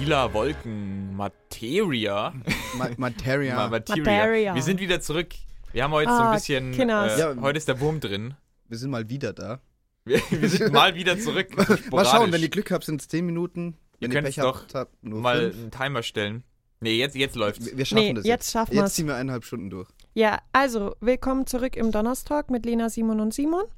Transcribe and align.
Lila 0.00 0.32
Wolken, 0.32 1.14
Materia. 1.16 2.32
Ma 2.76 2.88
Materia. 2.96 3.54
Ma- 3.56 3.68
Materia. 3.68 4.04
Materia. 4.04 4.54
Wir 4.54 4.62
sind 4.62 4.80
wieder 4.80 5.00
zurück. 5.00 5.34
Wir 5.72 5.84
haben 5.84 5.92
heute 5.92 6.10
so 6.10 6.16
ein 6.16 6.22
Ah, 6.22 6.34
bisschen. 6.34 6.72
Kinders. 6.72 7.16
Äh, 7.18 7.20
Ja. 7.20 7.36
Heute 7.40 7.58
ist 7.58 7.68
der 7.68 7.80
Wurm 7.80 8.00
drin. 8.00 8.34
Wir 8.68 8.78
sind 8.78 8.90
mal 8.90 9.08
wieder 9.08 9.32
da. 9.32 9.60
Wir, 10.04 10.20
wir 10.30 10.48
sind 10.48 10.72
mal 10.72 10.94
wieder 10.94 11.18
zurück. 11.18 11.48
Mal 11.92 12.04
schauen, 12.06 12.32
wenn 12.32 12.40
ihr 12.40 12.48
Glück 12.48 12.70
habt, 12.70 12.84
sind 12.84 13.00
es 13.02 13.08
10 13.08 13.26
Minuten. 13.26 13.76
Wenn 14.00 14.10
Ihr 14.10 14.18
ihr 14.18 14.22
Pech 14.22 14.38
habt, 14.38 14.74
habt 14.74 15.04
nur 15.04 15.20
mal 15.20 15.50
fünf. 15.50 15.54
einen 15.62 15.70
Timer 15.70 16.02
stellen. 16.02 16.44
Nee, 16.80 16.96
jetzt, 16.96 17.14
jetzt 17.16 17.34
läuft's. 17.36 17.66
Wir 17.66 17.76
wir 17.76 17.84
schaffen 17.84 18.02
Nee, 18.02 18.14
das 18.14 18.24
jetzt 18.24 18.30
jetzt. 18.46 18.52
schaffen 18.52 18.72
wir's. 18.74 18.82
Jetzt 18.84 18.94
ziehen 18.94 19.06
wir 19.08 19.16
eineinhalb 19.16 19.44
Stunden 19.44 19.68
durch. 19.68 19.88
Ja, 20.14 20.40
also, 20.52 20.96
willkommen 21.00 21.46
zurück 21.46 21.76
im 21.76 21.92
Donnerstag 21.92 22.50
mit 22.50 22.64
Lena, 22.64 22.88
Simon 22.88 23.20
und 23.20 23.34
Simon. 23.34 23.64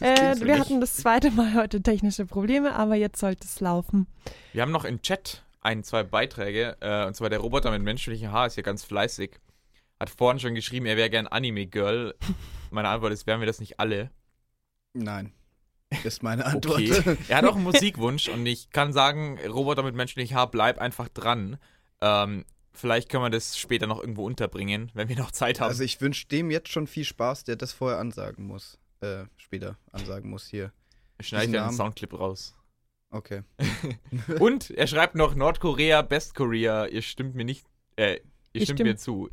Äh, 0.00 0.36
wir 0.40 0.58
hatten 0.58 0.80
das 0.80 0.94
zweite 0.94 1.30
Mal 1.30 1.54
heute 1.54 1.82
technische 1.82 2.24
Probleme, 2.24 2.74
aber 2.74 2.94
jetzt 2.94 3.18
sollte 3.18 3.44
es 3.44 3.60
laufen. 3.60 4.06
Wir 4.52 4.62
haben 4.62 4.70
noch 4.70 4.84
im 4.84 5.02
Chat 5.02 5.42
ein, 5.60 5.82
zwei 5.82 6.04
Beiträge. 6.04 6.76
Äh, 6.80 7.06
und 7.06 7.14
zwar 7.16 7.28
der 7.28 7.40
Roboter 7.40 7.70
mit 7.70 7.82
menschlichem 7.82 8.30
Haar 8.30 8.46
ist 8.46 8.54
hier 8.54 8.62
ganz 8.62 8.84
fleißig. 8.84 9.32
Hat 9.98 10.10
vorhin 10.10 10.38
schon 10.38 10.54
geschrieben, 10.54 10.86
er 10.86 10.96
wäre 10.96 11.10
gern 11.10 11.26
Anime-Girl. 11.26 12.14
Meine 12.70 12.88
Antwort 12.88 13.12
ist, 13.12 13.26
wären 13.26 13.40
wir 13.40 13.46
das 13.46 13.60
nicht 13.60 13.80
alle? 13.80 14.10
Nein. 14.94 15.32
Ist 16.02 16.22
meine 16.22 16.44
Antwort. 16.44 16.80
Okay. 16.80 17.16
er 17.28 17.38
hat 17.38 17.44
auch 17.44 17.54
einen 17.54 17.64
Musikwunsch 17.64 18.28
und 18.28 18.46
ich 18.46 18.70
kann 18.70 18.92
sagen, 18.92 19.38
Roboter 19.46 19.82
mit 19.82 19.94
menschlichem 19.94 20.36
Haar, 20.36 20.50
bleib 20.50 20.78
einfach 20.78 21.08
dran. 21.08 21.58
Ähm, 22.00 22.44
vielleicht 22.74 23.08
können 23.08 23.22
wir 23.24 23.30
das 23.30 23.56
später 23.58 23.86
noch 23.86 24.00
irgendwo 24.00 24.24
unterbringen, 24.24 24.90
wenn 24.94 25.08
wir 25.08 25.16
noch 25.16 25.30
Zeit 25.30 25.60
haben. 25.60 25.68
Also 25.68 25.84
ich 25.84 26.00
wünsche 26.00 26.26
dem 26.26 26.50
jetzt 26.50 26.68
schon 26.68 26.86
viel 26.86 27.04
Spaß, 27.04 27.44
der 27.44 27.56
das 27.56 27.72
vorher 27.72 27.98
ansagen 27.98 28.46
muss. 28.46 28.78
Äh, 29.00 29.24
später 29.36 29.78
ansagen 29.92 30.30
muss 30.30 30.46
hier. 30.46 30.72
Schneide 31.20 31.52
ja 31.52 31.58
einen 31.60 31.66
Namen. 31.66 31.76
Soundclip 31.76 32.12
raus. 32.18 32.54
Okay. 33.10 33.42
Und 34.40 34.70
er 34.70 34.86
schreibt 34.86 35.14
noch 35.14 35.34
Nordkorea, 35.34 36.02
Best 36.02 36.34
Korea. 36.34 36.86
Ihr 36.86 37.02
stimmt 37.02 37.34
mir 37.34 37.44
nicht, 37.44 37.64
äh, 37.96 38.14
ihr 38.14 38.20
Ich 38.52 38.62
stimmt 38.64 38.78
stimm- 38.80 38.86
mir 38.88 38.96
zu. 38.96 39.30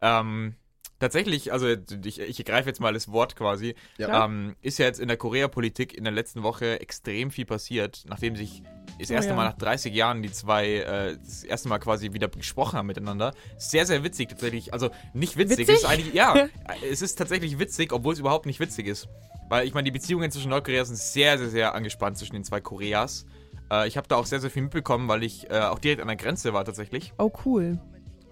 Ähm, 0.00 0.54
tatsächlich, 0.98 1.52
also 1.52 1.68
ich, 1.68 2.20
ich 2.20 2.44
greife 2.44 2.68
jetzt 2.68 2.80
mal 2.80 2.92
das 2.92 3.10
Wort 3.10 3.34
quasi. 3.36 3.74
Ja. 3.96 4.24
Ähm, 4.24 4.56
ist 4.60 4.78
ja 4.78 4.86
jetzt 4.86 5.00
in 5.00 5.08
der 5.08 5.16
Korea-Politik 5.16 5.94
in 5.94 6.04
der 6.04 6.12
letzten 6.12 6.42
Woche 6.42 6.80
extrem 6.80 7.30
viel 7.30 7.46
passiert, 7.46 8.04
nachdem 8.06 8.36
sich 8.36 8.62
das 8.98 9.10
Oh 9.10 9.14
erste 9.14 9.30
ja. 9.30 9.36
Mal 9.36 9.44
nach 9.44 9.56
30 9.56 9.94
Jahren 9.94 10.22
die 10.22 10.32
zwei 10.32 10.74
äh, 10.76 11.16
das 11.24 11.44
erste 11.44 11.68
Mal 11.68 11.78
quasi 11.78 12.12
wieder 12.12 12.28
gesprochen 12.28 12.78
haben 12.78 12.86
miteinander. 12.86 13.34
Sehr, 13.56 13.86
sehr 13.86 14.02
witzig 14.04 14.28
tatsächlich. 14.28 14.72
Also 14.72 14.90
nicht 15.14 15.36
witzig, 15.36 15.58
Witzig? 15.58 15.76
es 15.76 15.82
ist 15.82 15.88
eigentlich, 15.88 16.14
ja, 16.14 16.48
es 16.90 17.02
ist 17.02 17.16
tatsächlich 17.16 17.58
witzig, 17.58 17.92
obwohl 17.92 18.12
es 18.12 18.18
überhaupt 18.18 18.46
nicht 18.46 18.60
witzig 18.60 18.86
ist. 18.86 19.08
Weil 19.48 19.66
ich 19.66 19.74
meine, 19.74 19.84
die 19.84 19.90
Beziehungen 19.92 20.30
zwischen 20.30 20.50
Nordkorea 20.50 20.84
sind 20.84 20.96
sehr, 20.98 21.38
sehr, 21.38 21.48
sehr 21.48 21.74
angespannt 21.74 22.18
zwischen 22.18 22.34
den 22.34 22.44
zwei 22.44 22.60
Koreas. 22.60 23.24
Äh, 23.70 23.88
ich 23.88 23.96
habe 23.96 24.06
da 24.08 24.16
auch 24.16 24.26
sehr, 24.26 24.40
sehr 24.40 24.50
viel 24.50 24.62
mitbekommen, 24.62 25.08
weil 25.08 25.22
ich 25.22 25.48
äh, 25.50 25.58
auch 25.60 25.78
direkt 25.78 26.00
an 26.02 26.08
der 26.08 26.16
Grenze 26.16 26.52
war 26.52 26.64
tatsächlich. 26.64 27.12
Oh, 27.18 27.30
cool. 27.44 27.78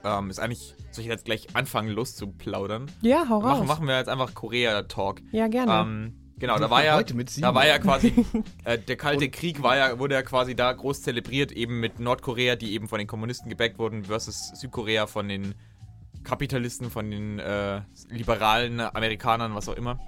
Ähm, 0.05 0.31
ist 0.31 0.39
eigentlich, 0.39 0.75
soll 0.91 1.03
ich 1.05 1.11
jetzt 1.11 1.25
gleich 1.25 1.49
anfangen, 1.55 1.89
loszuplaudern? 1.89 2.91
Ja, 3.01 3.27
hau 3.29 3.39
raus. 3.39 3.59
Machen, 3.59 3.67
machen 3.67 3.87
wir 3.89 3.97
jetzt 3.99 4.09
einfach 4.09 4.35
Korea-Talk. 4.35 5.21
Ja, 5.33 5.49
gerne. 5.49 5.73
Ähm, 5.73 6.15
genau, 6.39 6.59
da 6.59 6.71
war 6.71 6.85
ja, 6.85 7.03
da 7.03 7.55
war 7.55 7.67
ja 7.67 7.79
quasi, 7.79 8.13
äh, 8.65 8.79
der 8.79 8.97
Kalte 8.97 9.29
Krieg 9.29 9.63
war 9.63 9.77
ja, 9.77 9.99
wurde 9.99 10.15
ja 10.15 10.23
quasi 10.23 10.55
da 10.55 10.73
groß 10.73 11.03
zelebriert, 11.03 11.53
eben 11.53 11.81
mit 11.81 12.01
Nordkorea, 12.01 12.57
die 12.57 12.73
eben 12.73 12.89
von 12.89 12.99
den 12.99 13.07
Kommunisten 13.07 13.49
gebackt 13.49 13.79
wurden, 13.79 14.05
versus 14.05 14.49
Südkorea 14.55 15.07
von 15.07 15.29
den 15.29 15.55
Kapitalisten, 16.25 16.91
von 16.91 17.11
den 17.11 17.39
äh, 17.39 17.83
liberalen 18.09 18.81
Amerikanern, 18.81 19.55
was 19.55 19.69
auch 19.69 19.77
immer. 19.77 19.99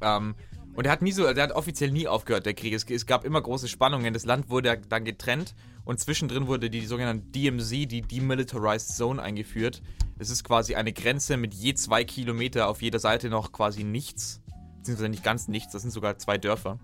Ähm, 0.00 0.34
und 0.76 0.84
er 0.84 0.92
hat 0.92 1.00
nie 1.00 1.12
so, 1.12 1.32
der 1.32 1.44
hat 1.44 1.52
offiziell 1.52 1.90
nie 1.90 2.06
aufgehört, 2.06 2.44
der 2.44 2.52
Krieg. 2.52 2.74
Es, 2.74 2.84
es 2.84 3.06
gab 3.06 3.24
immer 3.24 3.40
große 3.40 3.66
Spannungen. 3.66 4.12
Das 4.12 4.26
Land 4.26 4.50
wurde 4.50 4.78
dann 4.88 5.04
getrennt 5.04 5.54
und 5.86 6.00
zwischendrin 6.00 6.48
wurde 6.48 6.68
die, 6.68 6.84
sogenannte 6.84 7.24
DMZ, 7.28 7.70
die 7.70 8.02
Demilitarized 8.02 8.94
Zone, 8.94 9.22
eingeführt. 9.22 9.80
Das 10.18 10.28
ist 10.28 10.44
quasi 10.44 10.74
eine 10.74 10.92
Grenze 10.92 11.38
mit 11.38 11.54
je 11.54 11.74
zwei 11.74 12.04
Kilometer 12.04 12.68
auf 12.68 12.82
jeder 12.82 12.98
Seite 12.98 13.30
noch 13.30 13.52
quasi 13.52 13.84
nichts. 13.84 14.42
Beziehungsweise 14.86 15.08
nicht 15.08 15.24
ganz 15.24 15.48
nichts, 15.48 15.72
das 15.72 15.82
sind 15.82 15.90
sogar 15.90 16.16
zwei 16.16 16.38
Dörfer. 16.38 16.78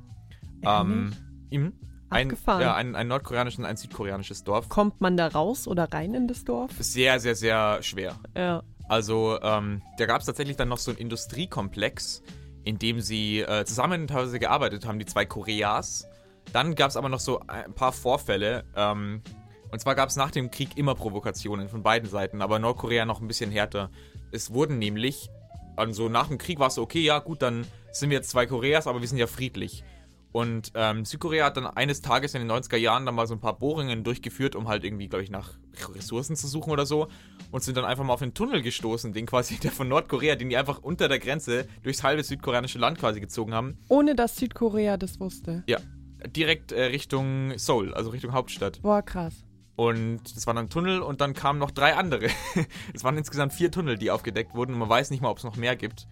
Ähm, 0.65 1.13
im, 1.51 1.73
ein, 2.11 2.33
Abgefahren. 2.33 2.61
ja, 2.61 2.75
ein, 2.75 2.97
ein 2.97 3.07
nordkoreanisches 3.07 3.61
und 3.61 3.65
ein 3.65 3.77
südkoreanisches 3.77 4.43
Dorf. 4.43 4.69
Kommt 4.69 5.01
man 5.01 5.17
da 5.17 5.29
raus 5.29 5.69
oder 5.69 5.93
rein 5.93 6.13
in 6.15 6.27
das 6.27 6.45
Dorf? 6.45 6.73
Sehr, 6.81 7.21
sehr, 7.21 7.37
sehr 7.37 7.81
schwer. 7.85 8.17
Ja. 8.37 8.65
Also, 8.89 9.39
ähm, 9.41 9.83
da 9.99 10.07
gab 10.07 10.19
es 10.19 10.27
tatsächlich 10.27 10.57
dann 10.57 10.69
noch 10.69 10.79
so 10.79 10.91
einen 10.91 10.99
Industriekomplex, 10.99 12.25
in 12.65 12.81
dem 12.81 13.01
sie 13.01 13.43
äh, 13.43 13.65
zusammen 13.65 14.09
teilweise 14.09 14.41
gearbeitet 14.41 14.85
haben, 14.85 14.99
die 14.99 15.07
zwei 15.07 15.27
Koreas. 15.27 16.09
Dann 16.53 16.75
gab 16.75 16.91
es 16.91 16.97
aber 16.97 17.09
noch 17.09 17.21
so 17.21 17.39
ein 17.47 17.73
paar 17.73 17.93
Vorfälle. 17.93 18.65
Ähm, 18.75 19.23
und 19.71 19.79
zwar 19.79 19.95
gab 19.95 20.09
es 20.09 20.17
nach 20.17 20.33
dem 20.33 20.51
Krieg 20.51 20.77
immer 20.77 20.97
Provokationen 20.97 21.69
von 21.69 21.85
beiden 21.85 22.11
Seiten, 22.11 22.43
aber 22.43 22.59
Nordkorea 22.59 23.05
noch 23.05 23.21
ein 23.21 23.29
bisschen 23.29 23.53
härter. 23.53 23.91
Es 24.33 24.53
wurden 24.53 24.81
nämlich, 24.81 25.31
also 25.77 26.09
nach 26.09 26.27
dem 26.27 26.39
Krieg 26.39 26.59
war 26.59 26.67
es 26.67 26.75
so, 26.75 26.83
okay, 26.83 27.01
ja 27.01 27.21
gut, 27.21 27.43
dann 27.43 27.65
sind 27.93 28.11
wir 28.11 28.17
jetzt 28.17 28.31
zwei 28.31 28.47
Koreas, 28.47 28.87
aber 28.87 29.01
wir 29.01 29.09
sind 29.09 29.19
ja 29.19 29.27
friedlich. 29.27 29.85
Und 30.33 30.73
ähm, 30.75 31.05
Südkorea 31.05 31.45
hat 31.45 31.59
dann 31.59 31.67
eines 31.67 32.01
Tages 32.01 32.35
in 32.35 32.41
den 32.41 32.51
90er 32.51 32.79
Jahren 32.79 33.05
dann 33.05 33.15
mal 33.15 33.27
so 33.27 33.35
ein 33.35 33.41
paar 33.41 33.59
Bohrungen 33.59 34.03
durchgeführt, 34.03 34.57
um 34.57 34.67
halt 34.67 34.83
irgendwie, 34.83 35.09
glaube 35.09 35.23
ich, 35.23 35.31
nach 35.31 35.59
Ressourcen 35.95 36.37
zu 36.37 36.49
suchen 36.49 36.73
oder 36.73 36.87
so. 36.87 37.09
Und 37.51 37.63
sind 37.63 37.77
dann 37.77 37.85
einfach 37.85 38.03
mal 38.03 38.15
auf 38.15 38.23
einen 38.23 38.33
Tunnel 38.33 38.63
gestoßen, 38.63 39.13
den 39.13 39.27
quasi 39.27 39.57
der 39.63 39.71
von 39.71 39.89
Nordkorea, 39.89 40.37
den 40.37 40.49
die 40.49 40.57
einfach 40.57 40.79
unter 40.79 41.09
der 41.09 41.19
Grenze 41.19 41.67
durchs 41.83 42.03
halbe 42.03 42.23
südkoreanische 42.25 42.79
Land 42.79 42.99
quasi 42.99 43.21
gezogen 43.21 43.53
haben. 43.53 43.77
Ohne 43.89 44.15
dass 44.15 44.37
Südkorea 44.37 44.97
das 44.97 45.21
wusste. 45.21 45.65
Ja, 45.67 45.79
direkt 46.27 46.73
äh, 46.73 46.85
Richtung 46.85 47.59
Seoul, 47.59 47.93
also 47.93 48.09
Richtung 48.09 48.33
Hauptstadt. 48.33 48.81
Boah, 48.81 49.03
krass. 49.03 49.45
Und 49.77 50.35
das 50.35 50.47
war 50.47 50.55
dann 50.55 50.67
ein 50.67 50.71
Tunnel 50.71 51.01
und 51.01 51.21
dann 51.21 51.35
kamen 51.35 51.59
noch 51.59 51.71
drei 51.71 51.95
andere. 51.95 52.29
es 52.95 53.05
waren 53.05 53.19
insgesamt 53.19 53.53
vier 53.53 53.71
Tunnel, 53.71 53.99
die 53.99 54.11
aufgedeckt 54.11 54.55
wurden 54.55 54.73
und 54.73 54.79
man 54.79 54.89
weiß 54.89 55.11
nicht 55.11 55.21
mal, 55.21 55.29
ob 55.29 55.39
es 55.39 55.45
noch 55.45 55.57
mehr 55.57 55.77
gibt. 55.77 56.07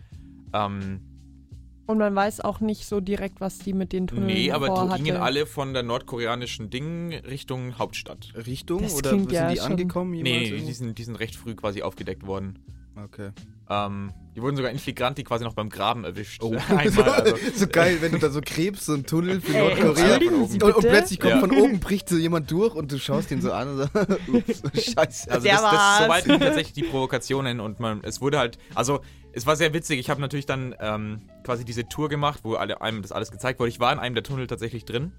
Ähm, 0.52 1.00
Und 1.90 1.98
man 1.98 2.14
weiß 2.14 2.40
auch 2.42 2.60
nicht 2.60 2.86
so 2.86 3.00
direkt, 3.00 3.40
was 3.40 3.58
die 3.58 3.72
mit 3.72 3.92
den 3.92 4.06
Tunneln 4.06 4.26
nee, 4.28 4.52
aber 4.52 4.68
die 4.68 4.74
vorhatte. 4.74 5.02
gingen 5.02 5.16
alle 5.16 5.44
von 5.44 5.72
der 5.74 5.82
nordkoreanischen 5.82 6.70
Ding 6.70 7.12
Richtung 7.28 7.78
Hauptstadt. 7.78 8.32
Richtung? 8.46 8.82
Das 8.82 8.94
oder 8.94 9.10
sind 9.10 9.32
ja 9.32 9.50
die 9.50 9.56
schon- 9.56 9.72
angekommen? 9.72 10.12
Nee, 10.12 10.18
jemals 10.18 10.32
nee, 10.40 10.46
irgendwo? 10.50 10.66
die 10.68 10.72
sind, 10.74 10.98
die 10.98 11.02
sind 11.04 11.16
recht 11.16 11.34
früh 11.34 11.54
quasi 11.56 11.82
aufgedeckt 11.82 12.24
worden. 12.26 12.60
Okay. 12.96 13.30
Ähm, 13.68 14.12
die 14.36 14.42
wurden 14.42 14.56
sogar 14.56 14.70
in 14.72 14.78
Flagranti 14.78 15.22
quasi 15.24 15.44
noch 15.44 15.54
beim 15.54 15.68
Graben 15.68 16.04
erwischt. 16.04 16.42
Oh. 16.42 16.54
Einmal, 16.68 17.08
also. 17.10 17.36
so 17.54 17.66
geil, 17.66 17.98
wenn 18.00 18.12
du 18.12 18.18
da 18.18 18.30
so 18.30 18.40
krebst, 18.44 18.84
so 18.84 18.94
ein 18.94 19.06
Tunnel 19.06 19.40
für 19.40 19.54
Ey, 19.56 19.82
Nordkorea. 19.82 20.16
Und, 20.16 20.62
und 20.62 20.80
plötzlich 20.80 21.18
kommt 21.20 21.34
Ja. 21.34 21.40
von 21.40 21.50
oben, 21.52 21.80
bricht 21.80 22.08
so 22.08 22.16
jemand 22.16 22.50
durch 22.50 22.74
und 22.74 22.90
du 22.92 22.98
schaust 22.98 23.30
ihn 23.30 23.40
so 23.40 23.52
an 23.52 23.68
und 23.68 23.76
sagst, 23.78 23.96
ups, 24.28 24.62
scheiße. 24.92 25.30
Also 25.30 25.44
Der 25.44 25.54
das, 25.56 25.62
das 25.70 25.98
soweit 26.04 26.24
ging 26.24 26.40
tatsächlich 26.40 26.72
die 26.74 26.82
Provokationen 26.82 27.60
und 27.60 27.80
man, 27.80 28.00
es 28.02 28.20
wurde 28.20 28.38
halt, 28.38 28.58
also 28.74 29.00
es 29.32 29.46
war 29.46 29.56
sehr 29.56 29.72
witzig. 29.74 29.98
Ich 29.98 30.10
habe 30.10 30.20
natürlich 30.20 30.46
dann 30.46 30.74
ähm, 30.80 31.22
quasi 31.44 31.64
diese 31.64 31.88
Tour 31.88 32.08
gemacht, 32.08 32.40
wo 32.42 32.54
alle, 32.54 32.80
einem 32.80 33.02
das 33.02 33.12
alles 33.12 33.30
gezeigt 33.30 33.60
wurde. 33.60 33.68
Ich 33.70 33.80
war 33.80 33.92
in 33.92 33.98
einem 33.98 34.14
der 34.14 34.24
Tunnel 34.24 34.46
tatsächlich 34.46 34.84
drin 34.84 35.12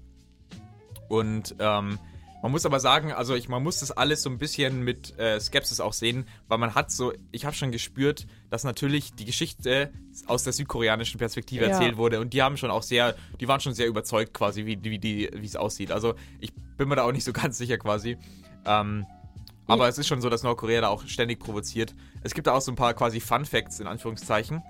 und 1.08 1.54
ähm, 1.58 1.98
man 2.42 2.50
muss 2.50 2.66
aber 2.66 2.80
sagen, 2.80 3.12
also 3.12 3.36
ich, 3.36 3.48
man 3.48 3.62
muss 3.62 3.78
das 3.78 3.92
alles 3.92 4.22
so 4.22 4.28
ein 4.30 4.38
bisschen 4.38 4.82
mit 4.82 5.16
äh, 5.16 5.38
Skepsis 5.38 5.78
auch 5.78 5.92
sehen, 5.92 6.26
weil 6.48 6.58
man 6.58 6.74
hat 6.74 6.90
so, 6.90 7.12
ich 7.30 7.44
habe 7.44 7.54
schon 7.54 7.70
gespürt, 7.70 8.26
dass 8.50 8.64
natürlich 8.64 9.12
die 9.14 9.24
Geschichte 9.24 9.92
aus 10.26 10.42
der 10.42 10.52
südkoreanischen 10.52 11.18
Perspektive 11.18 11.64
Ja. 11.64 11.70
erzählt 11.70 11.96
wurde 11.96 12.18
und 12.20 12.32
die 12.32 12.42
haben 12.42 12.56
schon 12.56 12.72
auch 12.72 12.82
sehr, 12.82 13.14
die 13.40 13.46
waren 13.46 13.60
schon 13.60 13.74
sehr 13.74 13.86
überzeugt 13.86 14.34
quasi, 14.34 14.66
wie, 14.66 14.82
wie, 14.82 14.98
die, 14.98 15.30
wie 15.32 15.46
es 15.46 15.54
aussieht. 15.54 15.92
Also 15.92 16.14
ich 16.40 16.52
bin 16.76 16.88
mir 16.88 16.96
da 16.96 17.04
auch 17.04 17.12
nicht 17.12 17.24
so 17.24 17.32
ganz 17.34 17.58
sicher 17.58 17.78
quasi. 17.78 18.18
Ähm, 18.66 19.06
aber 19.68 19.86
es 19.88 19.96
ist 19.98 20.08
schon 20.08 20.20
so, 20.20 20.28
dass 20.28 20.42
Nordkorea 20.42 20.80
da 20.80 20.88
auch 20.88 21.06
ständig 21.06 21.38
provoziert. 21.38 21.94
Es 22.22 22.34
gibt 22.34 22.46
da 22.46 22.52
auch 22.52 22.60
so 22.60 22.72
ein 22.72 22.76
paar 22.76 22.94
quasi 22.94 23.20
Fun 23.20 23.44
Facts 23.44 23.80
in 23.80 23.86
Anführungszeichen. 23.86 24.62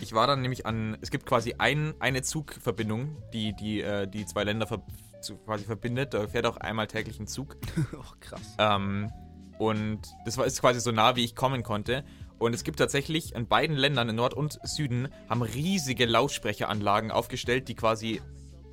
Ich 0.00 0.12
war 0.12 0.26
dann 0.26 0.40
nämlich 0.40 0.66
an, 0.66 0.96
es 1.00 1.10
gibt 1.10 1.26
quasi 1.26 1.54
ein, 1.58 1.94
eine 2.00 2.22
Zugverbindung, 2.22 3.22
die 3.32 3.54
die, 3.54 3.82
äh, 3.82 4.06
die 4.06 4.24
zwei 4.24 4.44
Länder 4.44 4.66
ver 4.66 4.82
zu, 5.20 5.36
quasi 5.36 5.64
verbindet. 5.64 6.14
Da 6.14 6.26
fährt 6.28 6.46
auch 6.46 6.56
einmal 6.56 6.86
täglich 6.86 7.20
ein 7.20 7.26
Zug. 7.26 7.56
Oh, 7.92 8.12
krass. 8.20 8.56
Ähm, 8.58 9.10
und 9.58 10.00
das 10.24 10.38
war, 10.38 10.46
ist 10.46 10.60
quasi 10.60 10.80
so 10.80 10.90
nah, 10.90 11.16
wie 11.16 11.24
ich 11.24 11.36
kommen 11.36 11.62
konnte. 11.62 12.04
Und 12.38 12.54
es 12.54 12.64
gibt 12.64 12.78
tatsächlich 12.78 13.34
in 13.34 13.46
beiden 13.46 13.76
Ländern, 13.76 14.08
in 14.08 14.16
Nord 14.16 14.32
und 14.32 14.58
Süden, 14.62 15.08
haben 15.28 15.42
riesige 15.42 16.06
Lautsprecheranlagen 16.06 17.10
aufgestellt, 17.10 17.68
die 17.68 17.74
quasi 17.74 18.22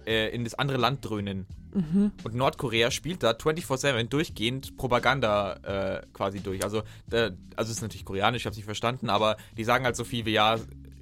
äh, 0.06 0.30
in 0.34 0.46
das 0.46 0.54
andere 0.54 0.78
Land 0.78 1.04
dröhnen. 1.04 1.46
Und 1.74 2.36
Nordkorea 2.36 2.92
spielt 2.92 3.24
da 3.24 3.32
24-7 3.32 4.04
durchgehend 4.10 4.78
Propaganda 4.78 5.54
äh, 5.98 6.02
quasi 6.14 6.40
durch. 6.40 6.64
Also, 6.64 6.80
äh, 7.12 7.32
also 7.56 7.72
es 7.72 7.78
ist 7.78 7.82
natürlich 7.82 8.06
koreanisch, 8.06 8.42
ich 8.42 8.46
habe 8.46 8.52
es 8.52 8.58
nicht 8.58 8.66
verstanden, 8.66 9.10
aber 9.10 9.38
die 9.58 9.64
sagen 9.64 9.86
halt 9.86 9.96
so 9.96 10.04
viel 10.04 10.26
wie, 10.26 10.32
ja, 10.32 10.58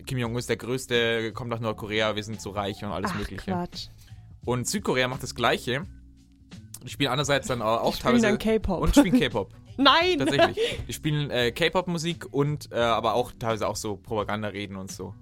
Kim 0.05 0.17
Jong-un 0.17 0.37
ist 0.37 0.49
der 0.49 0.57
Größte, 0.57 1.31
kommt 1.33 1.49
nach 1.49 1.59
Nordkorea, 1.59 2.15
wir 2.15 2.23
sind 2.23 2.41
so 2.41 2.51
reich 2.51 2.83
und 2.83 2.91
alles 2.91 3.11
Ach, 3.13 3.19
Mögliche. 3.19 3.51
Quatsch. 3.51 3.87
Und 4.45 4.67
Südkorea 4.67 5.07
macht 5.07 5.23
das 5.23 5.33
Gleiche. 5.33 5.85
Die 6.83 6.89
spielen 6.89 7.09
andererseits 7.09 7.47
dann 7.47 7.61
auch 7.61 7.89
Die 7.91 7.97
spielen 7.97 8.21
teilweise 8.21 8.27
dann 8.27 8.37
K-Pop. 8.37 8.81
und 8.81 8.95
spielen 8.95 9.19
K-Pop. 9.19 9.53
Nein! 9.77 10.19
Tatsächlich. 10.19 10.57
Die 10.87 10.93
spielen 10.93 11.31
äh, 11.31 11.51
K-Pop-Musik 11.51 12.27
und 12.31 12.71
äh, 12.71 12.75
aber 12.75 13.15
auch 13.15 13.31
teilweise 13.37 13.67
auch 13.67 13.75
so 13.75 13.97
Propagandareden 13.97 14.77
und 14.77 14.91
so. 14.91 15.15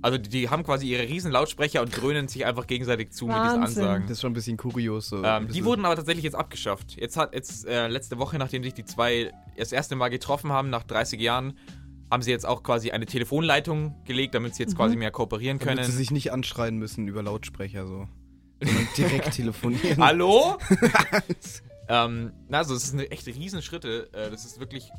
Also 0.00 0.16
die, 0.18 0.28
die 0.28 0.48
haben 0.48 0.62
quasi 0.62 0.86
ihre 0.88 1.02
riesen 1.08 1.32
Lautsprecher 1.32 1.82
und 1.82 1.90
dröhnen 1.96 2.28
sich 2.28 2.46
einfach 2.46 2.66
gegenseitig 2.66 3.10
zu 3.10 3.26
mit 3.26 3.34
Wahnsinn. 3.34 3.64
diesen 3.66 3.82
Ansagen. 3.82 4.02
Das 4.04 4.12
ist 4.12 4.20
schon 4.20 4.30
ein 4.30 4.34
bisschen 4.34 4.56
kurios. 4.56 5.08
So. 5.08 5.16
ein 5.16 5.24
Ähm, 5.24 5.42
die 5.42 5.46
bisschen- 5.48 5.64
wurden 5.64 5.84
aber 5.84 5.96
tatsächlich 5.96 6.24
jetzt 6.24 6.34
abgeschafft. 6.36 6.96
Jetzt 6.96 7.16
hat 7.16 7.34
jetzt 7.34 7.66
äh, 7.66 7.88
letzte 7.88 8.18
Woche, 8.18 8.38
nachdem 8.38 8.62
sich 8.62 8.74
die 8.74 8.84
zwei 8.84 9.32
das 9.56 9.72
erste 9.72 9.96
Mal 9.96 10.08
getroffen 10.08 10.52
haben, 10.52 10.70
nach 10.70 10.84
30 10.84 11.20
Jahren, 11.20 11.58
haben 12.10 12.22
sie 12.22 12.30
jetzt 12.30 12.46
auch 12.46 12.62
quasi 12.62 12.90
eine 12.92 13.06
Telefonleitung 13.06 13.96
gelegt, 14.04 14.34
damit 14.34 14.54
sie 14.54 14.62
jetzt 14.62 14.76
quasi 14.76 14.96
mehr 14.96 15.10
kooperieren 15.10 15.58
damit 15.58 15.76
können. 15.78 15.90
sie 15.90 15.96
sich 15.96 16.10
nicht 16.10 16.32
anschreien 16.32 16.76
müssen 16.78 17.06
über 17.08 17.22
Lautsprecher 17.22 17.86
so. 17.86 18.08
Sondern 18.62 18.88
direkt 18.96 19.32
telefonieren. 19.34 20.02
Hallo? 20.02 20.56
ähm, 21.88 22.32
na, 22.48 22.58
also 22.58 22.74
es 22.74 22.84
ist 22.84 22.94
eine 22.94 23.10
echt 23.10 23.26
Riesenschritte. 23.26 24.08
Äh, 24.12 24.30
das 24.30 24.44
ist 24.44 24.60
wirklich 24.60 24.90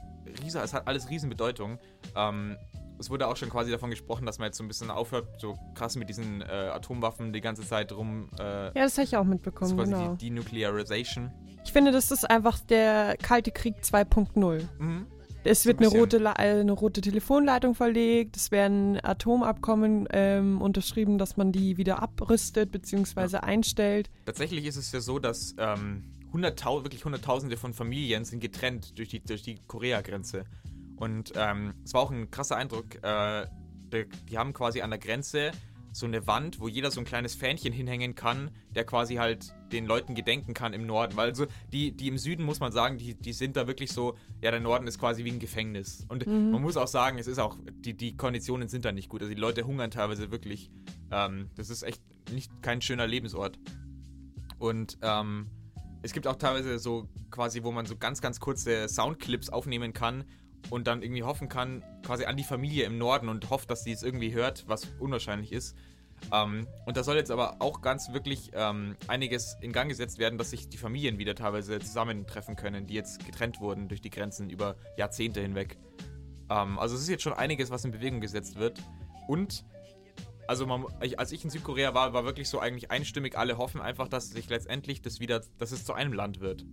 riesen, 0.44 0.62
es 0.62 0.74
hat 0.74 0.88
alles 0.88 1.10
Riesenbedeutung. 1.10 1.80
Ähm, 2.16 2.58
es 3.00 3.10
wurde 3.10 3.28
auch 3.28 3.38
schon 3.38 3.50
quasi 3.50 3.72
davon 3.72 3.90
gesprochen, 3.90 4.26
dass 4.26 4.38
man 4.40 4.48
jetzt 4.48 4.58
so 4.58 4.64
ein 4.64 4.68
bisschen 4.68 4.92
aufhört, 4.92 5.40
so 5.40 5.58
krass 5.74 5.96
mit 5.96 6.10
diesen 6.10 6.42
äh, 6.42 6.46
Atomwaffen 6.46 7.32
die 7.34 7.42
ganze 7.42 7.66
Zeit 7.66 7.92
rum. 7.92 8.30
Äh, 8.40 8.44
Ja, 8.44 8.72
das 8.84 8.98
habe 8.98 9.06
ich 9.06 9.16
auch 9.18 9.22
das 9.22 9.28
ist 9.28 9.32
mitbekommen, 9.34 9.76
quasi 9.78 9.92
genau. 9.92 10.16
die 10.16 10.30
Denuclearization. 10.30 11.32
Ich 11.66 11.72
finde, 11.72 11.92
das 11.92 12.12
ist 12.12 12.30
einfach 12.30 12.60
der 12.60 13.16
Kalte 13.22 13.52
Krieg 13.52 13.76
2.0. 13.82 14.62
Mhm. 14.80 15.06
Es 15.46 15.66
wird 15.66 15.80
ein 15.80 15.88
eine 15.88 15.98
rote, 15.98 16.18
Le- 16.18 16.34
äh, 16.38 16.60
eine 16.60 16.72
rote 16.74 17.00
Telefonleitung 17.00 17.74
verlegt, 17.74 18.36
es 18.36 18.52
werden 18.52 19.00
Atomabkommen 19.02 20.06
ähm, 20.12 20.62
unterschrieben, 20.62 21.18
dass 21.18 21.38
man 21.38 21.54
die 21.54 21.78
wieder 21.78 22.04
abrüstet 22.04 22.72
bzw. 22.72 23.38
einstellt. 23.38 24.10
Tatsächlich 24.26 24.66
ist 24.66 24.76
es 24.76 24.92
ja 24.92 25.00
so, 25.00 25.18
dass 25.18 25.56
ähm, 25.58 26.04
hunderttau 26.34 26.84
wirklich 26.84 27.06
Hunderttausende 27.06 27.56
von 27.56 27.74
Familien 27.74 28.26
sind 28.26 28.42
getrennt 28.42 28.98
durch 29.00 29.10
die, 29.10 29.22
durch 29.22 29.42
die 29.42 29.60
Korea-Grenze. 29.66 30.44
Und 31.00 31.34
ähm, 31.36 31.74
es 31.84 31.94
war 31.94 32.02
auch 32.02 32.12
ein 32.12 32.30
krasser 32.30 32.58
Eindruck. 32.58 33.02
Äh, 33.04 33.48
die, 33.92 34.06
die 34.30 34.38
haben 34.38 34.54
quasi 34.54 34.82
an 34.82 34.90
der 34.90 35.00
Grenze 35.00 35.52
so 35.92 36.06
eine 36.06 36.28
Wand, 36.28 36.60
wo 36.60 36.68
jeder 36.68 36.92
so 36.92 37.00
ein 37.00 37.06
kleines 37.06 37.34
Fähnchen 37.34 37.74
hinhängen 37.74 38.14
kann, 38.14 38.52
der 38.76 38.86
quasi 38.86 39.16
halt 39.16 39.54
den 39.72 39.86
Leuten 39.86 40.14
gedenken 40.14 40.54
kann 40.54 40.74
im 40.74 40.86
Norden. 40.86 41.16
Weil 41.16 41.34
so 41.36 41.48
die, 41.72 41.92
die 41.92 42.08
im 42.08 42.18
Süden, 42.18 42.44
muss 42.44 42.60
man 42.60 42.72
sagen, 42.72 42.98
die, 42.98 43.16
die 43.16 43.34
sind 43.34 43.56
da 43.56 43.66
wirklich 43.66 43.92
so, 43.92 44.16
ja, 44.42 44.52
der 44.52 44.60
Norden 44.60 44.88
ist 44.88 45.00
quasi 45.00 45.26
wie 45.26 45.32
ein 45.32 45.40
Gefängnis. 45.40 46.06
Und 46.08 46.28
man 46.52 46.62
muss 46.62 46.78
auch 46.78 46.88
sagen, 46.88 47.18
es 47.18 47.28
ist 47.28 47.40
auch, 47.40 47.58
die, 47.72 47.96
die 47.96 48.16
Konditionen 48.16 48.68
sind 48.68 48.86
da 48.86 48.92
nicht 48.92 49.10
gut. 49.10 49.22
Also 49.22 49.34
die 49.34 49.40
Leute 49.40 49.66
hungern 49.66 49.90
teilweise 49.90 50.32
wirklich. 50.32 50.70
Ähm, 51.12 51.50
das 51.56 51.70
ist 51.70 51.84
echt 51.84 52.02
nicht 52.32 52.52
kein 52.62 52.82
schöner 52.82 53.08
Lebensort. 53.08 53.58
Und 54.60 54.98
ähm, 55.02 55.48
es 56.02 56.14
gibt 56.14 56.28
auch 56.28 56.36
teilweise 56.36 56.78
so 56.78 57.08
quasi, 57.32 57.64
wo 57.64 57.72
man 57.72 57.86
so 57.86 57.96
ganz, 57.98 58.22
ganz 58.22 58.40
kurze 58.40 58.88
Soundclips 58.88 59.50
aufnehmen 59.50 59.94
kann 59.94 60.26
und 60.70 60.88
dann 60.88 61.02
irgendwie 61.02 61.24
hoffen 61.24 61.50
kann, 61.50 61.84
quasi 62.04 62.26
an 62.26 62.38
die 62.38 62.44
Familie 62.44 62.86
im 62.86 62.98
Norden 62.98 63.30
und 63.30 63.50
hofft, 63.50 63.70
dass 63.72 63.84
sie 63.84 63.92
es 63.92 64.04
irgendwie 64.04 64.34
hört, 64.34 64.66
was 64.68 64.88
unwahrscheinlich 65.00 65.52
ist. 65.52 65.76
Ähm, 66.32 66.68
und 66.86 66.98
da 66.98 67.04
soll 67.04 67.16
jetzt 67.16 67.32
aber 67.32 67.58
auch 67.60 67.82
ganz 67.82 68.12
wirklich 68.12 68.52
ähm, 68.54 68.96
einiges 69.08 69.58
in 69.62 69.72
Gang 69.72 69.90
gesetzt 69.90 70.20
werden, 70.20 70.38
dass 70.38 70.50
sich 70.52 70.70
die 70.70 70.78
Familien 70.78 71.18
wieder 71.18 71.36
teilweise 71.36 71.80
zusammentreffen 71.80 72.56
können, 72.56 72.88
die 72.88 72.94
jetzt 72.94 73.26
getrennt 73.26 73.60
wurden 73.60 73.88
durch 73.88 74.02
die 74.02 74.10
Grenzen 74.10 74.50
über 74.50 74.76
Jahrzehnte 74.98 75.42
hinweg. 75.42 75.78
Ähm, 76.50 76.78
also 76.78 76.96
es 76.96 77.02
ist 77.02 77.10
jetzt 77.10 77.24
schon 77.24 77.34
einiges, 77.34 77.72
was 77.72 77.86
in 77.86 77.92
Bewegung 77.92 78.22
gesetzt 78.22 78.58
wird. 78.58 78.80
Und 79.28 79.66
also 80.48 80.66
man, 80.66 80.86
als 81.18 81.32
ich 81.32 81.44
in 81.44 81.50
Südkorea 81.52 81.94
war, 81.94 82.14
war 82.14 82.26
wirklich 82.26 82.50
so 82.50 82.60
eigentlich 82.60 82.90
einstimmig, 82.90 83.38
alle 83.38 83.58
hoffen 83.58 83.82
einfach, 83.82 84.08
dass 84.08 84.32
sich 84.32 84.50
letztendlich 84.50 85.02
das 85.02 85.20
wieder, 85.20 85.42
dass 85.60 85.72
es 85.72 85.86
zu 85.86 85.94
einem 85.94 86.14
Land 86.14 86.40
wird. 86.40 86.66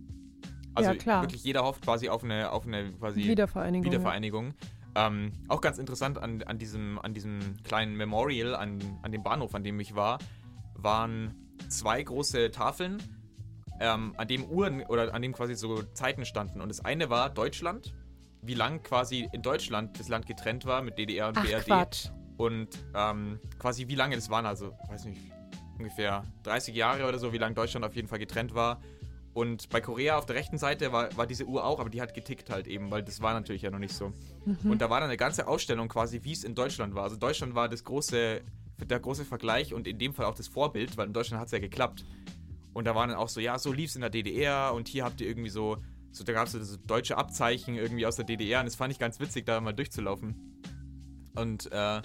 Also 0.77 0.91
Ja, 0.91 0.95
klar. 0.95 1.23
wirklich 1.23 1.43
jeder 1.43 1.63
hofft 1.63 1.83
quasi 1.83 2.07
auf 2.07 2.23
eine, 2.23 2.51
auf 2.51 2.65
eine 2.65 2.91
quasi 2.93 3.23
Wiedervereinigung. 3.23 3.91
Wiedervereinigung. 3.91 4.53
Ähm, 4.95 5.31
auch 5.47 5.61
ganz 5.61 5.77
interessant 5.79 6.17
an, 6.17 6.43
an, 6.43 6.57
diesem, 6.59 6.99
an 6.99 7.13
diesem 7.13 7.39
kleinen 7.63 7.95
Memorial, 7.95 8.55
an, 8.55 8.79
an 9.01 9.11
dem 9.11 9.23
Bahnhof, 9.23 9.55
an 9.55 9.63
dem 9.63 9.79
ich 9.79 9.95
war, 9.95 10.19
waren 10.75 11.35
zwei 11.67 12.01
große 12.01 12.51
Tafeln, 12.51 13.01
ähm, 13.79 14.13
an 14.17 14.27
dem 14.27 14.45
Uhren 14.45 14.83
oder 14.83 15.13
an 15.13 15.21
dem 15.21 15.33
quasi 15.33 15.55
so 15.55 15.81
Zeiten 15.81 16.25
standen. 16.25 16.61
Und 16.61 16.69
das 16.69 16.83
eine 16.85 17.09
war 17.09 17.29
Deutschland, 17.29 17.95
wie 18.41 18.53
lang 18.53 18.83
quasi 18.83 19.27
in 19.33 19.41
Deutschland 19.41 19.99
das 19.99 20.09
Land 20.09 20.27
getrennt 20.27 20.65
war 20.65 20.81
mit 20.81 20.97
DDR 20.97 21.29
und 21.29 21.37
Ach, 21.37 21.45
BRD. 21.45 21.65
Quatsch. 21.65 22.09
Und 22.37 22.69
ähm, 22.95 23.39
quasi 23.57 23.87
wie 23.87 23.95
lange 23.95 24.15
das 24.15 24.29
waren, 24.29 24.45
also 24.45 24.73
weiß 24.89 25.05
nicht, 25.05 25.19
ungefähr 25.77 26.23
30 26.43 26.75
Jahre 26.75 27.07
oder 27.07 27.19
so, 27.19 27.33
wie 27.33 27.37
lange 27.37 27.55
Deutschland 27.55 27.85
auf 27.85 27.95
jeden 27.95 28.07
Fall 28.07 28.19
getrennt 28.19 28.53
war. 28.53 28.79
Und 29.37 29.69
bei 29.69 29.81
Korea 29.81 30.17
auf 30.17 30.25
der 30.25 30.35
rechten 30.35 30.57
Seite 30.57 30.91
war, 30.91 31.15
war 31.15 31.27
diese 31.27 31.45
Uhr 31.45 31.63
auch, 31.63 31.79
aber 31.79 31.91
die 31.91 32.01
hat 32.01 32.15
getickt 32.15 32.49
halt 32.49 32.65
eben, 32.65 32.89
weil 32.89 33.03
das 33.03 33.21
war 33.21 33.35
natürlich 33.35 33.61
ja 33.61 33.69
noch 33.69 33.77
nicht 33.77 33.93
so. 33.93 34.11
Und 34.67 34.81
da 34.81 34.89
war 34.89 34.99
dann 34.99 35.09
eine 35.09 35.17
ganze 35.17 35.47
Ausstellung 35.47 35.89
quasi, 35.89 36.21
wie 36.23 36.31
es 36.31 36.43
in 36.43 36.55
Deutschland 36.55 36.95
war. 36.95 37.03
Also 37.03 37.17
Deutschland 37.17 37.53
war 37.53 37.69
das 37.69 37.83
große, 37.83 38.41
der 38.83 38.99
große 38.99 39.25
Vergleich 39.25 39.75
und 39.75 39.85
in 39.85 39.99
dem 39.99 40.15
Fall 40.15 40.25
auch 40.25 40.33
das 40.33 40.47
Vorbild, 40.47 40.97
weil 40.97 41.05
in 41.05 41.13
Deutschland 41.13 41.39
hat 41.39 41.49
es 41.49 41.51
ja 41.51 41.59
geklappt. 41.59 42.03
Und 42.73 42.85
da 42.85 42.95
waren 42.95 43.09
dann 43.09 43.19
auch 43.19 43.29
so, 43.29 43.39
ja, 43.39 43.59
so 43.59 43.71
lief 43.71 43.91
es 43.91 43.95
in 43.95 44.01
der 44.01 44.09
DDR 44.09 44.73
und 44.73 44.87
hier 44.87 45.05
habt 45.05 45.21
ihr 45.21 45.27
irgendwie 45.27 45.51
so, 45.51 45.77
so 46.11 46.23
da 46.23 46.33
gab 46.33 46.47
es 46.47 46.53
so, 46.53 46.63
so 46.63 46.75
deutsche 46.87 47.15
Abzeichen 47.15 47.75
irgendwie 47.75 48.07
aus 48.07 48.15
der 48.15 48.25
DDR 48.25 48.61
und 48.61 48.65
das 48.65 48.75
fand 48.75 48.91
ich 48.91 48.97
ganz 48.97 49.19
witzig, 49.19 49.45
da 49.45 49.61
mal 49.61 49.71
durchzulaufen. 49.71 50.33
Und 51.35 51.71
äh, 51.71 52.01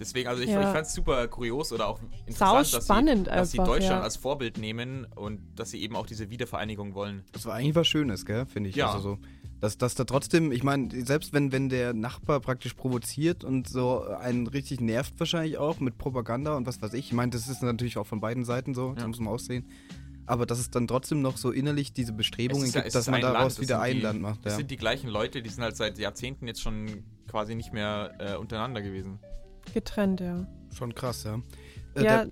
deswegen, 0.00 0.28
also 0.28 0.42
ich, 0.42 0.48
Ja. 0.48 0.60
ich 0.60 0.66
fand 0.68 0.86
es 0.86 0.94
super 0.94 1.28
kurios 1.28 1.72
oder 1.72 1.86
auch 1.88 2.00
interessant, 2.26 2.72
dass, 2.72 2.84
spannend 2.84 3.26
sie, 3.26 3.32
dass 3.32 3.50
sie 3.52 3.58
einfach, 3.60 3.72
Deutschland 3.74 3.98
ja. 3.98 4.02
als 4.02 4.16
Vorbild 4.16 4.58
nehmen 4.58 5.06
und 5.14 5.40
dass 5.54 5.70
sie 5.70 5.80
eben 5.82 5.94
auch 5.94 6.06
diese 6.06 6.30
Wiedervereinigung 6.30 6.94
wollen. 6.94 7.22
Das 7.32 7.46
war 7.46 7.54
eigentlich 7.54 7.74
was 7.76 7.86
Schönes, 7.86 8.24
gell, 8.26 8.46
finde 8.46 8.70
ich. 8.70 8.76
Ja. 8.76 8.92
Also 8.92 9.16
so, 9.16 9.18
dass, 9.60 9.76
dass 9.76 9.94
da 9.94 10.04
trotzdem, 10.04 10.52
ich 10.52 10.62
meine, 10.62 10.88
selbst 11.04 11.32
wenn, 11.34 11.52
wenn 11.52 11.68
der 11.68 11.92
Nachbar 11.92 12.40
praktisch 12.40 12.72
provoziert 12.74 13.44
und 13.44 13.68
so 13.68 14.02
einen 14.02 14.46
richtig 14.46 14.80
nervt 14.80 15.14
wahrscheinlich 15.18 15.58
auch 15.58 15.80
mit 15.80 15.98
Propaganda 15.98 16.56
und 16.56 16.66
was 16.66 16.80
weiß 16.80 16.94
ich. 16.94 17.06
Ich 17.08 17.12
meine, 17.12 17.30
das 17.30 17.46
ist 17.46 17.62
natürlich 17.62 17.98
auch 17.98 18.06
von 18.06 18.20
beiden 18.20 18.44
Seiten 18.46 18.74
so, 18.74 18.94
das 18.94 19.06
muss 19.06 19.20
man 19.20 19.28
aussehen. 19.34 19.66
Aber 20.26 20.46
dass 20.46 20.60
es 20.60 20.70
dann 20.70 20.86
trotzdem 20.86 21.22
noch 21.22 21.36
so 21.36 21.50
innerlich 21.50 21.92
diese 21.92 22.12
Bestrebungen 22.12 22.70
ja- 22.70 22.82
gibt, 22.82 22.94
dass 22.94 23.10
man 23.10 23.20
daraus 23.20 23.56
Land, 23.56 23.60
wieder 23.60 23.80
ein 23.80 23.96
die- 23.96 24.00
Land 24.02 24.20
macht. 24.22 24.46
Das 24.46 24.52
Ja. 24.52 24.56
sind 24.58 24.70
die 24.70 24.76
gleichen 24.76 25.08
Leute, 25.08 25.42
die 25.42 25.50
sind 25.50 25.62
halt 25.64 25.76
seit 25.76 25.98
Jahrzehnten 25.98 26.46
jetzt 26.46 26.62
schon 26.62 27.02
quasi 27.26 27.54
nicht 27.56 27.72
mehr 27.72 28.12
äh, 28.18 28.36
untereinander 28.36 28.80
gewesen. 28.80 29.18
Getrennt, 29.74 30.20
ja. 30.20 30.46
Schon 30.72 30.94
krass, 30.94 31.24
ja. 31.24 31.40
Äh, 31.94 32.04
ja, 32.04 32.24
der- 32.24 32.30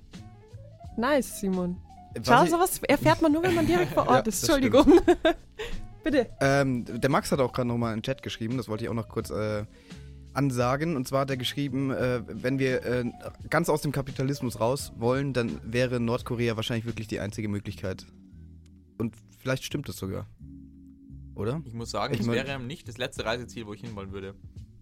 nice, 0.97 1.41
Simon. 1.41 1.77
was 2.17 2.27
Schau, 2.27 2.47
sowas 2.47 2.81
erfährt 2.89 3.23
man 3.23 3.33
nur, 3.33 3.43
wenn 3.43 3.55
man 3.55 3.67
direkt 3.67 3.93
vor 3.93 4.05
Ja, 4.07 4.11
Ort 4.17 4.29
ist. 4.29 4.43
das 4.49 4.57
stimmt. 4.57 4.75
Entschuldigung. 4.75 5.03
Bitte. 6.05 6.27
Ähm, 6.41 6.85
der 6.87 7.11
Max 7.11 7.31
hat 7.33 7.41
auch 7.41 7.53
gerade 7.53 7.69
nochmal 7.69 7.93
in 7.93 7.99
den 7.99 8.03
Chat 8.05 8.23
geschrieben, 8.23 8.57
das 8.57 8.69
wollte 8.69 8.85
ich 8.85 8.91
auch 8.91 8.95
noch 8.95 9.09
kurz 9.09 9.31
äh, 9.31 9.65
ansagen. 10.33 10.97
Und 10.97 11.07
zwar 11.09 11.23
hat 11.23 11.31
er 11.31 11.37
geschrieben, 11.37 11.91
äh, 11.91 12.23
wenn 12.27 12.59
wir 12.59 12.85
äh, 12.85 13.05
ganz 13.51 13.69
aus 13.69 13.83
dem 13.83 13.93
Kapitalismus 13.93 14.61
raus 14.61 14.93
wollen, 14.97 15.33
dann 15.33 15.61
wäre 15.65 16.01
Nordkorea 16.01 16.57
wahrscheinlich 16.57 16.87
wirklich 16.87 17.09
die 17.09 17.21
einzige 17.21 17.49
Möglichkeit. 17.49 18.07
Und 18.97 19.15
vielleicht 19.39 19.65
stimmt 19.65 19.89
das 19.89 19.97
sogar. 19.97 20.27
Oder? 21.35 21.61
Ich 21.65 21.75
muss 21.75 21.91
sagen, 21.91 22.15
Ich 22.15 22.21
es 22.21 22.27
mein- 22.27 22.37
wäre 22.37 22.59
nicht 22.61 22.89
das 22.89 22.97
letzte 22.99 23.25
Reiseziel, 23.25 23.67
wo 23.67 23.73
ich 23.75 23.81
hinwollen 23.81 24.13
würde. 24.13 24.35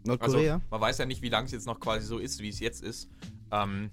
Nordkorea? 0.07 0.55
Also, 0.55 0.67
man 0.71 0.81
weiß 0.81 0.99
ja 0.99 1.07
nicht, 1.07 1.23
wie 1.23 1.29
lange 1.29 1.47
es 1.47 1.53
jetzt 1.53 1.67
noch 1.67 1.81
quasi 1.81 2.07
so 2.07 2.19
ist, 2.19 2.41
wie 2.41 2.49
es 2.49 2.61
jetzt 2.61 2.83
ist. 2.83 3.09
Ähm, 3.51 3.91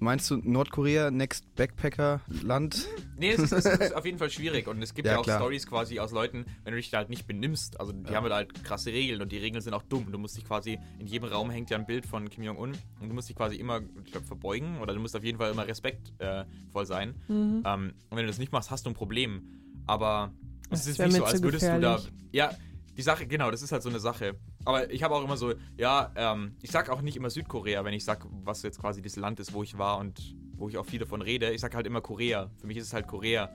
Meinst 0.00 0.28
du 0.32 0.36
Nordkorea, 0.36 1.12
Next 1.12 1.44
Backpacker-Land? 1.54 2.88
nee, 3.18 3.30
es 3.30 3.38
ist, 3.38 3.52
es 3.52 3.64
ist 3.80 3.94
auf 3.94 4.04
jeden 4.04 4.18
Fall 4.18 4.30
schwierig 4.30 4.66
und 4.66 4.82
es 4.82 4.94
gibt 4.94 5.06
ja, 5.06 5.12
Ja, 5.14 5.18
auch. 5.20 5.24
Stories 5.24 5.64
quasi 5.66 6.00
aus 6.00 6.10
Leuten, 6.10 6.44
wenn 6.64 6.72
du 6.72 6.76
dich 6.78 6.90
da 6.90 6.98
halt 6.98 7.08
nicht 7.08 7.26
benimmst. 7.28 7.78
Also, 7.78 7.92
die 7.92 8.10
Ja. 8.10 8.16
haben 8.16 8.28
halt 8.32 8.64
krasse 8.64 8.90
Regeln 8.92 9.22
und 9.22 9.30
die 9.30 9.38
Regeln 9.38 9.62
sind 9.62 9.74
auch 9.74 9.84
dumm. 9.84 10.10
Du 10.10 10.18
musst 10.18 10.36
dich 10.36 10.44
quasi, 10.44 10.78
in 10.98 11.06
jedem 11.06 11.28
Raum 11.28 11.50
hängt 11.50 11.70
ja 11.70 11.78
ein 11.78 11.86
Bild 11.86 12.04
von 12.04 12.28
Kim 12.28 12.42
Jong-un 12.42 12.72
und 13.00 13.08
du 13.08 13.14
musst 13.14 13.28
dich 13.28 13.36
quasi 13.36 13.54
immer, 13.56 13.80
ich 14.04 14.10
glaube, 14.10 14.26
verbeugen 14.26 14.80
oder 14.80 14.92
du 14.92 14.98
musst 14.98 15.14
auf 15.14 15.22
jeden 15.22 15.38
Fall 15.38 15.52
immer 15.52 15.66
respektvoll 15.68 16.84
sein. 16.86 17.14
Mhm. 17.28 17.62
Ähm, 17.64 17.92
und 18.10 18.16
wenn 18.16 18.24
du 18.24 18.26
das 18.26 18.38
nicht 18.38 18.50
machst, 18.52 18.70
hast 18.72 18.86
du 18.86 18.90
ein 18.90 18.94
Problem. 18.94 19.42
Aber 19.86 20.32
Das 20.70 20.80
es 20.80 20.86
ist 20.88 20.98
nicht 20.98 21.16
so, 21.16 21.24
als 21.24 21.42
würdest 21.42 21.62
du 21.64 21.80
da. 21.80 21.96
gefährlich. 21.96 22.12
Ja, 22.32 22.50
die 22.96 23.02
Sache, 23.02 23.26
genau, 23.26 23.50
das 23.50 23.62
ist 23.62 23.72
halt 23.72 23.82
so 23.82 23.88
eine 23.88 24.00
Sache. 24.00 24.34
Aber 24.64 24.90
ich 24.90 25.02
habe 25.02 25.14
auch 25.14 25.24
immer 25.24 25.36
so, 25.36 25.54
ja, 25.76 26.12
ähm, 26.14 26.52
ich 26.62 26.70
sag 26.70 26.88
auch 26.90 27.02
nicht 27.02 27.16
immer 27.16 27.30
Südkorea, 27.30 27.84
wenn 27.84 27.94
ich 27.94 28.04
sag, 28.04 28.26
was 28.44 28.62
jetzt 28.62 28.80
quasi 28.80 29.02
das 29.02 29.16
Land 29.16 29.40
ist, 29.40 29.52
wo 29.52 29.62
ich 29.62 29.76
war 29.78 29.98
und 29.98 30.36
wo 30.56 30.68
ich 30.68 30.78
auch 30.78 30.86
viel 30.86 31.00
davon 31.00 31.20
rede. 31.22 31.50
Ich 31.50 31.60
sag 31.60 31.74
halt 31.74 31.86
immer 31.86 32.00
Korea. 32.00 32.50
Für 32.60 32.66
mich 32.66 32.76
ist 32.76 32.86
es 32.86 32.92
halt 32.92 33.06
Korea. 33.08 33.50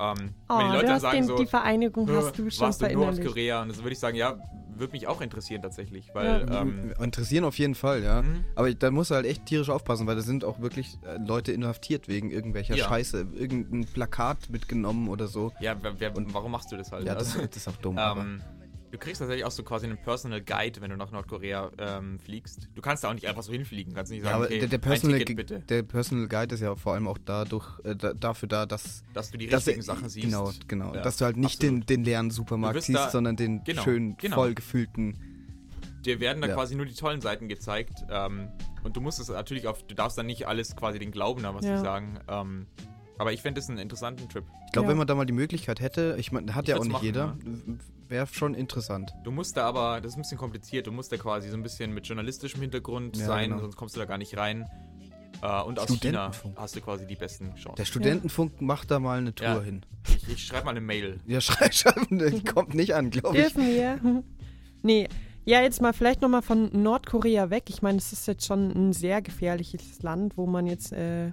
Ähm, 0.00 0.30
Oh, 0.48 0.58
wenn 0.58 0.66
die 0.66 0.72
Leute 0.72 0.80
du 0.80 0.86
dann 0.86 0.94
hast 0.94 1.02
sagen 1.02 1.16
den, 1.18 1.24
so, 1.26 1.36
die 1.36 1.46
Vereinigung 1.46 2.08
"Äh, 2.08 2.12
hast 2.16 2.38
du 2.38 2.50
schon 2.50 2.60
warst 2.66 2.80
du 2.80 2.86
in 2.86 2.92
verinnerlicht. 2.92 3.22
Nordkorea? 3.24 3.62
Und 3.62 3.68
das 3.68 3.78
würde 3.78 3.92
ich 3.92 3.98
sagen, 3.98 4.16
ja, 4.16 4.38
würde 4.74 4.92
mich 4.92 5.06
auch 5.06 5.20
interessieren 5.20 5.60
tatsächlich, 5.60 6.08
weil 6.14 6.48
Ja. 6.50 6.62
ähm, 6.62 6.94
Interessieren 6.98 7.44
auf 7.44 7.58
jeden 7.58 7.74
Fall, 7.74 8.02
ja. 8.02 8.22
Mhm. 8.22 8.44
Aber 8.54 8.72
da 8.72 8.90
musst 8.90 9.10
du 9.10 9.14
halt 9.14 9.26
echt 9.26 9.44
tierisch 9.44 9.68
aufpassen, 9.68 10.06
weil 10.06 10.16
da 10.16 10.22
sind 10.22 10.42
auch 10.42 10.58
wirklich 10.60 10.96
äh, 11.04 11.18
Leute 11.24 11.52
inhaftiert 11.52 12.08
wegen 12.08 12.30
irgendwelcher 12.30 12.76
Ja. 12.76 12.86
Scheiße. 12.86 13.26
Irgendein 13.34 13.84
Plakat 13.84 14.48
mitgenommen 14.48 15.08
oder 15.08 15.28
so. 15.28 15.52
ja, 15.60 15.76
wer, 15.82 16.00
wer, 16.00 16.12
warum 16.32 16.50
machst 16.52 16.72
du 16.72 16.76
das 16.78 16.90
halt? 16.92 17.04
Ja, 17.06 17.14
das, 17.14 17.34
Also, 17.36 17.46
das 17.46 17.56
ist 17.58 17.68
auch 17.68 17.76
dumm. 17.76 17.98
aber- 17.98 18.22
Ähm, 18.22 18.40
Du 18.90 18.98
kriegst 18.98 19.20
tatsächlich 19.20 19.44
auch 19.44 19.50
so 19.52 19.62
quasi 19.62 19.86
einen 19.86 19.98
Personal 19.98 20.40
Guide, 20.40 20.80
wenn 20.80 20.90
du 20.90 20.96
nach 20.96 21.12
Nordkorea 21.12 21.70
ähm, 21.78 22.18
fliegst. 22.18 22.68
Du 22.74 22.82
kannst 22.82 23.04
da 23.04 23.08
auch 23.10 23.14
nicht 23.14 23.26
einfach 23.28 23.44
so 23.44 23.52
hinfliegen. 23.52 23.94
Kannst 23.94 24.10
nicht 24.10 24.20
Ja, 24.24 24.30
sagen, 24.30 24.36
aber 24.36 24.44
okay, 24.46 24.58
der, 24.58 24.68
der, 24.68 24.78
ein 24.78 24.82
Personal, 24.82 25.18
Ticket 25.18 25.36
bitte, 25.36 25.60
der 25.60 25.82
Personal 25.84 26.26
Guide 26.26 26.54
ist 26.56 26.60
ja 26.60 26.74
vor 26.74 26.94
allem 26.94 27.06
auch 27.06 27.18
dadurch, 27.24 27.66
äh, 27.84 27.94
da, 27.94 28.14
dafür 28.14 28.48
da, 28.48 28.66
dass, 28.66 29.04
dass 29.14 29.30
du 29.30 29.38
die 29.38 29.46
dass 29.46 29.64
richtigen 29.66 29.82
Sachen 29.82 30.08
siehst. 30.08 30.24
Genau, 30.26 30.50
genau. 30.66 30.94
Ja, 30.94 31.02
dass 31.02 31.18
du 31.18 31.24
halt 31.24 31.36
nicht 31.36 31.62
den, 31.62 31.86
den 31.86 32.02
leeren 32.02 32.30
Supermarkt 32.32 32.82
siehst, 32.82 32.98
da- 32.98 33.10
sondern 33.10 33.36
den 33.36 33.62
genau, 33.62 33.82
schön 33.82 34.16
genau. 34.16 34.34
voll 34.34 34.54
gefüllten. 34.54 35.16
Dir 36.04 36.18
werden 36.18 36.40
da 36.42 36.48
Ja. 36.48 36.54
quasi 36.54 36.74
nur 36.74 36.86
die 36.86 36.94
tollen 36.94 37.20
Seiten 37.20 37.46
gezeigt. 37.46 37.94
Ähm, 38.10 38.48
und 38.82 38.96
du 38.96 39.00
musst 39.00 39.20
es 39.20 39.28
natürlich 39.28 39.68
auf, 39.68 39.82
du 39.84 39.94
darfst 39.94 40.18
dann 40.18 40.26
nicht 40.26 40.48
alles 40.48 40.74
quasi 40.74 40.98
den 40.98 41.12
Glauben 41.12 41.44
haben, 41.46 41.54
was 41.56 41.64
Ja. 41.64 41.78
sagen. 41.78 42.18
Ähm, 42.26 42.66
aber 43.18 43.32
ich 43.34 43.42
fände 43.42 43.60
das 43.60 43.68
einen 43.68 43.78
interessanten 43.78 44.28
Trip. 44.28 44.44
Ich 44.66 44.72
glaube, 44.72 44.86
Ja. 44.86 44.90
wenn 44.90 44.98
man 44.98 45.06
da 45.06 45.14
mal 45.14 45.26
die 45.26 45.32
Möglichkeit 45.34 45.80
hätte, 45.80 46.16
ich 46.18 46.32
meine, 46.32 46.54
hat 46.54 46.64
Ich 46.64 46.70
ja 46.70 46.76
auch 46.76 46.80
nicht 46.82 46.92
machen, 46.92 47.04
jeder, 47.04 47.36
wäre 48.10 48.26
schon 48.26 48.54
interessant. 48.54 49.14
Du 49.24 49.30
musst 49.30 49.56
da 49.56 49.66
aber, 49.66 50.00
das 50.00 50.12
ist 50.12 50.16
ein 50.18 50.22
bisschen 50.22 50.38
kompliziert, 50.38 50.86
du 50.86 50.92
musst 50.92 51.10
da 51.12 51.16
quasi 51.16 51.48
so 51.48 51.56
ein 51.56 51.62
bisschen 51.62 51.92
mit 51.94 52.06
journalistischem 52.06 52.60
Hintergrund 52.60 53.16
Ja, 53.16 53.26
sein, 53.26 53.50
genau. 53.50 53.62
sonst 53.62 53.76
kommst 53.76 53.96
du 53.96 54.00
da 54.00 54.06
gar 54.06 54.18
nicht 54.18 54.36
rein. 54.36 54.66
Äh, 55.42 55.62
und 55.62 55.78
aus 55.78 55.88
China 56.00 56.30
hast 56.56 56.76
du 56.76 56.80
quasi 56.80 57.06
die 57.06 57.14
besten 57.14 57.54
Chancen. 57.54 57.76
Der 57.76 57.84
Studentenfunk 57.86 58.60
macht 58.60 58.90
da 58.90 58.98
mal 58.98 59.18
eine 59.18 59.34
Tour 59.34 59.46
Ja. 59.46 59.60
hin. 59.62 59.82
Ich, 60.08 60.28
ich 60.28 60.44
schreibe 60.44 60.64
mal 60.66 60.72
eine 60.72 60.80
Mail. 60.82 61.18
Ja, 61.26 61.40
schrei 61.40 61.70
schreiben, 61.72 62.18
die 62.18 62.44
kommt 62.44 62.74
nicht 62.74 62.94
an, 62.94 63.10
glaube 63.10 63.38
ich. 63.38 63.44
Dürfen 63.52 63.66
wir? 63.66 64.22
nee. 64.82 65.08
Ja, 65.46 65.62
jetzt 65.62 65.80
mal 65.80 65.94
vielleicht 65.94 66.20
nochmal 66.20 66.42
von 66.42 66.70
Nordkorea 66.82 67.48
weg. 67.48 67.64
Ich 67.68 67.80
meine, 67.80 67.96
es 67.96 68.12
ist 68.12 68.26
jetzt 68.28 68.44
schon 68.44 68.70
ein 68.72 68.92
sehr 68.92 69.22
gefährliches 69.22 70.02
Land, 70.02 70.36
wo 70.36 70.46
man 70.46 70.66
jetzt, 70.66 70.92
äh, 70.92 71.32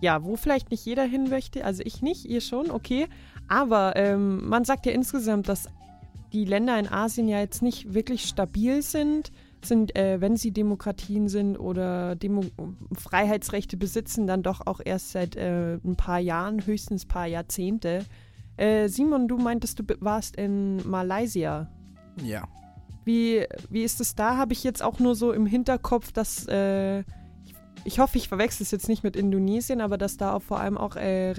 ja, 0.00 0.22
wo 0.22 0.36
vielleicht 0.36 0.70
nicht 0.70 0.84
jeder 0.86 1.02
hin 1.04 1.28
möchte. 1.28 1.64
Also 1.64 1.82
ich 1.84 2.00
nicht, 2.00 2.24
ihr 2.26 2.40
schon, 2.40 2.70
okay. 2.70 3.08
Aber 3.48 3.96
ähm, 3.96 4.48
man 4.48 4.64
sagt 4.64 4.86
ja 4.86 4.92
insgesamt, 4.92 5.48
dass 5.48 5.68
die 6.32 6.44
Länder 6.44 6.78
in 6.78 6.88
Asien 6.88 7.28
ja 7.28 7.40
jetzt 7.40 7.62
nicht 7.62 7.94
wirklich 7.94 8.24
stabil 8.24 8.82
sind, 8.82 9.32
sind, 9.64 9.96
äh, 9.96 10.20
wenn 10.20 10.36
sie 10.36 10.52
Demokratien 10.52 11.28
sind 11.28 11.56
oder 11.56 12.16
Demo 12.16 12.44
Freiheitsrechte 12.92 13.76
besitzen, 13.76 14.26
dann 14.26 14.42
doch 14.42 14.66
auch 14.66 14.80
erst 14.84 15.12
seit 15.12 15.36
äh, 15.36 15.74
ein 15.74 15.96
paar 15.96 16.20
Jahren, 16.20 16.64
höchstens 16.64 17.04
ein 17.04 17.08
paar 17.08 17.26
Jahrzehnte. 17.26 18.04
Äh, 18.56 18.88
Simon, 18.88 19.28
du 19.28 19.38
meintest, 19.38 19.80
du 19.80 19.84
warst 20.00 20.36
in 20.36 20.88
Malaysia. 20.88 21.68
Ja. 22.22 22.46
Wie, 23.04 23.46
wie 23.70 23.82
ist 23.82 24.00
es 24.00 24.14
da? 24.14 24.36
Habe 24.36 24.52
ich 24.52 24.64
jetzt 24.64 24.82
auch 24.82 24.98
nur 24.98 25.14
so 25.14 25.32
im 25.32 25.46
Hinterkopf, 25.46 26.12
dass 26.12 26.46
äh, 26.48 27.00
ich, 27.00 27.54
ich 27.84 27.98
hoffe, 28.00 28.18
ich 28.18 28.28
verwechsel 28.28 28.64
es 28.64 28.70
jetzt 28.70 28.88
nicht 28.88 29.02
mit 29.02 29.16
Indonesien, 29.16 29.80
aber 29.80 29.96
dass 29.96 30.16
da 30.16 30.34
auch 30.34 30.42
vor 30.42 30.60
allem 30.60 30.76
auch 30.76 30.96
äh, 30.96 31.30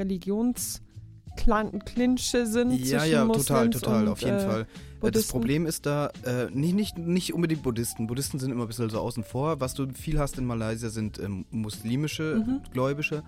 Religionsklinsche 1.38 2.46
sind 2.46 2.72
Ja, 2.72 3.00
zwischen 3.00 3.12
ja, 3.14 3.26
Moslems 3.26 3.46
total, 3.48 3.70
total, 3.70 4.04
und, 4.04 4.10
auf 4.10 4.22
jeden 4.22 4.38
äh, 4.38 4.40
Fall. 4.46 4.62
Äh, 4.62 4.66
Das 4.66 5.00
Buddhisten. 5.00 5.32
Problem 5.32 5.66
ist 5.66 5.86
da 5.86 6.12
äh, 6.26 6.50
nicht, 6.52 6.76
nicht, 6.76 6.98
nicht 6.98 7.34
unbedingt 7.34 7.64
Buddhisten. 7.64 8.08
Buddhisten 8.08 8.40
sind 8.40 8.52
immer 8.52 8.64
ein 8.64 8.68
bisschen 8.68 8.90
so 8.90 9.00
außen 9.00 9.24
vor. 9.24 9.60
Was 9.62 9.74
du 9.74 9.88
viel 9.94 10.20
hast 10.20 10.38
in 10.38 10.46
Malaysia 10.46 10.90
sind 10.90 11.20
ähm, 11.20 11.46
muslimische 11.52 12.44
Mhm. 12.46 12.62
Gläubische. 12.72 13.24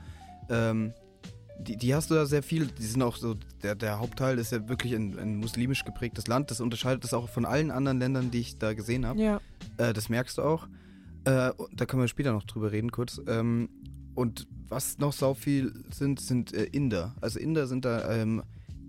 Ähm, 0.49 0.93
die, 1.59 1.77
die 1.77 1.93
hast 1.93 2.09
du 2.09 2.15
da 2.15 2.25
sehr 2.25 2.43
viel. 2.43 2.65
Die 2.67 2.83
sind 2.85 3.01
auch 3.03 3.15
so, 3.15 3.35
der, 3.63 3.75
der 3.75 3.99
Hauptteil 3.99 4.37
ist 4.39 4.51
ja 4.51 4.67
wirklich 4.67 4.93
ein, 4.93 5.17
ein 5.19 5.37
muslimisch 5.37 5.85
geprägtes 5.85 6.27
Land. 6.27 6.49
Das 6.51 6.59
unterscheidet 6.59 7.03
das 7.03 7.13
auch 7.13 7.29
von 7.29 7.45
allen 7.45 7.71
anderen 7.71 7.99
Ländern, 7.99 8.31
die 8.31 8.39
ich 8.39 8.57
da 8.57 8.73
gesehen 8.73 9.05
habe. 9.05 9.21
Ja, 9.21 9.39
Äh, 9.77 9.93
das 9.93 10.09
merkst 10.09 10.37
du 10.39 10.41
auch. 10.41 10.67
Äh, 11.23 11.51
da 11.75 11.85
können 11.85 12.01
wir 12.01 12.07
später 12.07 12.33
noch 12.33 12.43
drüber 12.45 12.71
reden 12.71 12.91
kurz. 12.91 13.21
Ähm, 13.27 13.69
und 14.21 14.47
was 14.69 14.99
noch 14.99 15.13
sau 15.13 15.33
viel 15.33 15.73
sind, 15.91 16.21
sind 16.21 16.53
äh, 16.53 16.63
Inder. 16.65 17.15
Also 17.19 17.39
Inder 17.39 17.67
sind 17.67 17.83
da 17.83 18.09
ähm, 18.09 18.43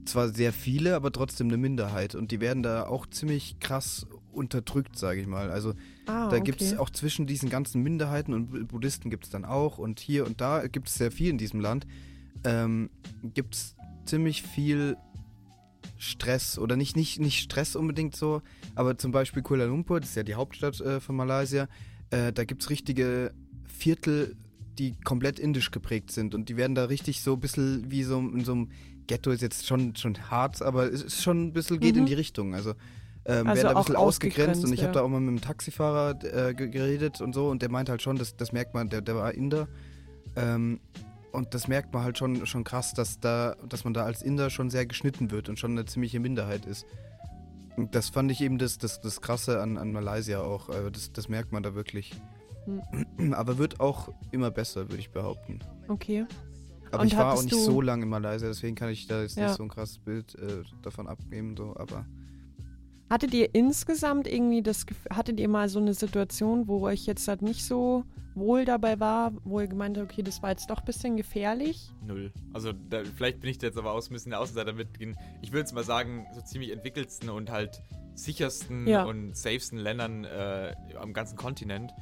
zwar 0.05 0.29
sehr 0.29 0.53
viele, 0.53 0.95
aber 0.95 1.11
trotzdem 1.11 1.49
eine 1.49 1.57
Minderheit. 1.57 2.15
Und 2.15 2.31
die 2.31 2.41
werden 2.41 2.63
da 2.63 2.87
auch 2.87 3.07
ziemlich 3.07 3.59
krass 3.59 4.07
unterdrückt, 4.31 4.97
sage 4.97 5.21
ich 5.21 5.27
mal. 5.27 5.51
Also 5.51 5.71
ah, 6.07 6.29
da 6.29 6.37
okay. 6.37 6.41
gibt 6.43 6.63
es 6.63 6.79
auch 6.79 6.91
zwischen 6.91 7.27
diesen 7.27 7.51
ganzen 7.51 7.83
Minderheiten 7.83 8.33
und 8.33 8.51
Bu- 8.51 8.65
Buddhisten 8.67 9.11
gibt 9.11 9.25
es 9.25 9.31
dann 9.31 9.45
auch. 9.45 9.79
Und 9.79 9.99
hier 9.99 10.25
und 10.27 10.41
da 10.41 10.67
gibt 10.67 10.89
es 10.89 10.95
sehr 10.95 11.11
viel 11.11 11.31
in 11.31 11.39
diesem 11.39 11.61
Land. 11.61 11.87
Ähm, 12.45 12.91
gibt 13.35 13.55
es 13.55 13.75
ziemlich 14.05 14.43
viel 14.43 14.97
Stress 15.99 16.59
oder 16.59 16.77
nicht, 16.77 16.97
nicht, 16.97 17.21
nicht 17.21 17.41
Stress 17.41 17.77
unbedingt 17.77 18.17
so, 18.17 18.43
aber 18.75 18.99
zum 18.99 19.13
Beispiel 19.13 19.43
Kuala 19.43 19.67
Lumpur, 19.67 20.01
das 20.01 20.11
ist 20.11 20.17
ja 20.17 20.25
die 20.25 20.35
Hauptstadt 20.35 20.81
äh, 20.81 20.99
von 20.99 21.15
Malaysia, 21.15 21.69
äh, 22.11 22.33
da 22.33 22.45
gibt 22.45 22.63
es 22.63 22.71
richtige 22.71 23.33
Viertel, 23.67 24.35
die 24.79 24.95
komplett 25.05 25.39
indisch 25.39 25.71
geprägt 25.71 26.11
sind 26.11 26.35
und 26.35 26.49
die 26.49 26.57
werden 26.57 26.75
da 26.75 26.85
richtig 26.85 27.21
so 27.23 27.35
ein 27.35 27.41
bisschen 27.41 27.91
wie 27.91 28.03
so 28.05 28.19
in 28.19 28.45
so 28.45 28.53
einem 28.53 28.69
Ghetto 29.07 29.31
ist 29.31 29.43
jetzt 29.43 29.67
schon, 29.67 29.97
schon 29.97 30.31
hart, 30.31 30.63
aber 30.63 30.91
es 30.93 31.03
ist 31.03 31.23
schon 31.23 31.49
ein 31.49 31.53
bisschen 31.53 31.81
geht 31.81 31.95
Mhm. 31.97 32.01
in 32.03 32.07
die 32.07 32.15
Richtung. 32.15 32.55
Also, 32.55 32.71
ähm, 33.25 33.47
Also 33.49 33.63
werden 33.63 33.63
da 33.63 33.69
ein 33.71 33.77
bisschen 33.77 33.97
ausgegrenzt 33.97 34.65
und 34.65 34.73
ich 34.73 34.81
ausgegrenzt, 34.81 34.83
habe 34.83 34.87
ja. 34.87 34.93
da 34.93 35.03
auch 35.03 35.09
mal 35.09 35.21
mit 35.21 35.29
einem 35.29 35.41
Taxifahrer 35.41 36.49
äh, 36.51 36.55
ge- 36.55 36.69
geredet 36.69 37.21
und 37.21 37.35
so 37.35 37.49
und 37.51 37.63
der 37.63 37.71
meint 37.71 37.89
halt 37.89 38.01
schon, 38.03 38.17
das, 38.17 38.37
das 38.37 38.53
merkt 38.53 38.75
man, 38.75 38.89
der, 38.89 39.01
der 39.03 39.17
war 39.17 39.35
Inder. 39.35 39.69
Ähm, 40.37 40.81
und 41.33 41.55
das 41.55 41.67
merkt 41.67 41.93
man 41.95 42.05
halt 42.05 42.19
schon, 42.19 42.45
schon 42.47 42.63
krass, 42.65 42.93
dass, 42.95 43.19
da, 43.19 43.57
dass 43.69 43.85
man 43.85 43.95
da 43.95 44.05
als 44.05 44.23
Inder 44.23 44.51
schon 44.51 44.71
sehr 44.71 44.87
geschnitten 44.87 45.31
wird 45.31 45.49
und 45.49 45.59
schon 45.59 45.73
eine 45.73 45.85
ziemliche 45.87 46.21
Minderheit 46.21 46.67
ist. 46.67 46.87
Und 47.77 47.95
das 47.95 48.11
fand 48.11 48.31
ich 48.31 48.41
eben 48.43 48.59
das, 48.59 48.77
das, 48.79 49.01
das 49.01 49.21
Krasse 49.23 49.61
an, 49.63 49.79
an 49.79 49.93
Malaysia 49.93 50.41
auch. 50.43 50.69
äh, 50.69 50.91
Das, 50.91 51.11
das 51.13 51.29
merkt 51.31 51.51
man 51.53 51.63
da 51.63 51.75
wirklich. 51.75 52.13
Hm. 52.67 53.35
Aber 53.35 53.59
wird 53.59 53.81
auch 53.81 54.09
immer 54.31 54.51
besser, 54.51 54.89
würde 54.89 54.99
ich 54.99 55.11
behaupten. 55.11 55.61
Okay. 55.89 56.27
Aber 56.91 57.03
Und 57.03 57.07
ich 57.09 57.17
war 57.17 57.33
auch 57.35 57.43
nicht 57.43 57.55
so 57.55 57.81
lange 57.81 58.03
in 58.05 58.09
Malaysia, 58.11 58.49
deswegen 58.49 58.75
kann 58.77 58.91
ich 58.91 59.07
da 59.07 59.23
jetzt 59.23 59.37
Ja. 59.37 59.47
nicht 59.47 59.57
so 59.57 59.63
ein 59.63 59.69
krasses 59.71 59.99
Bild 59.99 60.35
äh, 60.35 60.63
davon 60.83 61.07
abgeben. 61.09 61.57
So, 61.57 61.75
aber 61.77 62.05
Hattet 63.09 63.35
ihr 63.35 63.55
insgesamt 63.55 64.27
irgendwie 64.27 64.63
das 64.63 64.87
Gefühl, 64.87 65.15
hattet 65.15 65.39
ihr 65.39 65.49
mal 65.49 65.69
so 65.69 65.79
eine 65.79 65.93
Situation, 65.93 66.67
wo 66.67 66.81
euch 66.87 67.05
jetzt 67.05 67.29
halt 67.29 67.43
nicht 67.43 67.63
so 67.63 68.05
wohl 68.35 68.65
dabei 68.65 68.99
war, 69.01 69.33
wo 69.45 69.61
ihr 69.61 69.67
gemeint 69.67 69.99
habt, 69.99 70.11
okay, 70.11 70.23
das 70.23 70.43
war 70.43 70.49
jetzt 70.51 70.71
doch 70.71 70.79
ein 70.79 70.85
bisschen 70.87 71.19
gefährlich? 71.19 71.91
Null. 72.07 72.33
Also 72.55 72.73
da, 72.73 73.03
vielleicht 73.05 73.41
bin 73.41 73.51
ich 73.51 73.59
da 73.59 73.67
jetzt 73.67 73.77
aber 73.77 73.93
aus 73.93 74.09
ein 74.09 74.15
bisschen 74.15 74.31
der 74.31 74.41
Außenseiter 74.41 74.73
mitgehen. 74.73 75.15
Ich 75.43 75.51
würde 75.51 75.61
jetzt 75.61 75.75
mal 75.75 75.85
sagen, 75.85 76.25
so 76.35 76.41
ziemlich 76.41 76.73
entwickelsten 76.73 77.29
und 77.29 77.51
halt 77.51 77.83
sichersten 78.15 78.87
Ja. 78.87 79.05
und 79.05 79.37
safesten 79.37 79.77
Ländern 79.79 80.25
äh, 80.25 80.75
am 80.99 81.13
ganzen 81.13 81.37
Kontinent. 81.37 81.93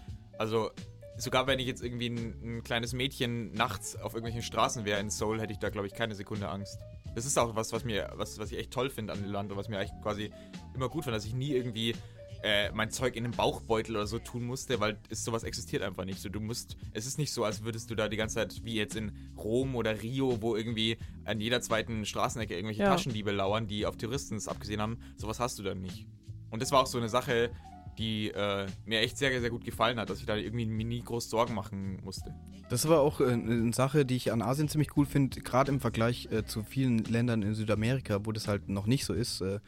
Also 0.41 0.71
sogar 1.19 1.47
wenn 1.47 1.59
ich 1.59 1.67
jetzt 1.67 1.83
irgendwie 1.83 2.09
ein, 2.09 2.41
ein 2.43 2.65
kleines 2.65 2.95
Mädchen 2.95 3.53
nachts 3.53 3.95
auf 3.95 4.15
irgendwelchen 4.15 4.43
Straßen 4.43 4.87
wäre 4.87 4.99
in 4.99 5.11
Seoul, 5.11 5.39
hätte 5.39 5.53
ich 5.53 5.59
da 5.59 5.69
glaube 5.69 5.87
ich 5.87 5.93
keine 5.93 6.15
Sekunde 6.15 6.49
Angst. 6.49 6.79
Das 7.15 7.27
ist 7.27 7.39
auch 7.39 7.55
was, 7.57 7.75
was 7.75 7.85
mir, 7.85 8.11
was, 8.15 8.39
was 8.39 8.51
ich 8.51 8.59
echt 8.59 8.71
toll 8.71 8.89
finde 8.89 9.13
an 9.13 9.23
dem 9.23 9.31
Land 9.31 9.53
und 9.53 9.59
was 9.59 9.69
mir 9.69 9.79
eigentlich 9.79 10.01
quasi 10.01 10.31
immer 10.75 10.89
gut 10.89 11.05
fand, 11.05 11.15
dass 11.15 11.27
ich 11.27 11.35
nie 11.35 11.51
irgendwie 11.51 11.95
äh, 12.43 12.71
mein 12.73 12.91
Zeug 12.91 13.17
in 13.17 13.25
einem 13.25 13.35
Bauchbeutel 13.35 13.97
oder 13.97 14.07
so 14.07 14.19
tun 14.19 14.45
musste, 14.45 14.81
weil 14.81 14.99
es 15.11 15.23
sowas 15.23 15.43
existiert 15.43 15.83
einfach 15.83 16.07
nicht. 16.07 16.21
So, 16.21 16.31
du 16.31 16.41
musst, 16.41 16.79
es 16.95 17.05
ist 17.05 17.19
nicht 17.19 17.35
so, 17.35 17.45
als 17.45 17.63
würdest 17.63 17.91
du 17.91 17.95
da 17.95 18.09
die 18.09 18.17
ganze 18.17 18.37
Zeit 18.37 18.65
wie 18.65 18.77
jetzt 18.77 18.97
in 18.97 19.13
Rom 19.37 19.77
oder 19.77 20.01
Rio, 20.01 20.41
wo 20.41 20.57
irgendwie 20.57 20.97
an 21.27 21.39
jeder 21.39 21.61
zweiten 21.61 22.07
Straßenecke 22.07 22.55
irgendwelche 22.55 22.85
Ja. 22.85 22.93
Taschendiebe 22.93 23.31
lauern, 23.31 23.67
die 23.67 23.85
auf 23.85 23.99
Touristen 23.99 24.37
es 24.37 24.49
abgesehen 24.49 24.81
haben. 24.81 25.01
Sowas 25.17 25.39
hast 25.39 25.59
du 25.59 25.63
dann 25.63 25.83
nicht. 25.83 26.07
Und 26.49 26.63
das 26.63 26.73
war 26.73 26.81
auch 26.81 26.87
so 26.87 26.97
eine 26.97 27.11
Sache, 27.11 27.51
die 27.99 28.29
äh, 28.31 28.67
mir 28.87 29.01
echt 29.01 29.19
sehr, 29.19 29.39
sehr 29.41 29.51
gut 29.51 29.65
gefallen 29.65 29.99
hat, 29.99 30.09
dass 30.11 30.21
ich 30.21 30.27
da 30.27 30.37
irgendwie 30.37 30.67
mir 30.67 30.85
nie 30.85 31.03
groß 31.03 31.29
Sorgen 31.29 31.55
machen 31.55 31.99
musste. 32.03 32.35
das 32.71 32.89
war 32.89 33.01
auch 33.01 33.21
äh, 33.21 33.25
eine 33.33 33.73
Sache, 33.73 34.05
die 34.07 34.17
ich 34.17 34.33
an 34.33 34.43
Asien 34.43 34.69
ziemlich 34.69 34.97
cool 34.97 35.07
finde, 35.07 35.41
gerade 35.41 35.71
im 35.73 35.81
Vergleich 35.81 36.29
äh, 36.33 36.45
zu 36.47 36.63
vielen 36.63 36.99
Ländern 37.05 37.43
in 37.43 37.55
Südamerika, 37.55 38.25
wo 38.25 38.33
das 38.33 38.49
halt 38.49 38.69
noch 38.69 38.87
nicht 38.87 39.05
so 39.05 39.13
ist, 39.13 39.41
äh, 39.43 39.59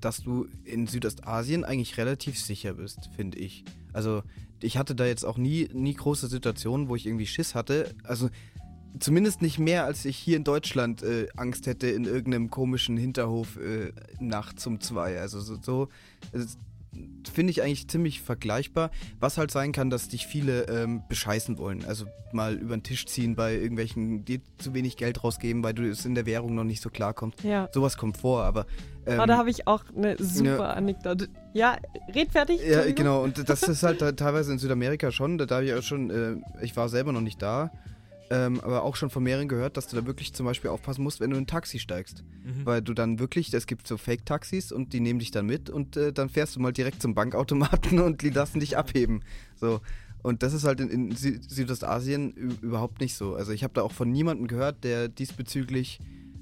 dass 0.00 0.22
du 0.22 0.46
in 0.64 0.86
Südostasien 0.88 1.64
eigentlich 1.64 1.96
relativ 1.96 2.38
sicher 2.38 2.74
bist, 2.74 3.08
finde 3.16 3.38
ich. 3.38 3.64
Also 3.92 4.22
ich 4.60 4.76
hatte 4.76 4.94
da 4.94 5.06
jetzt 5.06 5.24
auch 5.24 5.38
nie, 5.38 5.68
nie 5.72 5.94
große 5.94 6.26
Situationen, 6.26 6.88
wo 6.88 6.96
ich 6.96 7.06
irgendwie 7.06 7.26
Schiss 7.26 7.54
hatte. 7.54 7.94
Also 8.02 8.28
zumindest 8.98 9.40
nicht 9.42 9.58
mehr, 9.58 9.84
als 9.84 10.04
ich 10.04 10.16
hier 10.16 10.36
in 10.36 10.44
Deutschland 10.44 11.02
äh, 11.02 11.28
Angst 11.36 11.66
hätte 11.66 11.86
in 11.88 12.04
irgendeinem 12.04 12.50
komischen 12.50 12.96
Hinterhof 12.96 13.56
äh, 13.56 13.92
nachts 14.20 14.66
um 14.66 14.80
zwei. 14.80 15.20
Also 15.20 15.40
so, 15.40 15.56
so 15.62 15.88
es- 16.32 16.58
finde 17.32 17.50
ich 17.50 17.62
eigentlich 17.62 17.88
ziemlich 17.88 18.20
vergleichbar. 18.20 18.90
Was 19.20 19.38
halt 19.38 19.50
sein 19.50 19.72
kann, 19.72 19.90
dass 19.90 20.08
dich 20.08 20.26
viele 20.26 20.64
ähm, 20.64 21.02
bescheißen 21.08 21.58
wollen. 21.58 21.84
Also 21.84 22.06
mal 22.32 22.54
über 22.54 22.76
den 22.76 22.82
Tisch 22.82 23.06
ziehen 23.06 23.34
bei 23.34 23.54
irgendwelchen, 23.54 24.24
die 24.24 24.40
zu 24.58 24.74
wenig 24.74 24.96
Geld 24.96 25.22
rausgeben, 25.22 25.62
weil 25.62 25.74
du 25.74 25.88
es 25.88 26.04
in 26.04 26.14
der 26.14 26.26
Währung 26.26 26.54
noch 26.54 26.64
nicht 26.64 26.82
so 26.82 26.90
klarkommst. 26.90 27.42
Ja. 27.44 27.68
Sowas 27.72 27.96
kommt 27.96 28.18
vor, 28.18 28.42
aber. 28.42 28.66
Ähm, 29.06 29.20
oh, 29.20 29.26
da 29.26 29.36
habe 29.36 29.50
ich 29.50 29.66
auch 29.66 29.84
eine 29.96 30.16
super 30.18 30.76
Anekdote. 30.76 31.28
Ja, 31.52 31.76
red 32.14 32.32
fertig. 32.32 32.60
ja, 32.66 32.90
genau. 32.90 33.22
Und 33.22 33.48
das 33.48 33.62
ist 33.62 33.82
halt 33.82 34.00
teilweise 34.16 34.52
in 34.52 34.58
Südamerika 34.58 35.10
schon. 35.10 35.38
Da, 35.38 35.46
da 35.46 35.56
habe 35.56 35.66
ich 35.66 35.74
auch 35.74 35.82
schon, 35.82 36.10
äh, 36.10 36.36
ich 36.64 36.76
war 36.76 36.88
selber 36.88 37.12
noch 37.12 37.20
nicht 37.20 37.40
da, 37.40 37.70
ähm, 38.30 38.60
aber 38.60 38.82
auch 38.82 38.96
schon 38.96 39.10
von 39.10 39.22
mehreren 39.22 39.48
gehört, 39.48 39.76
dass 39.76 39.86
du 39.86 39.96
da 39.96 40.06
wirklich 40.06 40.32
zum 40.32 40.46
Beispiel 40.46 40.70
aufpassen 40.70 41.02
musst, 41.02 41.20
wenn 41.20 41.30
du 41.30 41.36
in 41.36 41.44
ein 41.44 41.46
Taxi 41.46 41.78
steigst. 41.78 42.24
Mhm. 42.44 42.64
Weil 42.64 42.82
du 42.82 42.94
dann 42.94 43.18
wirklich, 43.18 43.52
es 43.52 43.66
gibt 43.66 43.86
so 43.86 43.96
Fake-Taxis 43.96 44.72
und 44.72 44.92
die 44.92 45.00
nehmen 45.00 45.18
dich 45.18 45.30
dann 45.30 45.46
mit 45.46 45.68
und 45.70 45.96
äh, 45.96 46.12
dann 46.12 46.28
fährst 46.28 46.56
du 46.56 46.60
mal 46.60 46.72
direkt 46.72 47.02
zum 47.02 47.14
Bankautomaten 47.14 47.98
und 48.00 48.22
die 48.22 48.30
lassen 48.30 48.60
dich 48.60 48.76
abheben. 48.76 49.22
So. 49.56 49.80
Und 50.22 50.42
das 50.42 50.54
ist 50.54 50.64
halt 50.64 50.80
in, 50.80 50.88
in 50.88 51.12
Sü 51.12 51.38
Südostasien 51.46 52.32
überhaupt 52.32 53.00
nicht 53.00 53.14
so. 53.14 53.34
Also 53.34 53.52
ich 53.52 53.62
habe 53.62 53.74
da 53.74 53.82
auch 53.82 53.92
von 53.92 54.10
niemandem 54.10 54.46
gehört, 54.46 54.82
der 54.82 55.08
diesbezüglich 55.08 56.00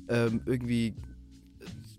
ähm, 0.08 0.40
irgendwie 0.46 0.94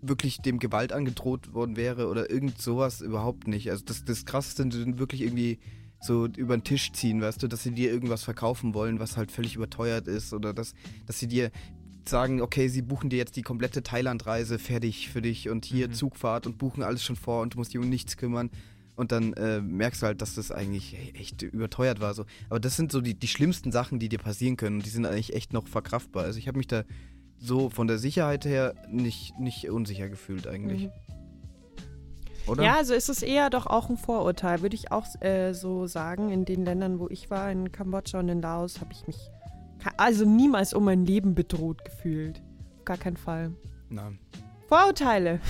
wirklich 0.00 0.38
dem 0.38 0.58
Gewalt 0.58 0.92
angedroht 0.92 1.52
worden 1.52 1.76
wäre 1.76 2.08
oder 2.08 2.30
irgend 2.30 2.60
sowas 2.60 3.00
überhaupt 3.00 3.48
nicht. 3.48 3.70
Also 3.70 3.84
das, 3.84 4.04
das 4.04 4.24
Krasseste 4.24 4.66
sind 4.70 4.98
wirklich 4.98 5.22
irgendwie 5.22 5.58
so 6.04 6.26
über 6.26 6.56
den 6.56 6.64
Tisch 6.64 6.92
ziehen, 6.92 7.20
weißt 7.20 7.42
du, 7.42 7.48
dass 7.48 7.62
sie 7.62 7.70
dir 7.72 7.90
irgendwas 7.90 8.22
verkaufen 8.24 8.74
wollen, 8.74 9.00
was 9.00 9.16
halt 9.16 9.32
völlig 9.32 9.56
überteuert 9.56 10.06
ist 10.06 10.32
oder 10.32 10.52
dass, 10.52 10.74
dass 11.06 11.18
sie 11.18 11.28
dir 11.28 11.50
sagen, 12.06 12.42
okay, 12.42 12.68
sie 12.68 12.82
buchen 12.82 13.08
dir 13.08 13.16
jetzt 13.16 13.36
die 13.36 13.42
komplette 13.42 13.82
Thailand-Reise 13.82 14.58
fertig 14.58 15.08
für 15.08 15.22
dich 15.22 15.48
und 15.48 15.64
hier 15.64 15.88
Mhm. 15.88 15.94
Zugfahrt 15.94 16.46
und 16.46 16.58
buchen 16.58 16.82
alles 16.82 17.02
schon 17.02 17.16
vor 17.16 17.40
und 17.40 17.54
du 17.54 17.58
musst 17.58 17.72
dich 17.72 17.80
um 17.80 17.88
nichts 17.88 18.16
kümmern. 18.16 18.50
Und 18.96 19.10
dann 19.10 19.32
äh, 19.32 19.60
merkst 19.60 20.02
du 20.02 20.06
halt, 20.06 20.22
dass 20.22 20.34
das 20.34 20.52
eigentlich 20.52 20.96
echt 21.14 21.42
überteuert 21.42 22.00
war. 22.00 22.14
So. 22.14 22.26
Aber 22.48 22.60
das 22.60 22.76
sind 22.76 22.92
so 22.92 23.00
die, 23.00 23.14
die 23.14 23.26
schlimmsten 23.26 23.72
Sachen, 23.72 23.98
die 23.98 24.08
dir 24.08 24.20
passieren 24.20 24.56
können. 24.56 24.76
Und 24.76 24.86
die 24.86 24.90
sind 24.90 25.04
eigentlich 25.04 25.34
echt 25.34 25.52
noch 25.52 25.66
verkraftbar. 25.66 26.24
Also 26.24 26.38
ich 26.38 26.46
habe 26.46 26.58
mich 26.58 26.68
da 26.68 26.84
so 27.38 27.70
von 27.70 27.88
der 27.88 27.98
Sicherheit 27.98 28.44
her 28.44 28.74
nicht, 28.88 29.36
nicht 29.40 29.68
unsicher 29.68 30.08
gefühlt 30.08 30.46
eigentlich. 30.46 30.84
Mhm. 30.84 30.90
Oder? 32.46 32.62
Ja, 32.62 32.76
also 32.76 32.94
ist 32.94 33.08
es 33.08 33.22
eher 33.22 33.50
doch 33.50 33.66
auch 33.66 33.88
ein 33.88 33.96
Vorurteil, 33.96 34.62
würde 34.62 34.74
ich 34.74 34.92
auch 34.92 35.06
äh, 35.20 35.52
so 35.52 35.86
sagen. 35.86 36.30
In 36.30 36.44
den 36.44 36.64
Ländern, 36.64 36.98
wo 36.98 37.08
ich 37.08 37.30
war, 37.30 37.50
in 37.50 37.72
Kambodscha 37.72 38.20
und 38.20 38.28
in 38.28 38.42
Laos, 38.42 38.80
habe 38.80 38.92
ich 38.92 39.06
mich 39.06 39.30
also 39.96 40.24
niemals 40.24 40.72
um 40.72 40.84
mein 40.84 41.04
Leben 41.04 41.34
bedroht 41.34 41.84
gefühlt. 41.84 42.42
Auf 42.78 42.84
Gar 42.84 42.96
keinen 42.98 43.16
Fall. 43.16 43.52
Nein. 43.88 44.18
Vorurteile. 44.68 45.40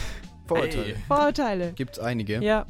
Vorurteile. 0.47 0.95
Ey. 0.95 0.97
Vorurteile. 1.07 1.73
Gibt's 1.73 1.99
einige. 1.99 2.43
Ja. 2.43 2.67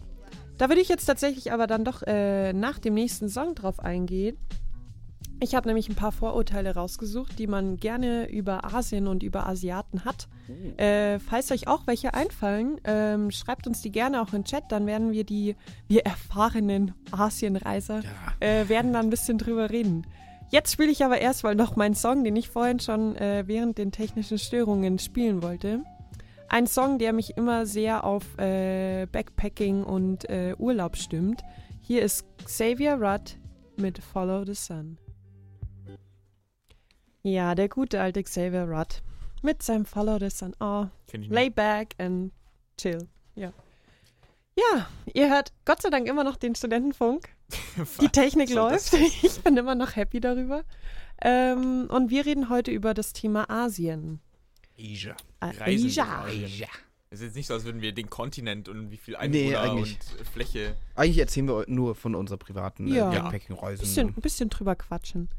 Da 0.58 0.68
würde 0.68 0.80
ich 0.80 0.88
jetzt 0.88 1.06
tatsächlich 1.06 1.52
aber 1.52 1.66
dann 1.66 1.84
doch 1.84 2.02
äh, 2.02 2.52
nach 2.52 2.78
dem 2.78 2.94
nächsten 2.94 3.28
Song 3.28 3.54
drauf 3.54 3.80
eingehen. 3.80 4.36
Ich 5.40 5.54
habe 5.54 5.66
nämlich 5.68 5.88
ein 5.88 5.94
paar 5.94 6.12
Vorurteile 6.12 6.74
rausgesucht, 6.74 7.38
die 7.38 7.46
man 7.46 7.76
gerne 7.76 8.30
über 8.30 8.64
Asien 8.72 9.06
und 9.08 9.22
über 9.22 9.46
Asiaten 9.46 10.04
hat. 10.04 10.28
Äh, 10.78 11.18
falls 11.18 11.50
euch 11.50 11.68
auch 11.68 11.86
welche 11.86 12.14
einfallen, 12.14 12.80
ähm, 12.84 13.30
schreibt 13.30 13.66
uns 13.66 13.82
die 13.82 13.90
gerne 13.90 14.22
auch 14.22 14.32
in 14.32 14.44
Chat, 14.44 14.64
dann 14.70 14.86
werden 14.86 15.12
wir 15.12 15.24
die, 15.24 15.56
wir 15.88 16.06
erfahrenen 16.06 16.94
Asienreiser, 17.10 18.00
Ja. 18.02 18.46
äh, 18.46 18.68
werden 18.68 18.92
dann 18.92 19.06
ein 19.06 19.10
bisschen 19.10 19.36
drüber 19.36 19.70
reden. 19.70 20.06
Jetzt 20.50 20.72
spiele 20.72 20.90
ich 20.90 21.04
aber 21.04 21.18
erstmal 21.20 21.54
noch 21.56 21.74
meinen 21.76 21.94
Song, 21.94 22.22
den 22.24 22.36
ich 22.36 22.48
vorhin 22.48 22.78
schon 22.80 23.16
äh, 23.16 23.42
während 23.46 23.76
den 23.76 23.90
technischen 23.92 24.38
Störungen 24.38 24.98
spielen 24.98 25.42
wollte. 25.42 25.80
Ein 26.48 26.66
Song, 26.68 26.98
der 26.98 27.12
mich 27.12 27.36
immer 27.36 27.66
sehr 27.66 28.04
auf 28.04 28.38
äh, 28.38 29.06
Backpacking 29.10 29.82
und 29.82 30.28
äh, 30.30 30.54
Urlaub 30.58 30.96
stimmt. 30.96 31.42
Hier 31.80 32.02
ist 32.02 32.24
Xavier 32.44 32.94
Rudd 32.94 33.36
mit 33.76 33.98
Follow 33.98 34.44
the 34.44 34.54
Sun. 34.54 34.96
Ja, 37.26 37.54
der 37.54 37.70
gute 37.70 38.00
alte 38.02 38.22
Xavier 38.22 38.64
Rudd 38.68 39.02
mit 39.42 39.62
seinem 39.62 39.86
Follow 39.86 40.18
the 40.18 40.28
Sun. 40.28 40.54
Oh, 40.60 40.86
Kenn 41.06 41.22
ich 41.22 41.30
lay 41.30 41.48
back 41.48 41.94
and 41.98 42.32
chill. 42.78 43.08
Ja. 43.34 43.50
Ja, 44.56 44.86
ihr 45.14 45.30
hört 45.30 45.52
Gott 45.64 45.80
sei 45.82 45.88
Dank 45.88 46.06
immer 46.06 46.22
noch 46.22 46.36
den 46.36 46.54
Studentenfunk. 46.54 47.28
Die 48.02 48.08
Technik 48.08 48.50
läuft. 48.50 48.92
Ich 49.22 49.40
bin 49.40 49.56
immer 49.56 49.74
noch 49.74 49.96
happy 49.96 50.20
darüber. 50.20 50.64
Ähm, 51.22 51.86
und 51.90 52.10
wir 52.10 52.26
reden 52.26 52.50
heute 52.50 52.70
über 52.70 52.92
das 52.92 53.14
Thema 53.14 53.48
Asien. 53.48 54.20
Asia. 54.78 55.16
Äh, 55.40 55.46
Reisen 55.58 55.86
Asia. 55.88 56.24
Asien. 56.24 56.68
Es 57.08 57.20
ist 57.20 57.26
jetzt 57.28 57.36
nicht 57.36 57.46
so, 57.46 57.54
als 57.54 57.64
würden 57.64 57.80
wir 57.80 57.92
den 57.92 58.10
Kontinent 58.10 58.68
und 58.68 58.90
wie 58.90 58.96
viel 58.98 59.16
Nee, 59.28 59.54
Einwohner 59.56 59.72
eigentlich. 59.72 59.98
und 60.18 60.26
Fläche. 60.28 60.76
Eigentlich 60.94 61.18
erzählen 61.18 61.48
wir 61.48 61.64
nur 61.68 61.94
von 61.94 62.14
unserer 62.14 62.36
privaten 62.38 62.86
Ja. 62.88 63.10
äh, 63.10 63.14
Ja. 63.14 63.22
Backpacking-Reisen. 63.22 63.80
Bisschen, 63.80 64.08
ein 64.08 64.20
bisschen 64.20 64.50
drüber 64.50 64.74
quatschen. 64.76 65.30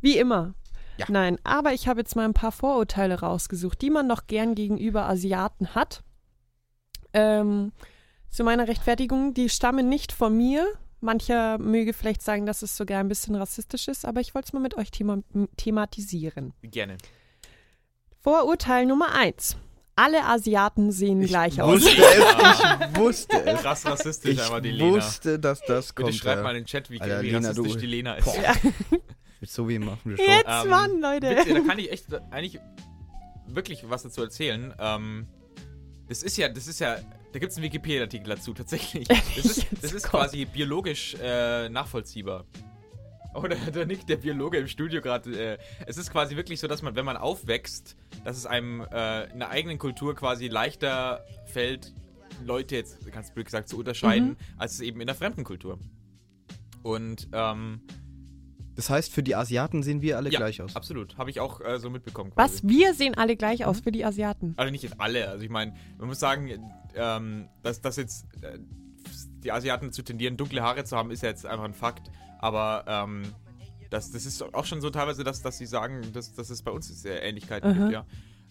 Wie 0.00 0.18
immer. 0.18 0.54
Ja. 1.00 1.06
Nein, 1.08 1.38
aber 1.44 1.72
ich 1.72 1.88
habe 1.88 2.00
jetzt 2.00 2.14
mal 2.16 2.24
ein 2.24 2.34
paar 2.34 2.52
Vorurteile 2.52 3.20
rausgesucht, 3.20 3.80
die 3.82 3.90
man 3.90 4.06
noch 4.06 4.26
gern 4.26 4.54
gegenüber 4.54 5.08
Asiaten 5.08 5.74
hat. 5.74 6.02
Ähm, 7.12 7.72
zu 8.30 8.44
meiner 8.44 8.68
Rechtfertigung, 8.68 9.34
die 9.34 9.48
stammen 9.48 9.88
nicht 9.88 10.12
von 10.12 10.36
mir. 10.36 10.66
Mancher 11.00 11.58
möge 11.58 11.92
vielleicht 11.94 12.22
sagen, 12.22 12.46
dass 12.46 12.62
es 12.62 12.76
sogar 12.76 13.00
ein 13.00 13.08
bisschen 13.08 13.34
rassistisch 13.34 13.88
ist, 13.88 14.04
aber 14.04 14.20
ich 14.20 14.34
wollte 14.34 14.46
es 14.48 14.52
mal 14.52 14.60
mit 14.60 14.76
euch 14.76 14.90
thema 14.90 15.18
thematisieren. 15.56 16.52
Gerne. 16.62 16.98
Vorurteil 18.20 18.86
Nummer 18.86 19.14
eins. 19.14 19.56
Alle 19.96 20.24
Asiaten 20.24 20.92
sehen 20.92 21.20
Ich 21.22 21.28
gleich 21.30 21.60
aus. 21.60 21.82
wusste 21.82 21.90
es, 22.02 22.60
ich 22.90 22.96
wusste 22.98 23.44
es. 23.44 23.60
Krass 23.60 23.84
rassistisch, 23.86 24.34
Ich 24.34 24.42
aber 24.42 24.60
die 24.60 24.70
Lena. 24.70 24.94
wusste, 24.96 25.38
dass 25.38 25.60
das 25.62 25.92
Bitte 25.92 26.02
kommt. 26.10 26.14
schreibt 26.16 26.36
ja. 26.36 26.42
mal 26.42 26.50
in 26.56 26.62
den 26.62 26.66
Chat, 26.66 26.90
wie, 26.90 27.00
Alter, 27.00 27.22
wie 27.22 27.26
Lena, 27.30 27.48
rassistisch 27.48 27.72
du- 27.72 27.78
die 27.80 27.86
Lena 27.86 28.14
ist. 28.14 28.24
Boah. 28.24 28.34
Mit 29.40 29.50
so 29.50 29.68
wie 29.68 29.78
machen 29.78 29.98
wir 30.04 30.16
schon. 30.16 30.26
Jetzt, 30.26 30.46
Ähm, 30.46 30.68
Mann, 30.68 31.00
Leute. 31.00 31.34
Bitte, 31.34 31.54
da 31.54 31.60
kann 31.60 31.78
ich 31.78 31.90
echt 31.90 32.06
eigentlich 32.30 32.60
wirklich 33.46 33.88
was 33.88 34.02
dazu 34.02 34.22
erzählen. 34.22 34.74
Ähm, 34.78 35.26
das 36.08 36.22
ist 36.22 36.36
ja, 36.36 36.48
das 36.48 36.66
ist 36.66 36.80
ja, 36.80 36.96
da 37.32 37.38
gibt 37.38 37.52
es 37.52 37.56
einen 37.56 37.64
Wikipedia-Artikel 37.64 38.28
dazu 38.28 38.52
tatsächlich. 38.52 39.08
Das 39.08 39.36
ist, 39.36 39.66
das 39.80 39.92
ist 39.92 40.08
quasi 40.08 40.44
biologisch 40.44 41.16
äh, 41.22 41.68
nachvollziehbar. 41.68 42.44
Oder 43.34 43.54
der 43.74 43.86
Nick, 43.86 44.06
der 44.06 44.16
Biologe 44.16 44.58
im 44.58 44.66
Studio 44.68 45.00
gerade. 45.00 45.54
Äh, 45.54 45.58
es 45.86 45.96
ist 45.96 46.10
quasi 46.10 46.36
wirklich 46.36 46.58
so, 46.60 46.66
dass 46.66 46.82
man, 46.82 46.94
wenn 46.96 47.04
man 47.04 47.16
aufwächst, 47.16 47.96
dass 48.24 48.36
es 48.36 48.44
einem 48.46 48.80
äh, 48.92 49.24
in 49.32 49.38
der 49.38 49.50
eigenen 49.50 49.78
Kultur 49.78 50.14
quasi 50.16 50.48
leichter 50.48 51.24
fällt, 51.46 51.94
Leute 52.44 52.74
jetzt 52.76 53.10
ganz 53.12 53.32
blöd 53.32 53.46
gesagt 53.46 53.68
zu 53.68 53.78
unterscheiden, 53.78 54.30
Mhm. 54.30 54.36
als 54.58 54.74
es 54.74 54.80
eben 54.80 55.00
in 55.00 55.06
der 55.06 55.14
fremden 55.16 55.44
Kultur. 55.44 55.78
Und 56.82 57.28
ähm, 57.32 57.82
Das 58.80 58.88
heißt, 58.88 59.12
für 59.12 59.22
die 59.22 59.36
Asiaten 59.36 59.82
sehen 59.82 60.00
wir 60.00 60.16
alle 60.16 60.30
ja, 60.30 60.38
gleich 60.38 60.62
aus. 60.62 60.74
absolut. 60.74 61.18
Habe 61.18 61.28
ich 61.28 61.38
auch 61.38 61.60
äh, 61.60 61.78
so 61.78 61.90
mitbekommen. 61.90 62.30
quasi. 62.30 62.54
Was? 62.54 62.66
Wir 62.66 62.94
sehen 62.94 63.14
alle 63.14 63.36
gleich 63.36 63.66
aus 63.66 63.80
für 63.80 63.92
die 63.92 64.06
Asiaten. 64.06 64.54
Also 64.56 64.72
nicht 64.72 64.98
alle. 64.98 65.28
Also 65.28 65.44
ich 65.44 65.50
meine, 65.50 65.74
man 65.98 66.08
muss 66.08 66.18
sagen, 66.18 66.48
ähm, 66.94 67.50
dass, 67.62 67.82
dass 67.82 67.96
jetzt 67.96 68.24
äh, 68.40 68.58
die 69.44 69.52
Asiaten 69.52 69.88
dazu 69.88 70.00
tendieren, 70.02 70.38
dunkle 70.38 70.62
Haare 70.62 70.84
zu 70.84 70.96
haben, 70.96 71.10
ist 71.10 71.22
ja 71.22 71.28
jetzt 71.28 71.44
einfach 71.44 71.66
ein 71.66 71.74
Fakt. 71.74 72.10
Aber 72.38 72.86
ähm, 72.86 73.24
das, 73.90 74.12
das 74.12 74.24
ist 74.24 74.42
auch 74.42 74.64
schon 74.64 74.80
so 74.80 74.88
teilweise, 74.88 75.24
dass, 75.24 75.42
dass 75.42 75.58
sie 75.58 75.66
sagen, 75.66 76.00
dass, 76.14 76.32
dass 76.32 76.48
es 76.48 76.62
bei 76.62 76.70
uns 76.70 76.88
sehr 76.88 77.22
Ähnlichkeiten 77.22 77.72
Aha. 77.72 77.78
gibt, 77.78 77.92
ja. 77.92 78.06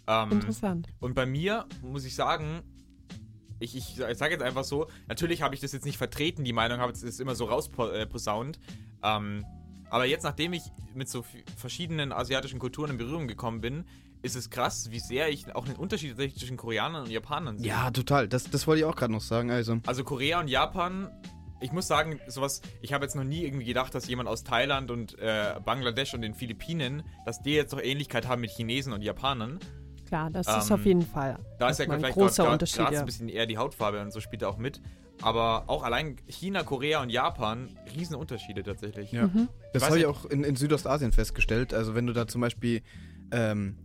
Ähm, 0.06 0.34
Interessant. 0.34 0.89
und 1.00 1.15
bei 1.15 1.26
mir 1.26 1.65
muss 1.82 2.06
ich 2.06 2.13
sagen, 2.13 2.62
ich, 3.60 3.76
ich, 3.76 4.00
ich 4.00 4.18
sage 4.20 4.34
jetzt 4.34 4.44
einfach 4.44 4.63
so, 4.63 4.89
natürlich 5.08 5.42
habe 5.42 5.56
ich 5.56 5.62
das 5.62 5.72
jetzt 5.72 5.86
nicht 5.86 5.98
vertreten, 5.98 6.44
die 6.44 6.54
Meinung 6.54 6.78
habe 6.82 6.92
es 6.92 7.20
immer 7.20 7.34
so 7.34 7.46
rausposaunt. 7.46 8.60
Ähm, 9.02 9.44
aber 9.89 10.06
jetzt, 10.06 10.23
nachdem 10.23 10.54
ich 10.54 10.63
mit 10.93 11.10
so 11.10 11.25
verschiedenen 11.58 12.12
asiatischen 12.12 12.60
Kulturen 12.60 12.91
in 12.91 12.97
Berührung 12.97 13.28
gekommen 13.28 13.62
bin, 13.62 13.86
ist 14.21 14.36
es 14.36 14.49
krass, 14.49 14.91
wie 14.91 14.99
sehr 14.99 15.30
ich 15.30 15.56
auch 15.56 15.65
den 15.65 15.75
Unterschied 15.78 16.10
tatsächlich 16.10 16.39
zwischen 16.39 16.58
Koreanern 16.58 17.04
und 17.06 17.10
Japanern 17.12 17.58
sehe. 17.58 17.67
Ja, 17.69 17.89
total. 17.91 18.28
Das, 18.28 18.43
das 18.49 18.67
wollte 18.67 18.80
ich 18.82 18.86
auch 18.86 18.95
gerade 18.95 19.13
noch 19.13 19.21
sagen. 19.21 19.49
Also, 19.49 19.78
Also 19.86 20.04
Korea 20.04 20.39
und 20.41 20.49
Japan, 20.49 21.10
ich 21.62 21.71
muss 21.71 21.88
sagen, 21.88 22.19
sowas, 22.28 22.62
ich 22.82 22.91
habe 22.91 23.06
jetzt 23.06 23.15
noch 23.15 23.23
nie 23.23 23.43
irgendwie 23.45 23.65
gedacht, 23.65 23.95
dass 23.95 24.08
jemand 24.08 24.28
aus 24.28 24.43
Thailand 24.43 24.91
und 24.91 25.17
äh, 25.19 25.56
Bangladesch 25.63 26.13
und 26.13 26.21
den 26.21 26.34
Philippinen, 26.34 27.04
dass 27.25 27.41
die 27.41 27.52
jetzt 27.52 27.71
doch 27.71 27.82
Ähnlichkeit 27.82 28.28
haben 28.28 28.41
mit 28.41 28.52
Chinesen 28.52 28.91
und 28.91 29.02
Japanern. 29.04 29.60
Klar, 30.08 30.30
das 30.32 30.47
ist 30.47 30.67
Ähm, 30.69 30.73
auf 30.75 30.86
jeden 30.86 31.06
Fall. 31.06 31.39
Da 31.60 31.69
ist 31.69 31.80
ja 31.80 31.86
ein 31.86 31.91
vielleicht 31.99 32.15
großer 32.15 32.43
gerade 32.43 32.54
Unterschied. 32.54 32.78
gerade 32.78 32.95
Ja. 32.95 32.99
ein 33.02 33.06
bisschen 33.06 33.30
eher 33.30 33.45
die 33.45 33.58
Hautfarbe 33.58 34.02
und 34.02 34.12
so 34.12 34.19
spielt 34.19 34.41
er 34.41 34.49
auch 34.49 34.58
mit. 34.58 34.82
Aber 35.21 35.65
auch 35.67 35.84
allein 35.84 36.15
China, 36.27 36.63
Korea 36.63 37.01
und 37.01 37.10
Japan, 37.10 37.69
Riesenunterschiede 37.95 38.63
tatsächlich. 38.63 39.12
Ja. 39.12 39.27
Mhm. 39.27 39.49
das 39.73 39.86
habe 39.86 39.99
ich 39.99 40.05
auch 40.05 40.25
in, 40.25 40.43
in 40.43 40.55
Südostasien 40.55 41.12
festgestellt. 41.12 41.73
Also, 41.73 41.95
wenn 41.95 42.08
du 42.08 42.13
da 42.13 42.27
zum 42.27 42.41
Beispiel. 42.41 42.82
Ähm, 43.32 43.75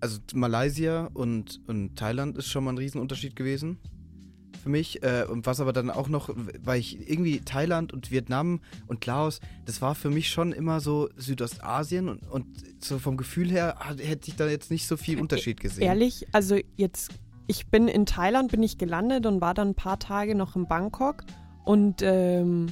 also, 0.00 0.20
Malaysia 0.34 1.10
und, 1.14 1.60
und 1.66 1.96
Thailand 1.96 2.38
ist 2.38 2.46
schon 2.46 2.64
mal 2.64 2.72
ein 2.72 2.78
Riesenunterschied 2.78 3.34
gewesen. 3.34 3.78
Für 4.62 4.68
mich. 4.68 5.02
Äh, 5.02 5.24
und 5.28 5.46
was 5.46 5.60
aber 5.60 5.72
dann 5.72 5.90
auch 5.90 6.08
noch, 6.08 6.30
weil 6.62 6.80
ich 6.80 7.08
irgendwie 7.08 7.40
Thailand 7.40 7.92
und 7.92 8.10
Vietnam 8.10 8.60
und 8.86 9.04
Laos, 9.06 9.40
das 9.64 9.80
war 9.80 9.94
für 9.94 10.10
mich 10.10 10.28
schon 10.30 10.52
immer 10.52 10.80
so 10.80 11.08
Südostasien 11.16 12.08
und, 12.08 12.26
und 12.28 12.46
so 12.84 12.98
vom 12.98 13.16
Gefühl 13.16 13.50
her 13.50 13.76
hätte 13.98 14.28
ich 14.28 14.36
da 14.36 14.48
jetzt 14.48 14.70
nicht 14.70 14.86
so 14.86 14.96
viel 14.96 15.20
Unterschied 15.20 15.60
gesehen. 15.60 15.84
Ehrlich, 15.84 16.26
also 16.32 16.58
jetzt, 16.76 17.10
ich 17.48 17.66
bin 17.66 17.88
in 17.88 18.06
Thailand, 18.06 18.52
bin 18.52 18.62
ich 18.62 18.78
gelandet 18.78 19.26
und 19.26 19.40
war 19.40 19.54
dann 19.54 19.70
ein 19.70 19.74
paar 19.74 19.98
Tage 19.98 20.34
noch 20.36 20.54
in 20.54 20.68
Bangkok 20.68 21.24
und 21.64 22.02
ähm, 22.02 22.68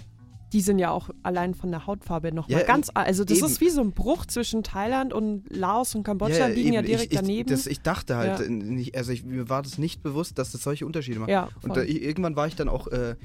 die 0.52 0.60
sind 0.60 0.78
ja 0.78 0.90
auch 0.90 1.10
allein 1.24 1.54
von 1.54 1.70
der 1.70 1.86
Hautfarbe 1.86 2.32
nochmal 2.32 2.60
Ja, 2.60 2.66
ganz, 2.66 2.88
also 2.94 3.24
das 3.24 3.38
eben. 3.38 3.46
ist 3.46 3.60
wie 3.60 3.68
so 3.68 3.80
ein 3.80 3.92
Bruch 3.92 4.26
zwischen 4.26 4.62
Thailand 4.62 5.12
und 5.12 5.44
Laos 5.50 5.94
und 5.94 6.04
Kambodscha, 6.04 6.46
liegen 6.46 6.72
ja 6.72 6.80
eben. 6.80 6.86
direkt 6.86 7.12
ich, 7.12 7.12
ich, 7.12 7.20
daneben. 7.20 7.50
Das, 7.50 7.66
ich 7.66 7.80
dachte 7.80 8.16
halt, 8.16 8.38
Ja. 8.38 8.46
äh, 8.46 8.92
also 8.94 9.10
ich, 9.12 9.24
mir 9.24 9.48
war 9.48 9.62
das 9.62 9.78
nicht 9.78 10.02
bewusst, 10.02 10.38
dass 10.38 10.52
das 10.52 10.62
solche 10.62 10.86
Unterschiede 10.86 11.18
macht. 11.18 11.30
ja, 11.30 11.48
Und 11.62 11.76
da, 11.76 11.82
irgendwann 11.82 12.36
war 12.36 12.46
ich 12.46 12.54
dann 12.54 12.68
auch 12.68 12.86
äh, 12.86 13.16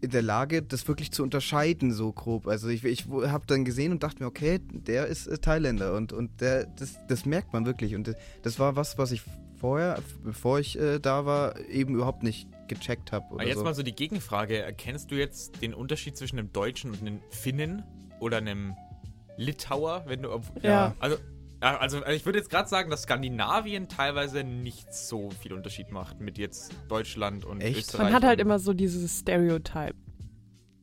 in 0.00 0.10
der 0.10 0.22
Lage, 0.22 0.62
das 0.62 0.86
wirklich 0.88 1.12
zu 1.12 1.22
unterscheiden, 1.22 1.92
so 1.92 2.12
grob. 2.12 2.46
Also 2.48 2.68
ich, 2.68 2.84
ich 2.84 3.06
habe 3.08 3.46
dann 3.46 3.64
gesehen 3.64 3.92
und 3.92 4.02
dachte 4.02 4.22
mir, 4.22 4.26
okay, 4.26 4.58
der 4.72 5.06
ist 5.06 5.26
äh, 5.28 5.38
Thailänder 5.38 5.94
und, 5.94 6.12
und 6.12 6.40
der, 6.40 6.66
das, 6.66 6.96
das 7.08 7.24
merkt 7.24 7.52
man 7.52 7.64
wirklich. 7.66 7.94
Und 7.94 8.08
das, 8.08 8.16
das 8.42 8.58
war 8.58 8.74
was, 8.76 8.98
was 8.98 9.12
ich 9.12 9.22
vorher, 9.64 9.98
bevor 10.22 10.58
ich 10.58 10.78
äh, 10.78 10.98
da 10.98 11.24
war, 11.24 11.58
eben 11.70 11.94
überhaupt 11.94 12.22
nicht 12.22 12.46
gecheckt 12.68 13.12
habe. 13.12 13.24
Aber 13.30 13.46
jetzt 13.46 13.64
mal 13.64 13.74
so 13.74 13.82
die 13.82 13.94
Gegenfrage. 13.94 14.58
Erkennst 14.58 15.10
du 15.10 15.14
jetzt 15.14 15.62
den 15.62 15.72
Unterschied 15.72 16.18
zwischen 16.18 16.38
einem 16.38 16.52
Deutschen 16.52 16.90
und 16.90 17.00
einem 17.00 17.20
Finnen 17.30 17.82
oder 18.20 18.36
einem 18.36 18.76
Litauer, 19.38 20.04
wenn 20.06 20.20
du. 20.20 20.38
Ja. 20.60 20.94
Also, 20.98 21.16
Ja, 21.62 21.78
Also, 21.78 22.02
also 22.02 22.10
ich 22.10 22.26
würde 22.26 22.40
jetzt 22.40 22.50
gerade 22.50 22.68
sagen, 22.68 22.90
dass 22.90 23.04
Skandinavien 23.04 23.88
teilweise 23.88 24.44
nicht 24.44 24.92
so 24.92 25.30
viel 25.30 25.54
Unterschied 25.54 25.90
macht 25.90 26.20
mit 26.20 26.36
jetzt 26.36 26.74
Deutschland 26.88 27.46
und 27.46 27.62
Echt? 27.62 27.78
Österreich. 27.78 28.04
Man 28.04 28.12
hat 28.12 28.24
halt 28.24 28.40
immer 28.40 28.58
so 28.58 28.74
dieses 28.74 29.20
Stereotype. 29.20 29.94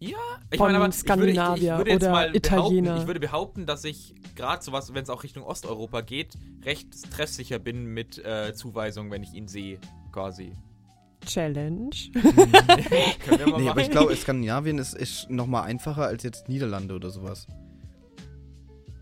Ja, 0.02 0.18
ich 0.50 0.58
von 0.58 0.72
meine, 0.72 0.84
aber 0.84 0.90
ich 0.90 0.96
würde, 1.08 1.26
ich, 1.26 1.30
ich 1.30 1.36
Skandinavier 1.36 1.78
würde 1.78 1.96
oder 1.96 2.12
mal 2.12 2.36
Italiener. 2.36 2.82
Behaupten, 2.82 3.02
ich 3.02 3.08
würde 3.08 3.20
behaupten, 3.20 3.66
dass 3.68 3.84
ich 3.84 4.16
gerade 4.36 4.64
sowas, 4.64 4.92
wenn 4.96 5.04
es 5.04 5.12
auch 5.12 5.22
Richtung 5.22 5.44
Osteuropa 5.44 6.02
geht, 6.02 6.34
recht 6.66 6.88
treffsicher 7.12 7.60
bin 7.60 7.86
mit 7.86 8.18
äh, 8.18 8.56
Zuweisungen, 8.56 9.12
wenn 9.12 9.22
ich 9.22 9.34
ihn 9.34 9.48
sehe, 9.48 9.80
quasi. 10.12 10.54
Challenge. 11.24 11.92
Nee, 13.58 13.70
aber 13.70 13.82
ich 13.82 13.92
glaube, 13.92 14.16
Skandinavien 14.16 14.80
ist, 14.80 14.96
ist 14.96 15.30
nochmal 15.30 15.66
einfacher 15.66 16.08
als 16.08 16.24
jetzt 16.24 16.50
Niederlande 16.50 16.96
oder 16.96 17.12
sowas. 17.12 17.46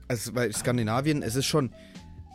Also, 0.10 0.36
weil 0.36 0.52
Skandinavien, 0.54 1.24
es 1.24 1.36
ist 1.36 1.46
schon, 1.46 1.74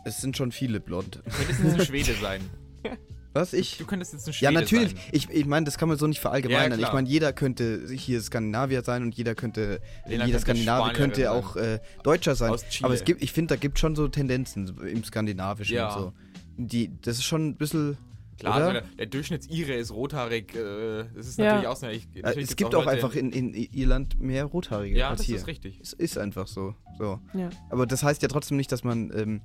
es 0.05 0.21
sind 0.21 0.35
schon 0.35 0.51
viele 0.51 0.79
blond. 0.79 1.17
Du 1.17 1.21
könntest 1.29 1.63
jetzt 1.63 1.79
ein 1.79 1.85
Schwede 1.85 2.15
sein. 2.15 2.41
Was, 3.35 3.51
ich? 3.51 3.77
Du 3.77 3.85
könntest 3.85 4.13
jetzt 4.13 4.27
ein 4.27 4.31
Ja, 4.31 4.33
Schwede 4.49 4.53
natürlich. 4.53 4.91
sein. 4.91 4.99
Ich, 5.11 5.29
ich 5.29 5.45
meine, 5.45 5.65
das 5.65 5.77
kann 5.77 5.89
man 5.89 5.97
so 5.97 6.07
nicht 6.07 6.19
verallgemeinern. 6.21 6.79
Ja, 6.79 6.87
ich 6.87 6.93
meine, 6.93 7.07
jeder 7.09 7.33
könnte 7.33 7.85
hier 7.93 8.21
Skandinavier 8.21 8.81
sein 8.81 9.03
und 9.03 9.13
jeder 9.13 9.35
könnte, 9.35 9.81
Lena 10.07 10.25
jeder 10.25 10.39
Skandinavier 10.39 10.93
könnte 10.93 11.21
sein. 11.23 11.27
auch 11.29 11.57
äh, 11.57 11.79
Deutscher 12.03 12.35
sein. 12.35 12.51
Aus 12.51 12.65
Chile. 12.69 12.85
Aber 12.85 12.93
es 12.93 13.03
gibt, 13.03 13.21
ich 13.21 13.33
finde, 13.33 13.55
da 13.55 13.59
gibt 13.59 13.77
schon 13.77 13.93
so 13.95 14.07
Tendenzen 14.07 14.73
im 14.87 15.03
Skandinavischen 15.03 15.75
Ja. 15.75 15.93
und 15.93 16.01
so. 16.01 16.13
Die, 16.57 16.89
das 17.01 17.17
ist 17.17 17.25
schon 17.25 17.49
ein 17.49 17.55
bisschen. 17.57 17.97
Klar, 18.39 18.55
oder? 18.57 18.65
also 18.67 18.79
der, 18.79 18.83
der 18.97 19.05
Durchschnittsire 19.07 19.73
ist 19.73 19.91
rothaarig. 19.91 20.55
Äh, 20.55 21.03
das 21.15 21.27
ist 21.27 21.37
Ja. 21.37 21.45
natürlich 21.45 21.67
auch 21.67 21.75
so. 21.75 21.87
Ich, 21.87 22.07
Äh, 22.15 22.21
natürlich 22.21 22.49
es 22.49 22.55
gibt 22.55 22.73
auch 22.73 22.85
Leute- 22.85 22.91
einfach 22.91 23.15
in, 23.15 23.31
in 23.31 23.53
Irland 23.53 24.19
mehr 24.19 24.45
Rothaarige 24.45 24.97
Ja, 24.97 25.09
als 25.09 25.17
das 25.19 25.25
hier. 25.27 25.35
ist 25.35 25.47
richtig. 25.47 25.79
Es 25.81 25.91
ist 25.91 26.17
einfach 26.17 26.47
so. 26.47 26.73
so. 26.97 27.19
Ja. 27.33 27.49
Aber 27.69 27.85
das 27.85 28.01
heißt 28.03 28.21
ja 28.21 28.29
trotzdem 28.29 28.55
nicht, 28.55 28.71
dass 28.71 28.85
man 28.85 29.11
ähm, 29.13 29.41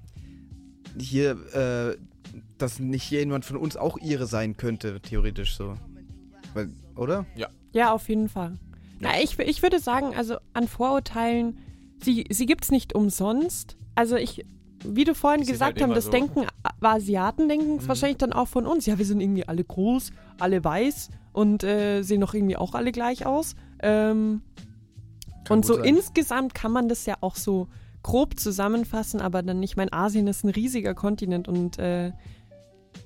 hier, 0.98 1.30
äh, 1.54 1.96
dass 2.58 2.78
nicht 2.78 3.10
jemand 3.10 3.44
von 3.44 3.56
uns 3.56 3.76
auch 3.76 3.98
ihre 3.98 4.26
sein 4.26 4.56
könnte, 4.56 5.00
theoretisch 5.00 5.56
so. 5.56 5.74
Weil, 6.54 6.70
oder? 6.96 7.26
Ja, 7.72 7.92
auf 7.92 8.08
jeden 8.08 8.28
Fall. 8.28 8.58
Na, 8.98 9.20
ich, 9.22 9.38
ich 9.38 9.62
würde 9.62 9.78
sagen, 9.78 10.14
also 10.14 10.36
an 10.52 10.68
Vorurteilen, 10.68 11.58
sie, 12.02 12.24
sie 12.30 12.46
gibt 12.46 12.64
es 12.64 12.70
nicht 12.70 12.94
umsonst. 12.94 13.76
Also 13.94 14.16
ich, 14.16 14.44
wie 14.84 15.04
du 15.04 15.14
vorhin 15.14 15.42
ist 15.42 15.48
gesagt 15.48 15.74
halt 15.76 15.80
immer 15.84 15.94
das 15.94 16.06
so. 16.06 16.10
Denken, 16.10 16.46
Asiaten 16.80 17.48
denken 17.48 17.76
es 17.76 17.84
Mhm. 17.84 17.88
wahrscheinlich 17.88 18.18
dann 18.18 18.32
auch 18.32 18.48
von 18.48 18.66
uns. 18.66 18.86
Ja, 18.86 18.98
wir 18.98 19.06
sind 19.06 19.20
irgendwie 19.20 19.46
alle 19.48 19.64
groß, 19.64 20.10
alle 20.38 20.62
weiß 20.62 21.10
und 21.32 21.64
äh, 21.64 22.02
sehen 22.02 22.20
doch 22.20 22.34
irgendwie 22.34 22.56
auch 22.56 22.74
alle 22.74 22.92
gleich 22.92 23.24
aus. 23.24 23.54
Ähm, 23.82 24.42
und 25.48 25.64
so 25.64 25.74
sein. 25.76 25.84
insgesamt 25.84 26.54
kann 26.54 26.70
man 26.70 26.88
das 26.88 27.06
ja 27.06 27.16
auch 27.20 27.36
so 27.36 27.68
grob 28.02 28.38
zusammenfassen, 28.38 29.20
aber 29.20 29.42
dann 29.42 29.60
nicht. 29.60 29.76
Mein 29.76 29.92
Asien 29.92 30.26
ist 30.26 30.44
ein 30.44 30.50
riesiger 30.50 30.94
Kontinent 30.94 31.48
und 31.48 31.78
äh, 31.78 32.08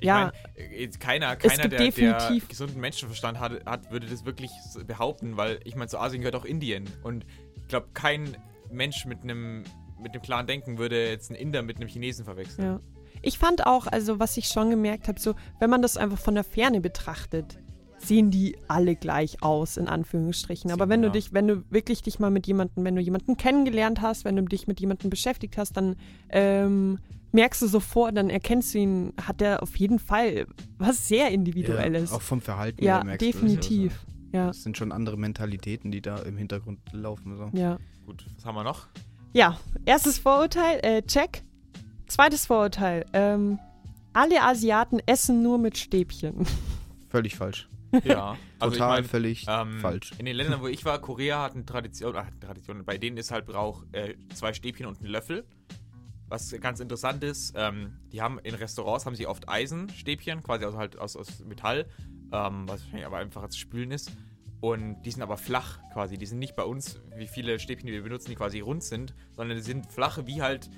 Ich 0.01 0.07
ja, 0.07 0.33
mein, 0.57 0.67
äh, 0.73 0.89
keiner, 0.99 1.37
keiner 1.37 1.69
der, 1.69 1.69
der 1.69 1.79
definitiv- 1.79 2.49
gesunden 2.49 2.81
Menschenverstand 2.81 3.41
hat, 3.41 3.65
hat, 3.67 3.91
würde 3.91 4.07
das 4.07 4.25
wirklich 4.25 4.51
behaupten, 4.87 5.37
weil 5.37 5.61
ich 5.65 5.75
meine, 5.75 5.89
zu 5.89 5.99
Asien 5.99 6.21
gehört 6.21 6.37
auch 6.37 6.45
Indien. 6.45 6.89
Und 7.03 7.27
ich 7.57 7.69
glaube, 7.69 7.89
kein 7.95 8.37
Mensch 8.71 9.05
mit 9.05 9.23
einem 9.23 9.65
mit 10.01 10.13
einem 10.13 10.23
klaren 10.23 10.47
Denken 10.47 10.79
würde 10.79 11.09
jetzt 11.09 11.31
einen 11.31 11.41
Inder 11.41 11.63
mit 11.63 11.77
einem 11.77 11.89
Chinesen 11.89 12.25
verwechseln. 12.25 12.65
Ja. 12.65 12.81
Ich 13.23 13.39
fand 13.39 13.65
auch, 13.67 13.87
also 13.87 14.19
was 14.21 14.37
ich 14.37 14.49
schon 14.49 14.69
gemerkt 14.69 15.09
habe, 15.09 15.19
so, 15.19 15.35
wenn 15.59 15.71
man 15.71 15.81
das 15.81 15.97
einfach 15.97 16.19
von 16.19 16.35
der 16.35 16.45
Ferne 16.45 16.81
betrachtet, 16.81 17.59
sehen 18.07 18.31
die 18.31 18.57
alle 18.69 18.97
gleich 18.97 19.43
aus, 19.43 19.77
in 19.77 19.89
Anführungsstrichen. 19.89 20.71
Aber 20.71 20.89
wenn 20.89 21.03
du 21.03 21.11
dich, 21.11 21.33
wenn 21.33 21.49
du 21.49 21.65
wirklich 21.71 22.03
dich 22.03 22.19
mal 22.19 22.31
mit 22.31 22.47
jemandem, 22.47 22.85
wenn 22.85 22.97
du 22.97 23.03
jemanden 23.03 23.37
kennengelernt 23.37 24.01
hast, 24.01 24.25
wenn 24.25 24.37
du 24.37 24.43
dich 24.43 24.67
mit 24.67 24.81
jemandem 24.81 25.11
beschäftigt 25.11 25.57
hast, 25.59 25.77
dann 25.77 25.97
ähm, 26.31 26.99
merkst 27.33 27.63
du 27.63 27.67
sofort, 27.67 28.17
dann 28.17 28.31
erkennst 28.31 28.75
du 28.75 28.79
ihn, 28.79 29.13
hat 29.21 29.43
er 29.43 29.63
auf 29.63 29.77
jeden 29.77 29.99
Fall 29.99 30.47
was 30.79 31.09
sehr 31.09 31.31
Individuelles. 31.31 32.11
Ja, 32.11 32.17
auch 32.17 32.23
vom 32.23 32.41
Verhalten 32.41 32.83
Ja, 32.85 33.01
du 33.01 33.09
das 33.09 33.19
definitiv. 33.19 33.93
Also. 33.93 34.15
Ja, 34.33 34.47
Das 34.49 34.63
sind 34.63 34.77
schon 34.77 34.91
andere 34.91 35.17
Mentalitäten, 35.17 35.91
die 35.91 36.01
da 36.01 36.19
im 36.19 36.37
Hintergrund 36.37 36.81
laufen. 36.93 37.37
So. 37.37 37.51
ja. 37.57 37.79
Gut, 38.07 38.27
was 38.35 38.45
haben 38.45 38.57
wir 38.57 38.65
noch? 38.65 38.89
Ja, 39.33 39.59
erstes 39.85 40.19
Vorurteil, 40.19 40.81
äh, 40.83 41.03
check. 41.03 41.43
Zweites 42.07 42.47
Vorurteil, 42.47 43.07
ähm, 43.13 43.59
alle 44.13 44.43
Asiaten 44.43 45.01
essen 45.07 45.43
nur 45.43 45.59
mit 45.59 45.79
Stäbchen. 45.79 46.47
Völlig 47.15 47.37
falsch. 47.37 47.69
Ja, 48.03 48.37
also 48.59 48.75
Total 48.75 48.99
ich 48.99 49.03
mein, 49.03 49.05
völlig 49.05 49.47
ähm, 49.49 49.79
falsch. 49.79 50.11
In 50.19 50.27
den 50.27 50.35
Ländern, 50.35 50.61
wo 50.61 50.67
ich 50.67 50.85
war, 50.85 51.01
Korea 51.01 51.43
hat 51.43 51.55
eine 51.55 51.65
Tradition, 51.65 52.17
ach, 52.17 52.27
Tradition, 52.41 52.85
bei 52.85 52.99
denen 52.99 53.17
ist 53.17 53.31
halt 53.31 53.47
Brauch 53.47 53.85
äh, 53.93 54.15
zwei 54.35 54.53
Stäbchen 54.53 54.87
und 54.87 55.01
ein 55.01 55.07
Löffel. 55.07 55.45
Was 56.27 56.51
ganz 56.61 56.81
interessant 56.81 57.23
ist, 57.23 57.55
ähm, 57.57 57.99
die 58.11 58.21
haben 58.21 58.41
in 58.41 58.57
Restaurants 58.57 59.07
haben 59.07 59.15
sie 59.15 59.29
oft 59.29 59.49
Eisenstäbchen, 59.49 60.43
quasi 60.43 60.65
aus, 60.65 60.75
halt 60.75 60.99
aus, 60.99 61.15
aus 61.15 61.39
Metall, 61.45 61.87
ähm, 62.33 62.65
was 62.67 62.81
wahrscheinlich 62.81 63.07
aber 63.07 63.19
einfacher 63.19 63.49
zu 63.49 63.61
spülen 63.61 63.93
ist. 63.93 64.11
Und 64.61 65.01
die 65.03 65.13
sind 65.13 65.23
aber 65.23 65.37
flach 65.37 65.79
quasi. 65.93 66.19
Die 66.19 66.27
sind 66.27 66.41
nicht 66.41 66.57
bei 66.57 66.65
uns, 66.65 67.01
wie 67.17 67.29
viele 67.29 67.61
Stäbchen 67.61 67.87
die 67.87 67.93
wir 67.93 68.03
benutzen, 68.03 68.31
die 68.31 68.35
quasi 68.35 68.59
rund 68.59 68.83
sind, 68.83 69.15
sondern 69.37 69.57
die 69.57 69.63
sind 69.63 69.87
flache 69.93 70.27
wie 70.27 70.43
halt 70.43 70.69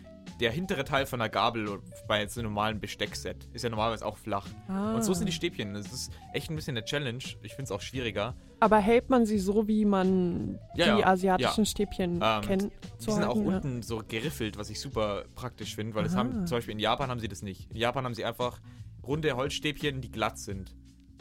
der 0.40 0.50
hintere 0.50 0.84
Teil 0.84 1.06
von 1.06 1.20
einer 1.20 1.28
Gabel 1.30 1.80
bei 2.08 2.20
jetzt 2.20 2.36
einem 2.38 2.48
normalen 2.48 2.78
Besteckset. 2.80 3.44
Ist 3.52 3.62
ja 3.64 3.70
normalerweise 3.70 4.04
auch 4.04 4.16
flach. 4.18 4.46
Und 4.68 5.02
so 5.04 5.14
sind 5.14 5.26
die 5.26 5.32
Stäbchen. 5.32 5.74
Das 5.74 5.92
ist 5.92 6.12
echt 6.34 6.50
ein 6.50 6.56
bisschen 6.56 6.76
eine 6.76 6.84
Challenge. 6.84 7.22
Ich 7.42 7.52
finde 7.54 7.64
es 7.64 7.70
auch 7.72 7.80
schwieriger. 7.80 8.34
Aber 8.60 8.78
hält 8.78 9.08
man 9.10 9.24
sie 9.26 9.38
so, 9.38 9.66
wie 9.68 9.84
man 9.84 10.58
Ja, 10.74 10.94
die 10.96 11.00
ja, 11.00 11.06
asiatischen 11.06 11.64
Stäbchen 11.66 12.20
Ähm, 12.22 12.40
kennt? 12.42 12.62
Die 13.00 13.04
sind 13.10 13.24
auch 13.24 13.34
halten, 13.36 13.50
ja. 13.50 13.56
unten 13.56 13.82
so 13.82 14.02
geriffelt, 14.06 14.58
was 14.58 14.68
ich 14.70 14.80
super 14.80 15.24
praktisch 15.34 15.74
finde, 15.74 15.94
weil 15.94 16.04
das 16.04 16.14
Ah. 16.14 16.18
haben, 16.18 16.46
zum 16.46 16.58
Beispiel 16.58 16.72
in 16.72 16.80
Japan 16.80 17.08
haben 17.10 17.20
sie 17.20 17.28
das 17.28 17.42
nicht. 17.42 17.70
In 17.70 17.76
Japan 17.76 18.04
haben 18.04 18.14
sie 18.14 18.24
einfach 18.24 18.60
runde 19.02 19.34
Holzstäbchen, 19.36 20.00
die 20.00 20.10
glatt 20.10 20.38
sind. 20.38 20.74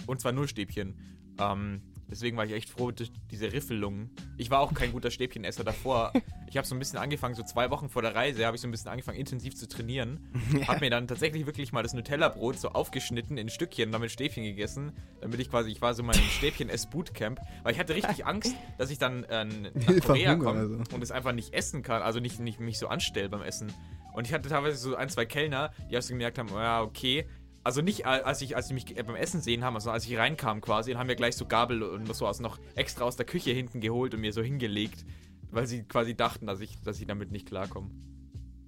Und 0.08 0.20
zwar 0.22 0.32
nur 0.32 0.48
Stäbchen. 0.48 0.98
Ähm, 1.40 1.82
deswegen 2.16 2.38
war 2.38 2.46
ich 2.46 2.54
echt 2.54 2.70
froh 2.70 2.92
durch 2.92 3.12
diese 3.30 3.52
Riffelungen. 3.52 4.10
Ich 4.38 4.50
war 4.50 4.62
auch 4.62 4.74
kein 4.74 4.92
guter 4.92 5.12
Stäbchenesser 5.12 5.64
davor. 5.64 6.12
Ich 6.48 6.58
habe 6.58 6.66
so 6.66 6.74
ein 6.76 6.80
bisschen 6.80 7.00
angefangen, 7.00 7.36
so 7.36 7.44
zwei 7.44 7.70
Wochen 7.70 7.90
vor 7.90 8.02
der 8.02 8.16
Reise, 8.16 8.46
habe 8.46 8.56
ich 8.56 8.62
so 8.62 8.68
ein 8.68 8.72
bisschen 8.72 8.90
angefangen, 8.90 9.18
intensiv 9.18 9.56
zu 9.56 9.68
trainieren. 9.68 10.20
Hab 10.68 10.80
mir 10.80 10.90
dann 10.90 11.06
tatsächlich 11.06 11.46
wirklich 11.46 11.74
mal 11.74 11.84
das 11.84 11.94
Nutella-Brot 11.94 12.58
so 12.58 12.70
aufgeschnitten 12.70 13.38
in 13.38 13.50
Stückchen, 13.50 13.92
damit 13.92 14.12
Stäbchen 14.12 14.44
gegessen. 14.44 14.94
Damit 15.20 15.42
ich 15.42 15.50
quasi, 15.50 15.72
ich 15.72 15.82
war 15.82 15.94
so 15.94 16.04
mein 16.04 16.16
Stäbchen-Ess-Bootcamp. 16.38 17.42
Weil 17.64 17.74
ich 17.74 17.80
hatte 17.80 17.94
richtig 17.94 18.26
Angst, 18.26 18.56
dass 18.78 18.90
ich 18.90 19.00
dann 19.00 19.26
äh, 19.26 19.44
nach 19.44 20.00
Korea 20.06 20.36
komme 20.36 20.60
also. 20.60 20.76
und 20.94 21.04
es 21.04 21.12
einfach 21.12 21.34
nicht 21.34 21.54
essen 21.54 21.82
kann, 21.82 22.02
also 22.02 22.22
nicht, 22.22 22.40
nicht 22.40 22.62
mich 22.62 22.80
so 22.80 22.88
anstelle 22.88 23.28
beim 23.28 23.42
Essen. 23.42 23.74
Und 24.14 24.26
ich 24.26 24.34
hatte 24.34 24.48
teilweise 24.48 24.78
so 24.78 24.96
ein, 24.96 25.10
zwei 25.10 25.26
Kellner, 25.26 25.72
die 25.92 25.96
also 25.98 26.14
gemerkt 26.14 26.38
haben, 26.38 26.48
ja, 26.50 26.82
okay. 26.84 27.26
Also 27.66 27.82
nicht, 27.82 28.06
al- 28.06 28.22
als 28.22 28.42
ich, 28.42 28.56
als 28.56 28.68
sie 28.70 28.74
mich 28.76 28.96
äh, 28.98 29.02
beim 29.04 29.16
Essen 29.16 29.42
sehen 29.42 29.64
haben, 29.64 29.76
also 29.76 29.90
als 29.92 30.06
ich 30.06 30.16
reinkam 30.18 30.62
quasi, 30.62 30.92
dann 30.92 31.00
haben 31.00 31.08
wir 31.10 31.16
gleich 31.16 31.36
so 31.36 31.46
Gabel 31.46 31.82
und 31.84 32.14
so 32.16 32.28
aus 32.28 32.40
noch 32.40 32.60
extra 32.76 33.04
aus 33.06 33.16
der 33.18 33.26
Küche 33.26 33.52
hinten 33.52 33.82
geholt 33.82 34.14
und 34.14 34.22
mir 34.22 34.32
so 34.34 34.42
hingelegt, 34.44 35.04
weil 35.52 35.66
sie 35.66 35.82
quasi 35.84 36.16
dachten, 36.16 36.46
dass 36.46 36.60
ich, 36.62 36.80
dass 36.82 37.00
ich 37.00 37.08
damit 37.08 37.32
nicht 37.32 37.48
klarkomme. 37.48 37.90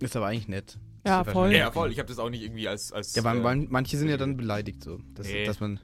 Ist 0.01 0.15
aber 0.15 0.25
eigentlich 0.27 0.47
nett. 0.47 0.77
Ja, 1.05 1.23
voll. 1.23 1.53
Ja, 1.53 1.71
voll. 1.71 1.91
Ich 1.91 1.99
habe 1.99 2.07
das 2.10 2.19
auch 2.19 2.29
nicht 2.29 2.41
irgendwie 2.43 2.67
als. 2.67 2.91
als 2.91 3.15
Ja, 3.15 3.23
aber 3.23 3.38
äh, 3.38 3.41
man, 3.41 3.67
manche 3.69 3.97
sind 3.97 4.10
ja 4.10 4.17
dann 4.17 4.36
beleidigt 4.36 4.83
so. 4.83 4.99
Dass, 5.13 5.27
Nee. 5.27 5.45
dass 5.45 5.60
man. 5.60 5.79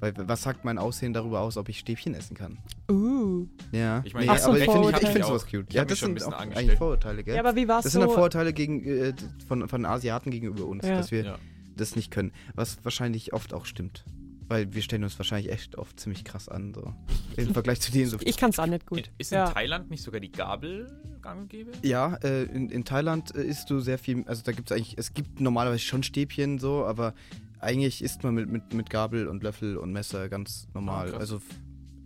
Weil, 0.00 0.12
was 0.16 0.42
sagt 0.42 0.64
mein 0.66 0.76
Aussehen 0.76 1.14
darüber 1.14 1.40
aus, 1.40 1.56
ob 1.56 1.68
ich 1.70 1.78
Stäbchen 1.78 2.14
essen 2.14 2.36
kann? 2.36 2.58
Uh. 2.90 3.46
Ja. 3.72 4.02
Ich 4.04 4.12
meine, 4.12 4.30
Ach 4.30 4.36
so, 4.38 4.48
aber 4.50 4.58
ich 4.58 4.64
finde 4.64 4.76
Vorurteile. 4.80 5.06
ich 5.06 5.12
find 5.12 5.24
sowas 5.24 5.46
cute. 5.46 5.64
Ich 5.68 5.74
Ja, 5.74 5.84
das 5.86 5.98
schon 5.98 6.08
ein 6.12 6.18
sind 6.18 6.30
bisschen 6.30 6.34
auch 6.34 6.56
eigentlich. 6.56 6.78
Vorurteile, 6.78 7.24
gell? 7.24 7.34
Ja, 7.36 7.40
aber 7.40 7.56
wie 7.56 7.66
war's 7.66 7.84
das 7.84 7.92
so? 7.94 8.00
sind 8.00 8.08
dann 8.08 8.14
Vorurteile 8.14 8.52
gegen, 8.52 8.84
äh, 8.84 9.14
von, 9.48 9.66
von 9.66 9.86
Asiaten 9.86 10.30
gegenüber 10.30 10.66
uns, 10.66 10.86
Ja. 10.86 10.96
dass 10.96 11.10
wir 11.10 11.24
Ja. 11.24 11.38
Das 11.76 11.96
nicht 11.96 12.10
können. 12.10 12.32
Was 12.54 12.78
wahrscheinlich 12.84 13.32
oft 13.32 13.54
auch 13.54 13.66
stimmt. 13.66 14.04
Weil 14.46 14.74
wir 14.74 14.82
stellen 14.82 15.04
uns 15.04 15.18
wahrscheinlich 15.18 15.50
echt 15.50 15.76
oft 15.76 15.98
ziemlich 15.98 16.22
krass 16.24 16.48
an. 16.50 16.74
So. 16.74 16.92
Im 17.36 17.54
Vergleich 17.54 17.80
zu 17.80 17.90
denen 17.90 18.10
so. 18.10 18.18
Ich 18.20 18.36
kann 18.36 18.50
es 18.50 18.58
auch 18.58 18.66
nicht 18.66 18.84
gut. 18.86 19.10
Ist 19.16 19.32
in 19.32 19.38
ja. 19.38 19.50
Thailand 19.50 19.90
nicht 19.90 20.02
sogar 20.02 20.20
die 20.20 20.30
Gabel 20.30 21.00
gang 21.22 21.40
und 21.42 21.48
gäbe? 21.48 21.72
Ja, 21.82 22.16
äh, 22.16 22.42
in, 22.44 22.68
in 22.68 22.84
Thailand 22.84 23.34
äh, 23.34 23.42
isst 23.42 23.70
du 23.70 23.80
sehr 23.80 23.98
viel, 23.98 24.22
also 24.26 24.42
da 24.44 24.52
gibt 24.52 24.70
es 24.70 24.76
eigentlich, 24.76 24.98
es 24.98 25.14
gibt 25.14 25.40
normalerweise 25.40 25.80
schon 25.80 26.02
Stäbchen 26.02 26.58
so, 26.58 26.84
aber 26.84 27.14
eigentlich 27.58 28.02
isst 28.02 28.22
man 28.22 28.34
mit, 28.34 28.50
mit, 28.50 28.74
mit 28.74 28.90
Gabel 28.90 29.26
und 29.28 29.42
Löffel 29.42 29.78
und 29.78 29.92
Messer 29.92 30.28
ganz 30.28 30.68
normal. 30.74 31.06
Ah, 31.06 31.10
krass. 31.12 31.20
also 31.20 31.40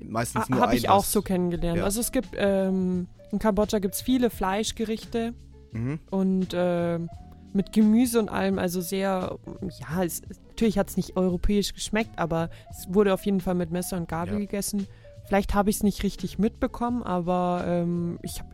meistens 0.04 0.48
nur 0.48 0.60
Habe 0.60 0.76
ich 0.76 0.88
auch 0.88 1.04
so 1.04 1.22
kennengelernt. 1.22 1.78
Ja. 1.78 1.84
Also 1.84 2.00
es 2.00 2.12
gibt, 2.12 2.28
ähm, 2.36 3.08
in 3.32 3.40
Kambodscha 3.40 3.80
gibt 3.80 3.94
es 3.94 4.00
viele 4.02 4.30
Fleischgerichte 4.30 5.34
Mhm. 5.72 5.98
und 6.10 6.48
ähm, 6.54 7.10
mit 7.52 7.72
Gemüse 7.72 8.18
und 8.18 8.28
allem, 8.28 8.58
also 8.58 8.80
sehr, 8.80 9.38
ja, 9.80 10.04
es, 10.04 10.22
natürlich 10.48 10.78
hat 10.78 10.90
es 10.90 10.96
nicht 10.96 11.16
europäisch 11.16 11.72
geschmeckt, 11.74 12.18
aber 12.18 12.50
es 12.70 12.92
wurde 12.92 13.14
auf 13.14 13.24
jeden 13.24 13.40
Fall 13.40 13.54
mit 13.54 13.70
Messer 13.70 13.96
und 13.96 14.08
Gabel 14.08 14.34
Ja. 14.34 14.40
gegessen. 14.40 14.86
Vielleicht 15.26 15.54
habe 15.54 15.70
ich 15.70 15.76
es 15.76 15.82
nicht 15.82 16.02
richtig 16.02 16.38
mitbekommen, 16.38 17.02
aber 17.02 17.64
ähm, 17.66 18.18
ich 18.22 18.38
habe 18.40 18.48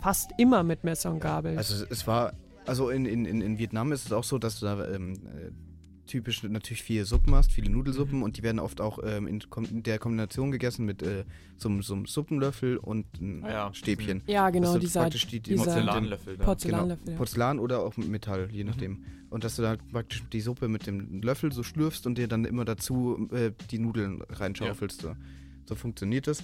fast 0.00 0.30
immer 0.38 0.62
mit 0.62 0.84
Messer 0.84 1.10
und 1.10 1.20
Gabel. 1.20 1.56
Also 1.56 1.84
es 1.90 2.06
war, 2.06 2.32
also 2.66 2.90
in, 2.90 3.06
in, 3.06 3.24
in, 3.24 3.58
Vietnam 3.58 3.92
ist 3.92 4.06
es 4.06 4.12
auch 4.12 4.24
so, 4.24 4.38
dass 4.38 4.60
du 4.60 4.66
da 4.66 4.88
ähm, 4.88 5.14
äh, 5.14 5.50
typisch 6.08 6.42
natürlich 6.42 6.82
viele 6.82 7.04
Suppen 7.04 7.34
hast, 7.34 7.52
viele 7.52 7.70
Nudelsuppen 7.70 8.22
und 8.22 8.36
die 8.36 8.42
werden 8.42 8.58
oft 8.58 8.80
auch 8.80 8.98
ähm, 9.04 9.26
in, 9.28 9.40
in 9.70 9.82
der 9.84 9.98
Kombination 10.00 10.50
gegessen 10.50 10.84
mit 10.84 11.02
äh, 11.02 11.24
so, 11.56 11.68
einem- 11.68 11.82
so 11.82 11.94
einem 11.94 12.06
Suppenlöffel 12.06 12.76
und 12.78 13.06
einem 13.20 13.44
Ah 13.44 13.50
ja, 13.50 13.74
Stäbchen. 13.74 14.22
Ja, 14.26 14.50
genau, 14.50 14.64
Das 14.64 14.72
sind 14.72 14.82
dieser, 14.82 15.00
praktisch 15.02 15.26
die, 15.28 15.38
die 15.40 15.50
dieser 15.52 15.64
Porzellanlöffel. 15.64 16.36
ne? 16.38 16.44
Porzellanlöffel. 16.44 17.04
Genau, 17.04 17.12
ja. 17.12 17.18
Porzellan 17.18 17.58
oder 17.60 17.80
auch 17.80 17.96
mit 17.96 18.08
Metall, 18.08 18.48
je 18.50 18.64
nachdem. 18.64 19.04
Und 19.30 19.44
dass 19.44 19.56
du 19.56 19.62
da 19.62 19.76
praktisch 19.92 20.24
die 20.32 20.40
Suppe 20.40 20.68
mit 20.68 20.86
dem 20.86 21.20
Löffel 21.22 21.52
so 21.52 21.62
schlürfst 21.62 22.06
und 22.06 22.18
dir 22.18 22.26
dann 22.28 22.44
immer 22.44 22.64
dazu 22.64 23.28
äh, 23.32 23.52
die 23.70 23.78
Nudeln 23.78 24.22
reinschaufelst. 24.28 25.02
So. 25.02 25.14
so 25.66 25.74
funktioniert 25.74 26.26
das. 26.26 26.42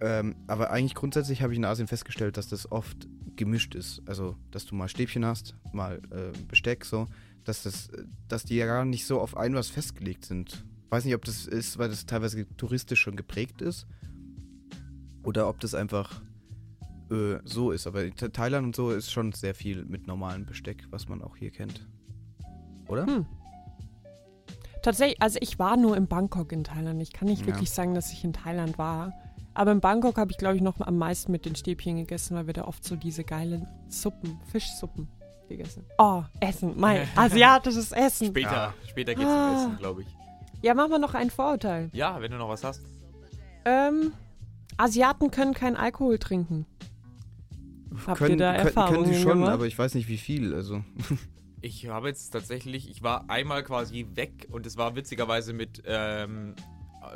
Ähm, 0.00 0.34
aber 0.46 0.70
eigentlich 0.72 0.94
grundsätzlich 0.94 1.40
habe 1.40 1.52
ich 1.52 1.58
in 1.58 1.64
Asien 1.64 1.86
festgestellt, 1.88 2.36
dass 2.36 2.48
das 2.48 2.70
oft 2.70 3.06
gemischt 3.36 3.74
ist. 3.74 4.02
Also, 4.06 4.36
dass 4.50 4.66
du 4.66 4.74
mal 4.74 4.88
Stäbchen 4.88 5.24
hast, 5.24 5.54
mal 5.72 6.02
äh, 6.10 6.36
Besteck, 6.48 6.84
so. 6.84 7.06
Dass, 7.46 7.62
das, 7.62 7.88
äh, 7.88 8.04
dass 8.28 8.44
die 8.44 8.56
ja 8.56 8.66
gar 8.66 8.84
nicht 8.84 9.06
so 9.06 9.20
auf 9.20 9.36
ein 9.36 9.54
was 9.54 9.68
festgelegt 9.68 10.24
sind. 10.24 10.64
Weiß 10.90 11.04
nicht, 11.04 11.14
ob 11.14 11.24
das 11.24 11.46
ist, 11.46 11.78
weil 11.78 11.88
das 11.88 12.04
teilweise 12.06 12.46
touristisch 12.56 13.00
schon 13.00 13.16
geprägt 13.16 13.62
ist. 13.62 13.86
Oder 15.22 15.48
ob 15.48 15.58
das 15.60 15.74
einfach 15.74 16.20
äh, 17.10 17.38
so 17.44 17.70
ist. 17.70 17.86
Aber 17.86 18.08
Thailand 18.14 18.66
und 18.66 18.76
so 18.76 18.90
ist 18.90 19.10
schon 19.10 19.32
sehr 19.32 19.54
viel 19.54 19.84
mit 19.84 20.06
normalem 20.06 20.44
Besteck, 20.44 20.84
was 20.90 21.08
man 21.08 21.22
auch 21.22 21.36
hier 21.36 21.50
kennt. 21.50 21.86
Oder? 22.88 23.06
Hm. 23.06 23.26
Tatsächlich, 24.82 25.20
also 25.20 25.38
ich 25.40 25.58
war 25.58 25.76
nur 25.76 25.96
in 25.96 26.06
Bangkok 26.06 26.52
in 26.52 26.62
Thailand. 26.62 27.02
Ich 27.02 27.12
kann 27.12 27.26
nicht 27.26 27.40
Ja. 27.40 27.46
wirklich 27.48 27.70
sagen, 27.70 27.94
dass 27.94 28.12
ich 28.12 28.22
in 28.22 28.32
Thailand 28.32 28.78
war. 28.78 29.12
Aber 29.54 29.72
in 29.72 29.80
Bangkok 29.80 30.18
habe 30.18 30.30
ich, 30.30 30.36
glaube 30.36 30.56
ich, 30.56 30.62
noch 30.62 30.80
am 30.80 30.98
meisten 30.98 31.32
mit 31.32 31.44
den 31.44 31.56
Stäbchen 31.56 31.96
gegessen, 31.96 32.36
weil 32.36 32.46
wir 32.46 32.54
da 32.54 32.64
oft 32.66 32.84
so 32.84 32.94
diese 32.94 33.24
geilen 33.24 33.66
Suppen, 33.88 34.38
Fischsuppen 34.52 35.08
gegessen. 35.48 35.84
Oh, 35.98 36.22
Essen, 36.40 36.74
mein 36.76 37.06
asiatisches 37.16 37.92
Essen. 37.92 38.28
Später, 38.28 38.50
Ja. 38.52 38.74
später 38.88 39.14
geht's 39.14 39.26
Ah. 39.28 39.50
zum 39.52 39.56
Essen, 39.56 39.78
glaube 39.78 40.02
ich. 40.02 40.08
Ja, 40.62 40.74
machen 40.74 40.90
wir 40.90 40.98
noch 40.98 41.14
ein 41.14 41.30
Vorurteil. 41.30 41.90
Ja, 41.92 42.20
wenn 42.20 42.30
du 42.32 42.38
noch 42.38 42.48
was 42.48 42.64
hast. 42.64 42.82
Ähm, 43.64 44.12
Asiaten 44.76 45.30
können 45.30 45.54
keinen 45.54 45.76
Alkohol 45.76 46.18
trinken. 46.18 46.66
Habt 48.06 48.20
ihr 48.20 48.26
können, 48.26 48.38
da 48.38 48.52
können, 48.54 48.66
Erfahrungen 48.66 49.02
können 49.04 49.14
sie 49.14 49.22
schon, 49.22 49.32
gemacht? 49.32 49.52
aber 49.52 49.66
ich 49.66 49.78
weiß 49.78 49.94
nicht 49.94 50.08
wie 50.08 50.18
viel. 50.18 50.54
Also. 50.54 50.82
Ich 51.62 51.88
habe 51.88 52.06
jetzt 52.08 52.30
tatsächlich, 52.30 52.88
ich 52.90 53.02
war 53.02 53.24
einmal 53.28 53.64
quasi 53.64 54.06
weg 54.14 54.46
und 54.52 54.66
es 54.66 54.76
war 54.76 54.94
witzigerweise 54.94 55.52
mit 55.52 55.82
ähm, 55.86 56.54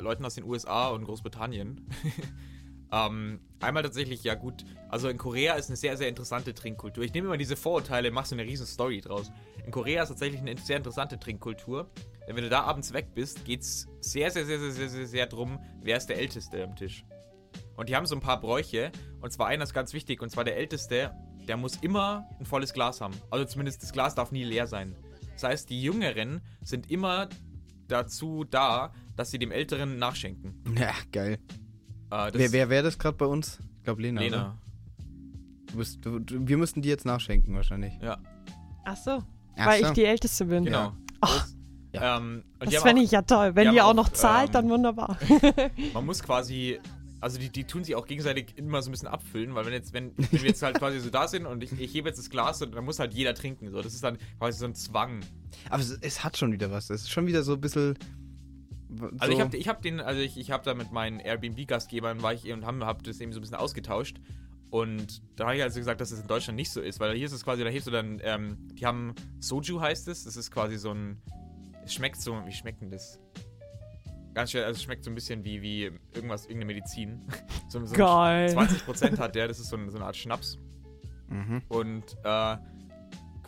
Leuten 0.01 0.25
aus 0.25 0.33
den 0.35 0.43
USA 0.43 0.89
und 0.89 1.05
Großbritannien. 1.05 1.87
ähm, 2.91 3.39
einmal 3.59 3.83
tatsächlich, 3.83 4.23
ja 4.23 4.35
gut, 4.35 4.65
also 4.89 5.07
in 5.07 5.17
Korea 5.17 5.53
ist 5.53 5.69
eine 5.69 5.77
sehr, 5.77 5.95
sehr 5.95 6.09
interessante 6.09 6.53
Trinkkultur. 6.53 7.03
Ich 7.03 7.13
nehme 7.13 7.27
immer 7.27 7.37
diese 7.37 7.55
Vorurteile, 7.55 8.11
mache 8.11 8.27
so 8.27 8.35
eine 8.35 8.43
riesen 8.43 8.65
Story 8.65 8.99
draus. 8.99 9.31
In 9.65 9.71
Korea 9.71 10.03
ist 10.03 10.09
tatsächlich 10.09 10.41
eine 10.41 10.57
sehr 10.57 10.77
interessante 10.77 11.19
Trinkkultur. 11.19 11.89
Denn 12.27 12.35
wenn 12.35 12.43
du 12.43 12.49
da 12.49 12.63
abends 12.63 12.93
weg 12.93 13.13
bist, 13.13 13.45
geht 13.45 13.61
es 13.61 13.87
sehr, 14.01 14.29
sehr, 14.31 14.45
sehr, 14.45 14.59
sehr, 14.59 14.71
sehr, 14.71 14.89
sehr, 14.89 15.07
sehr 15.07 15.25
drum, 15.27 15.59
wer 15.81 15.97
ist 15.97 16.07
der 16.07 16.17
Älteste 16.17 16.63
am 16.63 16.75
Tisch. 16.75 17.05
Und 17.77 17.89
die 17.89 17.95
haben 17.95 18.05
so 18.05 18.15
ein 18.15 18.21
paar 18.21 18.39
Bräuche. 18.39 18.91
Und 19.21 19.31
zwar 19.31 19.47
einer 19.47 19.63
ist 19.63 19.73
ganz 19.73 19.93
wichtig. 19.93 20.21
Und 20.21 20.29
zwar 20.29 20.43
der 20.43 20.57
Älteste, 20.57 21.15
der 21.47 21.57
muss 21.57 21.77
immer 21.77 22.29
ein 22.39 22.45
volles 22.45 22.73
Glas 22.73 23.01
haben. 23.01 23.13
Also 23.29 23.45
zumindest 23.45 23.81
das 23.83 23.93
Glas 23.93 24.15
darf 24.15 24.31
nie 24.31 24.43
leer 24.43 24.67
sein. 24.67 24.95
Das 25.33 25.43
heißt, 25.43 25.69
die 25.69 25.81
Jüngeren 25.81 26.41
sind 26.61 26.91
immer 26.91 27.29
dazu 27.87 28.43
da, 28.43 28.93
dass 29.15 29.31
sie 29.31 29.39
dem 29.39 29.51
Älteren 29.51 29.97
nachschenken. 29.97 30.63
Ja, 30.77 30.93
geil. 31.11 31.39
Äh, 32.11 32.31
das 32.31 32.33
Wer, 32.35 32.51
wer 32.51 32.69
wäre 32.69 32.83
das 32.83 32.99
gerade 32.99 33.17
bei 33.17 33.25
uns? 33.25 33.59
Ich 33.77 33.83
glaube 33.83 34.01
Lena. 34.01 34.21
Oder? 34.21 34.29
Lena. 34.29 34.57
Du 35.71 35.77
bist, 35.77 36.05
du, 36.05 36.19
du, 36.19 36.47
wir 36.47 36.57
müssten 36.57 36.81
die 36.81 36.89
jetzt 36.89 37.05
nachschenken 37.05 37.55
wahrscheinlich. 37.55 37.93
Ja, 38.01 38.17
Ach 38.83 38.97
so, 38.97 39.23
Ach 39.57 39.65
weil 39.67 39.81
so. 39.81 39.87
ich 39.87 39.93
die 39.93 40.03
Älteste 40.05 40.45
bin. 40.45 40.65
genau. 40.65 40.93
Das, 41.21 41.55
Ja. 41.93 42.17
ähm, 42.17 42.43
Das 42.59 42.75
fände 42.77 43.01
ich 43.01 43.11
ja 43.11 43.21
toll. 43.21 43.55
Wenn 43.55 43.69
die 43.69 43.75
ihr 43.75 43.85
auch 43.85 43.89
auch, 43.91 43.93
noch 43.93 44.09
zahlt, 44.09 44.49
ähm, 44.49 44.53
dann 44.53 44.69
wunderbar. 44.69 45.17
Man 45.93 46.05
muss 46.05 46.21
quasi, 46.23 46.79
also 47.21 47.37
die, 47.39 47.49
die 47.49 47.63
tun 47.65 47.83
sich 47.83 47.95
auch 47.95 48.05
gegenseitig 48.07 48.57
immer 48.57 48.81
so 48.81 48.89
ein 48.89 48.91
bisschen 48.93 49.07
abfüllen, 49.07 49.53
weil 49.55 49.65
wenn 49.65 49.73
jetzt, 49.73 49.93
wenn, 49.93 50.11
wenn 50.17 50.41
wir 50.41 50.49
jetzt 50.49 50.61
halt 50.63 50.77
quasi 50.79 50.99
so 50.99 51.09
da 51.09 51.27
sind 51.27 51.45
und 51.45 51.63
ich, 51.63 51.71
ich 51.79 51.93
hebe 51.93 52.09
jetzt 52.09 52.17
das 52.17 52.29
Glas 52.29 52.61
und 52.61 52.73
dann 52.75 52.83
muss 52.85 52.99
halt 52.99 53.13
jeder 53.13 53.33
trinken. 53.33 53.69
So, 53.71 53.81
das 53.81 53.93
ist 53.93 54.03
dann 54.03 54.17
quasi 54.39 54.57
so 54.59 54.65
ein 54.65 54.73
Zwang. 54.75 55.19
Aber 55.69 55.81
es, 55.81 55.91
es 56.01 56.23
hat 56.23 56.37
schon 56.37 56.51
wieder 56.51 56.71
was. 56.71 56.89
Es 56.89 57.01
ist 57.03 57.11
schon 57.11 57.27
wieder 57.27 57.43
so 57.43 57.53
ein 57.53 57.61
bisschen. 57.61 57.97
W- 58.91 59.05
Also 59.19 59.25
so, 59.27 59.31
ich 59.31 59.39
habe 59.41 59.57
ich 59.57 59.67
hab 59.67 59.81
den, 59.81 59.99
also 59.99 60.21
ich, 60.21 60.37
ich 60.37 60.51
habe 60.51 60.63
da 60.63 60.73
mit 60.73 60.91
meinen 60.91 61.19
Airbnb-Gastgebern 61.19 62.21
war 62.21 62.33
ich 62.33 62.45
eben 62.45 62.59
und 62.61 62.65
haben 62.65 62.83
hab 62.85 63.03
das 63.03 63.19
eben 63.19 63.31
so 63.33 63.39
ein 63.39 63.41
bisschen 63.41 63.57
ausgetauscht. 63.57 64.17
Und 64.69 65.21
da 65.35 65.45
habe 65.47 65.57
ich 65.57 65.63
also 65.63 65.79
gesagt, 65.79 65.99
dass 65.99 66.11
es 66.11 66.21
in 66.21 66.27
Deutschland 66.27 66.55
nicht 66.55 66.71
so 66.71 66.79
ist, 66.79 66.99
weil 67.01 67.13
hier 67.15 67.25
ist 67.25 67.33
es 67.33 67.43
quasi, 67.43 67.63
da 67.63 67.69
hebst 67.69 67.87
du 67.87 67.91
dann, 67.91 68.21
ähm, 68.23 68.57
die 68.73 68.85
haben 68.85 69.13
Soju 69.39 69.81
heißt 69.81 70.07
es, 70.07 70.23
das 70.23 70.37
ist 70.37 70.49
quasi 70.51 70.77
so 70.77 70.93
ein, 70.93 71.21
es 71.83 71.93
schmeckt 71.93 72.21
so, 72.21 72.41
wie 72.45 72.53
schmeckt 72.53 72.81
denn 72.81 72.89
das? 72.89 73.19
Ganz 74.33 74.51
schön, 74.51 74.63
also 74.63 74.77
es 74.77 74.83
schmeckt 74.83 75.03
so 75.03 75.11
ein 75.11 75.15
bisschen 75.15 75.43
wie, 75.43 75.61
wie 75.61 75.91
irgendwas, 76.13 76.43
irgendeine 76.45 76.73
Medizin. 76.73 77.19
so, 77.67 77.83
so 77.85 77.95
Geil. 77.95 78.55
20% 78.57 79.17
hat 79.17 79.35
der, 79.35 79.49
das 79.49 79.59
ist 79.59 79.67
so, 79.69 79.75
ein, 79.75 79.89
so 79.89 79.97
eine 79.97 80.05
Art 80.05 80.15
Schnaps. 80.15 80.57
Mhm. 81.27 81.61
Und 81.67 82.15
äh, 82.23 82.57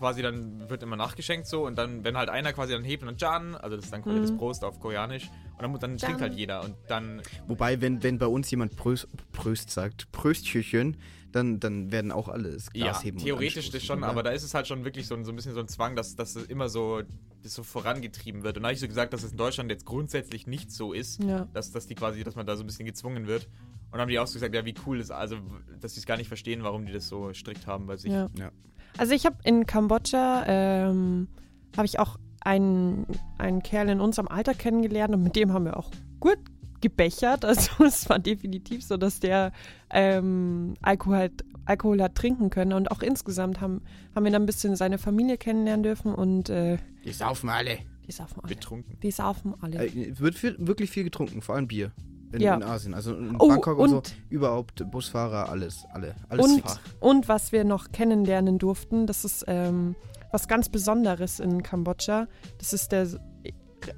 quasi 0.04 0.22
dann 0.22 0.70
wird 0.70 0.84
immer 0.84 0.98
nachgeschenkt 0.98 1.48
so 1.48 1.66
und 1.66 1.78
dann, 1.78 2.04
wenn 2.04 2.18
halt 2.18 2.28
einer 2.28 2.52
quasi 2.52 2.74
dann 2.74 2.84
hebt 2.84 3.04
und 3.04 3.08
dann 3.08 3.18
Jan, 3.18 3.56
also 3.56 3.78
das 3.78 3.86
ist 3.86 3.94
dann 3.94 4.02
quasi 4.04 4.18
Mhm. 4.20 4.22
das 4.24 4.36
Prost 4.38 4.66
auf 4.66 4.78
Koreanisch 4.82 5.30
und 5.58 5.62
dann, 5.62 5.80
dann 5.80 5.98
trinkt 5.98 6.20
halt 6.20 6.34
jeder 6.34 6.62
und 6.66 6.76
dann, 6.90 7.22
Wobei, 7.48 7.80
wenn, 7.80 8.04
wenn 8.04 8.18
bei 8.18 8.26
uns 8.28 8.52
jemand 8.52 8.76
Pröst, 8.76 9.08
Pröst 9.32 9.70
sagt, 9.70 10.12
Pröstchen, 10.12 10.98
dann, 11.32 11.62
dann 11.62 11.90
werden 11.94 12.12
auch 12.12 12.28
alle 12.28 12.52
das 12.52 12.66
ja, 12.74 12.84
Glas 12.88 13.04
heben. 13.06 13.18
und 13.18 13.24
theoretisch 13.24 13.70
das 13.72 13.82
schon, 13.82 14.00
oder? 14.00 14.08
aber 14.10 14.24
da 14.24 14.32
ist 14.32 14.44
es 14.44 14.54
halt 14.54 14.68
schon 14.68 14.84
wirklich 14.84 15.08
so, 15.08 15.16
ein- 15.16 15.24
so 15.24 15.32
ein 15.32 15.36
bisschen 15.38 15.54
so 15.54 15.62
ein 15.62 15.70
Zwang, 15.70 15.96
dass, 15.96 16.16
dass 16.18 16.36
es 16.36 16.46
immer 16.48 16.68
so, 16.68 17.02
das 17.42 17.54
so 17.56 17.64
vorangetrieben 17.64 18.44
wird. 18.44 18.58
Und 18.58 18.64
da 18.64 18.68
habe 18.68 18.74
ich 18.74 18.80
so 18.82 18.88
gesagt, 18.90 19.14
dass 19.14 19.24
es 19.24 19.32
in 19.32 19.38
Deutschland 19.38 19.72
jetzt 19.72 19.86
grundsätzlich 19.86 20.48
nicht 20.48 20.70
so 20.70 20.92
ist, 20.94 21.24
Ja. 21.24 21.48
dass, 21.54 21.72
dass 21.72 21.88
die 21.88 21.96
quasi, 21.96 22.24
dass 22.26 22.36
man 22.36 22.46
da 22.46 22.56
so 22.58 22.64
ein 22.64 22.68
bisschen 22.68 22.86
gezwungen 22.86 23.26
wird. 23.26 23.46
Und 23.46 23.94
dann 23.94 24.02
haben 24.02 24.10
die 24.10 24.20
auch 24.20 24.28
so 24.28 24.34
gesagt, 24.34 24.54
ja, 24.54 24.64
wie 24.66 24.76
cool 24.86 25.00
ist, 25.00 25.12
also, 25.12 25.38
dass 25.80 25.94
sie 25.94 26.02
es 26.02 26.06
gar 26.06 26.18
nicht 26.18 26.28
verstehen, 26.28 26.62
warum 26.64 26.86
die 26.86 26.92
das 26.94 27.08
so 27.08 27.32
strikt 27.34 27.66
haben 27.68 27.86
bei 27.88 27.96
sich. 27.98 28.12
Ja. 28.12 28.30
Ja. 28.38 28.52
Also 28.98 29.14
ich 29.14 29.26
habe 29.26 29.38
in 29.44 29.66
Kambodscha, 29.66 30.44
ähm, 30.48 31.28
habe 31.76 31.86
ich 31.86 32.00
auch 32.00 32.18
einen, 32.42 33.06
einen 33.38 33.64
Kerl 33.64 33.90
in 33.90 34.00
unserem 34.00 34.28
Alter 34.28 34.54
kennengelernt 34.54 35.14
und 35.14 35.24
mit 35.24 35.36
dem 35.36 35.54
haben 35.54 35.66
wir 35.66 35.78
auch 35.78 35.92
gut 36.20 36.38
gebechert. 36.82 37.46
Also 37.46 37.84
es 37.86 38.10
war 38.10 38.20
definitiv 38.20 38.84
so, 38.84 38.98
dass 38.98 39.20
der 39.20 39.52
ähm, 39.90 40.76
Alkohol, 40.82 41.18
hat, 41.18 41.32
Alkohol 41.66 42.02
hat 42.02 42.16
trinken 42.16 42.50
können. 42.50 42.74
Und 42.74 42.92
auch 42.92 43.02
insgesamt 43.02 43.62
haben, 43.62 43.82
haben 44.16 44.26
wir 44.26 44.32
dann 44.32 44.44
ein 44.44 44.46
bisschen 44.46 44.76
seine 44.76 44.98
Familie 44.98 45.38
kennenlernen 45.38 45.84
dürfen 45.84 46.14
und 46.14 46.50
äh, 46.50 46.78
Die 47.06 47.12
saufen 47.14 47.50
alle. 47.50 47.80
die 48.08 48.12
saufen 48.12 48.42
alle. 48.44 48.54
Betrunken. 48.56 49.00
Die 49.02 49.12
saufen 49.12 49.54
alle. 49.62 49.88
Äh, 49.88 50.20
wird 50.20 50.36
viel, 50.36 50.56
wirklich 50.60 50.92
viel 50.92 51.06
getrunken, 51.06 51.42
vor 51.42 51.56
allem 51.56 51.68
Bier. 51.68 51.92
In, 52.34 52.42
Ja. 52.42 52.56
in 52.56 52.64
Asien. 52.64 52.94
Also 52.94 53.14
in 53.16 53.36
Oh, 53.40 53.48
Bangkok 53.48 53.78
und, 53.78 53.94
und- 53.94 54.08
so. 54.08 54.14
Überhaupt 54.30 54.90
Busfahrer, 54.92 55.50
alles. 55.50 55.86
Alle. 55.94 56.16
Alles 56.30 56.46
Und, 56.46 56.64
und 57.00 57.28
was 57.30 57.52
wir 57.52 57.64
noch 57.64 57.92
kennenlernen 57.92 58.58
durften, 58.60 59.06
das 59.08 59.24
ist 59.24 59.46
ähm, 59.48 59.96
was 60.32 60.48
ganz 60.48 60.68
Besonderes 60.70 61.40
in 61.40 61.62
Kambodscha. 61.64 62.28
Das 62.58 62.74
ist 62.74 62.92
der, 62.92 63.08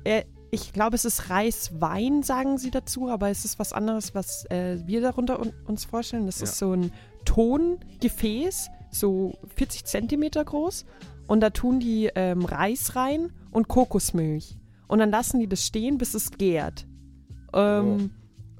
äh, 0.03 0.23
ich 0.51 0.73
glaube, 0.73 0.95
es 0.95 1.05
ist 1.05 1.29
Reiswein, 1.29 2.23
sagen 2.23 2.57
sie 2.57 2.71
dazu, 2.71 3.09
aber 3.09 3.29
es 3.29 3.45
ist 3.45 3.57
was 3.59 3.73
anderes, 3.73 4.13
was 4.15 4.45
äh, 4.51 4.77
wir 4.85 5.01
darunter 5.01 5.39
un 5.39 5.51
uns 5.65 5.85
vorstellen. 5.85 6.25
Das 6.27 6.39
Ja. 6.39 6.43
ist 6.43 6.57
so 6.57 6.73
ein 6.73 6.91
Tongefäß, 7.25 8.69
so 8.91 9.33
40 9.55 9.85
Zentimeter 9.85 10.43
groß. 10.43 10.85
Und 11.27 11.39
da 11.41 11.49
tun 11.49 11.79
die 11.79 12.09
ähm, 12.15 12.45
Reis 12.45 12.95
rein 12.95 13.31
und 13.51 13.67
Kokosmilch. 13.67 14.57
Und 14.87 14.99
dann 14.99 15.09
lassen 15.09 15.39
die 15.39 15.47
das 15.47 15.65
stehen, 15.65 15.97
bis 15.97 16.13
es 16.13 16.31
gärt. 16.31 16.85
Ähm, 17.53 18.11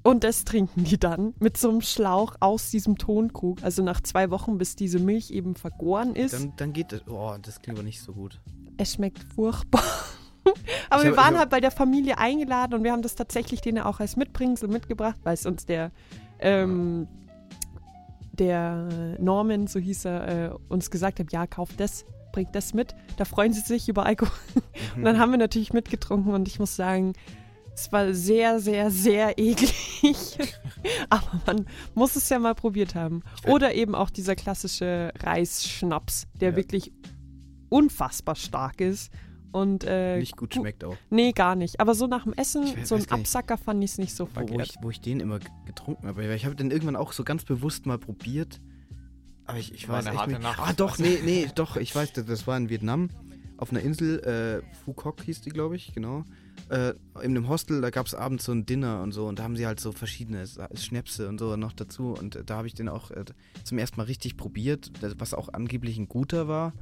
Und 0.06 0.24
das 0.24 0.44
trinken 0.46 0.84
die 0.84 1.00
dann 1.00 1.34
mit 1.40 1.58
so 1.58 1.68
einem 1.70 1.82
Schlauch 1.82 2.36
aus 2.40 2.70
diesem 2.70 2.98
Tonkrug. 2.98 3.64
Also 3.64 3.82
nach 3.82 4.00
zwei 4.02 4.30
Wochen, 4.30 4.60
bis 4.60 4.76
diese 4.76 5.00
Milch 5.00 5.32
eben 5.32 5.56
vergoren 5.56 6.16
ist. 6.16 6.34
Dann, 6.34 6.54
dann 6.58 6.74
geht 6.74 6.92
das. 6.92 7.08
Oh, 7.08 7.36
das 7.42 7.60
klingt 7.62 7.80
aber 7.80 7.84
nicht 7.86 8.00
so 8.02 8.14
gut. 8.14 8.40
es 8.78 8.94
schmeckt 8.94 9.24
furchtbar. 9.34 9.82
Aber 10.92 11.02
Ich 11.02 11.10
wir 11.10 11.12
hab- 11.18 11.18
waren 11.18 11.34
hab- 11.34 11.40
halt 11.40 11.50
bei 11.50 11.60
der 11.60 11.72
Familie 11.72 12.20
eingeladen 12.20 12.76
und 12.76 12.84
wir 12.84 12.92
haben 12.92 13.02
das 13.02 13.16
tatsächlich 13.16 13.62
denen 13.62 13.80
auch 13.80 14.00
als 14.00 14.16
Mitbringsel 14.16 14.70
mitgebracht, 14.70 15.18
weil 15.24 15.34
es 15.34 15.48
uns 15.48 15.66
der, 15.66 15.90
ähm, 16.38 17.08
der 18.34 19.18
Norman, 19.20 19.66
so 19.66 19.80
hieß 19.80 20.06
er, 20.06 20.28
äh, 20.28 20.56
uns 20.70 20.92
gesagt 20.92 21.20
hat, 21.20 21.32
ja, 21.32 21.48
kauft 21.48 21.80
das, 21.80 22.06
bringt 22.32 22.54
das 22.54 22.76
mit. 22.76 22.94
Da 23.18 23.26
freuen 23.26 23.54
sie 23.54 23.62
sich 23.62 23.90
über 23.90 24.06
Alkohol. 24.06 24.32
Und 24.96 25.04
dann 25.04 25.18
haben 25.20 25.32
wir 25.32 25.40
natürlich 25.40 25.74
mitgetrunken 25.74 26.32
und 26.34 26.48
ich 26.48 26.60
muss 26.60 26.76
sagen, 26.76 27.14
es 27.76 27.92
war 27.92 28.14
sehr, 28.14 28.60
sehr, 28.60 28.90
sehr 28.90 29.38
eklig. 29.38 29.76
Aber 31.10 31.42
man 31.46 31.66
muss 31.94 32.16
es 32.16 32.30
ja 32.30 32.40
mal 32.40 32.56
probiert 32.56 32.96
haben. 32.96 33.22
Oder 33.48 33.74
eben 33.76 33.96
auch 33.96 34.10
dieser 34.10 34.36
klassische 34.36 35.12
Reisschnaps, 35.20 36.28
der 36.40 36.52
Ja. 36.52 36.56
wirklich 36.56 36.92
unfassbar 37.70 38.36
stark 38.36 38.82
ist. 38.82 39.12
Und 39.52 39.86
äh, 39.86 40.18
Nicht 40.20 40.36
gut 40.36 40.54
gu- 40.54 40.60
schmeckt 40.62 40.84
auch. 40.84 40.98
Nee, 41.10 41.32
gar 41.32 41.56
nicht. 41.56 41.80
Aber 41.80 41.96
so 41.96 42.08
nach 42.08 42.24
dem 42.24 42.34
Essen, 42.34 42.64
weiß 42.78 42.90
so 42.90 42.96
ein. 42.96 43.10
Absacker 43.10 43.58
fand 43.58 43.82
ich 43.84 43.92
es 43.92 43.98
nicht 43.98 44.14
so 44.14 44.26
Wo, 44.26 44.30
wo, 44.30 44.34
verkehrt. 44.34 44.68
ich, 44.68 44.76
wo 44.82 44.90
ich 44.90 45.00
den 45.00 45.22
immer 45.22 45.40
getrunken 45.66 46.08
habe. 46.08 46.34
Ich 46.36 46.46
habe 46.46 46.56
den 46.56 46.72
irgendwann 46.72 46.98
auch 46.98 47.14
so 47.14 47.24
ganz 47.24 47.46
bewusst 47.46 47.86
mal 47.86 47.98
probiert. 47.98 48.60
Aber 49.46 49.58
ich, 49.58 49.74
ich 49.74 49.88
War 49.88 49.98
weiß 49.98 50.08
eine 50.08 50.14
echt 50.16 50.20
harte 50.20 50.32
nicht. 50.34 50.42
Nacht. 50.44 50.60
Ah, 50.62 50.74
doch, 50.74 50.98
nee, 50.98 51.20
nee, 51.24 51.48
doch. 51.56 51.78
Ich 51.78 51.96
weiß, 51.96 52.12
das, 52.14 52.26
das 52.26 52.48
war 52.48 52.58
in 52.58 52.70
Vietnam. 52.70 53.10
auf 53.58 53.72
einer 53.72 53.80
Insel, 53.80 54.20
äh, 54.64 54.76
Fukok 54.84 55.22
hieß 55.22 55.40
die, 55.42 55.52
glaube 55.52 55.78
ich, 55.78 55.94
genau. 55.94 56.26
Äh, 56.70 56.94
in 57.22 57.32
einem 57.32 57.48
Hostel, 57.48 57.82
da 57.82 57.92
gab 57.92 58.08
es 58.08 58.16
abends 58.16 58.46
so 58.46 58.52
ein 58.52 58.66
Dinner 58.66 59.02
und 59.02 59.12
so 59.12 59.28
und 59.28 59.40
da 59.40 59.44
haben 59.44 59.56
sie 59.56 59.68
halt 59.68 59.80
so 59.80 59.92
verschiedene 59.92 60.46
Schnäpse 60.74 61.30
und 61.30 61.40
so 61.40 61.56
noch 61.56 61.74
dazu 61.74 62.14
und 62.14 62.40
da 62.46 62.58
habe 62.58 62.68
ich 62.68 62.74
den 62.74 62.90
auch 62.90 63.12
äh, 63.12 63.26
zum 63.64 63.78
ersten 63.78 63.98
Mal 63.98 64.04
richtig 64.04 64.36
probiert, 64.36 64.92
was 65.18 65.34
auch 65.34 65.50
angeblich 65.54 65.98
ein 65.98 66.08
guter 66.08 66.48
war. 66.48 66.74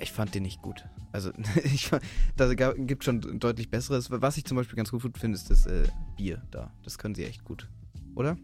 Ich 0.00 0.12
fand 0.12 0.34
den 0.34 0.44
nicht 0.44 0.62
gut. 0.62 0.84
Also, 1.10 1.32
ich 1.64 1.90
da 2.36 2.52
gibt 2.52 3.02
schon 3.02 3.40
deutlich 3.40 3.70
besseres. 3.70 4.10
Was 4.10 4.36
ich 4.36 4.44
zum 4.44 4.56
Beispiel 4.56 4.76
ganz 4.76 4.92
gut 4.92 5.18
finde, 5.18 5.36
ist 5.36 5.50
das 5.50 5.66
äh, 5.66 5.88
Bier 6.16 6.42
da. 6.52 6.72
Das 6.84 6.98
können 6.98 7.16
sie 7.16 7.24
echt 7.24 7.44
gut. 7.44 7.68
Oder? 8.14 8.36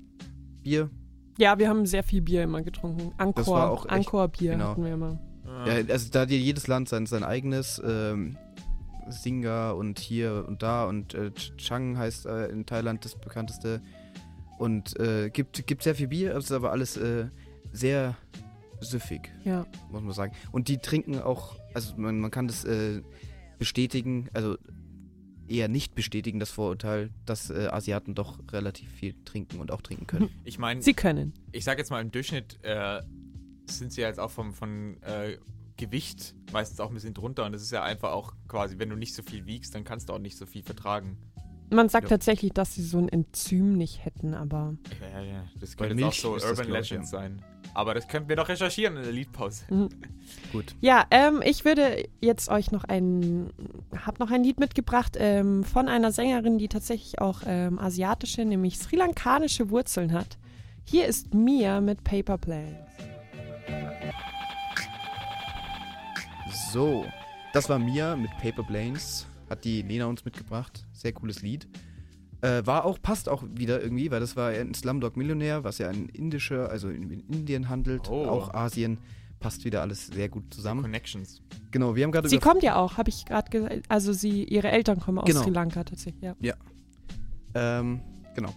Bier? 0.63 0.91
Ja, 1.39 1.59
wir 1.59 1.69
haben 1.69 1.87
sehr 1.87 2.03
viel 2.03 2.23
Bier 2.23 2.43
immer 2.43 2.63
getrunken. 2.63 3.13
Ankor, 3.19 3.91
Ankor-Bier 3.91 4.53
genau. 4.53 4.71
hatten 4.71 4.85
wir 4.85 4.95
immer. 4.95 5.21
Ja, 5.67 5.75
also 5.93 6.11
da 6.11 6.23
hat 6.23 6.31
jedes 6.31 6.67
Land 6.67 6.89
sein, 6.89 7.07
sein 7.07 7.23
eigenes. 7.23 7.81
Ähm, 7.85 8.37
Singa 9.09 9.73
und 9.73 9.99
hier 9.99 10.45
und 10.49 10.63
da 10.63 10.85
und 10.87 11.15
äh, 11.15 11.31
Ch- 11.35 11.57
Chang 11.57 11.97
heißt 11.99 12.27
äh, 12.27 12.47
in 12.49 12.67
Thailand 12.67 13.05
das 13.05 13.15
bekannteste. 13.19 13.81
Und 14.59 14.99
äh, 15.01 15.31
gibt, 15.31 15.67
gibt 15.67 15.83
sehr 15.83 15.95
viel 15.95 16.09
Bier, 16.09 16.35
es 16.37 16.45
ist 16.45 16.53
aber 16.53 16.71
alles 16.71 16.97
äh, 16.97 17.27
sehr 17.73 18.17
süffig, 18.81 19.31
Ja. 19.45 19.67
muss 19.91 20.03
man 20.03 20.13
sagen. 20.13 20.33
Und 20.53 20.69
die 20.69 20.79
trinken 20.79 21.19
auch, 21.21 21.57
also 21.75 21.95
man, 21.97 22.21
man 22.21 22.31
kann 22.31 22.47
das 22.47 22.65
äh, 22.65 23.03
bestätigen, 23.59 24.29
also 24.33 24.57
eher 25.49 25.69
nicht 25.69 25.95
bestätigen, 25.95 26.39
das 26.41 26.51
Vorurteil, 26.51 27.11
dass 27.27 27.51
äh, 27.51 27.67
Asiaten 27.67 28.15
doch 28.15 28.39
relativ 28.53 28.91
viel 28.91 29.15
trinken 29.25 29.59
und 29.59 29.71
auch 29.71 29.83
trinken 29.83 30.07
können. 30.07 30.31
Ich 30.45 30.59
meine, 30.59 30.81
Sie 30.83 30.95
können. 30.95 31.35
ich 31.53 31.65
sag 31.65 31.79
jetzt 31.79 31.91
mal 31.91 32.01
im 32.01 32.11
Durchschnitt 32.11 32.59
äh, 32.63 33.03
sind 33.67 33.93
sie 33.93 34.03
ja 34.03 34.09
jetzt 34.09 34.21
auch 34.21 34.31
vom, 34.31 34.53
von 34.55 35.03
äh, 35.03 35.37
Gewicht 35.77 36.35
meistens 36.53 36.81
auch 36.81 36.89
ein 36.89 36.95
bisschen 36.95 37.15
drunter 37.15 37.45
und 37.45 37.53
das 37.53 37.63
ist 37.63 37.73
ja 37.73 37.83
einfach 37.83 38.13
auch 38.13 38.33
quasi, 38.49 38.79
wenn 38.79 38.91
du 38.91 38.97
nicht 38.97 39.15
so 39.15 39.23
viel 39.23 39.47
wiegst, 39.47 39.75
dann 39.75 39.85
kannst 39.85 40.09
du 40.09 40.13
auch 40.13 40.19
nicht 40.19 40.37
so 40.37 40.47
viel 40.47 40.63
vertragen. 40.63 41.19
Man 41.71 41.89
sagt 41.89 42.05
Ja. 42.05 42.11
tatsächlich, 42.11 42.53
dass 42.53 42.75
sie 42.75 42.83
so 42.83 42.99
ein 42.99 43.09
Enzym 43.09 43.77
nicht 43.77 44.05
hätten, 44.05 44.35
aber 44.35 44.75
Ja, 45.13 45.21
ja, 45.21 45.45
das 45.59 45.75
Bei 45.75 45.89
könnte 45.89 46.05
jetzt 46.05 46.25
auch 46.25 46.39
so 46.41 46.49
das, 46.49 46.59
Urban 46.59 46.83
ja. 46.85 47.03
sein. 47.05 47.43
Aber 47.73 47.95
das 47.95 48.07
könnten 48.07 48.29
wir 48.29 48.37
doch 48.37 48.49
recherchieren 48.49 48.97
in 48.97 49.03
der 49.03 49.13
Liedpause. 49.13 49.65
Gut. 50.53 50.77
Ja, 50.81 51.07
ähm, 51.11 51.43
ich 51.45 51.65
würde 51.65 52.05
jetzt 52.21 52.49
euch 52.49 52.71
noch 52.71 52.85
ein, 52.85 53.51
hab 54.07 54.21
noch 54.21 54.31
ein 54.31 54.45
Lied 54.45 54.61
mitgebracht 54.61 55.17
ähm, 55.19 55.65
von 55.65 55.89
einer 55.89 56.13
Sängerin, 56.13 56.59
die 56.59 56.69
tatsächlich 56.69 57.21
auch 57.21 57.41
ähm, 57.47 57.81
asiatische, 57.81 58.45
nämlich 58.45 58.79
sri 58.79 58.95
lankanische 58.97 59.71
Wurzeln 59.71 60.13
hat. 60.13 60.39
Hier 60.85 61.07
ist 61.07 61.35
Mia 61.35 61.81
mit 61.81 62.05
Paper 62.05 62.39
Planes. 62.39 62.77
So, 66.73 67.05
das 67.53 67.69
war 67.69 67.79
Mia 67.79 68.17
mit 68.17 68.31
Paper 68.39 68.63
Planes. 68.63 69.27
Hat 69.51 69.65
die 69.65 69.83
Lena 69.83 70.07
uns 70.07 70.25
mitgebracht. 70.25 70.87
Sehr 70.93 71.13
cooles 71.13 71.43
Lied. 71.43 71.69
Äh, 72.41 72.67
war 72.67 72.85
auch, 72.85 73.01
passt 73.01 73.29
auch 73.29 73.43
wieder 73.55 73.83
irgendwie, 73.83 74.11
weil 74.11 74.21
das 74.21 74.37
war 74.37 74.51
ein 74.51 74.75
Slumdog 74.75 75.17
Millionär, 75.17 75.65
was 75.65 75.79
ja 75.79 75.89
ein 75.89 76.09
indischer, 76.09 76.71
also 76.71 76.89
in, 76.89 77.11
in 77.11 77.21
Indien 77.29 77.69
handelt, 77.69 78.09
Oh. 78.11 78.27
auch 78.27 78.53
Asien. 78.55 78.99
Passt 79.41 79.65
wieder 79.65 79.83
alles 79.83 80.07
sehr 80.07 80.29
gut 80.31 80.53
zusammen. 80.55 80.83
Connections. 80.83 81.43
Genau, 81.71 81.95
wir 81.97 82.05
haben 82.05 82.13
gerade 82.13 82.29
Sie 82.29 82.39
kommt 82.39 82.63
ja 82.63 82.77
auch, 82.77 82.97
habe 82.97 83.11
ich 83.11 83.27
gerade 83.27 83.51
gesagt. 83.51 83.83
Also 83.89 84.13
sie, 84.15 84.45
ihre 84.45 84.71
Eltern 84.71 85.01
kommen 85.01 85.19
aus 85.19 85.27
Genau. 85.27 85.43
Sri 85.43 85.51
Lanka 85.51 85.85
tatsächlich, 85.85 86.23
ja. 86.41 86.55
Ähm, 87.55 88.01
genau. 88.35 88.55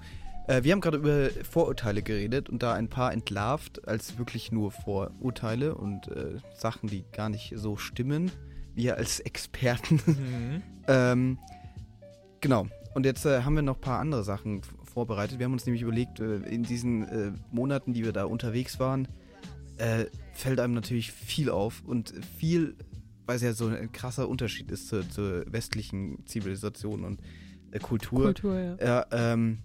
Äh, 0.47 0.63
wir 0.63 0.71
haben 0.71 0.81
gerade 0.81 0.97
über 0.97 1.29
Vorurteile 1.43 2.01
geredet 2.01 2.49
und 2.49 2.63
da 2.63 2.73
ein 2.73 2.89
paar 2.89 3.13
entlarvt 3.13 3.87
als 3.87 4.17
wirklich 4.17 4.51
nur 4.51 4.71
Vorurteile 4.71 5.75
und 5.75 6.07
äh, 6.07 6.37
Sachen, 6.55 6.89
die 6.89 7.03
gar 7.11 7.29
nicht 7.29 7.53
so 7.55 7.75
stimmen. 7.77 8.31
Wir 8.73 8.97
als 8.97 9.19
Experten. 9.19 10.01
Mhm. 10.05 10.61
ähm, 10.87 11.39
genau. 12.41 12.67
Und 12.95 13.05
jetzt 13.05 13.25
äh, 13.25 13.41
haben 13.41 13.55
wir 13.55 13.61
noch 13.61 13.75
ein 13.75 13.81
paar 13.81 13.99
andere 13.99 14.23
Sachen 14.23 14.61
vorbereitet. 14.83 15.37
Wir 15.39 15.45
haben 15.45 15.53
uns 15.53 15.65
nämlich 15.65 15.81
überlegt, 15.81 16.19
äh, 16.19 16.37
in 16.37 16.63
diesen 16.63 17.07
äh, 17.07 17.31
Monaten, 17.51 17.93
die 17.93 18.03
wir 18.03 18.13
da 18.13 18.25
unterwegs 18.25 18.79
waren, 18.79 19.07
äh, 19.77 20.05
fällt 20.33 20.59
einem 20.59 20.73
natürlich 20.73 21.11
viel 21.11 21.49
auf 21.49 21.83
und 21.85 22.13
viel, 22.37 22.75
weil 23.25 23.35
es 23.35 23.41
ja 23.41 23.53
so 23.53 23.67
ein 23.67 23.91
krasser 23.91 24.29
Unterschied 24.29 24.71
ist 24.71 24.87
zur, 24.87 25.07
zur 25.09 25.43
westlichen 25.51 26.25
Zivilisation 26.25 27.03
und 27.03 27.21
Kultur. 27.81 28.23
Kultur, 28.23 28.59
ja. 28.59 28.77
Ja, 28.83 29.05
ähm, 29.11 29.59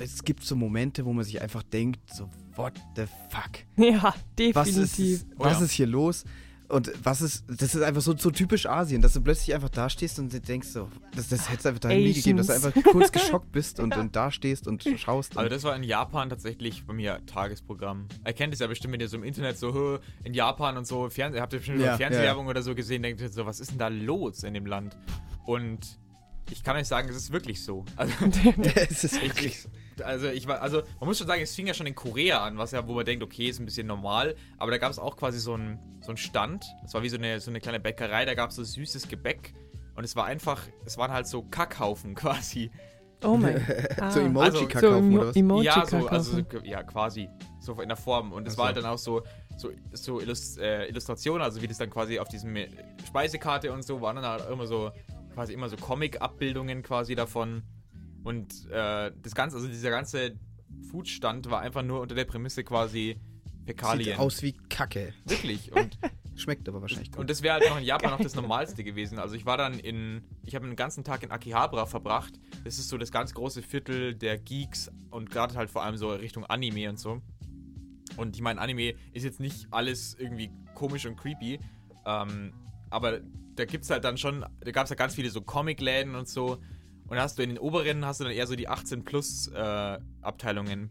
es 0.00 0.24
gibt 0.24 0.44
so 0.44 0.56
Momente, 0.56 1.04
wo 1.04 1.12
man 1.12 1.24
sich 1.24 1.40
einfach 1.40 1.62
denkt, 1.62 2.00
so, 2.12 2.30
what 2.56 2.74
the 2.96 3.04
fuck? 3.28 3.50
Ja, 3.76 4.14
Was 4.54 4.68
ist, 4.68 4.98
definitiv. 4.98 5.26
Was 5.36 5.58
ja. 5.58 5.64
ist 5.64 5.72
hier 5.72 5.86
los? 5.86 6.24
Und 6.68 6.90
was 7.04 7.20
ist, 7.20 7.44
das 7.46 7.74
ist 7.74 7.82
einfach 7.82 8.00
so, 8.00 8.16
so 8.16 8.30
typisch 8.30 8.66
Asien, 8.66 9.02
dass 9.02 9.12
du 9.12 9.20
plötzlich 9.20 9.54
einfach 9.54 9.68
da 9.68 9.90
stehst 9.90 10.18
und 10.18 10.48
denkst 10.48 10.68
so, 10.68 10.88
das, 11.14 11.28
das 11.28 11.48
hätte 11.48 11.60
es 11.60 11.66
einfach 11.66 11.80
da 11.80 11.88
nie 11.90 12.14
gegeben, 12.14 12.38
dass 12.38 12.46
du 12.46 12.54
einfach 12.54 12.72
kurz 12.90 13.12
geschockt 13.12 13.52
bist 13.52 13.80
und, 13.80 13.94
und 13.98 14.16
da 14.16 14.30
stehst 14.30 14.66
und 14.66 14.82
schaust. 14.82 15.36
Also 15.36 15.44
Und, 15.44 15.52
das 15.52 15.62
war 15.64 15.76
in 15.76 15.82
Japan 15.82 16.30
tatsächlich 16.30 16.86
bei 16.86 16.94
mir 16.94 17.20
Tagesprogramm. 17.26 18.08
Ihr 18.26 18.32
kennt 18.32 18.54
es 18.54 18.60
ja 18.60 18.66
bestimmt, 18.66 18.94
wenn 18.94 19.00
ihr 19.00 19.08
so 19.08 19.18
im 19.18 19.24
Internet 19.24 19.58
so 19.58 19.74
"Hö, 19.74 19.98
in 20.24 20.32
Japan 20.32 20.78
und 20.78 20.86
so, 20.86 21.10
Fernseh, 21.10 21.40
habt 21.40 21.52
ihr 21.52 21.58
bestimmt 21.58 21.80
Ja, 21.80 21.86
ja, 21.86 21.96
Fernsehwerbung 21.98 22.46
oder 22.46 22.62
so 22.62 22.74
gesehen, 22.74 23.02
denkt 23.02 23.20
ihr 23.20 23.28
so, 23.28 23.44
was 23.44 23.60
ist 23.60 23.72
denn 23.72 23.78
da 23.78 23.88
los 23.88 24.42
in 24.42 24.54
dem 24.54 24.66
Land? 24.66 24.96
Und 25.44 25.98
ich 26.50 26.62
kann 26.62 26.76
euch 26.76 26.86
sagen, 26.86 27.08
es 27.08 27.16
ist 27.16 27.32
wirklich 27.32 27.64
so. 27.64 27.84
Also 27.96 28.12
es 28.74 29.04
ist 29.04 29.22
wirklich 29.22 29.62
so. 29.62 29.68
Also 30.02 30.28
ich 30.28 30.48
war, 30.48 30.60
also 30.60 30.82
man 30.98 31.08
muss 31.08 31.18
schon 31.18 31.26
sagen, 31.26 31.42
es 31.42 31.54
fing 31.54 31.66
ja 31.66 31.74
schon 31.74 31.86
in 31.86 31.94
Korea 31.94 32.44
an, 32.44 32.58
was 32.58 32.72
ja, 32.72 32.86
wo 32.86 32.94
man 32.94 33.04
denkt, 33.04 33.22
okay, 33.22 33.48
ist 33.48 33.60
ein 33.60 33.64
bisschen 33.64 33.86
normal, 33.86 34.34
aber 34.58 34.72
da 34.72 34.78
gab 34.78 34.90
es 34.90 34.98
auch 34.98 35.16
quasi 35.16 35.38
so 35.38 35.54
einen 35.54 35.78
so 36.00 36.08
einen 36.08 36.16
Stand. 36.16 36.64
Das 36.82 36.94
war 36.94 37.02
wie 37.02 37.08
so 37.08 37.16
eine, 37.16 37.40
so 37.40 37.50
eine 37.50 37.60
kleine 37.60 37.80
Bäckerei, 37.80 38.24
da 38.24 38.34
gab 38.34 38.50
es 38.50 38.56
so 38.56 38.64
süßes 38.64 39.08
Gebäck 39.08 39.54
und 39.94 40.04
es 40.04 40.16
war 40.16 40.24
einfach, 40.24 40.62
es 40.84 40.98
waren 40.98 41.12
halt 41.12 41.26
so 41.26 41.42
Kackhaufen 41.42 42.14
quasi. 42.16 42.70
Oh 43.22 43.36
mein 43.36 43.56
ah. 44.00 44.10
So 44.10 44.20
Also, 44.20 44.20
Emoji-Kakao 44.20 45.00
so 45.00 45.16
oder 45.16 45.28
was? 45.28 45.36
Emoji 45.36 45.64
ja, 45.64 45.86
so, 45.86 46.06
also 46.08 46.32
so, 46.36 46.58
ja, 46.64 46.82
quasi 46.82 47.30
so 47.60 47.80
in 47.80 47.88
der 47.88 47.96
Form 47.96 48.32
und 48.32 48.46
es 48.46 48.54
Ach 48.54 48.58
war 48.58 48.66
halt 48.66 48.76
dann 48.76 48.86
auch 48.86 48.98
so 48.98 49.22
so, 49.56 49.70
so 49.92 50.20
Illus 50.20 50.56
äh, 50.58 50.86
Illustrationen, 50.86 51.42
also 51.42 51.62
wie 51.62 51.68
das 51.68 51.78
dann 51.78 51.90
quasi 51.90 52.18
auf 52.18 52.28
diesem 52.28 52.54
äh, 52.56 52.68
Speisekarte 53.06 53.72
und 53.72 53.84
so 53.84 54.00
waren 54.00 54.16
dann 54.16 54.24
halt 54.24 54.50
immer 54.50 54.66
so 54.66 54.90
quasi 55.34 55.52
immer 55.52 55.68
so 55.68 55.76
Comic-Abbildungen 55.76 56.82
quasi 56.82 57.14
davon 57.14 57.62
und 58.22 58.68
äh, 58.70 59.12
das 59.22 59.34
ganze, 59.34 59.56
also 59.56 59.68
dieser 59.68 59.90
ganze 59.90 60.36
Foodstand 60.90 61.50
war 61.50 61.60
einfach 61.60 61.82
nur 61.82 62.00
unter 62.00 62.14
der 62.14 62.24
Prämisse 62.24 62.64
quasi 62.64 63.20
Fäkalien. 63.66 64.10
Sieht 64.10 64.18
aus 64.18 64.42
wie 64.42 64.52
Kacke. 64.68 65.12
Wirklich. 65.24 65.72
Und, 65.76 65.98
Schmeckt 66.36 66.68
aber 66.68 66.82
wahrscheinlich 66.82 67.12
gut. 67.12 67.20
und 67.20 67.30
das 67.30 67.42
wäre 67.42 67.54
halt 67.54 67.68
noch 67.68 67.78
in 67.78 67.84
Japan 67.84 68.10
noch 68.10 68.20
das 68.20 68.34
Normalste 68.34 68.82
gewesen. 68.82 69.20
Also 69.20 69.36
ich 69.36 69.46
war 69.46 69.56
dann 69.56 69.78
in, 69.78 70.24
ich 70.42 70.56
habe 70.56 70.66
den 70.66 70.74
ganzen 70.74 71.04
Tag 71.04 71.22
in 71.22 71.30
Akihabara 71.30 71.86
verbracht. 71.86 72.40
Das 72.64 72.76
ist 72.78 72.88
so 72.88 72.98
das 72.98 73.12
ganz 73.12 73.34
große 73.34 73.62
Viertel 73.62 74.16
der 74.16 74.36
Geeks 74.36 74.90
und 75.10 75.30
gerade 75.30 75.54
halt 75.54 75.70
vor 75.70 75.84
allem 75.84 75.96
so 75.96 76.08
Richtung 76.08 76.44
Anime 76.44 76.90
und 76.90 76.98
so. 76.98 77.22
Und 78.16 78.34
ich 78.34 78.42
meine, 78.42 78.60
Anime 78.60 78.94
ist 79.12 79.22
jetzt 79.22 79.38
nicht 79.38 79.68
alles 79.70 80.16
irgendwie 80.18 80.50
komisch 80.74 81.06
und 81.06 81.16
creepy. 81.16 81.60
Ähm, 82.04 82.52
aber 82.90 83.20
da 83.56 83.64
gibt 83.64 83.84
es 83.84 83.90
halt 83.90 84.04
dann 84.04 84.16
schon, 84.18 84.44
da 84.60 84.70
gab 84.70 84.84
es 84.84 84.90
ja 84.90 84.96
ganz 84.96 85.14
viele 85.14 85.30
so 85.30 85.40
Comicläden 85.42 86.14
und 86.14 86.28
so. 86.28 86.58
Und 87.06 87.16
da 87.16 87.22
hast 87.22 87.38
du 87.38 87.42
in 87.42 87.50
den 87.50 87.58
oberen 87.58 88.04
hast 88.06 88.20
du 88.20 88.24
dann 88.24 88.32
eher 88.32 88.46
so 88.46 88.56
die 88.56 88.68
18 88.68 89.04
plus 89.04 89.48
äh, 89.48 89.98
Abteilungen. 90.22 90.90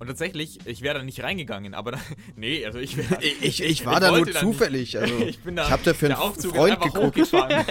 Und 0.00 0.06
tatsächlich, 0.06 0.60
ich 0.64 0.82
wäre 0.82 0.98
da 0.98 1.04
nicht 1.04 1.24
reingegangen, 1.24 1.74
aber 1.74 1.90
da, 1.92 1.98
nee, 2.36 2.64
also 2.64 2.78
ich 2.78 2.96
wäre. 2.96 3.20
ich, 3.20 3.42
ich, 3.42 3.62
ich 3.64 3.84
war 3.86 3.98
da 3.98 4.08
nur 4.10 4.18
wollte 4.18 4.30
nicht. 4.30 4.40
zufällig. 4.40 4.96
Also, 4.96 5.18
Ich 5.26 5.40
bin 5.42 5.56
da. 5.56 5.64
ich 5.64 5.70
habe 5.72 5.82
da 5.82 5.92
für 5.92 6.06
einen 6.06 6.14
Aufzug 6.14 6.54
Freund 6.54 6.74
ist 6.74 6.82
einfach 6.82 6.94
geguckt. 6.94 7.16
hochgefahren. 7.18 7.64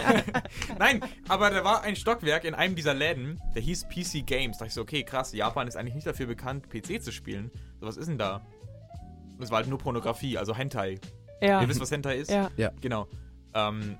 Nein, 0.77 1.01
aber 1.29 1.49
da 1.51 1.63
war 1.63 1.83
ein 1.83 1.95
Stockwerk 1.95 2.43
in 2.43 2.53
einem 2.53 2.75
dieser 2.75 2.93
Läden, 2.93 3.39
der 3.55 3.61
hieß 3.61 3.87
PC 3.87 4.25
Games. 4.25 4.57
Da 4.57 4.65
dachte 4.65 4.67
ich 4.67 4.73
so, 4.73 4.81
okay, 4.81 5.03
krass, 5.03 5.31
Japan 5.33 5.67
ist 5.69 5.77
eigentlich 5.77 5.95
nicht 5.95 6.07
dafür 6.07 6.25
bekannt, 6.25 6.69
PC 6.69 7.01
zu 7.01 7.13
spielen. 7.13 7.49
So, 7.79 7.87
was 7.87 7.95
ist 7.95 8.07
denn 8.09 8.17
da? 8.17 8.45
Es 9.39 9.49
war 9.49 9.59
halt 9.59 9.67
nur 9.69 9.77
Pornografie, 9.79 10.37
also 10.37 10.53
Hentai. 10.53 10.99
ja. 11.41 11.61
Ihr 11.61 11.69
wisst, 11.69 11.79
was 11.79 11.91
Hentai 11.91 12.17
ist? 12.17 12.29
ja. 12.29 12.49
Ja. 12.57 12.71
Genau. 12.81 13.07
Ähm, 13.53 13.97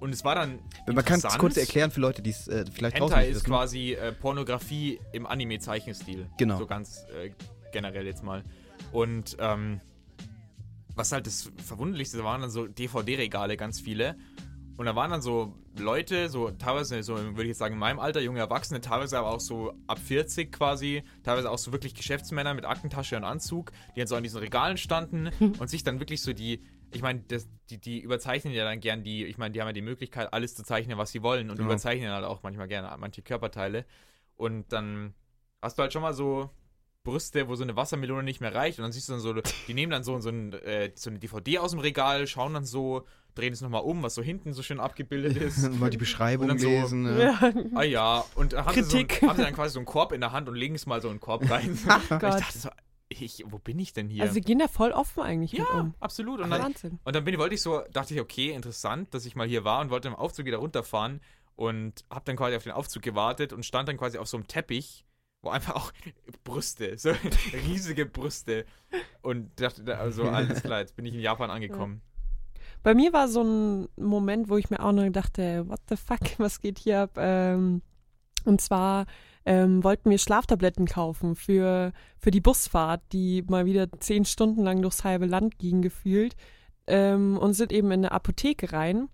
und 0.00 0.12
es 0.12 0.24
war 0.24 0.34
dann. 0.34 0.58
Man 0.86 1.04
kann 1.04 1.20
es 1.20 1.38
kurz 1.38 1.56
erklären 1.56 1.90
für 1.90 2.00
Leute, 2.00 2.22
die 2.22 2.30
es 2.30 2.48
äh, 2.48 2.64
vielleicht 2.72 2.96
Hentai 2.96 3.20
nicht 3.20 3.30
ist 3.30 3.36
wissen. 3.36 3.46
quasi 3.46 3.92
äh, 3.92 4.12
Pornografie 4.12 5.00
im 5.12 5.26
Anime-Zeichenstil. 5.26 6.26
Genau. 6.38 6.58
So 6.58 6.66
ganz 6.66 7.04
äh, 7.14 7.30
generell 7.72 8.06
jetzt 8.06 8.22
mal. 8.22 8.44
Und 8.92 9.36
ähm, 9.40 9.80
was 10.94 11.12
halt 11.12 11.26
das 11.26 11.50
Verwunderlichste 11.64 12.22
waren 12.24 12.40
dann 12.40 12.50
so 12.50 12.66
DVD-Regale, 12.66 13.56
ganz 13.56 13.80
viele. 13.80 14.16
Und 14.76 14.86
da 14.86 14.94
waren 14.94 15.10
dann 15.10 15.22
so 15.22 15.54
Leute, 15.76 16.28
so 16.28 16.52
teilweise, 16.52 17.02
so 17.02 17.16
würde 17.16 17.42
ich 17.42 17.48
jetzt 17.48 17.58
sagen, 17.58 17.74
in 17.74 17.80
meinem 17.80 17.98
Alter, 17.98 18.20
junge 18.20 18.38
Erwachsene, 18.38 18.80
teilweise 18.80 19.18
aber 19.18 19.30
auch 19.30 19.40
so 19.40 19.74
ab 19.88 19.98
40 19.98 20.52
quasi, 20.52 21.02
teilweise 21.24 21.50
auch 21.50 21.58
so 21.58 21.72
wirklich 21.72 21.94
Geschäftsmänner 21.94 22.54
mit 22.54 22.64
Aktentasche 22.64 23.16
und 23.16 23.24
Anzug, 23.24 23.72
die 23.94 24.00
dann 24.00 24.06
so 24.06 24.14
an 24.14 24.22
diesen 24.22 24.38
Regalen 24.38 24.76
standen 24.76 25.30
und 25.58 25.68
sich 25.68 25.82
dann 25.82 25.98
wirklich 25.98 26.22
so 26.22 26.32
die, 26.32 26.62
ich 26.92 27.02
meine, 27.02 27.20
das- 27.28 27.48
die, 27.70 27.78
die 27.78 28.00
überzeichnen 28.00 28.54
ja 28.54 28.64
dann 28.64 28.80
gern 28.80 29.02
die, 29.04 29.24
ich 29.26 29.36
meine, 29.38 29.52
die 29.52 29.60
haben 29.60 29.68
ja 29.68 29.72
die 29.74 29.82
Möglichkeit, 29.82 30.32
alles 30.32 30.54
zu 30.54 30.62
zeichnen, 30.64 30.96
was 30.98 31.12
sie 31.12 31.22
wollen 31.22 31.50
und 31.50 31.56
Genau. 31.56 31.68
überzeichnen 31.68 32.10
halt 32.10 32.24
auch 32.24 32.42
manchmal 32.42 32.66
gerne 32.68 32.94
manche 32.98 33.20
Körperteile. 33.22 33.84
Und 34.36 34.72
dann 34.72 35.14
hast 35.60 35.76
du 35.78 35.82
halt 35.82 35.92
schon 35.92 36.02
mal 36.02 36.14
so 36.14 36.50
Brüste, 37.04 37.48
wo 37.48 37.54
so 37.54 37.62
eine 37.62 37.76
Wassermelone 37.76 38.22
nicht 38.22 38.40
mehr 38.40 38.54
reicht. 38.54 38.78
Und 38.78 38.82
dann 38.84 38.92
siehst 38.92 39.08
du 39.08 39.12
dann 39.12 39.20
so, 39.20 39.34
die 39.66 39.74
nehmen 39.74 39.90
dann 39.90 40.02
so, 40.04 40.18
so, 40.20 40.30
ein, 40.30 40.52
äh, 40.52 40.92
so 40.94 41.10
eine 41.10 41.18
DVD 41.18 41.58
aus 41.58 41.70
dem 41.72 41.80
Regal, 41.80 42.26
schauen 42.26 42.54
dann 42.54 42.64
so, 42.64 43.04
drehen 43.34 43.52
es 43.52 43.60
nochmal 43.60 43.82
um, 43.82 44.02
was 44.02 44.14
so 44.14 44.22
hinten 44.22 44.52
so 44.52 44.62
schön 44.62 44.80
abgebildet 44.80 45.36
ist. 45.42 45.70
Mal 45.78 45.90
die 45.90 45.96
Beschreibung 45.96 46.58
so- 46.58 46.68
lesen. 46.68 47.04
ja. 47.06 47.22
Ja. 47.40 47.52
ah 47.74 47.82
ja, 47.82 48.24
und 48.34 48.52
dann 48.54 48.64
haben 48.66 48.74
sie, 48.74 48.82
so 48.82 48.96
Kritik. 48.98 49.22
ein, 49.22 49.28
haben 49.30 49.36
sie 49.36 49.42
dann 49.44 49.54
quasi 49.54 49.74
so 49.74 49.78
einen 49.78 49.86
Korb 49.86 50.12
in 50.12 50.20
der 50.20 50.32
Hand 50.32 50.48
und 50.48 50.56
legen 50.56 50.74
es 50.74 50.86
mal 50.86 51.00
so 51.00 51.08
in 51.08 51.14
den 51.16 51.20
Korb 51.20 51.48
rein. 51.50 51.78
Ach 51.86 52.02
ich 52.02 52.08
dachte 52.18 52.58
so, 52.58 52.68
ich, 53.08 53.44
wo 53.46 53.58
bin 53.58 53.78
ich 53.78 53.92
denn 53.92 54.08
hier? 54.08 54.22
Also 54.22 54.34
sie 54.34 54.40
gehen 54.40 54.58
da 54.58 54.68
voll 54.68 54.92
offen 54.92 55.22
eigentlich 55.22 55.52
ja, 55.52 55.64
um. 55.64 55.94
absolut. 56.00 56.40
Und 56.40 56.50
dann, 56.50 56.62
Wahnsinn. 56.62 56.98
und 57.04 57.16
dann 57.16 57.24
bin, 57.24 57.38
wollte 57.38 57.54
ich 57.54 57.62
so, 57.62 57.82
dachte 57.92 58.14
ich, 58.14 58.20
okay, 58.20 58.52
interessant, 58.52 59.14
dass 59.14 59.24
ich 59.26 59.36
mal 59.36 59.46
hier 59.46 59.64
war 59.64 59.80
und 59.80 59.90
wollte 59.90 60.08
im 60.08 60.14
Aufzug 60.14 60.46
wieder 60.46 60.58
runterfahren 60.58 61.20
und 61.56 62.04
habe 62.10 62.24
dann 62.24 62.36
quasi 62.36 62.56
auf 62.56 62.62
den 62.62 62.72
Aufzug 62.72 63.02
gewartet 63.02 63.52
und 63.52 63.64
stand 63.64 63.88
dann 63.88 63.96
quasi 63.96 64.18
auf 64.18 64.28
so 64.28 64.36
einem 64.36 64.46
Teppich, 64.46 65.04
wo 65.42 65.50
einfach 65.50 65.74
auch 65.74 65.92
Brüste, 66.44 66.96
so 66.98 67.10
riesige 67.52 68.06
Brüste. 68.06 68.64
Und 69.22 69.60
dachte, 69.60 69.98
also 69.98 70.24
alles 70.24 70.62
klar, 70.62 70.80
jetzt 70.80 70.94
bin 70.94 71.04
ich 71.06 71.14
in 71.14 71.20
Japan 71.20 71.50
angekommen. 71.50 72.02
Bei 72.82 72.94
mir 72.94 73.12
war 73.12 73.28
so 73.28 73.42
ein 73.42 73.88
Moment, 73.96 74.48
wo 74.48 74.56
ich 74.56 74.70
mir 74.70 74.80
auch 74.80 74.92
nur 74.92 75.10
dachte, 75.10 75.68
what 75.68 75.80
the 75.88 75.96
fuck, 75.96 76.20
was 76.38 76.60
geht 76.60 76.78
hier 76.78 77.00
ab? 77.00 77.12
Ähm, 77.16 77.82
und 78.44 78.60
zwar 78.60 79.06
ähm, 79.44 79.82
wollten 79.84 80.10
wir 80.10 80.18
Schlaftabletten 80.18 80.86
kaufen 80.86 81.34
für, 81.34 81.92
für 82.18 82.30
die 82.30 82.40
Busfahrt, 82.40 83.02
die 83.12 83.42
mal 83.48 83.66
wieder 83.66 83.88
zehn 84.00 84.24
Stunden 84.24 84.62
lang 84.62 84.82
durchs 84.82 85.04
halbe 85.04 85.26
Land 85.26 85.58
ging, 85.58 85.82
gefühlt. 85.82 86.36
Ähm, 86.86 87.38
und 87.38 87.54
sind 87.54 87.72
eben 87.72 87.88
in 87.88 88.00
eine 88.00 88.12
Apotheke 88.12 88.72
rein. 88.72 89.08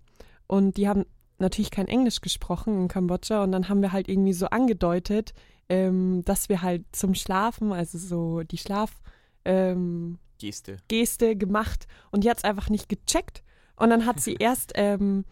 Und 0.47 0.77
die 0.77 0.87
haben 0.87 1.05
natürlich 1.39 1.71
kein 1.71 1.87
Englisch 1.87 2.21
gesprochen 2.21 2.81
in 2.81 2.87
Kambodscha. 2.87 3.43
Und 3.43 3.51
dann 3.51 3.69
haben 3.69 3.81
wir 3.81 3.91
halt 3.91 4.07
irgendwie 4.07 4.33
so 4.33 4.47
angedeutet, 4.47 5.33
ähm, 5.69 6.23
dass 6.25 6.49
wir 6.49 6.61
halt 6.61 6.83
zum 6.91 7.15
Schlafen, 7.15 7.71
also 7.71 7.97
so 7.97 8.43
die 8.43 8.57
Schlaf... 8.57 9.01
Ähm, 9.43 10.19
Geste. 10.37 10.77
Geste 10.89 11.35
gemacht 11.35 11.87
und 12.11 12.23
die 12.23 12.29
hat 12.29 12.37
es 12.37 12.43
einfach 12.43 12.69
nicht 12.69 12.89
gecheckt. 12.89 13.41
Und 13.77 13.89
dann 13.89 14.05
hat 14.05 14.19
sie 14.19 14.35
erst 14.39 14.73
ähm, 14.75 15.25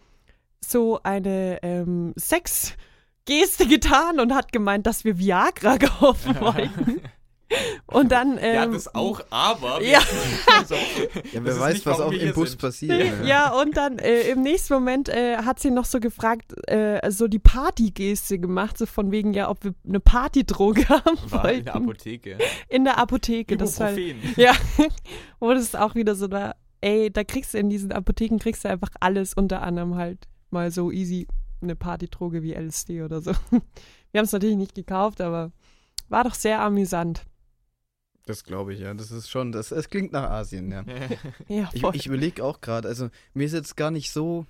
so 0.64 1.02
eine 1.04 1.60
ähm, 1.62 2.14
Sexgeste 3.28 3.68
getan 3.68 4.20
und 4.20 4.34
hat 4.34 4.52
gemeint, 4.52 4.86
dass 4.86 5.04
wir 5.04 5.18
Viagra 5.18 5.78
kaufen 5.80 6.40
wollten. 6.40 7.02
Und 7.86 8.12
dann. 8.12 8.40
Ähm, 8.40 8.56
ja, 8.56 8.66
das 8.66 8.96
auch, 8.96 9.22
aber. 9.30 9.82
ja. 9.84 10.00
Ja, 11.32 11.44
wer 11.44 11.60
weiß, 11.60 11.74
nicht, 11.76 11.86
was 11.86 12.00
auch 12.00 12.12
im 12.12 12.34
Bus 12.34 12.52
sind. 12.52 12.62
passiert. 12.62 13.26
Ja, 13.26 13.54
und 13.60 13.78
dann 13.78 14.00
äh, 14.00 14.30
im 14.30 14.42
nächsten 14.42 14.74
Moment 14.74 15.10
äh, 15.10 15.38
hat 15.38 15.60
sie 15.60 15.70
noch 15.72 15.86
so 15.86 16.00
gefragt, 16.00 16.54
äh, 16.68 17.12
so 17.12 17.28
die 17.28 17.40
Partygeste 17.40 18.40
gemacht, 18.40 18.78
so 18.78 18.86
von 18.86 19.12
wegen, 19.12 19.34
ja, 19.34 19.50
ob 19.50 19.64
wir 19.64 19.74
eine 19.88 20.00
Partydroge 20.00 20.88
haben 20.90 21.18
War 21.30 21.44
wollten. 21.44 21.60
in 21.60 21.66
der 21.66 21.76
Apotheke. 21.76 22.38
In 22.70 22.84
der 22.86 22.98
Apotheke. 22.98 23.58
Das 23.58 23.80
war. 23.80 23.92
Ja, 24.36 24.54
wo 25.40 25.54
das 25.54 25.76
auch 25.76 25.96
wieder 25.96 26.16
so 26.16 26.28
da, 26.28 26.56
ey, 26.82 27.12
da 27.12 27.24
kriegst 27.24 27.54
du 27.54 27.60
in 27.60 27.70
diesen 27.70 27.92
Apotheken 27.92 28.38
kriegst 28.40 28.66
du 28.66 28.70
einfach 28.70 28.90
alles, 29.00 29.34
unter 29.34 29.62
anderem 29.62 29.96
halt 29.96 30.28
mal 30.50 30.72
so 30.72 30.92
easy 30.92 31.28
eine 31.64 31.76
Partydroge 31.76 32.44
wie 32.44 32.54
LSD 32.54 33.04
oder 33.04 33.22
so. 33.22 33.32
Wir 34.12 34.20
haben 34.20 34.26
es 34.26 34.32
natürlich 34.32 34.58
nicht 34.58 34.76
gekauft, 34.76 35.22
aber 35.22 35.52
war 36.10 36.24
doch 36.24 36.36
sehr 36.36 36.62
amüsant. 36.62 37.26
Das 38.26 38.44
glaube 38.44 38.74
ich, 38.74 38.80
ja. 38.80 38.94
Das 38.94 39.12
ist 39.12 39.30
schon, 39.30 39.52
das, 39.52 39.72
es 39.72 39.90
klingt 39.90 40.14
nach 40.14 40.30
Asien, 40.30 40.72
ja. 40.72 40.86
Ja, 41.48 41.70
Ich, 41.74 41.84
ich 41.84 42.08
überlege 42.08 42.44
auch 42.44 42.62
gerade, 42.62 42.88
also 42.88 43.10
mir 43.34 43.46
ist 43.46 43.54
jetzt 43.54 43.76
gar 43.76 43.92
nicht 43.92 44.12
so. 44.12 44.46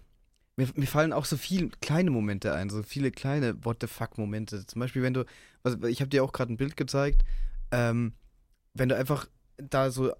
Mir, 0.55 0.68
mir 0.76 0.86
fallen 0.86 1.14
auch 1.14 1.26
so 1.26 1.36
viele 1.36 1.70
kleine 1.82 2.11
Momente 2.11 2.53
ein, 2.53 2.70
so 2.70 2.84
viele 2.84 3.09
kleine 3.09 3.66
What 3.66 3.78
the 3.82 3.88
fuck-Momente. 3.88 4.68
Zum 4.68 4.80
Beispiel, 4.80 5.01
wenn 5.01 5.16
du, 5.16 5.26
was, 5.64 5.78
ich 5.89 5.99
habe 5.99 6.09
dir 6.09 6.24
auch 6.24 6.32
gerade 6.32 6.53
ein 6.53 6.57
Bild 6.57 6.78
gezeigt, 6.78 7.24
ähm, 7.72 8.14
wenn 8.76 8.89
du 8.89 8.95
einfach 8.95 9.28
da 9.57 9.89
so 9.89 10.11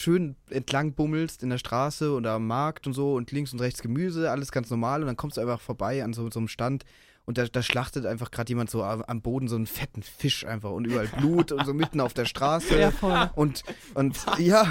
schön 0.00 0.36
entlang 0.50 0.92
bummelst 0.94 1.42
in 1.42 1.50
der 1.50 1.58
Straße 1.58 2.12
oder 2.12 2.32
am 2.32 2.46
Markt 2.46 2.86
und 2.86 2.92
so 2.92 3.14
und 3.14 3.30
links 3.32 3.52
und 3.52 3.60
rechts 3.60 3.82
Gemüse, 3.82 4.30
alles 4.30 4.52
ganz 4.52 4.70
normal 4.70 5.00
und 5.00 5.06
dann 5.06 5.16
kommst 5.16 5.36
du 5.36 5.40
einfach 5.40 5.60
vorbei 5.60 6.02
an 6.04 6.12
so, 6.12 6.30
so 6.30 6.38
einem 6.38 6.48
Stand 6.48 6.84
und 7.24 7.36
da, 7.36 7.44
da 7.44 7.60
schlachtet 7.62 8.06
einfach 8.06 8.30
gerade 8.30 8.48
jemand 8.48 8.70
so 8.70 8.82
am 8.82 9.20
Boden 9.20 9.48
so 9.48 9.56
einen 9.56 9.66
fetten 9.66 10.02
Fisch 10.02 10.46
einfach 10.46 10.70
und 10.70 10.86
überall 10.86 11.08
Blut 11.08 11.52
und 11.52 11.66
so 11.66 11.74
mitten 11.74 12.00
auf 12.00 12.14
der 12.14 12.24
Straße. 12.24 12.78
ja, 12.80 12.90
voll. 12.90 13.28
Und, 13.34 13.64
und 13.92 14.16
ja, 14.38 14.66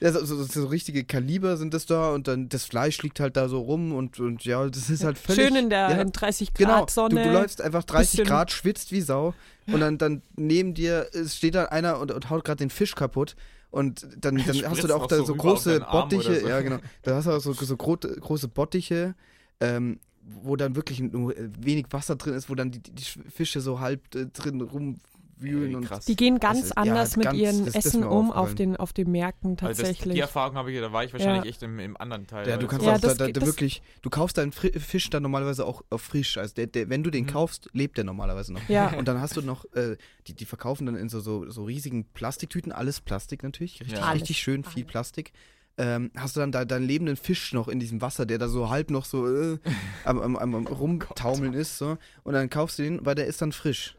ja 0.00 0.12
so, 0.12 0.24
so, 0.24 0.42
so 0.44 0.66
richtige 0.66 1.04
Kaliber 1.04 1.58
sind 1.58 1.74
das 1.74 1.84
da 1.84 2.12
und 2.14 2.26
dann 2.26 2.48
das 2.48 2.64
Fleisch 2.64 3.02
liegt 3.02 3.20
halt 3.20 3.36
da 3.36 3.50
so 3.50 3.60
rum 3.60 3.92
und, 3.92 4.18
und 4.18 4.46
ja, 4.46 4.66
das 4.66 4.88
ist 4.88 5.04
halt 5.04 5.18
völlig. 5.18 5.44
Schön 5.44 5.56
in 5.56 5.68
der 5.68 5.90
ja, 5.90 6.00
in 6.00 6.10
30 6.10 6.54
Genau, 6.54 6.78
Grad 6.78 6.90
Sonne. 6.90 7.22
du, 7.22 7.28
du 7.28 7.32
läufst 7.34 7.60
einfach 7.60 7.84
30 7.84 8.10
bisschen- 8.12 8.26
Grad, 8.28 8.50
schwitzt 8.50 8.90
wie 8.90 9.02
Sau 9.02 9.34
und 9.66 9.80
dann, 9.80 9.98
dann 9.98 10.22
neben 10.36 10.72
dir 10.72 11.06
steht 11.26 11.54
da 11.54 11.66
einer 11.66 11.98
und, 12.00 12.12
und 12.12 12.30
haut 12.30 12.44
gerade 12.46 12.60
den 12.60 12.70
Fisch 12.70 12.94
kaputt 12.94 13.36
und 13.74 14.06
dann, 14.20 14.36
dann 14.36 14.46
hast 14.70 14.82
du 14.82 14.86
da 14.86 14.94
auch 14.94 15.06
da 15.06 15.16
so 15.16 15.24
so 15.24 15.34
große 15.34 15.80
Bottiche, 15.80 16.40
so. 16.40 16.48
ja 16.48 16.60
genau, 16.60 16.78
da 17.02 17.16
hast 17.16 17.26
du 17.26 17.32
auch 17.32 17.40
so, 17.40 17.52
so 17.52 17.76
gro 17.76 17.96
große 17.96 18.48
Bottiche, 18.48 19.14
ähm, 19.60 19.98
wo 20.42 20.54
dann 20.54 20.76
wirklich 20.76 21.00
nur 21.00 21.34
wenig 21.58 21.86
Wasser 21.90 22.16
drin 22.16 22.34
ist, 22.34 22.48
wo 22.48 22.54
dann 22.54 22.70
die, 22.70 22.80
die 22.80 23.02
Fische 23.02 23.60
so 23.60 23.80
halb 23.80 24.14
äh, 24.14 24.26
drin 24.26 24.60
rumwühlen 24.60 25.00
Ey, 25.42 25.74
und 25.74 25.84
krass. 25.86 26.04
die 26.04 26.16
gehen 26.16 26.38
ganz 26.38 26.60
ist- 26.64 26.68
ja, 26.76 26.82
anders 26.82 27.16
mit 27.16 27.24
ganz- 27.26 27.38
ihren 27.38 27.64
das- 27.64 27.74
das 27.74 27.84
ist 27.86 27.94
Essen 27.94 28.04
um 28.04 28.30
auf 28.30 28.54
den, 28.54 28.76
auf 28.76 28.92
den 28.92 29.10
Märkten 29.10 29.50
Also 29.52 29.66
das, 29.68 29.76
tatsächlich. 29.78 30.14
die 30.14 30.20
Erfahrung 30.20 30.56
habe 30.56 30.72
ich, 30.72 30.80
da 30.80 30.92
war 30.92 31.04
ich 31.04 31.12
wahrscheinlich 31.12 31.44
Ja. 31.44 31.50
echt 31.50 31.62
im, 31.62 31.78
im 31.78 31.96
anderen 31.96 32.26
Teil. 32.26 32.48
Ja, 32.48 32.56
du 32.56 32.62
das 32.62 32.70
kannst 32.70 32.84
so- 32.84 32.90
Ja, 32.90 32.96
auch 32.96 33.00
da, 33.00 33.08
das 33.08 33.16
da, 33.18 33.26
geht- 33.26 33.36
da 33.36 33.40
das- 33.40 33.48
wirklich, 33.48 33.82
du 34.02 34.10
kaufst 34.10 34.38
deinen 34.38 34.52
Fri 34.52 34.72
Fisch 34.78 35.10
dann 35.10 35.22
normalerweise 35.22 35.66
auch 35.66 35.82
äh, 35.90 35.98
frisch. 35.98 36.38
Also 36.38 36.54
der, 36.54 36.66
der, 36.68 36.88
wenn 36.88 37.02
du 37.02 37.10
den 37.10 37.24
Mhm. 37.24 37.28
kaufst, 37.28 37.68
lebt 37.72 37.96
der 37.96 38.04
normalerweise 38.04 38.52
noch. 38.52 38.68
Ja. 38.68 38.92
Und 38.96 39.08
dann 39.08 39.20
hast 39.20 39.36
du 39.36 39.42
noch, 39.42 39.64
äh, 39.74 39.96
die, 40.26 40.34
die 40.34 40.44
verkaufen 40.44 40.86
dann 40.86 40.96
in 40.96 41.08
so, 41.08 41.20
so, 41.20 41.50
so 41.50 41.64
riesigen 41.64 42.04
Plastiktüten, 42.14 42.72
alles 42.72 43.00
Plastik 43.00 43.42
natürlich, 43.42 43.80
richtig, 43.80 43.98
Ja. 43.98 44.10
richtig 44.10 44.36
Alles. 44.36 44.38
schön 44.38 44.64
viel. 44.64 44.84
Plastik. 44.84 45.32
Ähm, 45.76 46.12
hast 46.16 46.36
du 46.36 46.40
dann 46.40 46.52
da 46.52 46.64
deinen 46.64 46.86
lebenden 46.86 47.16
Fisch 47.16 47.52
noch 47.52 47.66
in 47.66 47.80
diesem 47.80 48.00
Wasser, 48.00 48.26
der 48.26 48.38
da 48.38 48.46
so 48.46 48.70
halb 48.70 48.90
noch 48.90 49.04
so 49.04 49.26
äh, 49.26 49.58
am, 50.04 50.20
am, 50.20 50.36
am, 50.36 50.54
am 50.54 50.66
rumtaumeln 50.68 51.52
ist. 51.52 51.78
So. 51.78 51.98
Und 52.22 52.34
dann 52.34 52.48
kaufst 52.48 52.78
du 52.78 52.84
den, 52.84 53.04
weil 53.04 53.16
der 53.16 53.26
ist 53.26 53.42
dann 53.42 53.50
frisch. 53.50 53.96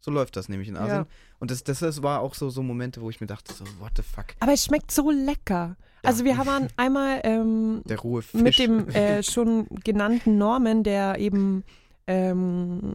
So 0.00 0.10
läuft 0.10 0.36
das 0.36 0.48
nämlich 0.48 0.68
in 0.68 0.76
Asien. 0.76 1.00
Ja. 1.00 1.06
Und 1.38 1.50
das, 1.50 1.64
das, 1.64 1.80
das 1.80 2.02
war 2.02 2.20
auch 2.20 2.34
so, 2.34 2.50
so 2.50 2.62
Momente, 2.62 3.00
wo 3.02 3.10
ich 3.10 3.20
mir 3.20 3.26
dachte, 3.26 3.52
so, 3.52 3.64
what 3.80 3.92
the 3.96 4.02
fuck. 4.02 4.26
Aber 4.40 4.52
es 4.52 4.64
schmeckt 4.64 4.90
so 4.90 5.10
lecker. 5.10 5.76
Also 6.02 6.24
wir 6.24 6.36
haben 6.36 6.68
einmal 6.76 7.20
ähm, 7.24 7.82
Der 7.86 7.98
rohe 7.98 8.22
Fisch. 8.22 8.40
mit 8.40 8.58
dem 8.58 8.88
äh, 8.90 9.22
schon 9.22 9.66
genannten 9.84 10.38
Norman, 10.38 10.84
der 10.84 11.18
eben 11.18 11.64
ähm, 12.06 12.94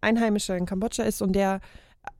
Einheimischer 0.00 0.56
in 0.56 0.66
Kambodscha 0.66 1.04
ist 1.04 1.22
und 1.22 1.32
der 1.32 1.60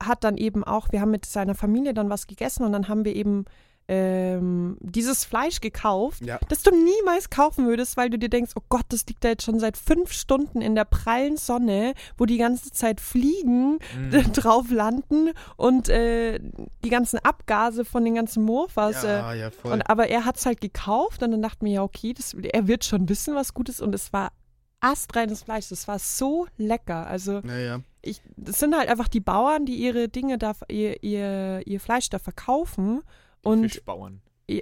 hat 0.01 0.23
dann 0.23 0.37
eben 0.37 0.63
auch, 0.63 0.91
wir 0.91 1.01
haben 1.01 1.11
mit 1.11 1.25
seiner 1.25 1.55
Familie 1.55 1.93
dann 1.93 2.09
was 2.09 2.27
gegessen 2.27 2.63
und 2.63 2.71
dann 2.71 2.87
haben 2.87 3.03
wir 3.03 3.15
eben 3.15 3.45
ähm, 3.87 4.77
dieses 4.79 5.25
Fleisch 5.25 5.59
gekauft, 5.59 6.21
Ja. 6.25 6.39
das 6.49 6.63
du 6.63 6.71
niemals 6.71 7.29
kaufen 7.29 7.65
würdest, 7.67 7.97
weil 7.97 8.09
du 8.09 8.17
dir 8.17 8.29
denkst, 8.29 8.53
oh 8.55 8.61
Gott, 8.69 8.85
das 8.89 9.05
liegt 9.07 9.23
da 9.23 9.29
jetzt 9.29 9.43
schon 9.43 9.59
seit 9.59 9.75
fünf 9.77 10.11
Stunden 10.13 10.61
in 10.61 10.73
der 10.75 10.85
prallen 10.85 11.35
Sonne, 11.37 11.93
wo 12.17 12.25
die 12.25 12.37
ganze 12.37 12.71
Zeit 12.71 13.01
Fliegen 13.01 13.79
Mhm. 13.97 14.11
drauf 14.33 14.69
landen 14.71 15.31
und 15.57 15.89
äh, 15.89 16.39
die 16.83 16.89
ganzen 16.89 17.19
Abgase 17.19 17.83
von 17.85 18.05
den 18.05 18.15
ganzen 18.15 18.43
Mofas. 18.43 19.03
äh, 19.03 19.07
ja, 19.07 19.33
ja, 19.33 19.51
voll. 19.51 19.73
und, 19.73 19.81
aber 19.89 20.07
er 20.07 20.25
hat 20.25 20.37
es 20.37 20.45
halt 20.45 20.61
gekauft 20.61 21.21
und 21.23 21.31
dann 21.31 21.41
dachten 21.41 21.65
wir, 21.65 21.73
ja, 21.73 21.83
okay, 21.83 22.13
das, 22.13 22.33
er 22.35 22.67
wird 22.67 22.85
schon 22.85 23.09
wissen, 23.09 23.35
was 23.35 23.53
gut 23.53 23.69
ist. 23.69 23.81
Und 23.81 23.93
es 23.93 24.13
war 24.13 24.31
astreines 24.79 25.43
Fleisch. 25.43 25.69
Das 25.69 25.87
war 25.87 25.99
so 25.99 26.47
lecker. 26.57 27.07
Also 27.07 27.39
ja, 27.45 27.57
ja. 27.57 27.79
ich, 28.01 28.21
das 28.35 28.59
sind 28.59 28.75
halt 28.77 28.89
einfach 28.89 29.07
die 29.07 29.19
Bauern, 29.21 29.65
die 29.65 29.75
ihre 29.75 30.09
Dinge 30.09 30.37
da, 30.37 30.53
ihr, 30.67 31.01
ihr, 31.03 31.61
ihr 31.65 31.79
Fleisch 31.79 32.09
da 32.09 32.19
verkaufen. 32.19 33.01
Und 33.43 33.63
Fischbauern. 33.69 34.21
Ja, 34.49 34.61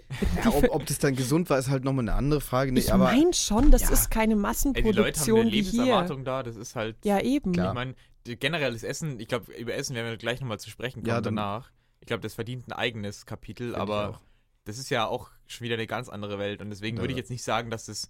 ob, 0.54 0.70
ob 0.70 0.86
das 0.86 1.00
dann 1.00 1.16
gesund 1.16 1.50
war, 1.50 1.58
ist 1.58 1.70
halt 1.70 1.84
nochmal 1.84 2.04
eine 2.04 2.14
andere 2.14 2.40
Frage. 2.40 2.72
Nee, 2.72 2.82
ich 2.82 2.94
aber 2.94 3.06
meine 3.06 3.34
schon, 3.34 3.72
das 3.72 3.82
ja. 3.82 3.90
ist 3.90 4.12
keine 4.12 4.34
Ey, 4.34 4.36
die 4.36 4.42
Leute 4.42 4.42
haben 4.42 4.42
Massenproduktion 4.42 5.40
eine 5.42 5.50
hier. 5.50 5.62
Lebenserwartung 5.64 6.24
da, 6.24 6.44
das 6.44 6.56
ist 6.56 6.76
halt. 6.76 6.98
Ja, 7.04 7.20
eben. 7.20 7.52
Klar. 7.52 7.70
Ich 7.70 7.74
meine, 7.74 7.96
generelles 8.38 8.84
Essen, 8.84 9.20
ich 9.20 9.28
glaube, 9.28 9.52
über 9.54 9.74
Essen 9.74 9.96
werden 9.96 10.08
wir 10.12 10.18
gleich 10.18 10.40
nochmal 10.40 10.60
zu 10.60 10.70
sprechen 10.70 11.02
kommen 11.02 11.08
Ja, 11.08 11.20
dann- 11.20 11.36
danach. 11.36 11.72
Ich 12.00 12.06
glaube, 12.08 12.22
das 12.22 12.36
verdient 12.36 12.68
ein 12.68 12.74
eigenes 12.74 13.26
Kapitel, 13.26 13.76
aber 13.76 14.22
das 14.66 14.78
ist 14.78 14.90
ja 14.92 15.08
auch 15.08 15.30
schon 15.48 15.66
wieder 15.66 15.76
eine 15.76 15.88
ganz 15.88 16.10
andere 16.10 16.38
Welt 16.38 16.62
und 16.62 16.70
deswegen 16.70 16.98
Ja. 16.98 17.04
würde 17.04 17.14
ich 17.14 17.18
jetzt 17.18 17.32
nicht 17.32 17.44
sagen, 17.44 17.72
dass 17.72 17.88
das 17.88 18.08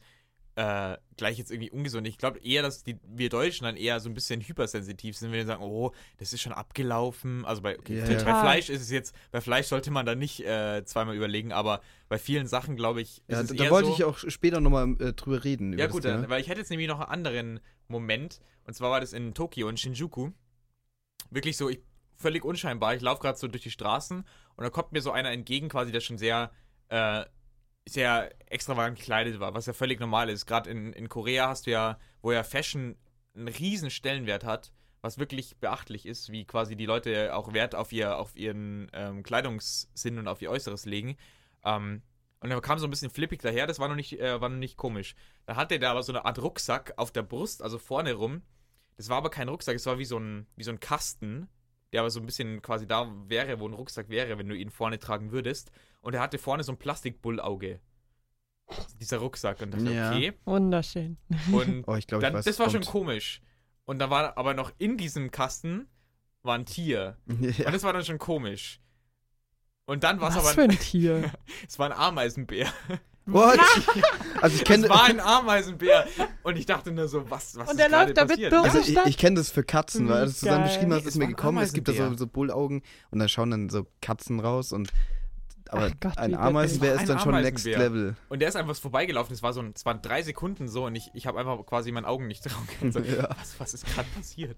äh, 0.56 0.98
gleich 1.16 1.38
jetzt 1.38 1.52
irgendwie 1.52 1.72
ungesund. 1.72 2.08
Ich 2.08 2.18
glaube 2.18 2.40
eher, 2.40 2.62
dass 2.62 2.84
die, 2.84 2.98
wir 3.04 3.30
Deutschen 3.30 3.64
dann 3.64 3.78
eher 3.78 4.00
so 4.00 4.10
ein 4.10 4.14
bisschen 4.14 4.42
hypersensitiv 4.42 5.18
sind, 5.18 5.32
wenn 5.32 5.38
wir 5.38 5.46
sagen, 5.46 5.64
oh, 5.64 5.92
das 6.18 6.34
ist 6.34 6.42
schon 6.42 6.52
abgelaufen. 6.52 7.46
Also 7.46 7.62
bei, 7.62 7.80
okay, 7.80 8.00
Ja, 8.00 8.06
bei 8.06 8.12
ja. 8.12 8.20
Total. 8.20 8.42
Fleisch 8.42 8.70
ist 8.70 8.82
es 8.82 8.92
jetzt, 8.92 9.16
bei 9.32 9.40
Fleisch 9.40 9.68
sollte 9.68 9.92
man 9.92 10.06
da 10.06 10.16
nicht 10.16 10.46
äh, 10.46 10.84
zweimal 10.84 11.16
überlegen, 11.16 11.54
aber 11.54 11.82
bei 12.10 12.18
vielen 12.18 12.48
Sachen, 12.48 12.76
glaube 12.76 13.02
ich, 13.02 13.20
ist 13.20 13.24
ja, 13.30 13.42
es 13.42 13.48
da, 13.48 13.54
eher 13.56 13.66
da 13.66 13.72
wollte 13.72 13.88
so, 13.90 13.94
ich 13.94 14.04
auch 14.04 14.18
später 14.18 14.60
nochmal 14.60 14.96
äh, 15.00 15.14
drüber 15.14 15.44
reden. 15.44 15.72
ja 15.78 15.86
über 15.86 15.94
gut, 15.94 16.06
das 16.06 16.12
dann, 16.22 16.30
weil 16.30 16.42
ich 16.42 16.50
hätte 16.50 16.60
jetzt 16.60 16.70
nämlich 16.70 16.90
noch 16.90 17.00
einen 17.00 17.10
anderen 17.10 17.60
Moment. 17.88 18.42
Und 18.66 18.74
zwar 18.74 18.92
war 18.92 19.00
das 19.00 19.14
in 19.14 19.34
Tokio, 19.34 19.70
in 19.70 19.78
Shinjuku. 19.78 20.32
Wirklich 21.30 21.56
so, 21.56 21.70
ich, 21.70 21.80
völlig 22.18 22.44
unscheinbar. 22.44 22.94
Ich 22.96 23.02
laufe 23.02 23.22
gerade 23.22 23.38
so 23.38 23.48
durch 23.48 23.64
die 23.64 23.72
Straßen 23.72 24.26
und 24.56 24.64
da 24.64 24.70
kommt 24.70 24.92
mir 24.92 25.02
so 25.02 25.12
einer 25.12 25.32
entgegen, 25.32 25.70
quasi, 25.70 25.92
der 25.92 26.02
schon 26.02 26.18
sehr, 26.18 26.52
äh, 26.90 27.24
sehr 27.88 28.32
extravagant 28.50 28.98
gekleidet 28.98 29.40
war, 29.40 29.54
was 29.54 29.66
ja 29.66 29.74
völlig 29.74 30.00
normal 30.00 30.30
ist. 30.30 30.46
Gerade 30.46 30.70
in, 30.70 30.94
in 30.94 31.10
Korea 31.10 31.50
hast 31.50 31.68
du 31.68 31.72
ja, 31.72 31.98
wo 32.22 32.32
ja 32.32 32.44
Fashion 32.44 32.96
einen 33.36 33.48
riesen 33.48 33.90
Stellenwert 33.90 34.44
hat, 34.44 34.72
was 35.02 35.18
wirklich 35.18 35.58
beachtlich 35.58 36.06
ist, 36.06 36.32
wie 36.32 36.46
quasi 36.46 36.76
die 36.76 36.86
Leute 36.86 37.36
auch 37.36 37.54
Wert 37.54 37.76
auf, 37.76 37.92
ihr, 37.92 38.18
auf 38.18 38.36
ihren 38.36 38.90
ähm, 38.94 39.24
Kleidungssinn 39.24 40.20
und 40.20 40.28
auf 40.28 40.42
ihr 40.42 40.52
Äußeres 40.52 40.86
legen. 40.86 41.18
Ähm, 41.64 42.04
und 42.40 42.52
er 42.52 42.62
kam 42.62 42.80
so 42.80 42.88
ein 42.88 42.90
bisschen 42.90 43.12
flippig 43.12 43.42
daher, 43.42 43.68
das 43.68 43.80
war 43.80 43.88
noch 43.88 43.96
nicht, 43.96 44.20
äh, 44.20 44.42
war 44.42 44.50
noch 44.50 44.58
nicht 44.58 44.78
komisch. 44.78 45.16
Dann 45.46 45.56
hatte 45.56 45.80
der 45.80 45.92
aber 45.92 46.04
so 46.04 46.12
eine 46.12 46.26
Art 46.26 46.40
Rucksack 46.42 46.94
auf 46.98 47.12
der 47.12 47.24
Brust, 47.24 47.62
also 47.62 47.78
vorne 47.78 48.14
rum. 48.14 48.42
Das 48.98 49.10
war 49.10 49.18
aber 49.18 49.30
kein 49.30 49.50
Rucksack, 49.50 49.76
es 49.76 49.86
war 49.86 49.98
wie 49.98 50.06
so 50.06 50.18
ein, 50.18 50.48
wie 50.56 50.64
so 50.64 50.72
ein 50.72 50.80
Kasten, 50.80 51.50
der 51.92 52.02
aber 52.02 52.10
so 52.10 52.20
ein 52.20 52.26
bisschen 52.26 52.62
quasi 52.62 52.88
da 52.88 53.12
wäre, 53.28 53.60
wo 53.60 53.68
ein 53.68 53.74
Rucksack 53.74 54.10
wäre, 54.10 54.38
wenn 54.38 54.48
du 54.48 54.56
ihn 54.56 54.70
vorne 54.70 55.00
tragen 55.00 55.32
würdest. 55.32 55.72
Und 56.02 56.14
er 56.14 56.22
hatte 56.22 56.38
vorne 56.38 56.64
so 56.64 56.72
ein 56.72 56.78
Plastikbullauge. 56.78 57.80
Dieser 59.00 59.18
Rucksack. 59.18 59.62
Und 59.62 59.72
dachte, 59.74 59.92
Ja. 59.92 60.12
okay. 60.12 60.34
Wunderschön. 60.46 61.18
Und 61.52 61.84
Oh, 61.88 61.96
ich 61.96 62.08
glaube, 62.08 62.24
ich 62.24 62.28
dann, 62.28 62.34
weiß. 62.36 62.46
das 62.46 62.58
war 62.60 62.68
was 62.68 62.74
schon 62.74 62.84
komisch. 62.86 63.42
Und 63.86 64.00
da 64.00 64.10
war 64.10 64.38
aber 64.38 64.54
noch 64.54 64.72
in 64.78 64.98
diesem 64.98 65.32
Kasten 65.32 65.88
war 66.44 66.56
ein 66.56 66.66
Tier. 66.66 67.18
Ja. 67.28 67.66
Und 67.68 67.74
das 67.74 67.84
war 67.84 67.94
dann 67.94 68.06
schon 68.06 68.18
komisch. 68.18 68.80
Und 69.86 70.04
dann 70.06 70.22
war 70.22 70.30
es 70.30 70.36
Was 70.36 70.46
aber 70.46 70.54
für 70.54 70.62
ein 70.64 70.70
Tier. 70.80 71.32
es 71.68 71.78
war 71.78 71.88
ein 71.92 71.98
Ameisenbär. 71.98 72.72
What? 73.26 73.60
Also 74.42 74.56
ich 74.56 74.62
Es 74.62 74.68
kenne 74.68 74.90
war 74.90 75.04
ein 75.06 75.20
Ameisenbär. 75.20 76.08
Und 76.44 76.58
ich 76.58 76.66
dachte 76.66 76.92
nur 76.92 77.08
so, 77.08 77.30
was, 77.30 77.56
was 77.56 77.70
Und 77.72 77.80
ist 77.80 77.92
läuft 77.92 78.18
da 78.18 78.22
mit 78.24 78.30
passiert? 78.32 78.50
Birnen. 78.52 78.66
also 78.66 78.80
ich, 78.80 78.98
ich 79.06 79.18
kenne 79.18 79.36
das 79.36 79.52
für 79.52 79.64
Katzen, 79.64 80.10
weil 80.10 80.26
du 80.26 80.32
dann 80.46 80.62
Geil. 80.62 80.64
beschrieben 80.68 80.94
hast, 80.94 81.06
ist 81.06 81.18
mir 81.18 81.28
gekommen, 81.28 81.60
es 81.64 81.74
gibt 81.74 81.88
da 81.88 81.94
so, 81.94 82.14
so 82.16 82.26
Bullaugen 82.28 82.82
und 83.12 83.20
dann 83.20 83.30
schauen 83.30 83.52
dann 83.52 83.70
so 83.70 83.86
Katzen 84.02 84.40
raus 84.40 84.72
und 84.74 84.90
aber 85.70 85.90
Gott, 86.02 86.18
ein 86.18 86.36
Ameisenbär 86.36 86.96
ist 86.96 87.08
dann 87.08 87.20
schon 87.20 87.34
Next. 87.34 87.66
Level. 87.66 88.18
Und 88.28 88.42
der 88.42 88.50
ist 88.50 88.58
einfach 88.58 88.76
vorbeigelaufen. 88.76 89.34
Es 89.34 89.42
war 89.42 89.54
so 89.54 89.62
ein, 89.62 89.72
es 89.74 89.86
waren 89.86 90.02
drei 90.02 90.22
Sekunden 90.22 90.68
so 90.68 90.86
und 90.86 90.96
ich, 90.96 91.10
ich 91.14 91.28
habe 91.28 91.40
einfach 91.40 91.66
quasi 91.66 91.94
meinen 91.94 92.04
Augen 92.04 92.28
nicht 92.28 92.44
trauen 92.44 92.68
können. 92.80 92.92
So, 92.92 93.00
Ja. 93.00 93.30
was, 93.40 93.58
was 93.58 93.74
ist 93.76 93.86
gerade 93.86 94.08
passiert? 94.14 94.58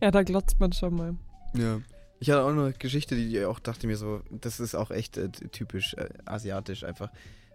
Ja, 0.00 0.12
da 0.12 0.22
glotzt 0.22 0.60
man 0.60 0.72
schon 0.72 0.94
mal. 0.94 1.16
Ja. 1.56 1.80
Ich 2.20 2.30
hatte 2.30 2.44
auch 2.44 2.52
noch 2.52 2.64
eine 2.66 2.72
Geschichte, 2.74 3.16
die 3.16 3.36
ich 3.36 3.44
auch 3.46 3.58
dachte 3.58 3.88
mir 3.88 3.96
so, 3.96 4.20
das 4.30 4.60
ist 4.60 4.76
auch 4.76 4.92
echt 4.92 5.16
äh, 5.16 5.28
typisch 5.30 5.94
äh, 5.94 6.08
asiatisch 6.24 6.84
einfach. 6.84 7.10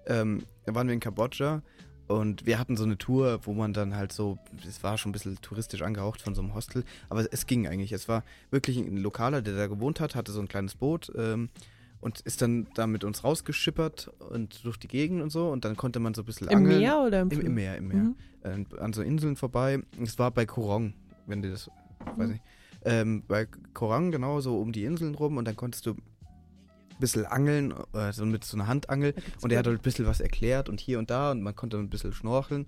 Ähm, 0.08 0.44
da 0.66 0.76
waren 0.76 0.88
wir 0.88 0.94
in 0.94 1.00
Kambodscha 1.00 1.62
und 2.08 2.46
wir 2.46 2.58
hatten 2.58 2.76
so 2.78 2.84
eine 2.84 2.98
Tour, 2.98 3.40
wo 3.44 3.54
man 3.54 3.74
dann 3.74 3.96
halt 3.96 4.12
so, 4.12 4.38
es 4.68 4.82
war 4.84 4.98
schon 4.98 5.10
ein 5.10 5.14
bisschen 5.14 5.40
touristisch 5.42 5.82
angehaucht 5.82 6.22
von 6.22 6.34
so 6.36 6.42
einem 6.42 6.56
Hostel, 6.56 6.84
aber 7.10 7.26
es 7.32 7.46
ging 7.46 7.68
eigentlich. 7.68 7.92
Es 7.92 8.08
war 8.08 8.24
wirklich 8.52 8.78
ein 8.78 8.98
Lokaler, 8.98 9.42
der 9.42 9.56
da 9.56 9.68
gewohnt 9.68 10.00
hat, 10.00 10.16
hatte 10.16 10.32
so 10.32 10.40
ein 10.40 10.48
kleines 10.48 10.76
Boot 10.76 11.12
ähm, 11.16 11.50
und 12.02 12.22
ist 12.22 12.42
dann 12.42 12.68
da 12.76 12.88
mit 12.88 13.04
uns 13.04 13.24
rausgeschippert 13.24 14.08
und 14.32 14.64
durch 14.66 14.78
die 14.78 14.88
Gegend 14.88 15.22
und 15.22 15.30
so 15.32 15.50
und 15.50 15.66
dann 15.66 15.76
konnte 15.78 16.00
man 16.00 16.14
so 16.14 16.24
ein 16.24 16.26
bisschen 16.26 16.48
Im 16.48 16.58
angeln. 16.58 16.80
Meer 16.80 17.00
oder 17.06 17.22
im, 17.22 17.30
Im? 17.30 17.42
Im 17.42 17.54
Meer, 17.54 17.78
im 17.78 17.88
Meer. 17.90 17.98
Mhm. 17.98 18.16
Äh, 18.44 18.80
an 18.80 18.94
so 18.94 19.02
Inseln 19.02 19.36
vorbei. 19.36 19.80
Es 20.02 20.18
war 20.18 20.32
bei 20.32 20.46
Korong, 20.46 20.94
wenn 21.28 21.42
du 21.42 21.52
das, 21.52 21.70
weiß 22.18 22.28
Mhm. 22.28 22.34
nicht. 22.34 22.44
Ähm, 22.86 23.24
bei 23.28 23.46
Korang, 23.74 24.10
genau, 24.12 24.40
so 24.40 24.58
um 24.58 24.72
die 24.72 24.86
Inseln 24.86 25.14
rum 25.14 25.36
und 25.36 25.46
dann 25.46 25.58
konntest 25.58 25.86
du 25.86 25.96
ein 27.00 27.02
bisschen 27.02 27.26
angeln, 27.26 27.74
äh, 27.94 28.12
so 28.12 28.26
mit 28.26 28.44
so 28.44 28.58
einer 28.58 28.68
Handangel 28.68 29.14
und 29.42 29.52
er 29.52 29.60
hat 29.60 29.68
halt 29.68 29.80
ein 29.80 29.82
bisschen 29.84 30.06
was 30.06 30.20
erklärt 30.20 30.68
und 30.70 30.80
hier 30.80 31.00
und 31.00 31.10
da 31.10 31.32
und 31.32 31.42
man 31.42 31.56
konnte 31.56 31.78
ein 31.78 31.90
bisschen 31.90 32.14
schnorcheln. 32.14 32.66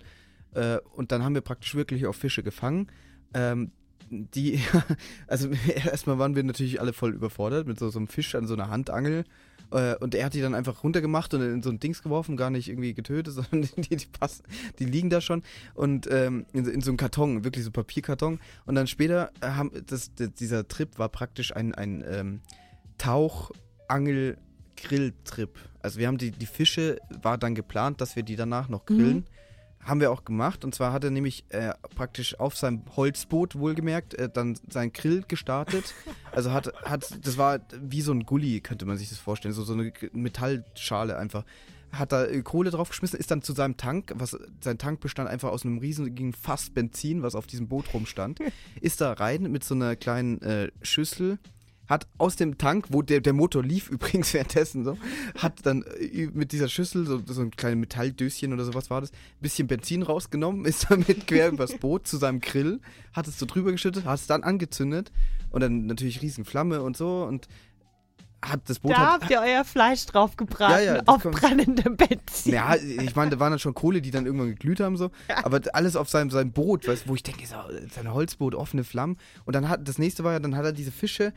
Äh, 0.54 0.78
und 0.94 1.12
dann 1.12 1.22
haben 1.22 1.34
wir 1.34 1.42
praktisch 1.42 1.74
wirklich 1.74 2.06
auch 2.06 2.14
Fische 2.14 2.42
gefangen. 2.42 2.88
Ähm, 3.34 3.72
die, 4.10 4.60
also 5.26 5.48
erstmal 5.84 6.18
waren 6.18 6.34
wir 6.36 6.42
natürlich 6.42 6.80
alle 6.80 6.92
voll 6.92 7.12
überfordert 7.14 7.66
mit 7.66 7.78
so, 7.78 7.90
so 7.90 7.98
einem 7.98 8.08
Fisch 8.08 8.34
an 8.34 8.46
so 8.46 8.54
einer 8.54 8.68
Handangel. 8.68 9.24
Äh, 9.70 9.96
und 9.96 10.14
er 10.14 10.26
hat 10.26 10.34
die 10.34 10.42
dann 10.42 10.54
einfach 10.54 10.84
runtergemacht 10.84 11.32
und 11.32 11.40
in 11.40 11.62
so 11.62 11.70
ein 11.70 11.80
Dings 11.80 12.02
geworfen, 12.02 12.36
gar 12.36 12.50
nicht 12.50 12.68
irgendwie 12.68 12.92
getötet, 12.92 13.32
sondern 13.50 13.62
die, 13.78 13.96
die, 13.96 14.06
passen, 14.06 14.42
die 14.78 14.84
liegen 14.84 15.08
da 15.08 15.20
schon. 15.22 15.42
Und 15.74 16.06
ähm, 16.10 16.44
in, 16.52 16.64
so- 16.66 16.70
in 16.70 16.80
so 16.82 16.90
einem 16.90 16.98
Karton, 16.98 17.44
wirklich 17.44 17.64
so 17.64 17.70
Papierkarton. 17.70 18.38
Und 18.66 18.74
dann 18.74 18.86
später 18.86 19.30
äh, 19.40 19.48
haben 19.48 19.70
das, 19.86 20.14
das, 20.14 20.32
dieser 20.34 20.68
Trip 20.68 20.98
war 20.98 21.08
praktisch 21.08 21.54
ein, 21.56 21.74
ein 21.74 22.04
ähm, 22.06 22.40
Tauch-Angel-Grill-Trip. 23.92 25.58
Also 25.80 25.98
wir 25.98 26.06
haben 26.06 26.18
die, 26.18 26.30
die 26.30 26.46
Fische, 26.46 26.98
war 27.22 27.38
dann 27.38 27.54
geplant, 27.54 28.00
dass 28.00 28.16
wir 28.16 28.22
die 28.22 28.36
danach 28.36 28.68
noch 28.68 28.86
grillen. 28.86 29.16
Mhm. 29.16 29.24
Haben 29.84 30.00
wir 30.00 30.12
auch 30.12 30.24
gemacht. 30.24 30.64
Und 30.64 30.74
zwar 30.74 30.92
hat 30.92 31.02
er 31.02 31.10
nämlich 31.10 31.44
äh, 31.48 31.72
praktisch 31.96 32.38
auf 32.38 32.56
seinem 32.56 32.82
Holzboot, 32.94 33.56
wohlgemerkt, 33.56 34.14
äh, 34.14 34.28
dann 34.28 34.56
seinen 34.68 34.92
Grill 34.92 35.24
gestartet. 35.26 35.94
Also 36.34 36.50
hat, 36.50 36.72
hat, 36.84 37.26
das 37.26 37.36
war 37.36 37.60
wie 37.78 38.00
so 38.00 38.10
ein 38.10 38.24
Gully, 38.24 38.62
könnte 38.62 38.86
man 38.86 38.96
sich 38.96 39.10
das 39.10 39.18
vorstellen. 39.18 39.52
So, 39.52 39.64
so 39.64 39.74
eine 39.74 39.92
Metallschale 40.14 41.18
einfach. 41.18 41.44
Hat 41.92 42.10
da 42.10 42.24
äh, 42.24 42.40
Kohle 42.40 42.70
draufgeschmissen, 42.70 43.18
ist 43.18 43.30
dann 43.30 43.42
zu 43.42 43.52
seinem 43.52 43.76
Tank, 43.76 44.14
was 44.14 44.34
sein 44.62 44.78
Tank 44.78 45.00
bestand 45.00 45.28
einfach 45.28 45.50
aus 45.50 45.66
einem 45.66 45.76
riesigen 45.76 46.32
Fass 46.32 46.70
Benzin, 46.70 47.22
was 47.22 47.34
auf 47.34 47.46
diesem 47.46 47.68
Boot 47.68 47.92
rumstand, 47.92 48.38
ist 48.80 49.02
da 49.02 49.12
rein 49.12 49.42
mit 49.52 49.62
so 49.62 49.74
einer 49.74 49.94
kleinen 49.94 50.40
äh, 50.40 50.70
Schüssel, 50.80 51.38
hat 51.92 52.08
aus 52.18 52.36
dem 52.36 52.58
Tank, 52.58 52.86
wo 52.90 53.02
der, 53.02 53.20
der 53.20 53.32
Motor 53.32 53.62
lief 53.62 53.88
übrigens 53.90 54.34
währenddessen 54.34 54.84
so, 54.84 54.96
hat 55.38 55.64
dann 55.64 55.82
äh, 56.00 56.28
mit 56.32 56.52
dieser 56.52 56.68
Schüssel, 56.68 57.06
so, 57.06 57.20
so 57.26 57.42
ein 57.42 57.50
kleines 57.52 57.78
Metalldöschen 57.80 58.52
oder 58.52 58.64
sowas 58.64 58.90
war 58.90 59.00
das, 59.00 59.12
bisschen 59.40 59.68
Benzin 59.68 60.02
rausgenommen, 60.02 60.64
ist 60.66 60.86
damit 60.90 61.26
quer 61.26 61.50
übers 61.50 61.76
Boot 61.78 62.06
zu 62.06 62.16
seinem 62.16 62.40
Grill, 62.40 62.80
hat 63.12 63.28
es 63.28 63.38
so 63.38 63.46
drüber 63.46 63.70
geschüttet, 63.72 64.04
hat 64.04 64.18
es 64.18 64.26
dann 64.26 64.42
angezündet 64.42 65.12
und 65.50 65.60
dann 65.60 65.86
natürlich 65.86 66.22
riesen 66.22 66.44
Flamme 66.44 66.82
und 66.82 66.96
so 66.96 67.22
und 67.24 67.46
hat 68.44 68.68
das 68.68 68.80
Boot 68.80 68.90
Da 68.90 69.12
halt, 69.12 69.22
habt 69.22 69.30
ihr 69.30 69.40
euer 69.40 69.64
Fleisch 69.64 70.04
drauf 70.06 70.36
gebraten, 70.36 70.72
Ja, 70.84 70.96
ja, 70.96 71.02
auf 71.06 71.22
kommt- 71.22 71.36
brennendem 71.40 71.96
Benzin. 71.96 72.52
ja, 72.54 72.74
ich 72.74 73.14
meine, 73.14 73.30
da 73.30 73.38
waren 73.38 73.52
dann 73.52 73.60
schon 73.60 73.72
Kohle, 73.72 74.02
die 74.02 74.10
dann 74.10 74.26
irgendwann 74.26 74.48
geglüht 74.48 74.80
haben, 74.80 74.96
so. 74.96 75.10
Aber 75.44 75.60
alles 75.74 75.94
auf 75.94 76.08
seinem, 76.08 76.30
seinem 76.30 76.50
Boot, 76.50 76.88
weißt, 76.88 77.06
wo 77.06 77.14
ich 77.14 77.22
denke, 77.22 77.46
so, 77.46 77.54
sein 77.94 78.12
Holzboot, 78.12 78.56
offene 78.56 78.82
Flammen. 78.82 79.16
Und 79.44 79.54
dann 79.54 79.68
hat, 79.68 79.86
das 79.86 79.98
nächste 79.98 80.24
war 80.24 80.32
ja, 80.32 80.40
dann 80.40 80.56
hat 80.56 80.64
er 80.64 80.72
diese 80.72 80.90
Fische 80.90 81.32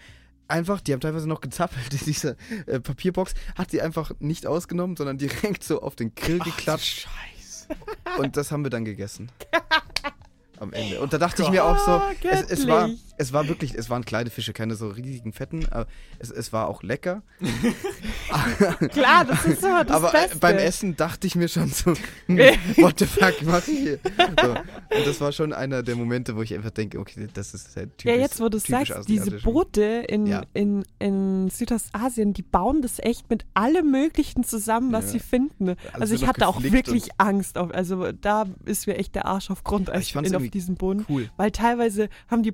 einfach, 0.48 0.82
die 0.82 0.94
haben 0.94 1.02
teilweise 1.02 1.28
noch 1.28 1.42
gezappelt 1.42 1.92
in 1.94 2.00
dieser 2.06 2.36
äh, 2.66 2.80
Papierbox, 2.80 3.34
hat 3.56 3.72
sie 3.72 3.82
einfach 3.82 4.12
nicht 4.20 4.46
ausgenommen, 4.46 4.96
sondern 4.96 5.18
direkt 5.18 5.64
so 5.64 5.82
auf 5.82 5.96
den 5.96 6.14
Grill 6.16 6.40
geklatscht. 6.40 7.08
Scheiße. 7.08 8.20
Und 8.20 8.38
das 8.38 8.52
haben 8.52 8.64
wir 8.64 8.70
dann 8.70 8.86
gegessen. 8.86 9.32
Am 10.60 10.72
Ende. 10.72 11.02
Und 11.02 11.12
da 11.12 11.18
dachte 11.18 11.44
ich 11.44 11.50
mir 11.50 11.66
auch 11.66 11.78
so, 11.78 12.02
es, 12.30 12.44
es, 12.44 12.68
war. 12.68 12.90
Es 13.18 13.34
war 13.34 13.48
wirklich, 13.48 13.74
es 13.76 13.90
waren 13.90 14.04
kleine 14.06 14.30
Fische, 14.30 14.54
keine 14.54 14.76
so 14.76 14.90
riesigen 14.90 15.34
fetten, 15.34 15.66
aber 15.72 15.88
es, 16.20 16.30
es 16.32 16.52
war 16.54 16.68
auch 16.68 16.84
lecker. 16.84 17.24
Klar, 18.92 19.26
das 19.26 19.46
ist 19.46 19.62
so 19.62 19.68
das 19.68 19.90
aber 19.92 20.10
äh, 20.10 20.24
Beste. 20.24 20.38
beim 20.40 20.58
Essen 20.58 20.96
dachte 20.96 21.28
ich 21.28 21.36
mir 21.36 21.48
schon 21.48 21.70
so, 21.70 21.94
hm, 22.28 22.38
what 22.78 23.00
the 23.00 23.06
fuck 23.06 23.36
mach 23.44 23.68
ich 23.68 23.80
hier? 23.80 24.00
So. 24.42 24.50
Und 24.52 25.06
das 25.08 25.22
war 25.22 25.32
schon 25.32 25.54
einer 25.54 25.84
der 25.84 25.96
Momente, 25.96 26.36
wo 26.36 26.42
ich 26.42 26.54
einfach 26.54 26.72
denke, 26.72 27.00
okay, 27.00 27.28
das 27.34 27.54
ist 27.54 27.76
halt 27.76 27.98
typisch 27.98 28.16
Ja, 28.16 28.22
jetzt 28.22 28.40
wo 28.40 28.50
du 28.50 28.60
sagst, 28.60 28.94
diese. 29.08 29.32
Boote 29.40 29.82
in, 30.08 30.28
Ja. 30.28 30.44
in, 30.54 30.84
in 31.00 31.50
Südostasien, 31.50 32.34
die 32.34 32.42
bauen 32.42 32.82
das 32.82 33.00
echt 33.00 33.30
mit 33.30 33.46
allem 33.54 33.92
Möglichen 33.92 34.44
zusammen, 34.44 34.92
was 34.92 35.06
Ja. 35.06 35.12
sie 35.12 35.20
finden. 35.20 35.76
Also 35.94 36.12
wird 36.12 36.22
ich 36.22 36.28
hatte 36.28 36.48
auch 36.48 36.62
wirklich 36.64 37.10
Angst 37.18 37.58
auf, 37.58 37.74
also 37.74 38.12
da 38.12 38.46
ist 38.66 38.88
mir 38.88 38.98
echt 38.98 39.16
der 39.16 39.26
Arsch 39.26 39.50
auf 39.52 39.64
Grundeis 39.64 40.04
ich 40.08 40.16
in, 40.16 40.36
auf 40.36 40.48
diesem 40.50 40.76
Boden. 40.76 41.06
Cool. 41.10 41.30
Weil 41.38 41.52
teilweise 41.52 42.10
haben 42.30 42.44
die 42.44 42.52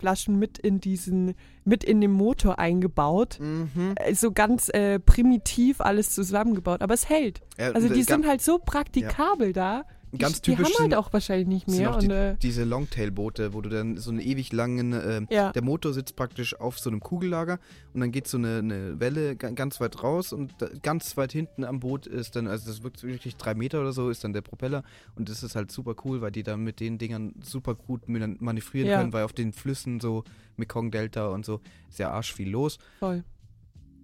Plastikflaschen 0.00 0.38
mit 0.38 0.58
in 0.58 0.80
diesen, 0.80 1.34
mit 1.64 1.84
in 1.84 2.00
den 2.00 2.10
Motor 2.10 2.58
eingebaut. 2.58 3.38
Mhm. 3.40 3.94
Äh, 3.96 4.14
So 4.14 4.32
ganz 4.32 4.68
äh, 4.70 4.98
primitiv 4.98 5.80
alles 5.80 6.10
zusammengebaut, 6.14 6.82
aber 6.82 6.94
es 6.94 7.08
hält. 7.08 7.40
Ja, 7.58 7.72
Also 7.72 7.88
die 7.88 8.02
sind 8.02 8.26
halt 8.26 8.42
so 8.42 8.58
praktikabel 8.58 9.52
da. 9.52 9.84
Die, 10.12 10.18
ganz 10.18 10.40
die 10.42 10.50
typisch 10.50 10.66
haben 10.66 10.72
halt 10.80 10.90
sind- 10.90 10.94
auch 10.94 11.12
wahrscheinlich 11.12 11.46
nicht 11.46 11.68
mehr. 11.68 11.96
die, 11.98 12.06
äh, 12.08 12.34
diese 12.42 12.64
Longtail-Boote, 12.64 13.52
wo 13.54 13.60
du 13.60 13.68
dann 13.70 13.96
so 13.96 14.10
einen 14.10 14.18
ewig 14.20 14.52
langen, 14.52 14.92
äh, 14.92 15.22
ja. 15.30 15.52
der 15.52 15.62
Motor 15.62 15.92
sitzt 15.92 16.16
praktisch 16.16 16.58
auf 16.58 16.78
so 16.80 16.90
einem 16.90 16.98
Kugellager 17.00 17.58
und 17.94 18.00
dann 18.00 18.10
geht 18.10 18.26
so 18.26 18.36
eine, 18.36 18.58
eine 18.58 18.98
Welle 18.98 19.36
ga- 19.36 19.50
ganz 19.50 19.80
weit 19.80 20.02
raus 20.02 20.32
und 20.32 20.52
da, 20.58 20.68
ganz 20.82 21.16
weit 21.16 21.30
hinten 21.32 21.62
am 21.64 21.78
Boot 21.78 22.06
ist 22.08 22.34
dann, 22.34 22.48
also 22.48 22.66
das 22.68 22.82
wirkt 22.82 23.02
wirklich 23.04 23.36
drei 23.36 23.54
Meter 23.54 23.80
oder 23.80 23.92
so, 23.92 24.10
ist 24.10 24.24
dann 24.24 24.32
der 24.32 24.42
Propeller 24.42 24.82
und 25.14 25.28
das 25.28 25.42
ist 25.44 25.54
halt 25.54 25.70
super 25.70 25.94
cool, 26.04 26.20
weil 26.20 26.32
die 26.32 26.42
dann 26.42 26.64
mit 26.64 26.80
den 26.80 26.98
Dingern 26.98 27.34
super 27.42 27.74
gut 27.76 28.08
man- 28.08 28.36
manövrieren 28.40 28.88
Ja. 28.90 28.98
können, 28.98 29.12
weil 29.12 29.24
auf 29.24 29.32
den 29.32 29.52
Flüssen 29.52 30.00
so 30.00 30.24
Mekong 30.56 30.90
Delta 30.90 31.28
und 31.28 31.44
so 31.46 31.60
ist 31.88 31.98
ja 32.00 32.10
arsch 32.10 32.34
viel 32.34 32.50
los. 32.50 32.78
voll. 32.98 33.22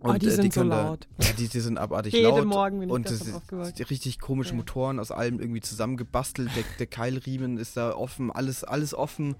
Und 0.01 0.11
oh, 0.11 0.19
die 0.19 0.27
äh, 0.27 0.31
sind 0.31 0.53
so 0.53 0.63
da- 0.65 0.89
laut. 0.89 1.09
Ja, 1.21 1.33
die, 1.39 1.49
die 1.49 1.61
sind 1.61 1.79
abartig 1.79 2.13
Jeden 2.13 2.29
laut. 2.29 2.45
Morgen 2.47 2.81
bin 2.81 2.89
ich 2.89 2.95
und 2.95 3.07
das 3.07 3.21
ist 3.23 3.91
richtig 3.91 4.19
komische 4.21 4.51
Ja. 4.51 4.57
Motoren 4.57 5.01
aus 5.01 5.11
allem 5.11 5.41
irgendwie 5.41 5.61
zusammengebastelt. 5.63 6.51
Der, 6.55 6.65
der 6.79 6.87
Keilriemen 6.87 7.57
ist 7.59 7.77
da 7.77 7.95
offen, 7.95 8.31
alles, 8.31 8.63
alles 8.63 8.95
offen. 8.95 9.37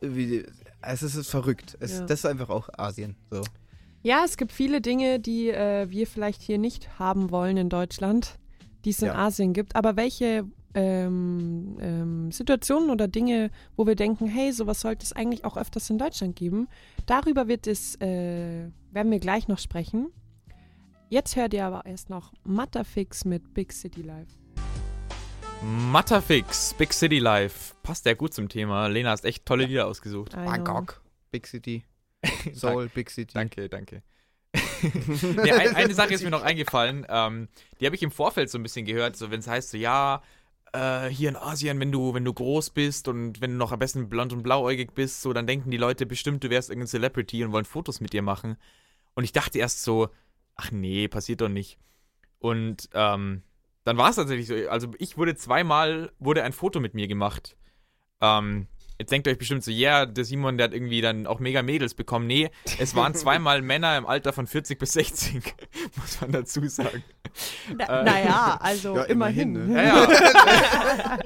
Wie, 0.00 0.44
es 0.82 1.02
ist, 1.02 1.14
es 1.14 1.14
ist 1.16 1.30
verrückt. 1.30 1.76
Es, 1.80 2.00
Ja. 2.00 2.06
Das 2.06 2.20
ist 2.20 2.26
einfach 2.26 2.50
auch 2.50 2.68
Asien. 2.76 3.14
So. 3.30 3.42
Ja, 4.02 4.22
es 4.24 4.36
gibt 4.36 4.50
viele 4.50 4.80
Dinge, 4.80 5.20
die 5.20 5.48
äh, 5.50 5.88
wir 5.88 6.06
vielleicht 6.08 6.42
hier 6.42 6.58
nicht 6.58 6.98
haben 6.98 7.30
wollen 7.30 7.56
in 7.56 7.68
Deutschland, 7.68 8.36
die 8.84 8.90
es 8.90 9.00
in 9.00 9.06
Ja. 9.06 9.14
Asien 9.14 9.52
gibt. 9.52 9.76
Aber 9.76 9.94
welche 9.96 10.44
ähm, 10.74 11.76
ähm, 11.80 12.32
Situationen 12.32 12.90
oder 12.90 13.06
Dinge, 13.06 13.50
wo 13.76 13.86
wir 13.86 13.94
denken, 13.94 14.26
hey, 14.26 14.52
sowas 14.52 14.80
sollte 14.80 15.04
es 15.04 15.12
eigentlich 15.12 15.44
auch 15.44 15.56
öfters 15.56 15.88
in 15.90 15.98
Deutschland 15.98 16.34
geben, 16.34 16.66
darüber 17.06 17.46
wird 17.46 17.66
es, 17.68 17.94
äh, 18.00 18.68
werden 18.92 19.10
wir 19.10 19.18
gleich 19.18 19.48
noch 19.48 19.58
sprechen. 19.58 20.12
Jetzt 21.08 21.36
hört 21.36 21.52
ihr 21.54 21.66
aber 21.66 21.84
erst 21.84 22.10
noch 22.10 22.32
Matterfix 22.44 23.24
mit 23.24 23.54
Big 23.54 23.72
City 23.72 24.02
Life. 24.02 24.38
Matterfix, 25.90 26.74
Big 26.74 26.92
City 26.92 27.18
Life. 27.18 27.74
Passt 27.82 28.06
ja 28.06 28.14
gut 28.14 28.34
zum 28.34 28.48
Thema. 28.48 28.86
Lena 28.88 29.10
hast 29.10 29.24
echt 29.24 29.46
tolle 29.46 29.66
Lieder 29.66 29.86
ausgesucht. 29.86 30.32
Bangkok. 30.32 31.02
Big 31.30 31.46
City. 31.46 31.84
Seoul, 32.52 32.88
Big 32.88 33.10
City. 33.10 33.34
Danke, 33.34 33.68
danke. 33.68 34.02
nee, 34.82 35.52
ein, 35.52 35.74
eine 35.74 35.94
Sache 35.94 36.14
ist 36.14 36.24
mir 36.24 36.30
noch 36.30 36.42
eingefallen. 36.42 37.06
Ähm, 37.08 37.48
die 37.80 37.86
habe 37.86 37.96
ich 37.96 38.02
im 38.02 38.10
Vorfeld 38.10 38.50
so 38.50 38.58
ein 38.58 38.62
bisschen 38.62 38.84
gehört, 38.84 39.16
so 39.16 39.30
wenn 39.30 39.40
es 39.40 39.46
heißt 39.46 39.70
so, 39.70 39.76
ja, 39.76 40.22
äh, 40.72 41.08
hier 41.08 41.28
in 41.28 41.36
Asien, 41.36 41.78
wenn 41.80 41.92
du, 41.92 42.14
wenn 42.14 42.24
du 42.24 42.32
groß 42.32 42.70
bist 42.70 43.08
und 43.08 43.40
wenn 43.40 43.52
du 43.52 43.56
noch 43.56 43.72
am 43.72 43.78
besten 43.78 44.08
blond 44.08 44.32
und 44.32 44.42
blauäugig 44.42 44.92
bist, 44.94 45.22
so, 45.22 45.32
dann 45.32 45.46
denken 45.46 45.70
die 45.70 45.76
Leute 45.76 46.06
bestimmt, 46.06 46.42
du 46.44 46.50
wärst 46.50 46.70
irgendein 46.70 46.88
Celebrity 46.88 47.44
und 47.44 47.52
wollen 47.52 47.64
Fotos 47.64 48.00
mit 48.00 48.12
dir 48.12 48.22
machen. 48.22 48.56
Und 49.14 49.24
ich 49.24 49.32
dachte 49.32 49.58
erst 49.58 49.82
so, 49.82 50.08
ach 50.54 50.70
nee, 50.70 51.08
passiert 51.08 51.40
doch 51.40 51.48
nicht. 51.48 51.78
Und 52.38 52.88
ähm, 52.92 53.42
dann 53.84 53.96
war 53.96 54.10
es 54.10 54.16
tatsächlich 54.16 54.46
so. 54.46 54.54
Also 54.68 54.90
ich 54.98 55.16
wurde 55.16 55.34
zweimal, 55.34 56.12
wurde 56.18 56.44
ein 56.44 56.52
Foto 56.52 56.80
mit 56.80 56.94
mir 56.94 57.08
gemacht. 57.08 57.56
Ähm, 58.20 58.68
jetzt 59.02 59.10
denkt 59.10 59.26
ihr 59.26 59.32
euch 59.32 59.38
bestimmt 59.38 59.64
so, 59.64 59.70
ja, 59.70 59.98
yeah, 59.98 60.06
der 60.06 60.24
Simon, 60.24 60.56
der 60.56 60.66
hat 60.66 60.74
irgendwie 60.74 61.00
dann 61.00 61.26
auch 61.26 61.40
mega 61.40 61.62
Mädels 61.62 61.94
bekommen. 61.94 62.26
Nee, 62.26 62.50
es 62.78 62.94
waren 62.94 63.14
zweimal 63.14 63.60
Männer 63.62 63.98
im 63.98 64.06
Alter 64.06 64.32
von 64.32 64.46
40 64.46 64.78
bis 64.78 64.92
60, 64.92 65.42
muss 65.96 66.20
man 66.20 66.32
dazu 66.32 66.66
sagen. 66.68 67.02
Na, 67.76 68.00
Äh, 68.00 68.04
naja, 68.04 68.58
also 68.62 68.96
Ja, 68.96 69.02
immerhin. 69.04 69.56
immerhin, 69.56 69.72
ne? 69.72 69.84
Ja, 69.84 70.04
ja. 70.04 71.18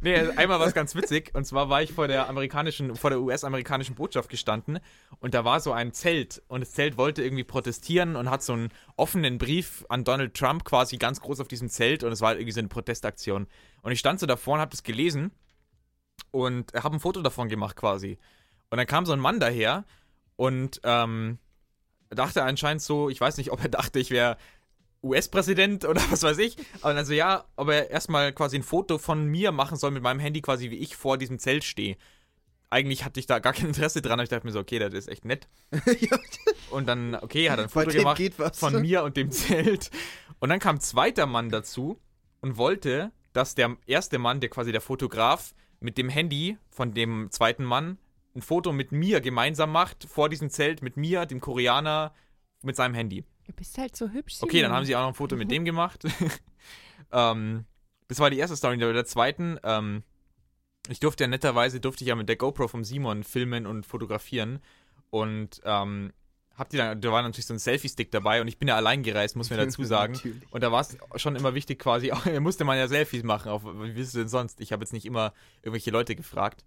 nee, 0.00 0.14
einmal 0.36 0.60
war 0.60 0.66
es 0.66 0.74
ganz 0.74 0.94
witzig. 0.94 1.30
Und 1.34 1.44
zwar 1.46 1.68
war 1.70 1.82
ich 1.82 1.92
vor 1.92 2.06
der 2.06 2.28
amerikanischen, 2.28 2.94
vor 2.96 3.10
der 3.10 3.20
US-amerikanischen 3.20 3.94
Botschaft 3.94 4.28
gestanden 4.28 4.78
und 5.20 5.34
da 5.34 5.44
war 5.44 5.60
so 5.60 5.72
ein 5.72 5.92
Zelt 5.92 6.42
und 6.48 6.60
das 6.60 6.72
Zelt 6.72 6.96
wollte 6.98 7.22
irgendwie 7.22 7.44
protestieren 7.44 8.16
und 8.16 8.30
hat 8.30 8.42
so 8.42 8.52
einen 8.52 8.68
offenen 8.96 9.38
Brief 9.38 9.84
an 9.88 10.04
Donald 10.04 10.34
Trump 10.34 10.64
quasi 10.64 10.98
ganz 10.98 11.20
groß 11.20 11.40
auf 11.40 11.48
diesem 11.48 11.68
Zelt 11.68 12.04
und 12.04 12.12
es 12.12 12.20
war 12.20 12.34
irgendwie 12.34 12.52
so 12.52 12.60
eine 12.60 12.68
Protestaktion. 12.68 13.46
Und 13.82 13.92
ich 13.92 13.98
stand 13.98 14.20
so 14.20 14.26
davor 14.26 14.54
und 14.54 14.60
hab 14.60 14.70
das 14.70 14.82
gelesen 14.82 15.30
und 16.30 16.72
habe 16.74 16.96
ein 16.96 17.00
Foto 17.00 17.22
davon 17.22 17.48
gemacht 17.48 17.76
quasi. 17.76 18.18
Und 18.70 18.78
dann 18.78 18.86
kam 18.86 19.06
so 19.06 19.12
ein 19.12 19.20
Mann 19.20 19.40
daher 19.40 19.84
und 20.36 20.80
ähm, 20.84 21.38
dachte 22.08 22.42
anscheinend 22.42 22.82
so, 22.82 23.08
ich 23.08 23.20
weiß 23.20 23.36
nicht, 23.36 23.50
ob 23.52 23.62
er 23.62 23.68
dachte, 23.68 23.98
ich 23.98 24.10
wäre 24.10 24.36
US-Präsident 25.02 25.84
oder 25.84 26.00
was 26.10 26.22
weiß 26.22 26.38
ich. 26.38 26.56
Aber 26.82 26.94
also 26.94 27.12
ja, 27.12 27.44
ob 27.56 27.68
er 27.68 27.90
erstmal 27.90 28.32
quasi 28.32 28.56
ein 28.56 28.62
Foto 28.62 28.98
von 28.98 29.26
mir 29.26 29.52
machen 29.52 29.76
soll 29.76 29.90
mit 29.90 30.02
meinem 30.02 30.20
Handy, 30.20 30.40
quasi 30.40 30.70
wie 30.70 30.78
ich 30.78 30.96
vor 30.96 31.18
diesem 31.18 31.38
Zelt 31.38 31.64
stehe. 31.64 31.96
Eigentlich 32.68 33.04
hatte 33.04 33.18
ich 33.18 33.26
da 33.26 33.40
gar 33.40 33.52
kein 33.52 33.66
Interesse 33.66 34.00
dran, 34.00 34.14
aber 34.14 34.22
ich 34.22 34.28
dachte 34.28 34.46
mir 34.46 34.52
so, 34.52 34.60
okay, 34.60 34.78
das 34.78 34.94
ist 34.94 35.08
echt 35.08 35.24
nett. 35.24 35.48
Und 36.70 36.86
dann, 36.86 37.16
okay, 37.16 37.50
hat 37.50 37.58
er 37.58 37.64
ein 37.64 37.68
Foto 37.68 37.90
gemacht 37.90 38.22
von 38.52 38.80
mir 38.80 39.02
und 39.02 39.16
dem 39.16 39.32
Zelt. 39.32 39.90
Und 40.38 40.50
dann 40.50 40.60
kam 40.60 40.76
ein 40.76 40.80
zweiter 40.80 41.26
Mann 41.26 41.48
dazu 41.48 42.00
und 42.40 42.56
wollte, 42.56 43.10
dass 43.32 43.56
der 43.56 43.76
erste 43.86 44.20
Mann, 44.20 44.38
der 44.38 44.50
quasi 44.50 44.70
der 44.70 44.80
Fotograf, 44.80 45.52
mit 45.80 45.98
dem 45.98 46.08
Handy 46.08 46.58
von 46.68 46.94
dem 46.94 47.28
zweiten 47.30 47.64
Mann 47.64 47.98
ein 48.34 48.42
Foto 48.42 48.72
mit 48.72 48.92
mir 48.92 49.20
gemeinsam 49.20 49.72
macht, 49.72 50.04
vor 50.04 50.28
diesem 50.28 50.50
Zelt, 50.50 50.82
mit 50.82 50.96
mir, 50.96 51.26
dem 51.26 51.40
Koreaner, 51.40 52.14
mit 52.62 52.76
seinem 52.76 52.94
Handy. 52.94 53.24
Du 53.46 53.52
bist 53.52 53.76
halt 53.78 53.96
so 53.96 54.10
hübsch. 54.10 54.36
Okay, 54.40 54.60
dann 54.60 54.68
Simon. 54.68 54.76
haben 54.76 54.84
sie 54.84 54.96
auch 54.96 55.00
noch 55.00 55.08
ein 55.08 55.14
Foto 55.14 55.36
mit 55.36 55.50
dem 55.50 55.64
gemacht. 55.64 56.04
ähm, 57.12 57.64
das 58.08 58.18
war 58.18 58.30
die 58.30 58.38
erste 58.38 58.56
Story. 58.56 58.76
Bei 58.76 58.92
der 58.92 59.04
zweiten, 59.04 59.58
ähm, 59.64 60.02
ich 60.88 61.00
durfte 61.00 61.24
ja 61.24 61.28
netterweise, 61.28 61.80
durfte 61.80 62.04
ich 62.04 62.08
ja 62.08 62.14
mit 62.14 62.28
der 62.28 62.36
GoPro 62.36 62.68
vom 62.68 62.84
Simon 62.84 63.24
filmen 63.24 63.66
und 63.66 63.86
fotografieren. 63.86 64.60
Und 65.10 65.60
ähm, 65.64 66.12
habt 66.60 66.74
ihr 66.74 66.78
dann, 66.78 67.00
da 67.00 67.10
war 67.10 67.22
natürlich 67.22 67.46
so 67.46 67.54
ein 67.54 67.58
Selfie-Stick 67.58 68.10
dabei 68.10 68.42
und 68.42 68.46
ich 68.46 68.58
bin 68.58 68.68
ja 68.68 68.76
allein 68.76 69.02
gereist, 69.02 69.34
muss 69.34 69.48
man 69.48 69.58
dazu 69.58 69.82
sagen. 69.96 70.20
Und 70.50 70.62
da 70.62 70.70
war 70.70 70.82
es 70.82 70.96
schon 71.16 71.34
immer 71.34 71.54
wichtig 71.54 71.78
quasi, 71.78 72.12
musste 72.40 72.64
man 72.64 72.76
ja 72.76 72.86
Selfies 72.86 73.22
machen, 73.22 73.50
auf, 73.50 73.64
wie 73.64 73.96
willst 73.96 74.14
du 74.14 74.18
denn 74.18 74.28
sonst? 74.28 74.60
Ich 74.60 74.70
habe 74.70 74.82
jetzt 74.82 74.92
nicht 74.92 75.06
immer 75.06 75.32
irgendwelche 75.62 75.90
Leute 75.90 76.14
gefragt. 76.14 76.64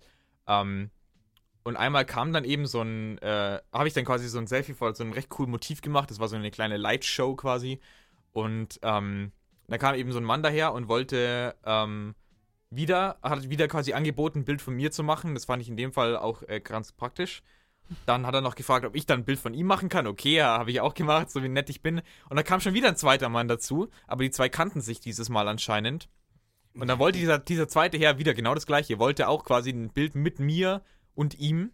Ähm, 0.47 0.89
und 1.63 1.77
einmal 1.77 2.05
kam 2.05 2.33
dann 2.33 2.43
eben 2.43 2.65
so 2.65 2.81
ein, 2.81 3.19
äh, 3.19 3.59
habe 3.71 3.87
ich 3.87 3.93
dann 3.93 4.03
quasi 4.03 4.27
so 4.27 4.39
ein 4.39 4.47
Selfie 4.47 4.73
vor 4.73 4.95
so 4.95 5.03
einem 5.03 5.13
recht 5.13 5.29
coolen 5.29 5.51
Motiv 5.51 5.81
gemacht. 5.81 6.09
Das 6.09 6.19
war 6.19 6.27
so 6.27 6.35
eine 6.35 6.49
kleine 6.49 6.77
Lightshow 6.77 7.35
quasi. 7.35 7.79
Und 8.31 8.79
ähm, 8.81 9.31
da 9.67 9.77
kam 9.77 9.93
eben 9.93 10.11
so 10.11 10.17
ein 10.17 10.25
Mann 10.25 10.41
daher 10.41 10.73
und 10.73 10.87
wollte 10.87 11.55
ähm, 11.65 12.15
wieder, 12.71 13.19
hat 13.21 13.47
wieder 13.47 13.67
quasi 13.67 13.93
angeboten, 13.93 14.39
ein 14.39 14.45
Bild 14.45 14.61
von 14.61 14.73
mir 14.73 14.91
zu 14.91 15.03
machen. 15.03 15.35
Das 15.35 15.45
fand 15.45 15.61
ich 15.61 15.69
in 15.69 15.77
dem 15.77 15.93
Fall 15.93 16.17
auch 16.17 16.41
äh, 16.47 16.59
ganz 16.59 16.91
praktisch. 16.91 17.43
Dann 18.05 18.25
hat 18.25 18.33
er 18.33 18.41
noch 18.41 18.55
gefragt, 18.55 18.85
ob 18.85 18.95
ich 18.95 19.05
dann 19.05 19.21
ein 19.21 19.25
Bild 19.25 19.39
von 19.39 19.53
ihm 19.53 19.67
machen 19.67 19.89
kann. 19.89 20.07
Okay, 20.07 20.35
ja, 20.35 20.57
habe 20.57 20.71
ich 20.71 20.81
auch 20.81 20.93
gemacht, 20.93 21.29
so 21.29 21.43
wie 21.43 21.49
nett 21.49 21.69
ich 21.69 21.81
bin. 21.81 22.01
Und 22.29 22.37
da 22.37 22.43
kam 22.43 22.59
schon 22.59 22.73
wieder 22.73 22.87
ein 22.87 22.95
zweiter 22.95 23.29
Mann 23.29 23.47
dazu, 23.47 23.89
aber 24.07 24.23
die 24.23 24.31
zwei 24.31 24.49
kannten 24.49 24.81
sich 24.81 24.99
dieses 24.99 25.29
Mal 25.29 25.47
anscheinend. 25.47 26.09
Und 26.73 26.87
dann 26.87 26.99
wollte 26.99 27.19
dieser, 27.19 27.37
dieser 27.37 27.67
zweite 27.67 27.97
Herr 27.97 28.17
wieder 28.17 28.33
genau 28.33 28.55
das 28.55 28.65
gleiche, 28.65 28.99
wollte 28.99 29.27
auch 29.27 29.43
quasi 29.43 29.69
ein 29.69 29.89
Bild 29.89 30.15
mit 30.15 30.39
mir 30.39 30.81
und 31.13 31.37
ihm. 31.39 31.71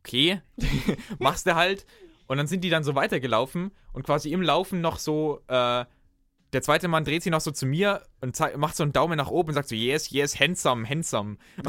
Okay, 0.00 0.40
machst 1.18 1.46
du 1.46 1.54
halt. 1.56 1.84
Und 2.26 2.36
dann 2.36 2.46
sind 2.46 2.62
die 2.62 2.70
dann 2.70 2.84
so 2.84 2.94
weitergelaufen 2.94 3.72
und 3.92 4.04
quasi 4.04 4.32
im 4.32 4.40
Laufen 4.40 4.80
noch 4.80 4.98
so, 4.98 5.42
äh, 5.48 5.84
der 6.52 6.62
zweite 6.62 6.88
Mann 6.88 7.04
dreht 7.04 7.22
sich 7.22 7.32
noch 7.32 7.40
so 7.40 7.50
zu 7.50 7.66
mir 7.66 8.02
und 8.20 8.38
macht 8.56 8.76
so 8.76 8.82
einen 8.82 8.92
Daumen 8.92 9.16
nach 9.16 9.28
oben 9.28 9.50
und 9.50 9.54
sagt 9.54 9.68
so, 9.68 9.74
yes, 9.74 10.10
yes, 10.10 10.38
handsome, 10.40 10.88
handsome. 10.88 11.36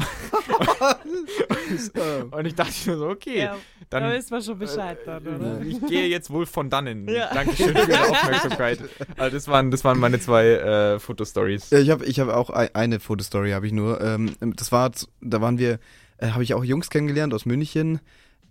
Und 2.30 2.46
ich 2.46 2.54
dachte 2.54 2.90
mir 2.90 2.96
so, 2.98 3.08
okay, 3.08 3.40
Ja, 3.40 3.56
dann 3.90 4.02
da 4.04 4.12
wissen 4.12 4.30
wir 4.30 4.42
schon 4.42 4.58
Bescheid 4.58 4.98
dann, 5.06 5.26
oder? 5.26 5.60
ich 5.62 5.80
gehe 5.86 6.06
jetzt 6.08 6.30
wohl 6.30 6.46
von 6.46 6.70
dannen. 6.70 7.08
Ja. 7.08 7.32
Dankeschön 7.32 7.76
für 7.76 7.90
Ihre 7.90 8.00
Aufmerksamkeit. 8.10 8.78
Also 9.16 9.36
das 9.36 9.48
waren, 9.48 9.70
das 9.70 9.84
waren 9.84 9.98
meine 9.98 10.20
zwei 10.20 10.46
äh, 10.48 10.98
Fotostories. 10.98 11.70
Ja, 11.70 11.78
ich 11.78 11.90
habe 11.90 12.04
ich 12.04 12.20
hab 12.20 12.28
auch 12.28 12.50
ei- 12.50 12.74
eine 12.74 13.00
Fotostory, 13.00 13.52
habe 13.52 13.66
ich 13.66 13.72
nur. 13.72 14.00
Ähm, 14.00 14.34
das 14.40 14.72
war, 14.72 14.90
da 15.20 15.40
waren 15.40 15.58
wir, 15.58 15.78
äh, 16.18 16.28
habe 16.28 16.42
ich 16.42 16.54
auch 16.54 16.64
Jungs 16.64 16.90
kennengelernt 16.90 17.32
aus 17.34 17.46
München. 17.46 18.00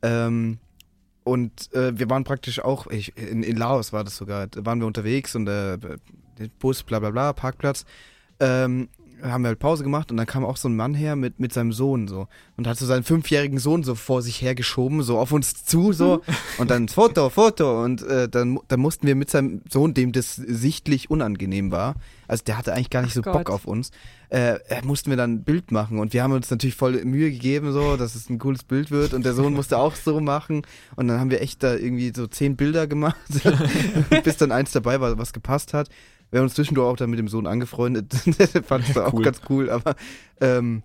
Ähm, 0.02 0.60
und 1.24 1.74
äh, 1.74 1.97
wir 1.97 2.09
waren 2.09 2.24
praktisch 2.24 2.59
auch, 2.59 2.88
ich, 2.88 3.15
in, 3.17 3.43
in 3.43 3.57
Laos 3.57 3.93
war 3.93 4.03
das 4.03 4.17
sogar, 4.17 4.47
da 4.47 4.65
waren 4.65 4.80
wir 4.80 4.88
unterwegs 4.88 5.36
und 5.36 5.47
äh, 5.47 5.78
Bus, 6.59 6.84
bla 6.84 6.99
bla 6.99 7.11
bla, 7.11 7.34
Parkplatz. 7.34 7.86
Ähm, 8.39 8.89
haben 9.24 9.43
wir 9.43 9.49
halt 9.49 9.59
Pause 9.59 9.84
gemacht 9.84 10.11
und 10.11 10.17
dann 10.17 10.26
kam 10.26 10.45
auch 10.45 10.57
so 10.57 10.67
ein 10.69 10.76
Mann 10.76 10.93
her 10.93 11.15
mit, 11.15 11.39
mit 11.39 11.53
seinem 11.53 11.72
Sohn 11.72 12.07
so. 12.07 12.28
Und 12.57 12.67
hat 12.67 12.78
so 12.78 12.86
seinen 12.86 13.03
fünfjährigen 13.03 13.59
Sohn 13.59 13.84
so 13.84 13.95
vor 13.95 14.22
sich 14.22 14.41
hergeschoben, 14.41 15.03
so 15.03 15.17
auf 15.17 15.32
uns 15.32 15.65
zu 15.65 15.93
so. 15.93 16.22
Und 16.57 16.72
dann 16.72 16.88
Foto, 16.88 17.30
Foto. 17.30 17.84
Und 17.84 18.03
äh, 18.03 18.30
dann, 18.30 18.59
dann 18.67 18.80
mussten 18.80 19.07
wir 19.07 19.15
mit 19.15 19.30
seinem 19.30 19.61
Sohn, 19.69 19.93
dem 19.93 20.11
das 20.11 20.36
sichtlich 20.36 21.09
unangenehm 21.09 21.72
war, 21.72 21.95
also 22.32 22.45
der 22.45 22.57
hatte 22.57 22.74
eigentlich 22.74 22.89
gar 22.89 23.01
nicht 23.01 23.11
Ach 23.11 23.15
so 23.15 23.22
Gott. 23.24 23.34
Bock 23.34 23.49
auf 23.49 23.65
uns, 23.65 23.91
äh, 24.30 24.53
äh, 24.69 24.82
mussten 24.84 25.09
wir 25.09 25.17
dann 25.17 25.34
ein 25.34 25.43
Bild 25.43 25.72
machen. 25.72 25.99
Und 25.99 26.13
wir 26.13 26.24
haben 26.24 26.32
uns 26.32 26.49
natürlich 26.49 26.76
voll 26.76 27.03
Mühe 27.03 27.30
gegeben 27.30 27.74
so, 27.74 27.97
dass 27.97 28.15
es 28.15 28.30
ein 28.30 28.39
cooles 28.39 28.63
Bild 28.63 28.89
wird. 28.89 29.13
Und 29.13 29.26
der 29.26 29.34
Sohn 29.34 29.53
musste 29.53 29.78
auch 29.78 29.95
so 29.95 30.22
machen. 30.22 30.61
Und 30.95 31.09
dann 31.09 31.19
haben 31.19 31.30
wir 31.30 31.41
echt 31.41 31.61
da 31.61 31.76
irgendwie 31.76 32.13
so 32.15 32.28
zehn 32.28 32.55
Bilder 32.55 32.88
gemacht, 32.88 33.17
bis 34.24 34.38
dann 34.38 34.53
eins 34.53 34.72
dabei 34.72 35.01
war, 35.01 35.17
was 35.17 35.34
gepasst 35.34 35.74
hat. 35.74 35.89
Wir 36.32 36.40
haben 36.40 36.46
uns 36.46 36.56
zwischendurch 36.56 36.88
auch 36.88 36.96
dann 36.98 37.10
mit 37.10 37.20
dem 37.20 37.28
Sohn 37.28 37.46
angefreundet. 37.46 38.14
Fand 38.66 38.88
ich 38.90 38.98
auch 38.98 39.14
Cool. 39.14 39.24
ganz 39.24 39.42
cool, 39.50 39.70
aber 39.70 39.96
ähm, 40.40 40.82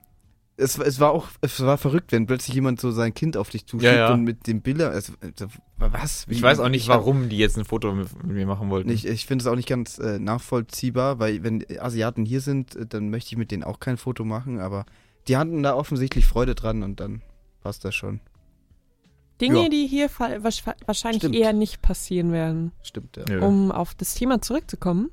es, 0.59 0.79
es 0.79 0.99
war 1.01 1.11
auch, 1.13 1.29
es 1.43 1.61
war 1.61 1.77
verrückt, 1.79 2.13
wenn 2.13 2.27
plötzlich 2.27 2.55
jemand 2.55 2.81
so 2.81 2.91
sein 2.91 3.13
Kind 3.15 3.37
auf 3.37 3.51
dich 3.51 3.67
zuschiebt 3.67 3.93
Ja, 3.93 4.09
ja. 4.09 4.13
und 4.15 4.25
mit 4.25 4.47
dem 4.47 4.63
Bilder, 4.63 4.91
also, 4.91 5.13
also, 5.21 5.47
was? 5.77 6.25
Ich 6.29 6.41
weiß 6.43 6.59
auch 6.61 6.69
nicht, 6.71 6.85
ich 6.85 6.89
hab- 6.89 6.99
warum 7.01 7.29
die 7.29 7.37
jetzt 7.39 7.59
ein 7.59 7.65
Foto 7.67 7.93
mit, 7.93 8.09
mit 8.25 8.35
mir 8.35 8.47
machen 8.47 8.71
wollten. 8.71 8.89
Ich, 8.91 9.07
ich 9.07 9.27
finde 9.27 9.43
es 9.43 9.47
auch 9.47 9.55
nicht 9.55 9.69
ganz 9.69 9.99
äh, 9.99 10.19
nachvollziehbar, 10.19 11.19
weil 11.19 11.43
wenn 11.45 11.65
Asiaten 11.79 12.25
hier 12.25 12.41
sind, 12.41 12.75
äh, 12.75 12.87
dann 12.87 13.11
möchte 13.11 13.33
ich 13.33 13.37
mit 13.39 13.51
denen 13.51 13.63
auch 13.65 13.81
kein 13.81 13.99
Foto 13.99 14.25
machen, 14.25 14.59
aber 14.59 14.85
die 15.29 15.37
hatten 15.37 15.63
da 15.63 15.75
offensichtlich 15.75 16.27
Freude 16.27 16.55
dran 16.55 16.83
und 16.83 17.01
dann 17.01 17.21
passt 17.61 17.85
das 17.85 17.95
schon. 17.95 18.21
Dinge, 19.41 19.65
Ja. 19.65 19.69
die 19.69 19.87
hier 19.87 20.09
wahrscheinlich 20.09 21.21
Stimmt. 21.21 21.35
eher 21.37 21.53
nicht 21.53 21.83
passieren 21.83 22.33
werden. 22.33 22.73
Stimmt. 22.83 23.21
Ja. 23.29 23.41
um 23.41 23.71
auf 23.71 23.95
das 23.95 24.15
Thema 24.15 24.41
zurückzukommen. 24.41 25.11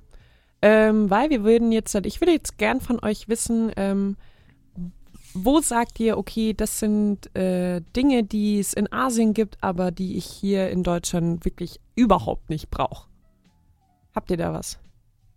Ähm, 0.65 1.09
weil 1.09 1.29
wir 1.29 1.43
würden 1.43 1.73
jetzt, 1.73 1.93
ich 1.93 2.21
würde 2.21 2.31
jetzt 2.31 2.57
gern 2.57 2.79
von 2.79 3.03
euch 3.03 3.27
wissen, 3.27 3.69
ähm, 3.75 4.15
wo 5.33 5.59
sagt 5.59 5.99
ihr, 5.99 6.17
okay, 6.17 6.53
das 6.53 6.79
sind 6.79 7.35
äh, 7.35 7.81
Dinge, 7.93 8.23
die 8.23 8.59
es 8.59 8.71
in 8.73 8.89
Asien 8.89 9.33
gibt, 9.33 9.57
aber 9.61 9.91
die 9.91 10.15
ich 10.15 10.23
hier 10.23 10.69
in 10.69 10.83
Deutschland 10.83 11.43
wirklich 11.43 11.81
überhaupt 11.95 12.49
nicht 12.49 12.71
brauche? 12.71 13.09
Habt 14.15 14.31
ihr 14.31 14.37
da 14.37 14.53
was? 14.53 14.79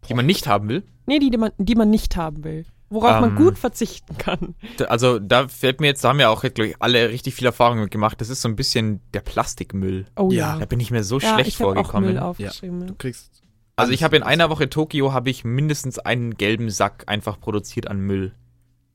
Die 0.09 0.15
man 0.15 0.27
nicht 0.27 0.47
haben 0.47 0.69
will. 0.69 0.85
Nee, 1.07 1.19
die, 1.19 1.31
die, 1.31 1.39
man, 1.39 1.51
die 1.59 1.75
man 1.75 1.91
nicht 1.91 2.15
haben 2.17 2.45
will. 2.45 2.65
Worauf 2.89 3.21
man 3.21 3.31
Ähm. 3.31 3.37
gut 3.37 3.59
verzichten 3.59 4.17
kann. 4.19 4.55
Also 4.89 5.19
da 5.19 5.49
fällt 5.49 5.81
mir 5.81 5.89
jetzt, 5.89 6.05
da 6.05 6.11
haben 6.11 6.21
ja 6.21 6.29
auch, 6.29 6.43
glaube 6.43 6.69
ich, 6.69 6.77
alle 6.79 7.09
richtig 7.09 7.35
viel 7.35 7.47
Erfahrung 7.47 7.81
mit 7.81 7.91
gemacht. 7.91 8.21
Das 8.21 8.29
ist 8.29 8.43
so 8.43 8.49
ein 8.49 8.55
bisschen 8.55 9.01
der 9.13 9.23
Plastikmüll. 9.23 10.07
Oh 10.15 10.29
Ja, 10.31 10.53
ja. 10.53 10.59
Da 10.61 10.67
bin 10.67 10.79
ich 10.79 10.93
mir 10.93 11.03
so 11.03 11.19
ja, 11.19 11.35
schlecht 11.35 11.49
ich 11.49 11.59
habe 11.59 11.71
auch 11.71 11.75
vorgekommen. 11.75 12.11
Müll 12.11 12.19
aufgeschrieben. 12.21 12.87
Du 12.87 12.95
kriegst. 12.95 13.43
Also 13.79 13.93
ich 13.93 14.03
habe 14.03 14.17
in 14.17 14.23
einer 14.23 14.49
Woche 14.49 14.71
Tokio 14.71 15.13
habe 15.13 15.29
ich 15.29 15.45
mindestens 15.45 15.99
einen 15.99 16.35
gelben 16.39 16.71
Sack 16.71 17.05
einfach 17.07 17.39
produziert 17.39 17.89
an 17.89 18.01
Müll. 18.01 18.33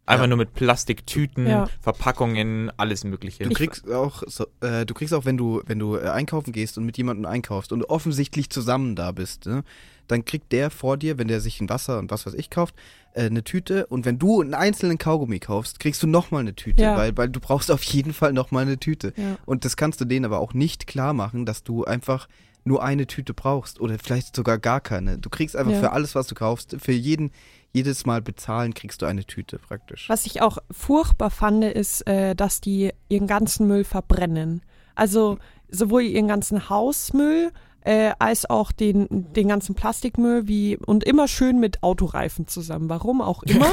Einfach 0.08 0.24
Ja. 0.24 0.28
nur 0.30 0.38
mit 0.40 0.56
Plastiktüten, 0.56 1.46
Ja. 1.46 1.68
Verpackungen, 1.80 2.72
alles 2.78 3.04
mögliche. 3.04 3.44
Du 3.44 3.52
kriegst 3.52 3.88
auch, 3.92 4.24
so, 4.26 4.48
äh, 4.62 4.84
du 4.88 4.96
kriegst 4.96 5.14
auch, 5.14 5.24
wenn 5.26 5.38
du, 5.38 5.62
wenn 5.68 5.78
du 5.78 5.96
äh, 5.98 6.10
einkaufen 6.10 6.52
gehst 6.52 6.80
und 6.80 6.86
mit 6.86 6.98
jemandem 6.98 7.28
einkaufst 7.28 7.72
und 7.72 7.82
du 7.82 7.90
offensichtlich 7.90 8.50
zusammen 8.50 8.96
da 8.96 9.12
bist, 9.12 9.46
ne? 9.46 9.64
dann 10.08 10.26
kriegt 10.26 10.52
der 10.52 10.72
vor 10.72 10.98
dir, 10.98 11.20
wenn 11.20 11.28
der 11.28 11.40
sich 11.40 11.62
ein 11.62 11.70
Wasser 11.70 12.00
und 12.00 12.10
was 12.10 12.26
weiß 12.26 12.34
ich 12.34 12.50
kauft, 12.50 12.74
äh, 13.14 13.28
eine 13.28 13.44
Tüte 13.44 13.86
und 13.86 14.04
wenn 14.06 14.18
du 14.18 14.42
einen 14.42 14.56
einzelnen 14.56 14.98
Kaugummi 14.98 15.40
kaufst, 15.40 15.80
kriegst 15.80 16.02
du 16.02 16.08
nochmal 16.08 16.42
eine 16.42 16.56
Tüte, 16.56 16.82
Ja. 16.82 16.98
weil, 16.98 17.16
weil 17.16 17.30
du 17.30 17.40
brauchst 17.40 17.70
auf 17.72 17.84
jeden 17.84 18.14
Fall 18.14 18.34
nochmal 18.34 18.64
eine 18.64 18.80
Tüte. 18.80 19.14
Ja. 19.16 19.38
Und 19.46 19.64
das 19.64 19.78
kannst 19.78 20.02
du 20.02 20.06
denen 20.06 20.26
aber 20.26 20.40
auch 20.40 20.56
nicht 20.56 20.88
klar 20.88 21.14
machen, 21.14 21.46
dass 21.46 21.64
du 21.64 21.86
einfach 21.86 22.28
nur 22.64 22.84
eine 22.84 23.08
Tüte 23.08 23.34
brauchst 23.34 23.80
oder 23.80 23.98
vielleicht 23.98 24.36
sogar 24.36 24.58
gar 24.60 24.82
keine. 24.82 25.18
Du 25.18 25.30
kriegst 25.30 25.56
einfach 25.56 25.74
Ja. 25.74 25.80
für 25.80 25.92
alles, 25.92 26.16
was 26.16 26.28
du 26.28 26.36
kaufst, 26.36 26.76
für 26.80 26.92
jeden, 26.92 27.32
jedes 27.74 28.06
Mal 28.06 28.22
bezahlen, 28.22 28.74
kriegst 28.74 29.02
du 29.02 29.06
eine 29.06 29.26
Tüte 29.26 29.58
praktisch. 29.60 30.08
Was 30.10 30.26
ich 30.26 30.42
auch 30.42 30.58
furchtbar 30.70 31.30
fand, 31.32 31.64
ist, 31.64 32.06
äh, 32.08 32.36
dass 32.36 32.62
die 32.62 32.92
ihren 33.10 33.28
ganzen 33.28 33.68
Müll 33.68 33.84
verbrennen. 33.84 34.62
Also 34.96 35.38
sowohl 35.70 36.04
ihren 36.04 36.28
ganzen 36.28 36.70
Hausmüll 36.70 37.52
äh, 37.84 38.12
als 38.20 38.50
auch 38.50 38.72
den, 38.72 39.08
den 39.10 39.48
ganzen 39.48 39.76
Plastikmüll 39.76 40.48
wie 40.48 40.78
und 40.78 41.04
immer 41.04 41.28
schön 41.28 41.60
mit 41.60 41.82
Autoreifen 41.84 42.48
zusammen. 42.48 42.90
Warum 42.90 43.22
auch 43.22 43.44
immer. 43.44 43.72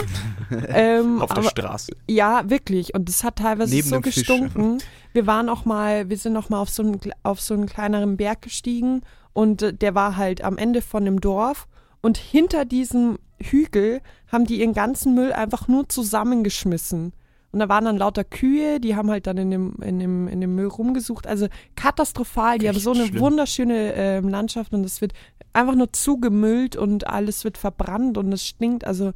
ähm, 0.68 1.20
Auf 1.20 1.30
der 1.30 1.38
aber, 1.38 1.50
Straße. 1.50 1.92
ja, 2.09 2.48
wirklich. 2.48 2.94
Und 2.94 3.09
es 3.09 3.22
hat 3.24 3.36
teilweise 3.36 3.74
Neben 3.74 3.88
so 3.88 3.96
dem 3.96 4.02
Fisch. 4.04 4.16
gestunken. 4.16 4.78
Wir 5.12 5.26
waren 5.26 5.48
auch 5.48 5.64
mal, 5.64 6.09
wir 6.09 6.16
sind 6.16 6.32
noch 6.32 6.48
mal 6.48 6.61
auf 6.61 6.70
so 6.70 6.82
einen, 6.82 7.00
auf 7.22 7.40
so 7.40 7.54
einen 7.54 7.66
kleineren 7.66 8.16
Berg 8.16 8.42
gestiegen 8.42 9.02
und 9.32 9.62
äh, 9.62 9.74
der 9.74 9.94
war 9.94 10.16
halt 10.16 10.42
am 10.42 10.59
Ende 10.59 10.82
von 10.82 11.04
dem 11.04 11.20
Dorf. 11.20 11.66
Und 12.00 12.16
hinter 12.16 12.64
diesem 12.64 13.18
Hügel 13.40 14.00
haben 14.30 14.46
die 14.46 14.61
ihren 14.61 14.72
ganzen 14.72 15.14
Müll 15.14 15.32
einfach 15.32 15.68
nur 15.68 15.88
zusammengeschmissen. 15.88 17.12
Und 17.51 17.61
da 17.61 17.68
waren 17.68 17.86
dann 17.86 17.96
lauter 17.96 18.24
Kühe, 18.24 18.78
die 18.78 18.94
haben 18.94 19.11
halt 19.11 19.26
dann 19.26 19.38
in 19.38 19.51
dem, 19.51 19.74
in 19.82 19.99
dem, 19.99 20.28
in 20.28 20.40
dem 20.40 20.55
Müll 20.55 20.66
rumgesucht. 20.66 21.26
Also 21.26 21.49
katastrophal. 21.76 22.59
Die 22.59 22.68
haben 22.68 22.76
Echt 22.76 22.84
so 22.84 22.92
eine 22.92 23.07
schlimm. 23.07 23.20
wunderschöne 23.20 23.94
ähm, 23.94 24.28
Landschaft 24.28 24.74
und 24.74 24.84
es 24.84 25.01
wird 25.01 25.12
einfach 25.55 25.74
nur 25.74 25.92
zugemüllt 25.92 26.76
und 26.76 27.07
alles 27.07 27.44
wird 27.44 27.57
verbrannt 27.57 28.18
und 28.18 28.30
es 28.32 28.46
stinkt. 28.46 28.84
Also 28.86 29.12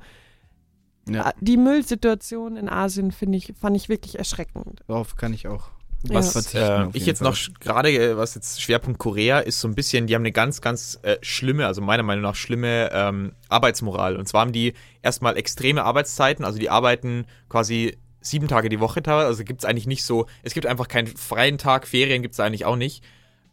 Ja, 1.09 1.26
Ah, 1.26 1.33
Die 1.41 1.57
Müllsituation 1.59 2.57
in 2.57 2.68
Asien 2.68 3.12
finde 3.12 3.37
ich, 3.39 3.53
fand 3.61 3.76
ich 3.76 3.89
wirklich 3.89 4.18
erschreckend. 4.18 4.80
darauf 4.87 5.16
kann 5.16 5.35
ich 5.35 5.47
auch. 5.49 5.68
Was 6.09 6.33
verzichten 6.33 6.59
äh, 6.59 6.89
ich 6.95 7.07
jetzt 7.07 7.20
Fall. 7.20 7.30
noch 7.30 7.39
gerade, 7.61 7.91
äh, 7.93 8.16
was 8.16 8.35
jetzt 8.35 8.61
Schwerpunkt 8.61 8.99
Korea 8.99 9.39
ist, 9.39 9.61
so 9.61 9.68
ein 9.68 9.74
bisschen, 9.76 10.09
die 10.09 10.14
haben 10.16 10.22
eine 10.22 10.33
ganz, 10.33 10.61
ganz 10.61 10.99
äh, 11.03 11.16
schlimme, 11.22 11.66
also 11.66 11.80
meiner 11.80 12.03
Meinung 12.03 12.22
nach 12.22 12.35
schlimme 12.35 12.91
ähm, 12.93 13.33
Arbeitsmoral. 13.49 14.16
Und 14.16 14.26
zwar 14.26 14.41
haben 14.41 14.53
die 14.53 14.72
erstmal 15.03 15.37
extreme 15.37 15.85
Arbeitszeiten, 15.85 16.45
also 16.45 16.59
die 16.59 16.70
arbeiten 16.70 17.24
quasi 17.49 17.97
sieben 18.23 18.49
Tage 18.49 18.68
die 18.68 18.81
Woche 18.81 19.03
teilweise, 19.03 19.27
also 19.27 19.45
gibt 19.45 19.62
es 19.62 19.64
eigentlich 19.68 19.87
nicht 19.87 20.05
so, 20.05 20.27
es 20.43 20.55
gibt 20.55 20.66
einfach 20.66 20.89
keinen 20.89 21.07
freien 21.07 21.59
Tag, 21.59 21.87
Ferien 21.87 22.23
gibt 22.23 22.35
es 22.35 22.41
eigentlich 22.41 22.64
auch 22.64 22.77
nicht. 22.77 23.05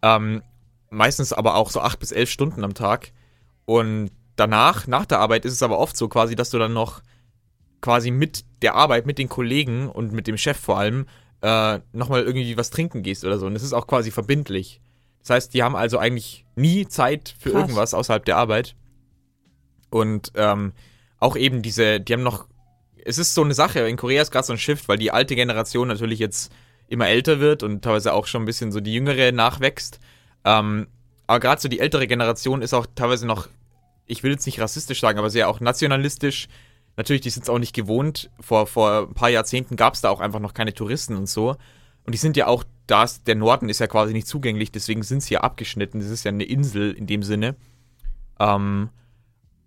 Ähm, 0.01 0.41
meistens 0.89 1.33
aber 1.33 1.55
auch 1.55 1.69
so 1.69 1.81
acht 1.81 1.99
bis 1.99 2.11
elf 2.11 2.29
Stunden 2.29 2.63
am 2.63 2.73
Tag. 2.73 3.11
Und 3.65 4.11
danach, 4.35 4.87
nach 4.87 5.05
der 5.05 5.19
Arbeit, 5.19 5.45
ist 5.45 5.53
es 5.53 5.63
aber 5.63 5.79
oft 5.79 5.95
so 5.95 6.07
quasi, 6.07 6.35
dass 6.35 6.49
du 6.49 6.57
dann 6.57 6.73
noch 6.73 7.01
quasi 7.81 8.11
mit 8.11 8.45
der 8.61 8.75
Arbeit, 8.75 9.05
mit 9.05 9.17
den 9.17 9.29
Kollegen 9.29 9.89
und 9.89 10.11
mit 10.11 10.27
dem 10.27 10.37
Chef 10.37 10.57
vor 10.57 10.79
allem 10.79 11.05
äh, 11.41 11.79
nochmal 11.93 12.23
irgendwie 12.23 12.57
was 12.57 12.69
trinken 12.69 13.03
gehst 13.03 13.23
oder 13.23 13.37
so. 13.37 13.45
Und 13.45 13.53
das 13.53 13.63
ist 13.63 13.73
auch 13.73 13.87
quasi 13.87 14.11
verbindlich. 14.11 14.81
Das 15.19 15.29
heißt, 15.31 15.53
die 15.53 15.63
haben 15.63 15.75
also 15.75 15.97
eigentlich 15.97 16.45
nie 16.55 16.87
Zeit 16.87 17.35
für 17.39 17.51
Krass. 17.51 17.61
irgendwas 17.61 17.93
außerhalb 17.93 18.25
der 18.25 18.37
Arbeit. 18.37 18.75
Und 19.89 20.31
ähm, 20.35 20.73
auch 21.19 21.35
eben 21.35 21.61
diese, 21.61 21.99
die 21.99 22.13
haben 22.13 22.23
noch, 22.23 22.47
es 23.05 23.17
ist 23.17 23.33
so 23.33 23.43
eine 23.43 23.53
Sache, 23.53 23.79
in 23.81 23.97
Korea 23.97 24.21
ist 24.21 24.31
gerade 24.31 24.45
so 24.45 24.53
ein 24.53 24.59
Shift, 24.59 24.87
weil 24.87 24.97
die 24.97 25.11
alte 25.11 25.35
Generation 25.35 25.87
natürlich 25.87 26.19
jetzt 26.19 26.51
immer 26.87 27.07
älter 27.07 27.39
wird 27.39 27.63
und 27.63 27.83
teilweise 27.83 28.13
auch 28.13 28.25
schon 28.25 28.43
ein 28.43 28.45
bisschen 28.45 28.71
so 28.71 28.79
die 28.79 28.93
jüngere 28.93 29.31
nachwächst. 29.31 29.99
Ähm, 30.43 30.87
aber 31.27 31.39
gerade 31.39 31.61
so 31.61 31.69
die 31.69 31.79
ältere 31.79 32.07
Generation 32.07 32.61
ist 32.61 32.73
auch 32.73 32.87
teilweise 32.95 33.27
noch, 33.27 33.47
ich 34.07 34.23
will 34.23 34.31
jetzt 34.31 34.45
nicht 34.45 34.59
rassistisch 34.59 34.99
sagen, 34.99 35.19
aber 35.19 35.29
sehr 35.29 35.49
auch 35.49 35.59
nationalistisch. 35.59 36.47
Natürlich, 36.97 37.21
die 37.21 37.29
sind 37.29 37.43
es 37.43 37.49
auch 37.49 37.59
nicht 37.59 37.75
gewohnt. 37.75 38.31
Vor, 38.39 38.65
vor 38.65 39.07
ein 39.07 39.13
paar 39.13 39.29
Jahrzehnten 39.29 39.75
gab 39.75 39.93
es 39.93 40.01
da 40.01 40.09
auch 40.09 40.19
einfach 40.19 40.39
noch 40.39 40.53
keine 40.53 40.73
Touristen 40.73 41.15
und 41.15 41.29
so. 41.29 41.55
Und 42.05 42.13
die 42.13 42.17
sind 42.17 42.35
ja 42.35 42.47
auch, 42.47 42.63
da 42.87 43.05
der 43.27 43.35
Norden 43.35 43.69
ist 43.69 43.79
ja 43.79 43.87
quasi 43.87 44.13
nicht 44.13 44.27
zugänglich, 44.27 44.71
deswegen 44.71 45.03
sind 45.03 45.21
sie 45.21 45.35
ja 45.35 45.41
abgeschnitten. 45.41 45.99
Das 45.99 46.09
ist 46.09 46.25
ja 46.25 46.29
eine 46.29 46.43
Insel 46.43 46.93
in 46.93 47.05
dem 47.05 47.21
Sinne. 47.21 47.55
Ähm, 48.39 48.89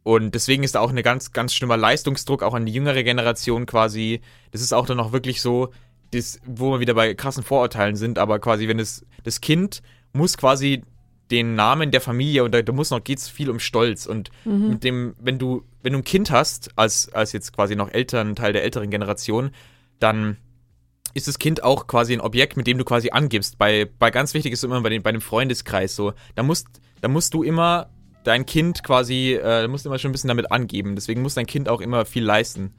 und 0.04 0.34
deswegen 0.34 0.64
ist 0.64 0.74
da 0.74 0.80
auch 0.80 0.90
ein 0.90 1.02
ganz, 1.02 1.32
ganz 1.32 1.54
schlimmer 1.54 1.76
Leistungsdruck 1.76 2.42
auch 2.42 2.54
an 2.54 2.66
die 2.66 2.72
jüngere 2.72 3.02
Generation 3.04 3.66
quasi. 3.66 4.20
Das 4.50 4.60
ist 4.60 4.72
auch 4.72 4.86
dann 4.86 4.96
noch 4.96 5.12
wirklich 5.12 5.40
so, 5.40 5.72
das, 6.10 6.40
wo 6.44 6.72
wir 6.72 6.80
wieder 6.80 6.94
bei 6.94 7.14
krassen 7.14 7.42
Vorurteilen 7.42 7.96
sind, 7.96 8.18
aber 8.18 8.38
quasi, 8.38 8.68
wenn 8.68 8.78
es, 8.78 9.06
das 9.22 9.40
Kind 9.40 9.82
muss 10.12 10.36
quasi 10.36 10.82
den 11.30 11.54
Namen 11.54 11.90
der 11.90 12.02
Familie 12.02 12.44
und 12.44 12.52
da, 12.52 12.60
da 12.60 12.72
muss 12.72 12.90
noch, 12.90 13.02
geht's 13.02 13.28
viel 13.28 13.48
um 13.48 13.58
Stolz 13.58 14.04
und 14.04 14.30
mit 14.68 14.84
dem, 14.84 15.14
wenn 15.18 15.38
du, 15.38 15.64
wenn 15.82 15.94
du 15.94 16.00
ein 16.00 16.04
Kind 16.04 16.30
hast, 16.30 16.76
als, 16.76 17.08
als 17.14 17.32
jetzt 17.32 17.54
quasi 17.54 17.76
noch 17.76 17.90
älteren, 17.90 18.36
Teil 18.36 18.52
der 18.52 18.64
älteren 18.64 18.90
Generation, 18.90 19.50
dann 19.98 20.36
ist 21.14 21.28
das 21.28 21.38
Kind 21.38 21.62
auch 21.62 21.86
quasi 21.86 22.12
ein 22.12 22.20
Objekt, 22.20 22.56
mit 22.56 22.66
dem 22.66 22.76
du 22.76 22.84
quasi 22.84 23.10
angibst. 23.10 23.56
Bei, 23.56 23.88
bei 23.98 24.10
ganz 24.10 24.34
wichtig 24.34 24.52
ist 24.52 24.64
immer 24.64 24.80
bei, 24.82 24.90
den, 24.90 25.02
bei 25.02 25.12
dem 25.12 25.20
Freundeskreis 25.20 25.94
so. 25.94 26.12
Da 26.34 26.42
musst, 26.42 26.66
da 27.00 27.08
musst 27.08 27.32
du 27.34 27.42
immer 27.42 27.88
dein 28.24 28.46
Kind 28.46 28.82
quasi, 28.84 29.34
äh, 29.42 29.66
musst 29.68 29.86
immer 29.86 29.98
schon 29.98 30.10
ein 30.10 30.12
bisschen 30.12 30.28
damit 30.28 30.50
angeben. 30.52 30.94
Deswegen 30.94 31.22
muss 31.22 31.34
dein 31.34 31.46
Kind 31.46 31.68
auch 31.68 31.80
immer 31.80 32.04
viel 32.04 32.24
leisten. 32.24 32.72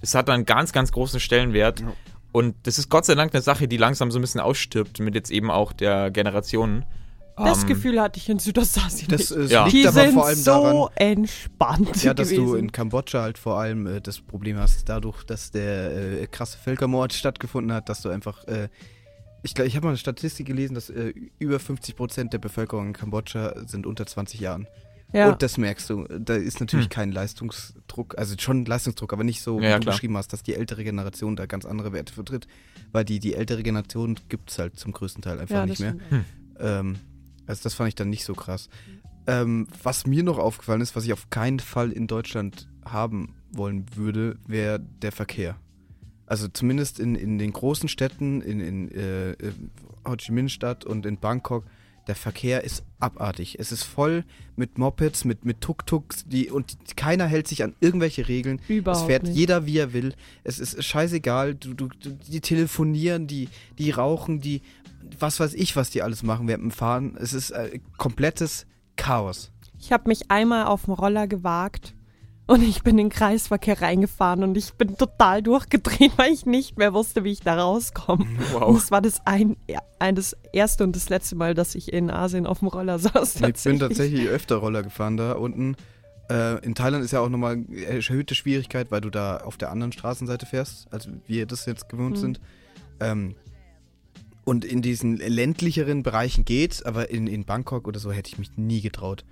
Das 0.00 0.14
hat 0.14 0.28
dann 0.28 0.34
einen 0.36 0.46
ganz, 0.46 0.72
ganz 0.72 0.92
großen 0.92 1.20
Stellenwert. 1.20 1.82
Und 2.32 2.54
das 2.64 2.78
ist 2.78 2.88
Gott 2.90 3.04
sei 3.04 3.14
Dank 3.14 3.32
eine 3.34 3.42
Sache, 3.42 3.68
die 3.68 3.76
langsam 3.76 4.10
so 4.10 4.18
ein 4.18 4.22
bisschen 4.22 4.40
ausstirbt, 4.40 4.98
mit 5.00 5.14
jetzt 5.14 5.30
eben 5.30 5.50
auch 5.50 5.72
der 5.72 6.10
Generation. 6.10 6.84
Das 7.36 7.62
Ähm, 7.62 7.68
Gefühl 7.68 8.00
hatte 8.00 8.18
ich 8.18 8.28
in 8.28 8.38
Südostasien. 8.38 9.08
Das 9.08 9.30
nicht. 9.30 9.50
äh, 9.50 9.52
Ja. 9.54 9.64
liegt 9.64 9.76
die 9.76 9.88
aber 9.88 10.02
sind 10.02 10.14
vor 10.14 10.26
allem 10.26 10.36
so 10.38 10.50
daran, 10.50 10.88
entspannt 10.96 12.02
ja, 12.04 12.14
dass 12.14 12.28
gewesen. 12.28 12.46
du 12.46 12.54
in 12.54 12.70
Kambodscha 12.72 13.22
halt 13.22 13.38
vor 13.38 13.58
allem 13.58 13.86
äh, 13.86 14.00
das 14.00 14.20
Problem 14.20 14.56
hast, 14.58 14.88
dadurch, 14.88 15.24
dass 15.24 15.50
der 15.50 16.22
äh, 16.22 16.26
krasse 16.28 16.58
Völkermord 16.58 17.12
stattgefunden 17.12 17.72
hat, 17.72 17.88
dass 17.88 18.02
du 18.02 18.08
einfach, 18.10 18.44
äh, 18.46 18.68
ich 19.42 19.54
glaube, 19.54 19.66
ich 19.68 19.74
habe 19.76 19.86
mal 19.86 19.90
eine 19.90 19.98
Statistik 19.98 20.46
gelesen, 20.46 20.74
dass 20.74 20.90
äh, 20.90 21.12
über 21.38 21.58
50 21.58 21.96
Prozent 21.96 22.32
der 22.32 22.38
Bevölkerung 22.38 22.88
in 22.88 22.92
Kambodscha 22.92 23.54
sind 23.66 23.84
unter 23.86 24.06
20 24.06 24.38
Jahren. 24.40 24.66
Ja. 25.14 25.30
Und 25.30 25.40
das 25.42 25.56
merkst 25.56 25.88
du. 25.88 26.04
Da 26.18 26.34
ist 26.34 26.60
natürlich 26.60 26.86
Hm. 26.86 26.90
kein 26.90 27.12
Leistungsdruck, 27.12 28.18
also 28.18 28.34
schon 28.38 28.64
Leistungsdruck, 28.64 29.12
aber 29.12 29.24
nicht 29.24 29.40
so, 29.42 29.56
Ja, 29.56 29.60
wie 29.62 29.66
ja, 29.66 29.74
du 29.76 29.82
klar. 29.84 29.94
beschrieben 29.94 30.16
hast, 30.16 30.32
dass 30.32 30.42
die 30.42 30.54
ältere 30.54 30.84
Generation 30.84 31.36
da 31.36 31.46
ganz 31.46 31.64
andere 31.64 31.92
Werte 31.92 32.12
vertritt. 32.12 32.46
Weil 32.92 33.04
die, 33.04 33.20
die 33.20 33.34
ältere 33.34 33.62
Generation 33.62 34.18
gibt 34.28 34.50
es 34.50 34.58
halt 34.58 34.78
zum 34.78 34.92
größten 34.92 35.22
Teil 35.22 35.38
einfach 35.40 35.54
ja, 35.54 35.66
nicht 35.66 35.80
mehr. 35.80 35.96
stimmt. 36.06 36.24
Ähm, 36.58 36.96
also 37.46 37.62
das 37.62 37.74
fand 37.74 37.88
ich 37.88 37.94
dann 37.94 38.10
nicht 38.10 38.24
so 38.24 38.34
krass. 38.34 38.68
Ähm, 39.26 39.68
was 39.82 40.06
mir 40.06 40.22
noch 40.22 40.38
aufgefallen 40.38 40.80
ist, 40.82 40.94
was 40.96 41.04
ich 41.04 41.12
auf 41.12 41.30
keinen 41.30 41.60
Fall 41.60 41.92
in 41.92 42.06
Deutschland 42.06 42.68
haben 42.84 43.34
wollen 43.52 43.86
würde, 43.96 44.36
wäre 44.46 44.78
der 44.80 45.12
Verkehr. 45.12 45.56
Also 46.26 46.48
zumindest 46.48 46.98
in, 47.00 47.14
in 47.14 47.38
den 47.38 47.52
großen 47.52 47.88
Städten, 47.88 48.40
in, 48.40 48.60
in 48.60 48.90
äh, 48.90 49.30
äh, 49.32 49.52
Ho 50.06 50.16
Chi 50.16 50.32
Minh 50.32 50.48
Stadt 50.48 50.84
und 50.84 51.06
in 51.06 51.18
Bangkok, 51.18 51.64
der 52.06 52.14
Verkehr 52.14 52.64
ist 52.64 52.84
abartig. 52.98 53.58
Es 53.58 53.72
ist 53.72 53.82
voll 53.84 54.24
mit 54.56 54.78
Mopeds, 54.78 55.24
mit, 55.24 55.44
mit 55.44 55.60
Tuk-Tuks, 55.60 56.24
die, 56.26 56.50
und 56.50 56.76
keiner 56.96 57.26
hält 57.26 57.48
sich 57.48 57.62
an 57.62 57.74
irgendwelche 57.80 58.28
Regeln. 58.28 58.60
Überhaupt 58.68 59.02
es 59.02 59.06
fährt 59.06 59.22
nicht. 59.24 59.36
jeder, 59.36 59.66
wie 59.66 59.78
er 59.78 59.92
will. 59.92 60.14
Es 60.42 60.58
ist 60.58 60.82
scheißegal. 60.82 61.54
Du, 61.54 61.74
du, 61.74 61.88
du, 61.88 62.10
die 62.10 62.40
telefonieren, 62.40 63.26
die, 63.26 63.48
die 63.78 63.90
rauchen, 63.90 64.40
die, 64.40 64.62
was 65.18 65.40
weiß 65.40 65.54
ich, 65.54 65.76
was 65.76 65.90
die 65.90 66.02
alles 66.02 66.22
machen 66.22 66.48
während 66.48 66.64
dem 66.64 66.70
Fahren. 66.70 67.16
Es 67.18 67.32
ist 67.32 67.50
äh, 67.50 67.80
komplettes 67.96 68.66
Chaos. 68.96 69.50
Ich 69.78 69.92
habe 69.92 70.08
mich 70.08 70.30
einmal 70.30 70.66
auf 70.66 70.84
dem 70.84 70.94
Roller 70.94 71.26
gewagt 71.26 71.94
und 72.46 72.62
ich 72.62 72.82
bin 72.82 72.98
in 72.98 73.06
den 73.06 73.10
Kreisverkehr 73.10 73.80
reingefahren 73.80 74.42
und 74.42 74.56
ich 74.56 74.72
bin 74.74 74.96
total 74.96 75.42
durchgedreht, 75.42 76.12
weil 76.16 76.32
ich 76.32 76.44
nicht 76.46 76.76
mehr 76.78 76.92
wusste, 76.92 77.24
wie 77.24 77.32
ich 77.32 77.40
da 77.40 77.56
rauskomme. 77.60 78.24
Und 78.24 78.52
Wow. 78.52 78.74
das 78.74 78.90
war 78.90 79.00
das, 79.00 79.20
ein, 79.24 79.56
ein, 79.98 80.14
das 80.14 80.36
erste 80.52 80.84
und 80.84 80.94
das 80.94 81.08
letzte 81.08 81.36
Mal, 81.36 81.54
dass 81.54 81.74
ich 81.74 81.92
in 81.92 82.10
Asien 82.10 82.46
auf 82.46 82.58
dem 82.60 82.68
Roller 82.68 82.98
saß. 82.98 83.36
Ich 83.40 83.62
bin 83.64 83.78
tatsächlich 83.78 84.28
öfter 84.28 84.56
Roller 84.56 84.82
gefahren 84.82 85.16
da 85.16 85.32
unten. 85.32 85.76
Äh, 86.30 86.64
in 86.64 86.74
Thailand 86.74 87.04
ist 87.04 87.10
ja 87.12 87.20
auch 87.20 87.28
nochmal 87.28 87.64
erhöhte 87.86 88.34
Schwierigkeit, 88.34 88.90
weil 88.90 89.00
du 89.02 89.10
da 89.10 89.38
auf 89.38 89.56
der 89.58 89.70
anderen 89.70 89.92
Straßenseite 89.92 90.46
fährst, 90.46 90.90
als 90.92 91.08
wir 91.26 91.46
das 91.46 91.66
jetzt 91.66 91.88
gewohnt 91.88 92.16
Mhm. 92.16 92.20
sind. 92.20 92.40
Ähm, 93.00 93.34
und 94.44 94.64
in 94.64 94.82
diesen 94.82 95.16
ländlicheren 95.16 96.02
Bereichen 96.02 96.44
geht's, 96.44 96.82
aber 96.82 97.10
in, 97.10 97.26
in 97.26 97.44
Bangkok 97.44 97.88
oder 97.88 97.98
so 97.98 98.12
hätte 98.12 98.28
ich 98.28 98.38
mich 98.38 98.56
nie 98.56 98.82
getraut. 98.82 99.24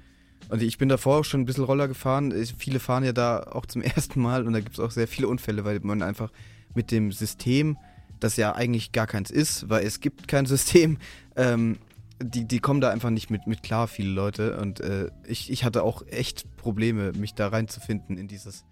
Und 0.49 0.63
ich 0.63 0.77
bin 0.79 0.89
davor 0.89 1.21
auch 1.21 1.25
schon 1.25 1.41
ein 1.41 1.45
bisschen 1.47 1.65
Roller 1.65 1.89
gefahren. 1.89 2.31
Ich- 2.39 2.55
Viele 2.59 2.79
fahren 2.81 3.05
ja 3.05 3.13
da 3.13 3.41
auch 3.45 3.67
zum 3.67 3.83
ersten 3.83 4.21
Mal 4.21 4.47
und 4.47 4.53
da 4.53 4.61
gibt 4.61 4.75
es 4.75 4.81
auch 4.81 4.91
sehr 4.91 5.09
viele 5.09 5.29
Unfälle, 5.29 5.65
weil 5.65 5.81
man 5.81 6.03
einfach 6.03 6.31
mit 6.75 6.91
dem 6.91 7.13
System, 7.13 7.77
das 8.21 8.37
ja 8.37 8.55
eigentlich 8.55 8.93
gar 8.93 9.07
keins 9.07 9.31
ist, 9.31 9.69
weil 9.69 9.85
es 9.87 10.01
gibt 10.01 10.29
kein 10.29 10.47
System, 10.47 10.99
ähm, 11.37 11.79
die, 12.23 12.45
die 12.47 12.61
kommen 12.61 12.81
da 12.81 12.91
einfach 12.91 13.11
nicht 13.11 13.31
mit, 13.31 13.47
mit 13.49 13.63
klar, 13.65 13.89
viele 13.89 14.11
Leute. 14.11 14.57
Und 14.59 14.79
äh, 14.81 15.11
ich, 15.27 15.51
ich 15.51 15.65
hatte 15.65 15.83
auch 15.83 16.07
echt 16.07 16.57
Probleme, 16.57 17.13
mich 17.13 17.35
da 17.35 17.49
reinzufinden 17.49 18.17
in 18.17 18.29
dieses 18.29 18.65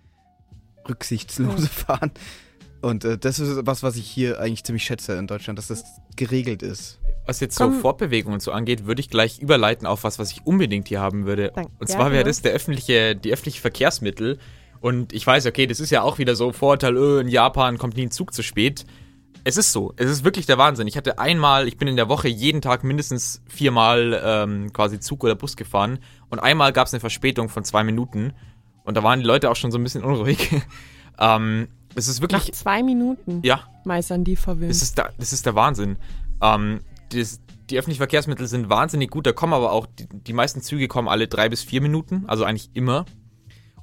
rücksichtslose 0.88 1.68
Fahren. 1.68 2.12
Und 2.80 3.04
äh, 3.04 3.18
das 3.18 3.38
ist 3.40 3.66
was, 3.66 3.82
was 3.82 3.96
ich 3.96 4.06
hier 4.08 4.40
eigentlich 4.40 4.64
ziemlich 4.64 4.84
schätze 4.84 5.14
in 5.14 5.26
Deutschland, 5.26 5.58
dass 5.58 5.66
das 5.66 5.84
geregelt 6.16 6.62
ist. 6.62 6.98
Was 7.30 7.38
jetzt 7.38 7.56
so 7.56 7.66
Komm. 7.66 7.80
Fortbewegungen 7.80 8.34
und 8.34 8.40
so 8.40 8.50
angeht, 8.50 8.86
würde 8.86 9.00
ich 9.00 9.08
gleich 9.08 9.38
überleiten 9.38 9.86
auf 9.86 10.02
was, 10.02 10.18
was 10.18 10.32
ich 10.32 10.44
unbedingt 10.44 10.88
hier 10.88 11.00
haben 11.00 11.26
würde. 11.26 11.52
Dank- 11.54 11.68
Und 11.78 11.88
ja, 11.88 11.94
zwar 11.94 12.06
wäre 12.10 12.24
genau. 12.24 12.28
das 12.28 12.42
der 12.42 12.50
öffentliche, 12.52 13.14
die 13.14 13.32
öffentliche 13.32 13.60
Verkehrsmittel. 13.60 14.38
Und 14.80 15.12
ich 15.12 15.24
weiß, 15.24 15.46
okay, 15.46 15.68
das 15.68 15.78
ist 15.78 15.90
ja 15.90 16.02
auch 16.02 16.18
wieder 16.18 16.34
so 16.34 16.52
Vorurteil, 16.52 16.96
öh, 16.96 17.20
in 17.20 17.28
Japan 17.28 17.78
kommt 17.78 17.96
nie 17.96 18.06
ein 18.06 18.10
Zug 18.10 18.34
zu 18.34 18.42
spät. 18.42 18.84
Es 19.44 19.56
ist 19.56 19.70
so, 19.72 19.92
es 19.96 20.10
ist 20.10 20.24
wirklich 20.24 20.46
der 20.46 20.58
Wahnsinn. 20.58 20.88
Ich 20.88 20.96
hatte 20.96 21.20
einmal, 21.20 21.68
ich 21.68 21.76
bin 21.76 21.86
in 21.86 21.94
der 21.96 22.08
Woche 22.08 22.26
jeden 22.26 22.60
Tag 22.62 22.82
mindestens 22.82 23.42
viermal 23.46 24.20
ähm, 24.24 24.72
quasi 24.72 24.98
Zug 24.98 25.22
oder 25.22 25.36
Bus 25.36 25.56
gefahren 25.56 26.00
und 26.30 26.40
einmal 26.40 26.72
gab 26.72 26.88
es 26.88 26.92
eine 26.92 27.00
Verspätung 27.00 27.48
von 27.48 27.62
zwei 27.62 27.84
Minuten 27.84 28.32
und 28.84 28.96
da 28.96 29.04
waren 29.04 29.20
die 29.20 29.26
Leute 29.26 29.50
auch 29.50 29.56
schon 29.56 29.70
so 29.70 29.78
ein 29.78 29.84
bisschen 29.84 30.02
unruhig. 30.02 30.50
ähm, 31.20 31.68
es 31.94 32.08
ist 32.08 32.20
Nach 32.20 32.30
wirklich, 32.32 32.52
zwei 32.54 32.82
Minuten 32.82 33.40
ja, 33.44 33.60
meistern 33.84 34.24
die 34.24 34.34
verwöhnt. 34.36 34.70
das 34.70 34.82
ist, 34.82 34.98
da, 34.98 35.10
das 35.16 35.32
ist 35.32 35.46
der 35.46 35.54
Wahnsinn. 35.54 35.96
Ähm, 36.42 36.80
das, 37.10 37.40
die 37.70 37.78
öffentlichen 37.78 37.98
Verkehrsmittel 37.98 38.46
sind 38.46 38.68
wahnsinnig 38.68 39.10
gut, 39.10 39.26
da 39.26 39.32
kommen 39.32 39.52
aber 39.52 39.72
auch, 39.72 39.86
die, 39.86 40.06
die 40.10 40.32
meisten 40.32 40.60
Züge 40.62 40.88
kommen 40.88 41.08
alle 41.08 41.28
drei 41.28 41.48
bis 41.48 41.62
vier 41.62 41.80
Minuten, 41.80 42.24
also 42.26 42.44
eigentlich 42.44 42.70
immer. 42.74 43.04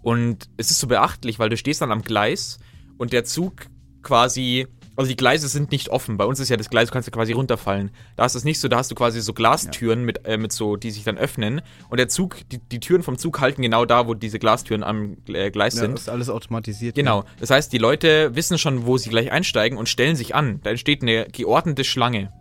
Und 0.02 0.50
es 0.58 0.72
ist 0.72 0.80
so 0.80 0.88
beachtlich, 0.88 1.40
weil 1.40 1.50
du 1.50 1.58
stehst 1.58 1.82
dann 1.82 1.92
am 1.92 2.02
Gleis 2.02 2.60
und 2.98 3.14
der 3.14 3.26
Zug 3.26 3.68
quasi, 4.04 4.68
also 4.96 5.10
die 5.10 5.18
Gleise 5.18 5.48
sind 5.48 5.72
nicht 5.72 5.90
offen. 5.90 6.18
Bei 6.18 6.26
uns 6.26 6.40
ist 6.40 6.50
ja 6.50 6.56
das 6.56 6.70
Gleis, 6.70 6.88
du 6.88 6.94
kannst 6.94 7.08
ja 7.08 7.12
quasi 7.12 7.34
runterfallen. 7.34 7.92
Da 8.16 8.26
ist 8.26 8.36
das 8.36 8.44
nicht 8.46 8.60
so, 8.60 8.68
da 8.68 8.78
hast 8.78 8.90
du 8.90 8.96
quasi 8.96 9.20
so 9.22 9.34
Glastüren 9.34 10.04
mit, 10.04 10.26
äh, 10.26 10.38
mit 10.38 10.52
so, 10.54 10.76
die 10.78 10.92
sich 10.92 11.04
dann 11.04 11.18
öffnen. 11.18 11.62
Und 11.90 11.98
der 11.98 12.08
Zug, 12.08 12.38
die, 12.52 12.60
die 12.60 12.80
Türen 12.80 13.04
vom 13.04 13.18
Zug 13.18 13.42
halten 13.42 13.62
genau 13.62 13.86
da, 13.86 14.08
wo 14.08 14.14
diese 14.14 14.40
Glastüren 14.40 14.84
am 14.84 15.18
äh, 15.28 15.52
Gleis 15.52 15.76
Ja, 15.76 15.82
sind. 15.82 15.94
das 15.94 16.02
ist 16.02 16.10
alles 16.10 16.30
automatisiert. 16.30 16.96
Genau. 16.96 17.26
Das 17.40 17.50
heißt, 17.50 17.72
die 17.74 17.78
Leute 17.80 18.34
wissen 18.36 18.58
schon, 18.58 18.86
wo 18.86 18.98
sie 18.98 19.10
gleich 19.10 19.32
einsteigen 19.32 19.78
und 19.78 19.90
stellen 19.90 20.16
sich 20.16 20.36
an. 20.36 20.62
Da 20.64 20.70
entsteht 20.70 21.02
eine 21.02 21.28
geordnete 21.32 21.84
Schlange 21.84 22.32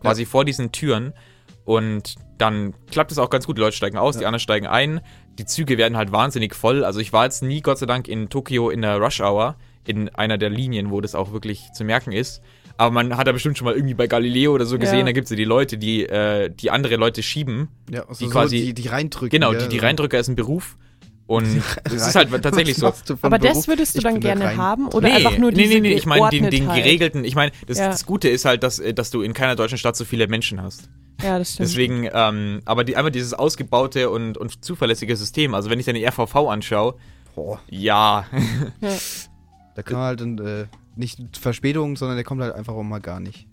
quasi 0.00 0.24
vor 0.26 0.44
diesen 0.44 0.72
Türen. 0.72 1.12
Und 1.64 2.14
dann 2.38 2.74
klappt 2.90 3.12
es 3.12 3.18
auch 3.18 3.30
ganz 3.30 3.46
gut. 3.46 3.56
Die 3.58 3.60
Leute 3.60 3.76
steigen 3.76 3.96
aus, 3.98 4.16
die 4.16 4.24
anderen 4.26 4.40
steigen 4.40 4.66
ein. 4.66 5.00
Die 5.38 5.44
Züge 5.44 5.78
werden 5.78 5.96
halt 5.96 6.10
wahnsinnig 6.12 6.54
voll. 6.54 6.84
Also 6.84 7.00
ich 7.00 7.12
war 7.12 7.24
jetzt 7.24 7.42
nie, 7.42 7.60
Gott 7.60 7.78
sei 7.78 7.86
Dank, 7.86 8.08
in 8.08 8.28
Tokio 8.28 8.70
in 8.70 8.82
der 8.82 8.96
Rush 8.98 9.20
Hour, 9.20 9.56
in 9.86 10.08
einer 10.10 10.38
der 10.38 10.50
Linien, 10.50 10.90
wo 10.90 11.00
das 11.00 11.14
auch 11.14 11.32
wirklich 11.32 11.70
zu 11.74 11.84
merken 11.84 12.12
ist. 12.12 12.42
Aber 12.76 12.90
man 12.92 13.16
hat 13.16 13.26
ja 13.26 13.32
bestimmt 13.34 13.58
schon 13.58 13.66
mal 13.66 13.74
irgendwie 13.74 13.94
bei 13.94 14.06
Galileo 14.06 14.54
oder 14.54 14.64
so 14.64 14.78
gesehen, 14.78 15.00
Ja. 15.00 15.04
da 15.04 15.12
gibt 15.12 15.26
es 15.26 15.30
ja 15.30 15.36
die 15.36 15.44
Leute, 15.44 15.76
die, 15.76 16.06
äh, 16.06 16.50
die 16.50 16.70
andere 16.70 16.96
Leute 16.96 17.22
schieben. 17.22 17.68
Ja, 17.90 18.06
also 18.08 18.18
Die 18.20 18.24
so 18.24 18.30
quasi- 18.30 18.56
die, 18.66 18.74
die 18.74 18.88
reindrücken. 18.88 19.30
Genau, 19.38 19.52
ja, 19.52 19.58
die, 19.58 19.68
die. 19.68 19.78
Reindrücker 19.78 20.18
ist 20.18 20.28
ein 20.28 20.36
Beruf. 20.36 20.78
Und 21.30 21.62
es 21.84 21.92
ist 22.08 22.16
halt 22.16 22.30
tatsächlich 22.42 22.76
so. 22.76 22.92
Aber 23.22 23.38
Beruf? 23.38 23.54
das 23.54 23.68
würdest 23.68 23.96
du 23.96 24.00
dann 24.00 24.18
gerne 24.18 24.46
Rein- 24.46 24.56
haben 24.56 24.88
oder 24.88 25.14
einfach 25.14 25.38
nur 25.38 25.52
nee, 25.52 25.58
diese 25.62 25.74
nee, 25.74 25.80
nee, 25.80 25.92
ich 25.94 26.04
meine 26.04 26.28
den, 26.28 26.50
den 26.50 26.66
geregelten, 26.66 27.22
ich 27.24 27.36
meine, 27.36 27.52
das, 27.68 27.78
Ja. 27.78 27.86
das 27.88 28.04
Gute 28.04 28.28
ist 28.28 28.44
halt, 28.44 28.64
dass, 28.64 28.82
dass 28.96 29.10
du 29.10 29.22
in 29.22 29.32
keiner 29.32 29.54
deutschen 29.54 29.78
Stadt 29.78 29.94
so 29.94 30.04
viele 30.04 30.26
Menschen 30.26 30.60
hast. 30.60 30.88
Ja, 31.22 31.38
das 31.38 31.52
stimmt. 31.52 31.68
Deswegen, 31.68 32.08
ähm, 32.12 32.62
aber 32.64 32.82
die, 32.82 32.96
einmal 32.96 33.12
dieses 33.12 33.32
ausgebaute 33.32 34.10
und, 34.10 34.38
und 34.38 34.64
zuverlässige 34.64 35.16
System, 35.16 35.54
also 35.54 35.70
wenn 35.70 35.78
ich 35.78 35.86
dann 35.86 35.94
die 35.94 36.04
RVV 36.04 36.34
anschaue, 36.48 36.96
Boah, 37.36 37.60
ja, 37.68 38.24
da 39.76 39.82
kann 39.82 39.98
man 39.98 40.04
halt 40.06 40.40
äh, 40.40 40.66
nicht 40.96 41.20
Verspätung, 41.36 41.96
sondern 41.96 42.16
der 42.16 42.24
kommt 42.24 42.42
halt 42.42 42.56
einfach 42.56 42.74
auch 42.74 42.82
mal 42.82 43.00
gar 43.00 43.20
nicht. 43.20 43.46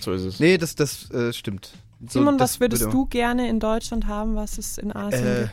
so 0.00 0.12
ist 0.12 0.22
es. 0.24 0.40
Nee, 0.40 0.58
das, 0.58 0.74
das 0.74 1.08
äh, 1.12 1.32
stimmt. 1.32 1.70
So, 2.00 2.18
Simon, 2.18 2.36
das 2.36 2.54
was 2.54 2.60
würdest 2.60 2.82
würde- 2.82 2.92
du 2.92 3.06
gerne 3.06 3.48
in 3.48 3.60
Deutschland 3.60 4.08
haben, 4.08 4.34
was 4.34 4.58
es 4.58 4.76
in 4.76 4.90
Asien 4.92 5.24
Äh, 5.24 5.38
gibt? 5.42 5.50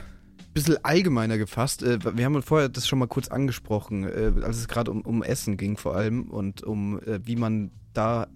Bisschen 0.57 0.83
allgemeiner 0.83 1.37
gefasst. 1.37 1.83
Äh, 1.83 1.99
wir 2.17 2.25
haben 2.25 2.41
vorher 2.41 2.69
das 2.69 2.87
schon 2.87 2.99
mal 2.99 3.07
kurz 3.07 3.27
angesprochen, 3.27 4.03
äh, 4.03 4.33
als 4.43 4.57
es 4.57 4.67
gerade 4.67 4.91
um, 4.91 5.01
um 5.01 5.23
Essen 5.23 5.57
ging 5.57 5.77
vor 5.77 5.95
allem 5.95 6.29
und 6.29 6.63
um 6.63 6.99
äh, 7.01 7.19
wie 7.23 7.35
man 7.35 7.71
da 7.93 8.27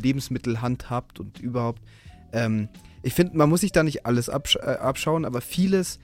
Lebensmittel 0.00 0.60
handhabt 0.60 1.20
und 1.20 1.38
überhaupt. 1.38 1.82
Ähm, 2.32 2.68
ich 3.02 3.14
finde, 3.14 3.36
man 3.36 3.48
muss 3.48 3.60
sich 3.60 3.72
da 3.72 3.82
nicht 3.82 4.06
alles 4.06 4.28
absch 4.28 4.56
abschauen, 4.56 5.24
aber 5.24 5.40
vieles 5.40 5.98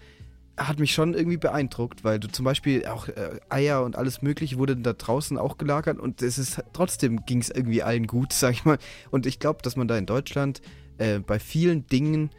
hat 0.56 0.78
mich 0.78 0.92
schon 0.92 1.14
irgendwie 1.14 1.38
beeindruckt, 1.38 2.04
weil 2.04 2.20
du 2.20 2.28
zum 2.28 2.44
Beispiel 2.44 2.86
auch 2.86 3.08
Eier 3.48 3.82
und 3.82 3.96
alles 3.96 4.22
Mögliche 4.22 4.56
wurde 4.58 4.76
da 4.76 4.92
draußen 4.92 5.36
auch 5.36 5.58
gelagert 5.58 5.98
und 5.98 6.22
es 6.22 6.38
ist 6.38 6.62
trotzdem 6.72 7.24
ging 7.26 7.40
es 7.40 7.50
irgendwie 7.50 7.82
allen 7.82 8.06
gut, 8.06 8.32
sag 8.32 8.52
ich 8.52 8.64
mal. 8.64 8.78
Und 9.10 9.26
ich 9.26 9.40
glaube, 9.40 9.62
dass 9.62 9.74
man 9.74 9.88
da 9.88 9.96
in 9.96 10.06
Deutschland 10.06 10.60
äh, 10.98 11.18
bei 11.18 11.40
vielen 11.40 11.86
Dingen 11.86 12.30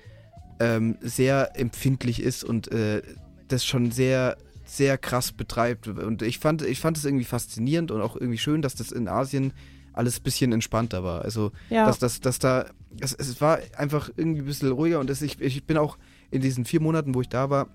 ähm, 0.59 0.97
sehr 1.01 1.59
empfindlich 1.59 2.21
ist 2.21 2.43
und 2.43 2.71
äh, 2.71 3.01
das 3.47 3.65
schon 3.65 3.91
sehr, 3.91 4.37
sehr 4.65 4.97
krass 4.97 5.31
betreibt. 5.31 5.87
Und 5.87 6.21
ich 6.21 6.39
fand, 6.39 6.61
ich 6.61 6.79
fand 6.79 6.97
es 6.97 7.05
irgendwie 7.05 7.25
faszinierend 7.25 7.91
und 7.91 8.01
auch 8.01 8.15
irgendwie 8.15 8.37
schön, 8.37 8.61
dass 8.61 8.75
das 8.75 8.91
in 8.91 9.07
Asien 9.07 9.53
alles 9.93 10.19
ein 10.19 10.23
bisschen 10.23 10.51
entspannter 10.51 11.03
war. 11.03 11.21
Also, 11.23 11.51
Ja. 11.69 11.85
dass, 11.85 11.99
dass, 11.99 12.19
dass 12.19 12.39
da, 12.39 12.65
es, 12.99 13.13
es 13.13 13.39
war 13.41 13.59
einfach 13.77 14.09
irgendwie 14.15 14.41
ein 14.41 14.45
bisschen 14.45 14.71
ruhiger 14.71 14.99
und 14.99 15.09
das, 15.09 15.21
ich, 15.21 15.39
ich 15.39 15.65
bin 15.65 15.77
auch 15.77 15.97
in 16.31 16.41
diesen 16.41 16.65
vier 16.65 16.81
Monaten, 16.81 17.13
wo 17.13 17.21
ich 17.21 17.29
da 17.29 17.49
war, 17.49 17.67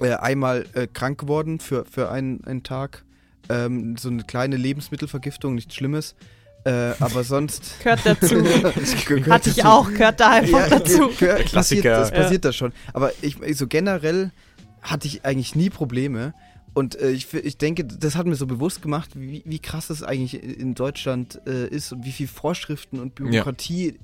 äh, 0.00 0.14
einmal 0.14 0.66
äh, 0.74 0.86
krank 0.86 1.18
geworden 1.20 1.60
für, 1.60 1.84
für 1.84 2.10
einen, 2.10 2.44
einen 2.44 2.62
Tag. 2.62 3.04
Ähm, 3.48 3.96
so 3.96 4.08
eine 4.10 4.24
kleine 4.24 4.56
Lebensmittelvergiftung, 4.56 5.54
nichts 5.54 5.74
Schlimmes. 5.74 6.14
Äh, 6.64 6.92
aber 7.00 7.24
sonst. 7.24 7.74
Gehört 7.82 8.00
dazu. 8.04 8.34
Gehört 9.06 9.28
Hatte 9.28 9.50
ich 9.50 9.56
dazu. 9.56 9.68
auch, 9.68 9.88
gehört 9.90 10.20
da 10.20 10.30
einfach 10.30 10.68
dazu. 10.68 11.08
gehört- 11.18 11.18
Passiert, 11.52 11.82
Klassiker. 11.82 11.90
das 12.00 12.10
passiert 12.10 12.44
da 12.44 12.52
schon. 12.52 12.72
Aber 12.92 13.12
ich, 13.22 13.36
so 13.56 13.66
generell 13.66 14.32
hatte 14.82 15.06
ich 15.06 15.24
eigentlich 15.24 15.54
nie 15.54 15.70
Probleme. 15.70 16.34
Und 16.74 16.96
äh, 17.00 17.10
ich, 17.10 17.32
ich 17.32 17.56
denke, 17.58 17.84
das 17.84 18.14
hat 18.16 18.26
mir 18.26 18.34
so 18.36 18.46
bewusst 18.46 18.82
gemacht, 18.82 19.10
wie, 19.14 19.42
wie 19.46 19.58
krass 19.58 19.90
es 19.90 20.02
eigentlich 20.02 20.42
in 20.42 20.74
Deutschland 20.74 21.40
äh, 21.46 21.66
ist 21.68 21.92
und 21.92 22.04
wie 22.04 22.12
viel 22.12 22.28
Vorschriften 22.28 23.00
und 23.00 23.14
Bürokratie 23.14 23.98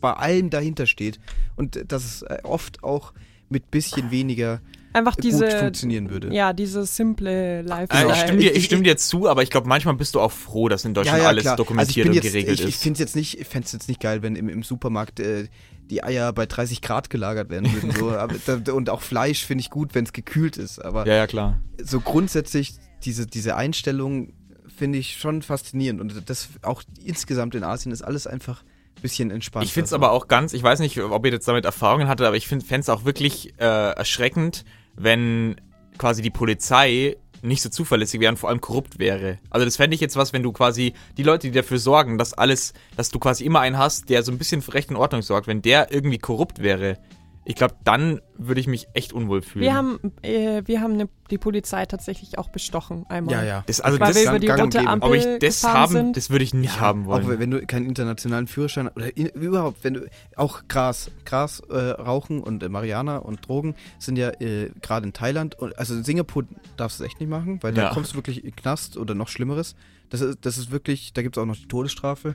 bei 0.00 0.12
allem 0.14 0.48
dahinter 0.50 0.86
steht. 0.86 1.20
Und 1.56 1.76
äh, 1.76 1.84
dass 1.84 2.04
es 2.04 2.22
äh, 2.22 2.38
oft 2.42 2.82
auch 2.82 3.12
mit 3.48 3.70
bisschen 3.70 4.10
weniger 4.10 4.60
Einfach 4.92 5.14
gut 5.16 5.24
diese, 5.24 5.50
funktionieren 5.50 6.10
würde. 6.10 6.34
ja, 6.34 6.52
diese 6.52 6.84
simple 6.84 7.30
Äh, 7.30 7.60
Lifestyle. 7.62 8.12
ich 8.12 8.18
stimme 8.20 8.38
dir, 8.38 8.50
ich 8.52 8.56
Ich- 8.58 8.64
stimme 8.66 8.82
dir 8.82 8.96
zu, 8.98 9.28
aber 9.28 9.42
ich 9.42 9.50
glaube, 9.50 9.68
manchmal 9.68 9.94
bist 9.94 10.14
du 10.14 10.20
auch 10.20 10.32
froh, 10.32 10.68
dass 10.68 10.84
in 10.84 10.94
Deutschland 10.94 11.22
alles 11.24 11.42
klar. 11.44 11.56
dokumentiert 11.56 12.08
also 12.08 12.12
ich 12.12 12.18
und 12.18 12.24
jetzt, 12.24 12.32
geregelt 12.32 12.60
ich, 12.60 12.66
Ich 12.66 12.74
ist. 12.74 12.82
finde 12.82 12.94
es 12.94 12.98
jetzt 13.00 13.16
nicht, 13.16 13.40
ich 13.40 13.46
fänd's 13.46 13.72
jetzt 13.72 13.88
nicht 13.88 14.00
geil, 14.00 14.22
wenn 14.22 14.34
im, 14.36 14.48
im 14.48 14.62
Supermarkt 14.62 15.20
äh, 15.20 15.46
die 15.90 16.02
Eier 16.04 16.32
bei 16.32 16.46
30 16.46 16.82
Grad 16.82 17.10
gelagert 17.10 17.50
werden 17.50 17.72
würden. 17.72 17.92
So. 17.92 18.10
Aber, 18.16 18.34
und 18.74 18.90
auch 18.90 19.00
Fleisch 19.00 19.44
finde 19.44 19.62
ich 19.62 19.70
gut, 19.70 19.94
wenn 19.94 20.04
es 20.04 20.12
gekühlt 20.12 20.56
ist. 20.56 20.78
Aber 20.84 21.06
Ja, 21.06 21.14
ja, 21.14 21.26
klar. 21.26 21.58
so 21.82 22.00
grundsätzlich 22.00 22.74
diese, 23.04 23.26
diese 23.26 23.56
Einstellung 23.56 24.32
finde 24.76 24.98
ich 24.98 25.16
schon 25.16 25.42
faszinierend. 25.42 26.00
Und 26.00 26.28
das 26.30 26.48
auch 26.62 26.82
insgesamt 27.04 27.54
in 27.54 27.64
Asien 27.64 27.92
ist 27.92 28.02
alles 28.02 28.26
einfach 28.26 28.62
ein 28.62 29.02
bisschen 29.02 29.30
entspannter. 29.30 29.66
Ich 29.66 29.72
finde 29.72 29.86
es 29.86 29.92
aber 29.92 30.12
auch 30.12 30.28
ganz, 30.28 30.52
ich 30.52 30.62
weiß 30.62 30.78
nicht, 30.80 30.98
ob 31.00 31.24
ihr 31.26 31.32
jetzt 31.32 31.48
damit 31.48 31.64
Erfahrungen 31.64 32.08
hattet, 32.08 32.26
aber 32.26 32.36
ich 32.36 32.46
fände 32.46 32.64
es 32.78 32.88
auch 32.88 33.04
wirklich 33.04 33.54
äh, 33.58 33.64
erschreckend, 33.64 34.64
wenn 34.96 35.56
quasi 35.98 36.22
die 36.22 36.30
Polizei 36.30 37.16
nicht 37.42 37.62
so 37.62 37.68
zuverlässig 37.68 38.20
wäre 38.20 38.32
und 38.32 38.38
vor 38.38 38.50
allem 38.50 38.60
korrupt 38.60 38.98
wäre. 38.98 39.38
Also 39.48 39.64
das 39.64 39.76
fände 39.76 39.94
ich 39.94 40.00
jetzt 40.00 40.16
was, 40.16 40.32
wenn 40.32 40.42
du 40.42 40.52
quasi 40.52 40.94
die 41.16 41.22
Leute, 41.22 41.48
die 41.48 41.54
dafür 41.54 41.78
sorgen, 41.78 42.18
dass 42.18 42.34
alles, 42.34 42.74
dass 42.96 43.10
du 43.10 43.18
quasi 43.18 43.44
immer 43.44 43.60
einen 43.60 43.78
hast, 43.78 44.10
der 44.10 44.22
so 44.22 44.32
ein 44.32 44.38
bisschen 44.38 44.62
für 44.62 44.74
Recht 44.74 44.90
und 44.90 44.96
Ordnung 44.96 45.22
sorgt, 45.22 45.46
wenn 45.46 45.62
der 45.62 45.92
irgendwie 45.92 46.18
korrupt 46.18 46.62
wäre, 46.62 46.98
ich 47.44 47.54
glaube, 47.54 47.74
dann 47.84 48.20
würde 48.36 48.60
ich 48.60 48.66
mich 48.66 48.86
echt 48.92 49.12
unwohl 49.12 49.40
fühlen. 49.42 49.64
wir 49.64 49.74
haben, 49.74 49.98
äh, 50.22 50.62
wir 50.66 50.80
haben 50.82 50.96
ne, 50.96 51.08
die 51.30 51.38
Polizei 51.38 51.86
tatsächlich 51.86 52.38
auch 52.38 52.50
bestochen 52.50 53.06
einmal. 53.08 53.34
Ja, 53.34 53.42
ja. 53.42 53.64
das, 53.66 53.80
also 53.80 53.98
Weil 53.98 54.08
das, 54.12 54.22
wir 54.22 54.28
über 54.30 54.38
die 54.38 54.46
gang 54.46 54.62
und 54.64 54.76
rote. 54.76 54.86
Ampel 54.86 55.08
ob 55.08 55.14
ich 55.16 55.24
das 55.40 55.60
gefahren 55.62 55.76
haben, 55.76 55.92
sind. 55.92 56.16
das 56.16 56.30
würde 56.30 56.44
ich 56.44 56.52
nicht 56.54 56.80
haben 56.80 57.06
wollen. 57.06 57.24
Auch 57.24 57.38
wenn 57.38 57.50
du 57.50 57.64
keinen 57.66 57.86
internationalen 57.86 58.46
Führerschein 58.46 58.88
oder 58.88 59.16
in, 59.16 59.26
überhaupt, 59.28 59.82
wenn 59.84 59.94
du 59.94 60.08
auch 60.36 60.62
Gras, 60.68 61.10
Gras 61.24 61.60
äh, 61.70 61.76
rauchen 61.76 62.42
und 62.42 62.62
äh, 62.62 62.68
Marihuana 62.68 63.16
und 63.18 63.48
Drogen 63.48 63.74
sind 63.98 64.16
ja 64.16 64.28
äh, 64.40 64.70
gerade 64.82 65.06
in 65.06 65.12
Thailand 65.14 65.58
und 65.58 65.78
also 65.78 65.94
in 65.94 66.04
Singapur 66.04 66.44
darfst 66.76 67.00
du 67.00 67.04
es 67.04 67.10
echt 67.10 67.20
nicht 67.20 67.30
machen, 67.30 67.62
weil 67.62 67.72
da 67.72 67.82
Ja. 67.84 67.94
kommst 67.94 68.12
du 68.12 68.16
wirklich 68.16 68.44
in 68.44 68.50
den 68.50 68.56
Knast 68.56 68.96
oder 68.98 69.14
noch 69.14 69.28
Schlimmeres. 69.28 69.74
Das 70.10 70.20
ist, 70.20 70.38
das 70.42 70.58
ist 70.58 70.70
wirklich, 70.70 71.14
da 71.14 71.22
gibt 71.22 71.36
es 71.36 71.42
auch 71.42 71.46
noch 71.46 71.56
die 71.56 71.68
Todesstrafe. 71.68 72.34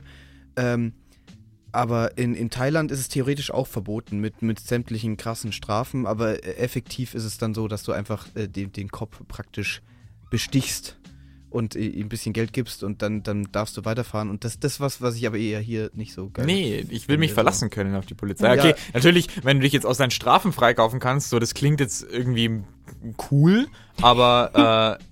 Ähm, 0.56 0.94
aber 1.72 2.16
in, 2.16 2.34
in 2.34 2.50
Thailand 2.50 2.90
ist 2.90 3.00
es 3.00 3.08
theoretisch 3.08 3.50
auch 3.50 3.66
verboten 3.66 4.18
mit, 4.18 4.42
mit 4.42 4.60
sämtlichen 4.60 5.16
krassen 5.16 5.52
Strafen, 5.52 6.06
aber 6.06 6.44
äh, 6.44 6.56
effektiv 6.56 7.14
ist 7.14 7.24
es 7.24 7.38
dann 7.38 7.54
so, 7.54 7.68
dass 7.68 7.82
du 7.82 7.92
einfach 7.92 8.26
äh, 8.34 8.48
den, 8.48 8.72
den 8.72 8.88
Kopf 8.88 9.20
praktisch 9.28 9.82
bestichst 10.30 10.98
und 11.50 11.76
äh, 11.76 11.86
ihm 11.86 12.06
ein 12.06 12.08
bisschen 12.08 12.32
Geld 12.32 12.52
gibst 12.52 12.82
und 12.82 13.02
dann, 13.02 13.22
dann 13.22 13.48
darfst 13.52 13.76
du 13.76 13.84
weiterfahren. 13.84 14.30
Und 14.30 14.44
das 14.44 14.58
das 14.60 14.80
was, 14.80 15.00
was 15.00 15.16
ich 15.16 15.26
aber 15.26 15.38
eher 15.38 15.60
hier 15.60 15.90
nicht 15.94 16.12
so 16.12 16.30
geil 16.30 16.46
Nee, 16.46 16.84
ich 16.90 17.08
will 17.08 17.18
mich 17.18 17.32
verlassen 17.32 17.70
können 17.70 17.94
auf 17.94 18.06
die 18.06 18.14
Polizei. 18.14 18.54
Ja. 18.54 18.62
Okay, 18.62 18.74
natürlich, 18.92 19.28
wenn 19.44 19.58
du 19.58 19.62
dich 19.62 19.72
jetzt 19.72 19.86
aus 19.86 19.98
deinen 19.98 20.10
Strafen 20.10 20.52
freikaufen 20.52 21.00
kannst, 21.00 21.30
so 21.30 21.38
das 21.38 21.54
klingt 21.54 21.80
jetzt 21.80 22.04
irgendwie 22.08 22.62
cool, 23.30 23.66
aber 24.00 24.98
äh, 24.98 25.04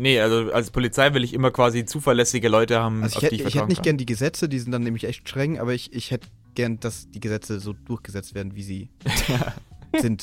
nee, 0.00 0.20
also 0.20 0.52
als 0.52 0.70
Polizei 0.70 1.14
will 1.14 1.22
ich 1.24 1.32
immer 1.34 1.50
quasi 1.50 1.84
zuverlässige 1.84 2.48
Leute 2.48 2.80
haben, 2.80 3.02
Also 3.02 3.12
ich 3.12 3.16
auf 3.18 3.22
hätte 3.24 3.36
die 3.36 3.42
ich 3.42 3.48
ich 3.48 3.54
hätte 3.54 3.66
nicht 3.68 3.76
kann. 3.78 3.84
gern 3.84 3.96
die 3.98 4.06
Gesetze, 4.06 4.48
die 4.48 4.58
sind 4.58 4.72
dann 4.72 4.82
nämlich 4.82 5.04
echt 5.04 5.28
streng, 5.28 5.58
aber 5.58 5.72
ich, 5.74 5.92
ich 5.92 6.10
hätte 6.10 6.26
gern, 6.54 6.80
dass 6.80 7.10
die 7.10 7.20
Gesetze 7.20 7.60
so 7.60 7.72
durchgesetzt 7.72 8.34
werden, 8.34 8.54
wie 8.56 8.62
sie 8.62 8.90
sind. 10.00 10.22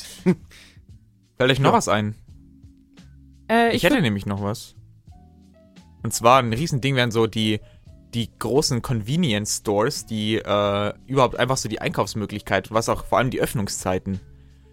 Fällt 1.36 1.50
euch 1.50 1.60
noch 1.60 1.70
Ja. 1.70 1.76
was 1.76 1.88
ein? 1.88 2.14
Äh, 3.50 3.70
Ich, 3.70 3.76
ich 3.76 3.82
hätte 3.84 4.00
nämlich 4.00 4.26
noch 4.26 4.42
was. 4.42 4.74
Und 6.02 6.12
zwar 6.12 6.40
ein 6.40 6.52
Riesending 6.52 6.94
wären 6.96 7.10
so 7.10 7.26
die 7.26 7.60
die 8.14 8.30
großen 8.38 8.80
Convenience 8.80 9.58
Stores, 9.58 10.06
die 10.06 10.36
äh, 10.36 10.92
überhaupt 11.06 11.38
einfach 11.38 11.58
so 11.58 11.68
die 11.68 11.82
Einkaufsmöglichkeit, 11.82 12.70
was 12.72 12.88
auch 12.88 13.04
vor 13.04 13.18
allem 13.18 13.28
die 13.30 13.38
Öffnungszeiten. 13.40 14.18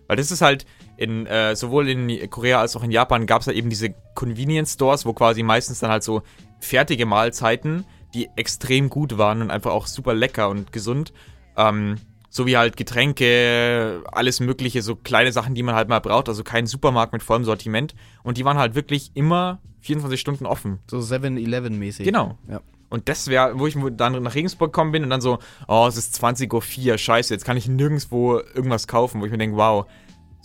Weil 0.08 0.16
das 0.16 0.32
ist 0.32 0.42
halt 0.42 0.66
in 0.98 1.26
äh, 1.26 1.56
sowohl 1.56 1.90
in 1.90 2.30
Korea 2.30 2.60
als 2.60 2.76
auch 2.76 2.84
in 2.84 2.92
Japan 2.92 3.26
gab 3.26 3.42
es 3.42 3.48
halt 3.48 3.58
eben 3.58 3.70
diese 3.70 3.94
Convenience 4.14 4.74
Stores, 4.74 5.06
wo 5.06 5.14
quasi 5.14 5.44
meistens 5.44 5.80
dann 5.80 5.92
halt 5.92 6.04
so 6.04 6.22
fertige 6.60 7.06
Mahlzeiten, 7.06 7.86
die 8.14 8.30
extrem 8.36 8.90
gut 8.90 9.18
waren 9.18 9.42
und 9.42 9.52
einfach 9.52 9.72
auch 9.72 9.88
super 9.88 10.14
lecker 10.14 10.50
und 10.50 10.72
gesund, 10.72 11.14
ähm, 11.58 11.98
sowie 12.30 12.58
halt 12.58 12.76
Getränke, 12.78 14.04
alles 14.12 14.40
mögliche, 14.40 14.82
so 14.82 14.96
kleine 14.96 15.32
Sachen, 15.32 15.56
die 15.56 15.64
man 15.64 15.76
halt 15.76 15.88
mal 15.88 16.00
braucht, 16.00 16.28
also 16.28 16.44
kein 16.44 16.68
Supermarkt 16.68 17.14
mit 17.14 17.24
vollem 17.24 17.46
Sortiment. 17.46 17.96
Und 18.24 18.38
die 18.38 18.46
waren 18.46 18.58
halt 18.58 18.76
wirklich 18.76 19.12
immer 19.14 19.60
24 19.82 20.20
Stunden 20.20 20.46
offen. 20.46 20.80
So 20.90 20.98
7-Eleven-mäßig. 20.98 22.04
Genau. 22.04 22.38
Ja. 22.50 22.62
Und 22.90 23.10
das 23.10 23.28
wäre, 23.28 23.58
wo 23.58 23.68
ich 23.68 23.78
dann 23.92 24.22
nach 24.22 24.36
Regensburg 24.36 24.72
gekommen 24.72 24.92
bin 24.92 25.04
und 25.04 25.10
dann 25.10 25.22
so, 25.22 25.40
oh, 25.68 25.86
es 25.88 25.98
ist 25.98 26.22
20.04 26.22 26.92
Uhr, 26.92 26.98
scheiße, 26.98 27.34
jetzt 27.34 27.46
kann 27.46 27.58
ich 27.58 27.68
nirgendwo 27.68 28.40
irgendwas 28.54 28.88
kaufen, 28.88 29.22
wo 29.22 29.26
ich 29.26 29.32
mir 29.32 29.38
denke, 29.38 29.58
wow, 29.58 29.86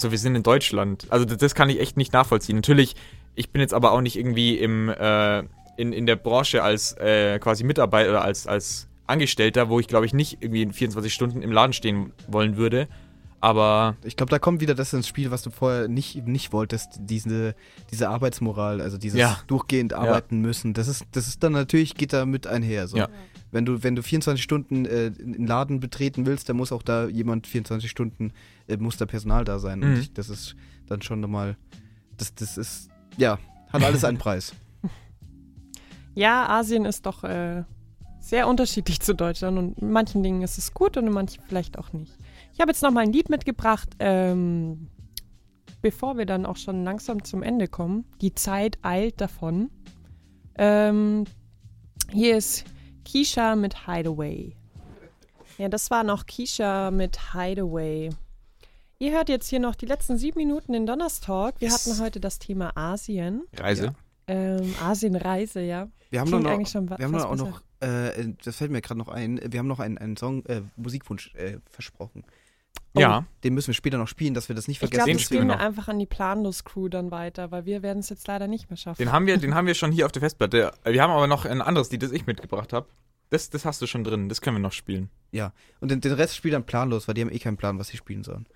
so, 0.01 0.11
wir 0.11 0.19
sind 0.19 0.35
in 0.35 0.43
Deutschland. 0.43 1.07
Also 1.11 1.25
das, 1.25 1.55
kann 1.55 1.71
ich 1.71 1.81
echt 1.81 1.97
nicht 1.97 2.13
nachvollziehen. 2.13 2.57
Natürlich, 2.57 2.97
ich 3.35 3.51
bin 3.51 3.61
jetzt 3.61 3.75
aber 3.75 3.93
auch 3.93 4.01
nicht 4.01 4.17
irgendwie 4.17 4.59
im, 4.59 4.89
äh, 4.89 5.41
in, 5.77 5.93
in 5.93 6.07
der 6.07 6.17
Branche 6.17 6.63
als 6.63 6.93
äh, 6.99 7.39
quasi 7.39 7.65
Mitarbeiter 7.65 8.11
oder 8.11 8.23
als, 8.23 8.47
als 8.47 8.89
Angestellter, 9.07 9.69
wo 9.69 9.81
ich 9.81 9.89
glaube 9.89 10.07
ich 10.07 10.15
nicht 10.15 10.39
irgendwie 10.41 10.63
in 10.63 10.73
24 10.73 11.13
Stunden 11.13 11.43
im 11.43 11.53
Laden 11.53 11.73
stehen 11.73 12.13
wollen 12.29 12.57
würde. 12.57 12.89
Aber 13.43 13.97
Ich 14.05 14.17
glaube, 14.17 14.31
da 14.31 14.39
kommt 14.39 14.61
wieder 14.61 14.75
das 14.75 14.93
ins 14.93 15.09
Spiel, 15.09 15.31
was 15.31 15.43
du 15.43 15.51
vorher 15.51 15.89
nicht, 15.89 16.27
nicht 16.27 16.53
wolltest, 16.53 16.99
diese, 17.01 17.55
diese 17.91 18.09
Arbeitsmoral, 18.11 18.81
also 18.83 18.99
dieses 18.99 19.19
Ja. 19.19 19.39
durchgehend 19.47 19.95
arbeiten 19.95 20.41
müssen. 20.41 20.75
Das 20.75 20.89
ist, 20.89 21.05
das 21.13 21.27
ist 21.27 21.43
dann 21.43 21.53
natürlich, 21.53 21.95
geht 21.95 22.13
da 22.13 22.27
mit 22.27 22.47
einher. 22.47 22.87
So. 22.87 22.99
Ja. 22.99 23.09
Wenn 23.51 23.65
du, 23.65 23.83
wenn 23.83 23.97
du 23.97 24.03
24 24.03 24.43
Stunden 24.43 24.85
äh, 24.85 25.11
einen 25.19 25.47
Laden 25.47 25.81
betreten 25.81 26.27
willst, 26.27 26.49
dann 26.49 26.57
muss 26.57 26.71
auch 26.71 26.83
da 26.83 27.07
jemand 27.09 27.47
24 27.47 27.91
Stunden, 27.91 28.33
äh, 28.69 28.77
muss 28.77 28.99
da 28.99 29.07
Personal 29.07 29.45
da 29.45 29.59
sein. 29.59 29.83
Und 29.83 29.95
Mhm. 29.95 30.01
ich, 30.01 30.13
das 30.13 30.29
ist 30.29 30.55
dann 30.87 31.01
schon 31.03 31.21
nochmal, 31.21 31.57
das, 32.19 32.35
das 32.35 32.59
ist, 32.59 32.91
ja, 33.17 33.39
hat 33.73 33.83
alles 33.83 34.05
einen 34.05 34.19
Preis. 34.27 34.53
Ja, 36.15 36.49
Asien 36.49 36.85
ist 36.85 37.07
doch 37.07 37.25
äh, 37.25 37.65
sehr 38.21 38.49
unterschiedlich 38.49 39.01
zu 39.01 39.15
Deutschland 39.15 39.59
und 39.59 39.79
in 39.79 39.93
manchen 39.93 40.23
Dingen 40.23 40.43
ist 40.43 40.59
es 40.59 40.75
gut 40.75 40.97
und 40.97 41.07
in 41.07 41.13
manchen 41.13 41.43
vielleicht 41.49 41.79
auch 41.79 41.93
nicht. 41.93 42.13
Ich 42.61 42.63
habe 42.63 42.73
jetzt 42.73 42.83
noch 42.83 42.91
mal 42.91 43.01
ein 43.01 43.13
Lied 43.15 43.31
mitgebracht, 43.31 43.89
ähm, 44.01 44.89
bevor 45.81 46.19
wir 46.19 46.27
dann 46.27 46.45
auch 46.45 46.59
schon 46.59 46.85
langsam 46.85 47.25
zum 47.25 47.43
Ende 47.43 47.69
kommen. 47.69 48.05
Die 48.21 48.35
Zeit 48.35 48.77
eilt 48.83 49.19
davon. 49.19 49.71
Ähm, 50.59 51.25
hier 52.13 52.37
ist 52.37 52.67
Keisha 53.11 53.57
mit 53.57 53.87
Hideaway. 53.87 54.55
Ja, 55.57 55.71
das 55.71 55.91
war 55.91 56.05
noch 56.05 56.27
Keisha 56.27 56.91
mit 56.91 57.33
Hideaway. 57.33 58.11
Ihr 58.99 59.13
hört 59.13 59.31
jetzt 59.31 59.49
hier 59.49 59.61
noch 59.61 59.75
die 59.75 59.87
letzten 59.87 60.19
sieben 60.19 60.37
Minuten 60.37 60.75
in 60.75 60.85
Donnerstalk. 60.85 61.55
Wir 61.63 61.69
Yes. 61.71 61.87
hatten 61.87 61.99
heute 62.05 62.21
das 62.21 62.39
Thema 62.41 62.77
Asien. 62.77 63.45
Reise. 63.57 63.87
Ja. 63.87 63.95
Ähm, 64.27 64.75
Asienreise, 64.83 65.63
ja. 65.63 65.89
Wir 66.11 66.21
haben 66.21 66.29
Klingt 66.29 66.45
noch, 66.45 66.51
eigentlich 66.51 66.69
schon 66.69 66.91
wa- 66.91 66.99
wir 66.99 67.07
haben 67.07 67.15
auch 67.15 67.37
noch, 67.37 67.63
äh, 67.81 68.35
das 68.45 68.57
fällt 68.57 68.71
mir 68.71 68.83
gerade 68.83 68.99
noch 68.99 69.09
ein, 69.09 69.41
wir 69.51 69.59
haben 69.59 69.67
noch 69.67 69.81
einen, 69.81 69.97
einen 69.97 70.19
Song, 70.19 70.45
äh, 70.45 70.61
Musikwunsch 70.77 71.35
äh, 71.37 71.57
versprochen. 71.71 72.23
Ja. 72.97 73.25
Den 73.45 73.55
müssen 73.55 73.69
wir 73.69 73.75
später 73.75 73.99
noch 73.99 74.09
spielen, 74.09 74.35
dass 74.35 74.49
wir 74.49 74.57
das 74.57 74.67
nicht 74.67 74.77
Ich 74.77 74.79
vergessen. 74.81 74.97
glaube, 74.99 75.11
Den 75.11 75.17
das 75.19 75.23
spielen 75.23 75.39
spielen 75.43 75.49
wir 75.49 75.59
wir 75.59 75.65
einfach 75.67 75.89
an 75.89 75.99
die 75.99 76.07
Planlos-Crew 76.07 76.89
dann 76.89 77.11
weiter, 77.11 77.51
weil 77.53 77.65
wir 77.65 77.83
werden 77.83 78.01
es 78.01 78.09
jetzt 78.09 78.27
leider 78.27 78.49
nicht 78.49 78.69
mehr 78.69 78.77
schaffen. 78.77 78.99
Den 79.01 79.13
haben 79.13 79.27
wir, 79.27 79.37
den 79.39 79.55
haben 79.55 79.67
wir 79.67 79.75
schon 79.75 79.93
hier 79.93 80.07
auf 80.07 80.13
der 80.13 80.21
Festplatte. 80.21 80.73
Wir 80.85 81.03
haben 81.03 81.11
aber 81.13 81.27
noch 81.29 81.45
ein 81.45 81.63
anderes 81.63 81.91
Lied, 81.93 82.03
das 82.03 82.11
ich 82.11 82.27
mitgebracht 82.27 82.73
habe. 82.73 82.87
Das, 83.31 83.49
das 83.49 83.65
hast 83.65 83.81
du 83.81 83.87
schon 83.87 84.03
drin, 84.03 84.29
das 84.29 84.41
können 84.41 84.57
wir 84.57 84.61
noch 84.61 84.73
spielen. 84.73 85.09
Und 85.81 85.91
den, 85.91 86.01
den 86.01 86.13
Rest 86.15 86.35
spielt 86.35 86.55
dann 86.55 86.65
planlos, 86.65 87.07
weil 87.07 87.15
die 87.15 87.21
haben 87.21 87.31
eh 87.31 87.39
keinen 87.39 87.57
Plan, 87.57 87.79
was 87.79 87.89
sie 87.89 87.97
spielen 87.97 88.25
sollen. 88.25 88.47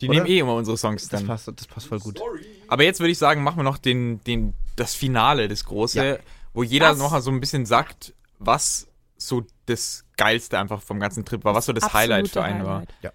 Die 0.00 0.08
Oder? 0.08 0.18
nehmen 0.18 0.26
eh 0.28 0.38
immer 0.38 0.54
unsere 0.54 0.76
Songs 0.76 1.08
Das 1.08 1.20
dann. 1.20 1.26
passt, 1.26 1.48
das 1.48 1.66
passt 1.66 1.86
voll 1.88 1.98
gut. 1.98 2.20
Aber 2.68 2.84
jetzt 2.84 3.00
würde 3.00 3.10
ich 3.10 3.18
sagen, 3.18 3.42
machen 3.42 3.56
wir 3.58 3.62
noch 3.64 3.78
den, 3.78 4.22
den, 4.24 4.54
das 4.76 4.94
Finale, 4.94 5.48
das 5.48 5.64
große, 5.64 6.04
Ja. 6.04 6.16
wo 6.54 6.62
jeder 6.62 6.90
Was? 6.90 6.98
noch 6.98 7.10
mal 7.10 7.20
so 7.20 7.30
ein 7.32 7.40
bisschen 7.40 7.66
sagt, 7.66 8.14
was 8.38 8.86
so 9.16 9.44
das 9.66 10.04
Geilste 10.16 10.58
einfach 10.58 10.82
vom 10.82 10.98
ganzen 11.00 11.24
Trip 11.24 11.42
war, 11.44 11.54
was 11.54 11.66
so 11.66 11.72
das 11.72 11.84
Absolute 11.84 12.14
Highlight 12.14 12.28
für 12.28 12.42
einen 12.42 12.64
war. 12.64 12.74
Highlight. 12.76 12.94
Ja. 13.02 13.12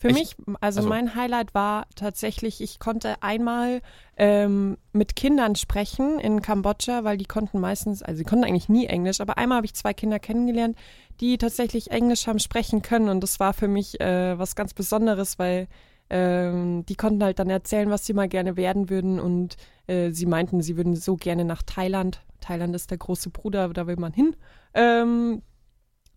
Für 0.00 0.08
Ich- 0.08 0.14
mich, 0.14 0.36
also, 0.62 0.78
also- 0.80 0.88
mein 0.88 1.14
Highlight 1.14 1.52
war 1.54 1.86
tatsächlich, 1.94 2.62
ich 2.62 2.78
konnte 2.78 3.22
einmal 3.22 3.82
ähm, 4.16 4.78
mit 4.94 5.14
Kindern 5.14 5.56
sprechen 5.56 6.18
in 6.18 6.40
Kambodscha, 6.40 7.04
weil 7.04 7.18
die 7.18 7.26
konnten 7.26 7.60
meistens, 7.60 8.02
also 8.02 8.16
sie 8.18 8.24
konnten 8.24 8.44
eigentlich 8.46 8.70
nie 8.70 8.86
Englisch, 8.86 9.20
aber 9.20 9.36
einmal 9.36 9.56
habe 9.56 9.66
ich 9.66 9.74
zwei 9.74 9.92
Kinder 9.92 10.18
kennengelernt, 10.18 10.78
die 11.20 11.36
tatsächlich 11.36 11.90
Englisch 11.90 12.26
haben 12.26 12.38
sprechen 12.38 12.80
können 12.80 13.10
und 13.10 13.20
das 13.20 13.40
war 13.40 13.52
für 13.52 13.68
mich 13.68 14.00
äh, 14.00 14.38
was 14.38 14.56
ganz 14.56 14.72
Besonderes, 14.72 15.38
weil 15.38 15.68
ähm, 16.08 16.84
die 16.86 16.96
konnten 16.96 17.22
halt 17.22 17.38
dann 17.38 17.50
erzählen, 17.50 17.90
was 17.90 18.06
sie 18.06 18.14
mal 18.14 18.28
gerne 18.28 18.56
werden 18.56 18.88
würden 18.88 19.20
und 19.20 19.56
äh, 19.86 20.10
sie 20.12 20.24
meinten, 20.26 20.62
sie 20.62 20.78
würden 20.78 20.96
so 20.96 21.16
gerne 21.16 21.44
nach 21.44 21.62
Thailand. 21.62 22.22
Thailand 22.40 22.74
ist 22.74 22.90
der 22.90 22.96
große 22.98 23.28
Bruder, 23.28 23.68
da 23.68 23.86
will 23.86 23.96
man 23.96 24.14
hin. 24.14 24.34
Ähm, 24.72 25.42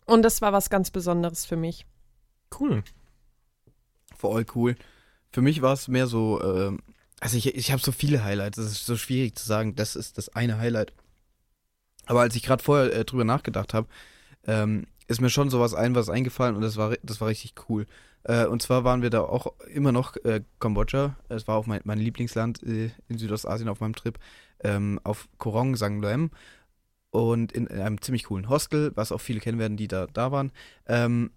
und 0.06 0.22
das 0.24 0.42
war 0.42 0.54
was 0.54 0.70
ganz 0.70 0.90
Besonderes 0.90 1.46
für 1.46 1.58
mich. 1.58 1.86
Cool. 2.60 2.82
Voll 4.24 4.46
cool. 4.56 4.76
Für 5.34 5.42
mich 5.42 5.62
war 5.62 5.74
es 5.74 5.90
mehr 5.90 6.08
so, 6.08 6.42
ähm, 6.42 6.80
also 7.20 7.36
ich, 7.38 7.56
ich 7.56 7.74
habe 7.74 7.82
so 7.82 7.92
viele 7.92 8.24
Highlights, 8.24 8.58
es 8.58 8.72
ist 8.72 8.86
so 8.86 8.96
schwierig 8.96 9.36
zu 9.36 9.46
sagen, 9.46 9.76
das 9.76 9.98
ist 9.98 10.18
das 10.18 10.30
eine 10.30 10.60
Highlight. 10.60 10.94
Aber 12.06 12.22
als 12.22 12.34
ich 12.38 12.44
gerade 12.44 12.64
vorher 12.64 12.94
äh, 12.94 13.04
drüber 13.04 13.26
nachgedacht 13.26 13.74
habe, 13.74 13.90
ähm, 14.48 14.88
ist 15.08 15.20
mir 15.20 15.30
schon 15.30 15.50
sowas 15.50 15.74
ein, 15.74 15.94
was 15.94 16.08
eingefallen 16.08 16.56
und 16.56 16.62
das 16.62 16.78
war, 16.78 16.96
das 17.04 17.20
war 17.20 17.28
richtig 17.28 17.56
cool. 17.68 17.86
Äh, 18.24 18.46
und 18.46 18.62
zwar 18.62 18.86
waren 18.86 19.02
wir 19.02 19.10
da 19.10 19.20
auch 19.24 19.48
immer 19.74 19.92
noch 19.92 20.16
äh, 20.24 20.42
Kambodscha, 20.62 21.18
es 21.28 21.46
war 21.50 21.58
auch 21.58 21.66
mein, 21.66 21.82
mein 21.84 22.00
Lieblingsland 22.00 22.64
äh, 22.64 22.92
in 23.10 23.18
Südostasien 23.18 23.68
auf 23.68 23.82
meinem 23.82 23.96
Trip, 23.96 24.18
ähm, 24.64 25.02
auf 25.04 25.28
Korong 25.38 25.76
Sangloem 25.76 26.32
und 27.10 27.52
in, 27.52 27.68
in 27.68 27.82
einem 27.82 28.02
ziemlich 28.02 28.24
coolen 28.24 28.48
Hostel, 28.48 28.94
was 28.96 29.12
auch 29.12 29.20
viele 29.20 29.42
kennen 29.42 29.60
werden, 29.60 29.76
die 29.76 29.90
da, 29.90 30.08
da 30.08 30.32
waren. 30.32 30.54
Ähm, 30.88 31.32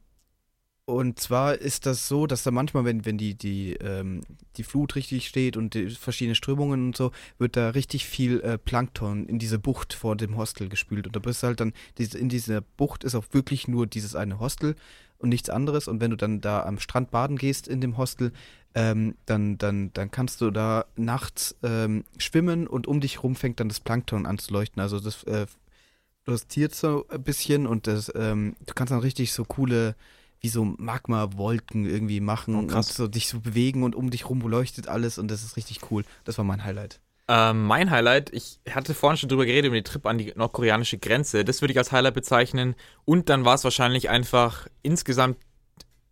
und 0.86 1.18
zwar 1.18 1.56
ist 1.56 1.84
das 1.84 2.06
so, 2.06 2.28
dass 2.28 2.44
da 2.44 2.52
manchmal, 2.52 2.84
wenn, 2.84 3.04
wenn 3.04 3.18
die, 3.18 3.34
die, 3.34 3.72
ähm, 3.74 4.20
die 4.56 4.62
Flut 4.62 4.94
richtig 4.94 5.26
steht 5.26 5.56
und 5.56 5.74
die 5.74 5.90
verschiedene 5.90 6.36
Strömungen 6.36 6.86
und 6.86 6.96
so, 6.96 7.10
wird 7.38 7.56
da 7.56 7.70
richtig 7.70 8.06
viel 8.06 8.40
äh, 8.40 8.56
Plankton 8.56 9.26
in 9.26 9.40
diese 9.40 9.58
Bucht 9.58 9.92
vor 9.94 10.16
dem 10.16 10.36
Hostel 10.36 10.68
gespült. 10.68 11.08
Und 11.08 11.16
da 11.16 11.20
bist 11.20 11.42
du 11.42 11.48
halt 11.48 11.58
dann, 11.58 11.72
in 11.98 12.28
dieser 12.28 12.60
Bucht 12.60 13.02
ist 13.02 13.16
auch 13.16 13.24
wirklich 13.32 13.66
nur 13.66 13.88
dieses 13.88 14.14
eine 14.14 14.38
Hostel 14.38 14.76
und 15.18 15.30
nichts 15.30 15.50
anderes. 15.50 15.88
Und 15.88 16.00
wenn 16.00 16.12
du 16.12 16.16
dann 16.16 16.40
da 16.40 16.62
am 16.62 16.78
Strand 16.78 17.10
baden 17.10 17.36
gehst 17.36 17.66
in 17.66 17.80
dem 17.80 17.96
Hostel, 17.96 18.32
ähm, 18.76 19.16
dann, 19.26 19.58
dann, 19.58 19.92
dann 19.92 20.12
kannst 20.12 20.40
du 20.40 20.52
da 20.52 20.84
nachts 20.94 21.56
ähm, 21.64 22.04
schwimmen 22.16 22.68
und 22.68 22.86
um 22.86 23.00
dich 23.00 23.24
rum 23.24 23.34
fängt 23.34 23.58
dann 23.58 23.68
das 23.68 23.80
Plankton 23.80 24.24
an 24.24 24.38
zu 24.38 24.52
leuchten. 24.52 24.80
Also 24.80 25.00
das 25.00 25.24
äh, 25.24 25.46
fluoresziert 26.22 26.76
so 26.76 27.06
ein 27.08 27.24
bisschen 27.24 27.66
und 27.66 27.88
das, 27.88 28.12
ähm, 28.14 28.54
du 28.64 28.74
kannst 28.74 28.92
dann 28.92 29.00
richtig 29.00 29.32
so 29.32 29.44
coole 29.44 29.96
wie 30.46 30.50
so 30.50 30.64
Magma-Wolken 30.64 31.86
irgendwie 31.86 32.20
machen 32.20 32.54
Oh, 32.54 32.58
und 32.58 32.84
so 32.84 33.08
dich 33.08 33.26
so 33.26 33.40
bewegen 33.40 33.82
und 33.82 33.96
um 33.96 34.10
dich 34.10 34.28
rum 34.28 34.40
leuchtet 34.42 34.86
alles 34.86 35.18
und 35.18 35.28
das 35.28 35.42
ist 35.42 35.56
richtig 35.56 35.80
cool. 35.90 36.04
Das 36.22 36.38
war 36.38 36.44
mein 36.44 36.62
Highlight. 36.62 37.00
Ähm, 37.26 37.64
mein 37.64 37.90
Highlight, 37.90 38.32
ich 38.32 38.60
hatte 38.70 38.94
vorhin 38.94 39.16
schon 39.16 39.28
drüber 39.28 39.44
geredet, 39.44 39.66
über 39.66 39.74
den 39.74 39.82
Trip 39.82 40.06
an 40.06 40.18
die 40.18 40.32
nordkoreanische 40.36 40.98
Grenze. 40.98 41.44
Das 41.44 41.62
würde 41.62 41.72
ich 41.72 41.78
als 41.78 41.90
Highlight 41.90 42.14
bezeichnen. 42.14 42.76
Und 43.04 43.28
dann 43.28 43.44
war 43.44 43.54
es 43.54 43.64
wahrscheinlich 43.64 44.08
einfach 44.08 44.68
insgesamt 44.82 45.36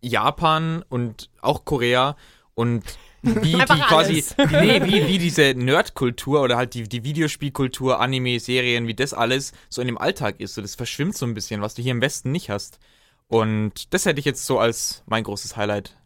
Japan 0.01 0.83
und 0.89 1.29
auch 1.39 1.63
Korea 1.63 2.17
und 2.55 2.83
wie 3.21 3.53
die 3.53 3.55
Einfach 3.55 3.87
quasi, 3.87 4.21
die, 4.21 4.45
nee, 4.51 4.83
wie, 4.83 5.07
wie 5.07 5.17
diese 5.17 5.53
Nerdkultur 5.55 6.41
oder 6.41 6.57
halt 6.57 6.73
die, 6.73 6.83
die 6.83 7.05
Videospielkultur, 7.05 8.01
Anime, 8.01 8.41
Serien, 8.41 8.87
wie 8.87 8.95
das 8.95 9.13
alles 9.13 9.53
so 9.69 9.79
in 9.79 9.87
dem 9.87 9.97
Alltag 9.97 10.41
ist. 10.41 10.55
So, 10.55 10.61
das 10.61 10.75
verschwimmt 10.75 11.15
so 11.15 11.25
ein 11.25 11.33
bisschen, 11.33 11.61
was 11.61 11.73
du 11.73 11.81
hier 11.81 11.93
im 11.93 12.01
Westen 12.01 12.33
nicht 12.33 12.49
hast. 12.49 12.79
Und 13.27 13.93
das 13.93 14.05
hätte 14.05 14.19
ich 14.19 14.25
jetzt 14.25 14.45
so 14.45 14.59
als 14.59 15.03
mein 15.07 15.23
großes 15.23 15.57
Highlight 15.57 15.97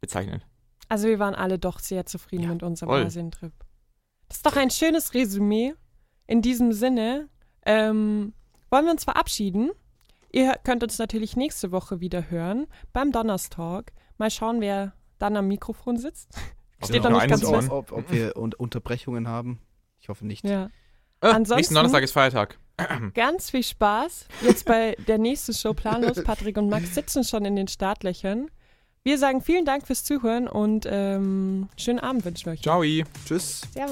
bezeichnet. 0.00 0.46
Also 0.88 1.08
wir 1.08 1.18
waren 1.18 1.34
alle 1.34 1.58
doch 1.58 1.78
sehr 1.78 2.06
zufrieden 2.06 2.44
Ja, 2.44 2.48
mit 2.50 2.62
unserem. 2.62 2.90
Asientrip. 2.90 3.52
Das 4.28 4.38
ist 4.38 4.46
doch 4.46 4.56
ein 4.56 4.70
schönes 4.70 5.14
Resümee. 5.14 5.74
In 6.26 6.40
diesem 6.42 6.72
Sinne 6.72 7.28
ähm, 7.66 8.32
wollen 8.70 8.84
wir 8.86 8.92
uns 8.92 9.04
verabschieden. 9.04 9.70
Ihr 10.30 10.54
könnt 10.64 10.82
uns 10.82 10.98
natürlich 10.98 11.36
nächste 11.36 11.72
Woche 11.72 12.00
wieder 12.00 12.30
hören 12.30 12.66
beim 12.92 13.12
Donnerstalk. 13.12 13.92
Mal 14.16 14.30
schauen, 14.30 14.60
wer 14.60 14.94
dann 15.18 15.36
am 15.36 15.48
Mikrofon 15.48 15.98
sitzt. 15.98 16.34
Steht 16.82 17.02
noch 17.02 17.10
noch 17.10 17.20
nicht 17.20 17.28
ganz 17.30 17.46
fest. 17.48 17.70
Ob, 17.70 17.92
ob 17.92 18.10
wir 18.10 18.36
un 18.36 18.54
Unterbrechungen 18.54 19.28
haben? 19.28 19.60
Ich 20.00 20.08
hoffe 20.08 20.26
nicht. 20.26 20.44
Ja. 20.44 20.66
Äh, 21.20 21.28
Ansonsten- 21.28 21.56
nächsten 21.56 21.74
Donnerstag 21.74 22.02
ist 22.02 22.12
Feiertag. 22.12 22.58
Ganz 23.14 23.50
viel 23.50 23.62
Spaß. 23.62 24.26
Jetzt 24.42 24.64
bei 24.64 24.96
der 25.06 25.18
nächsten 25.18 25.54
Show 25.54 25.74
Planlos. 25.74 26.22
Patrick 26.22 26.56
und 26.56 26.68
Max 26.68 26.94
sitzen 26.94 27.24
schon 27.24 27.44
in 27.44 27.56
den 27.56 27.68
Startlöchern. 27.68 28.50
Wir 29.04 29.18
sagen 29.18 29.40
vielen 29.40 29.64
Dank 29.64 29.86
fürs 29.86 30.04
Zuhören 30.04 30.46
und 30.46 30.86
ähm, 30.88 31.68
schönen 31.76 31.98
Abend 31.98 32.24
wünschen 32.24 32.46
wir 32.46 32.52
euch. 32.52 32.62
Ciao. 32.62 32.82
Tschüss. 33.26 33.62
Servus. 33.72 33.90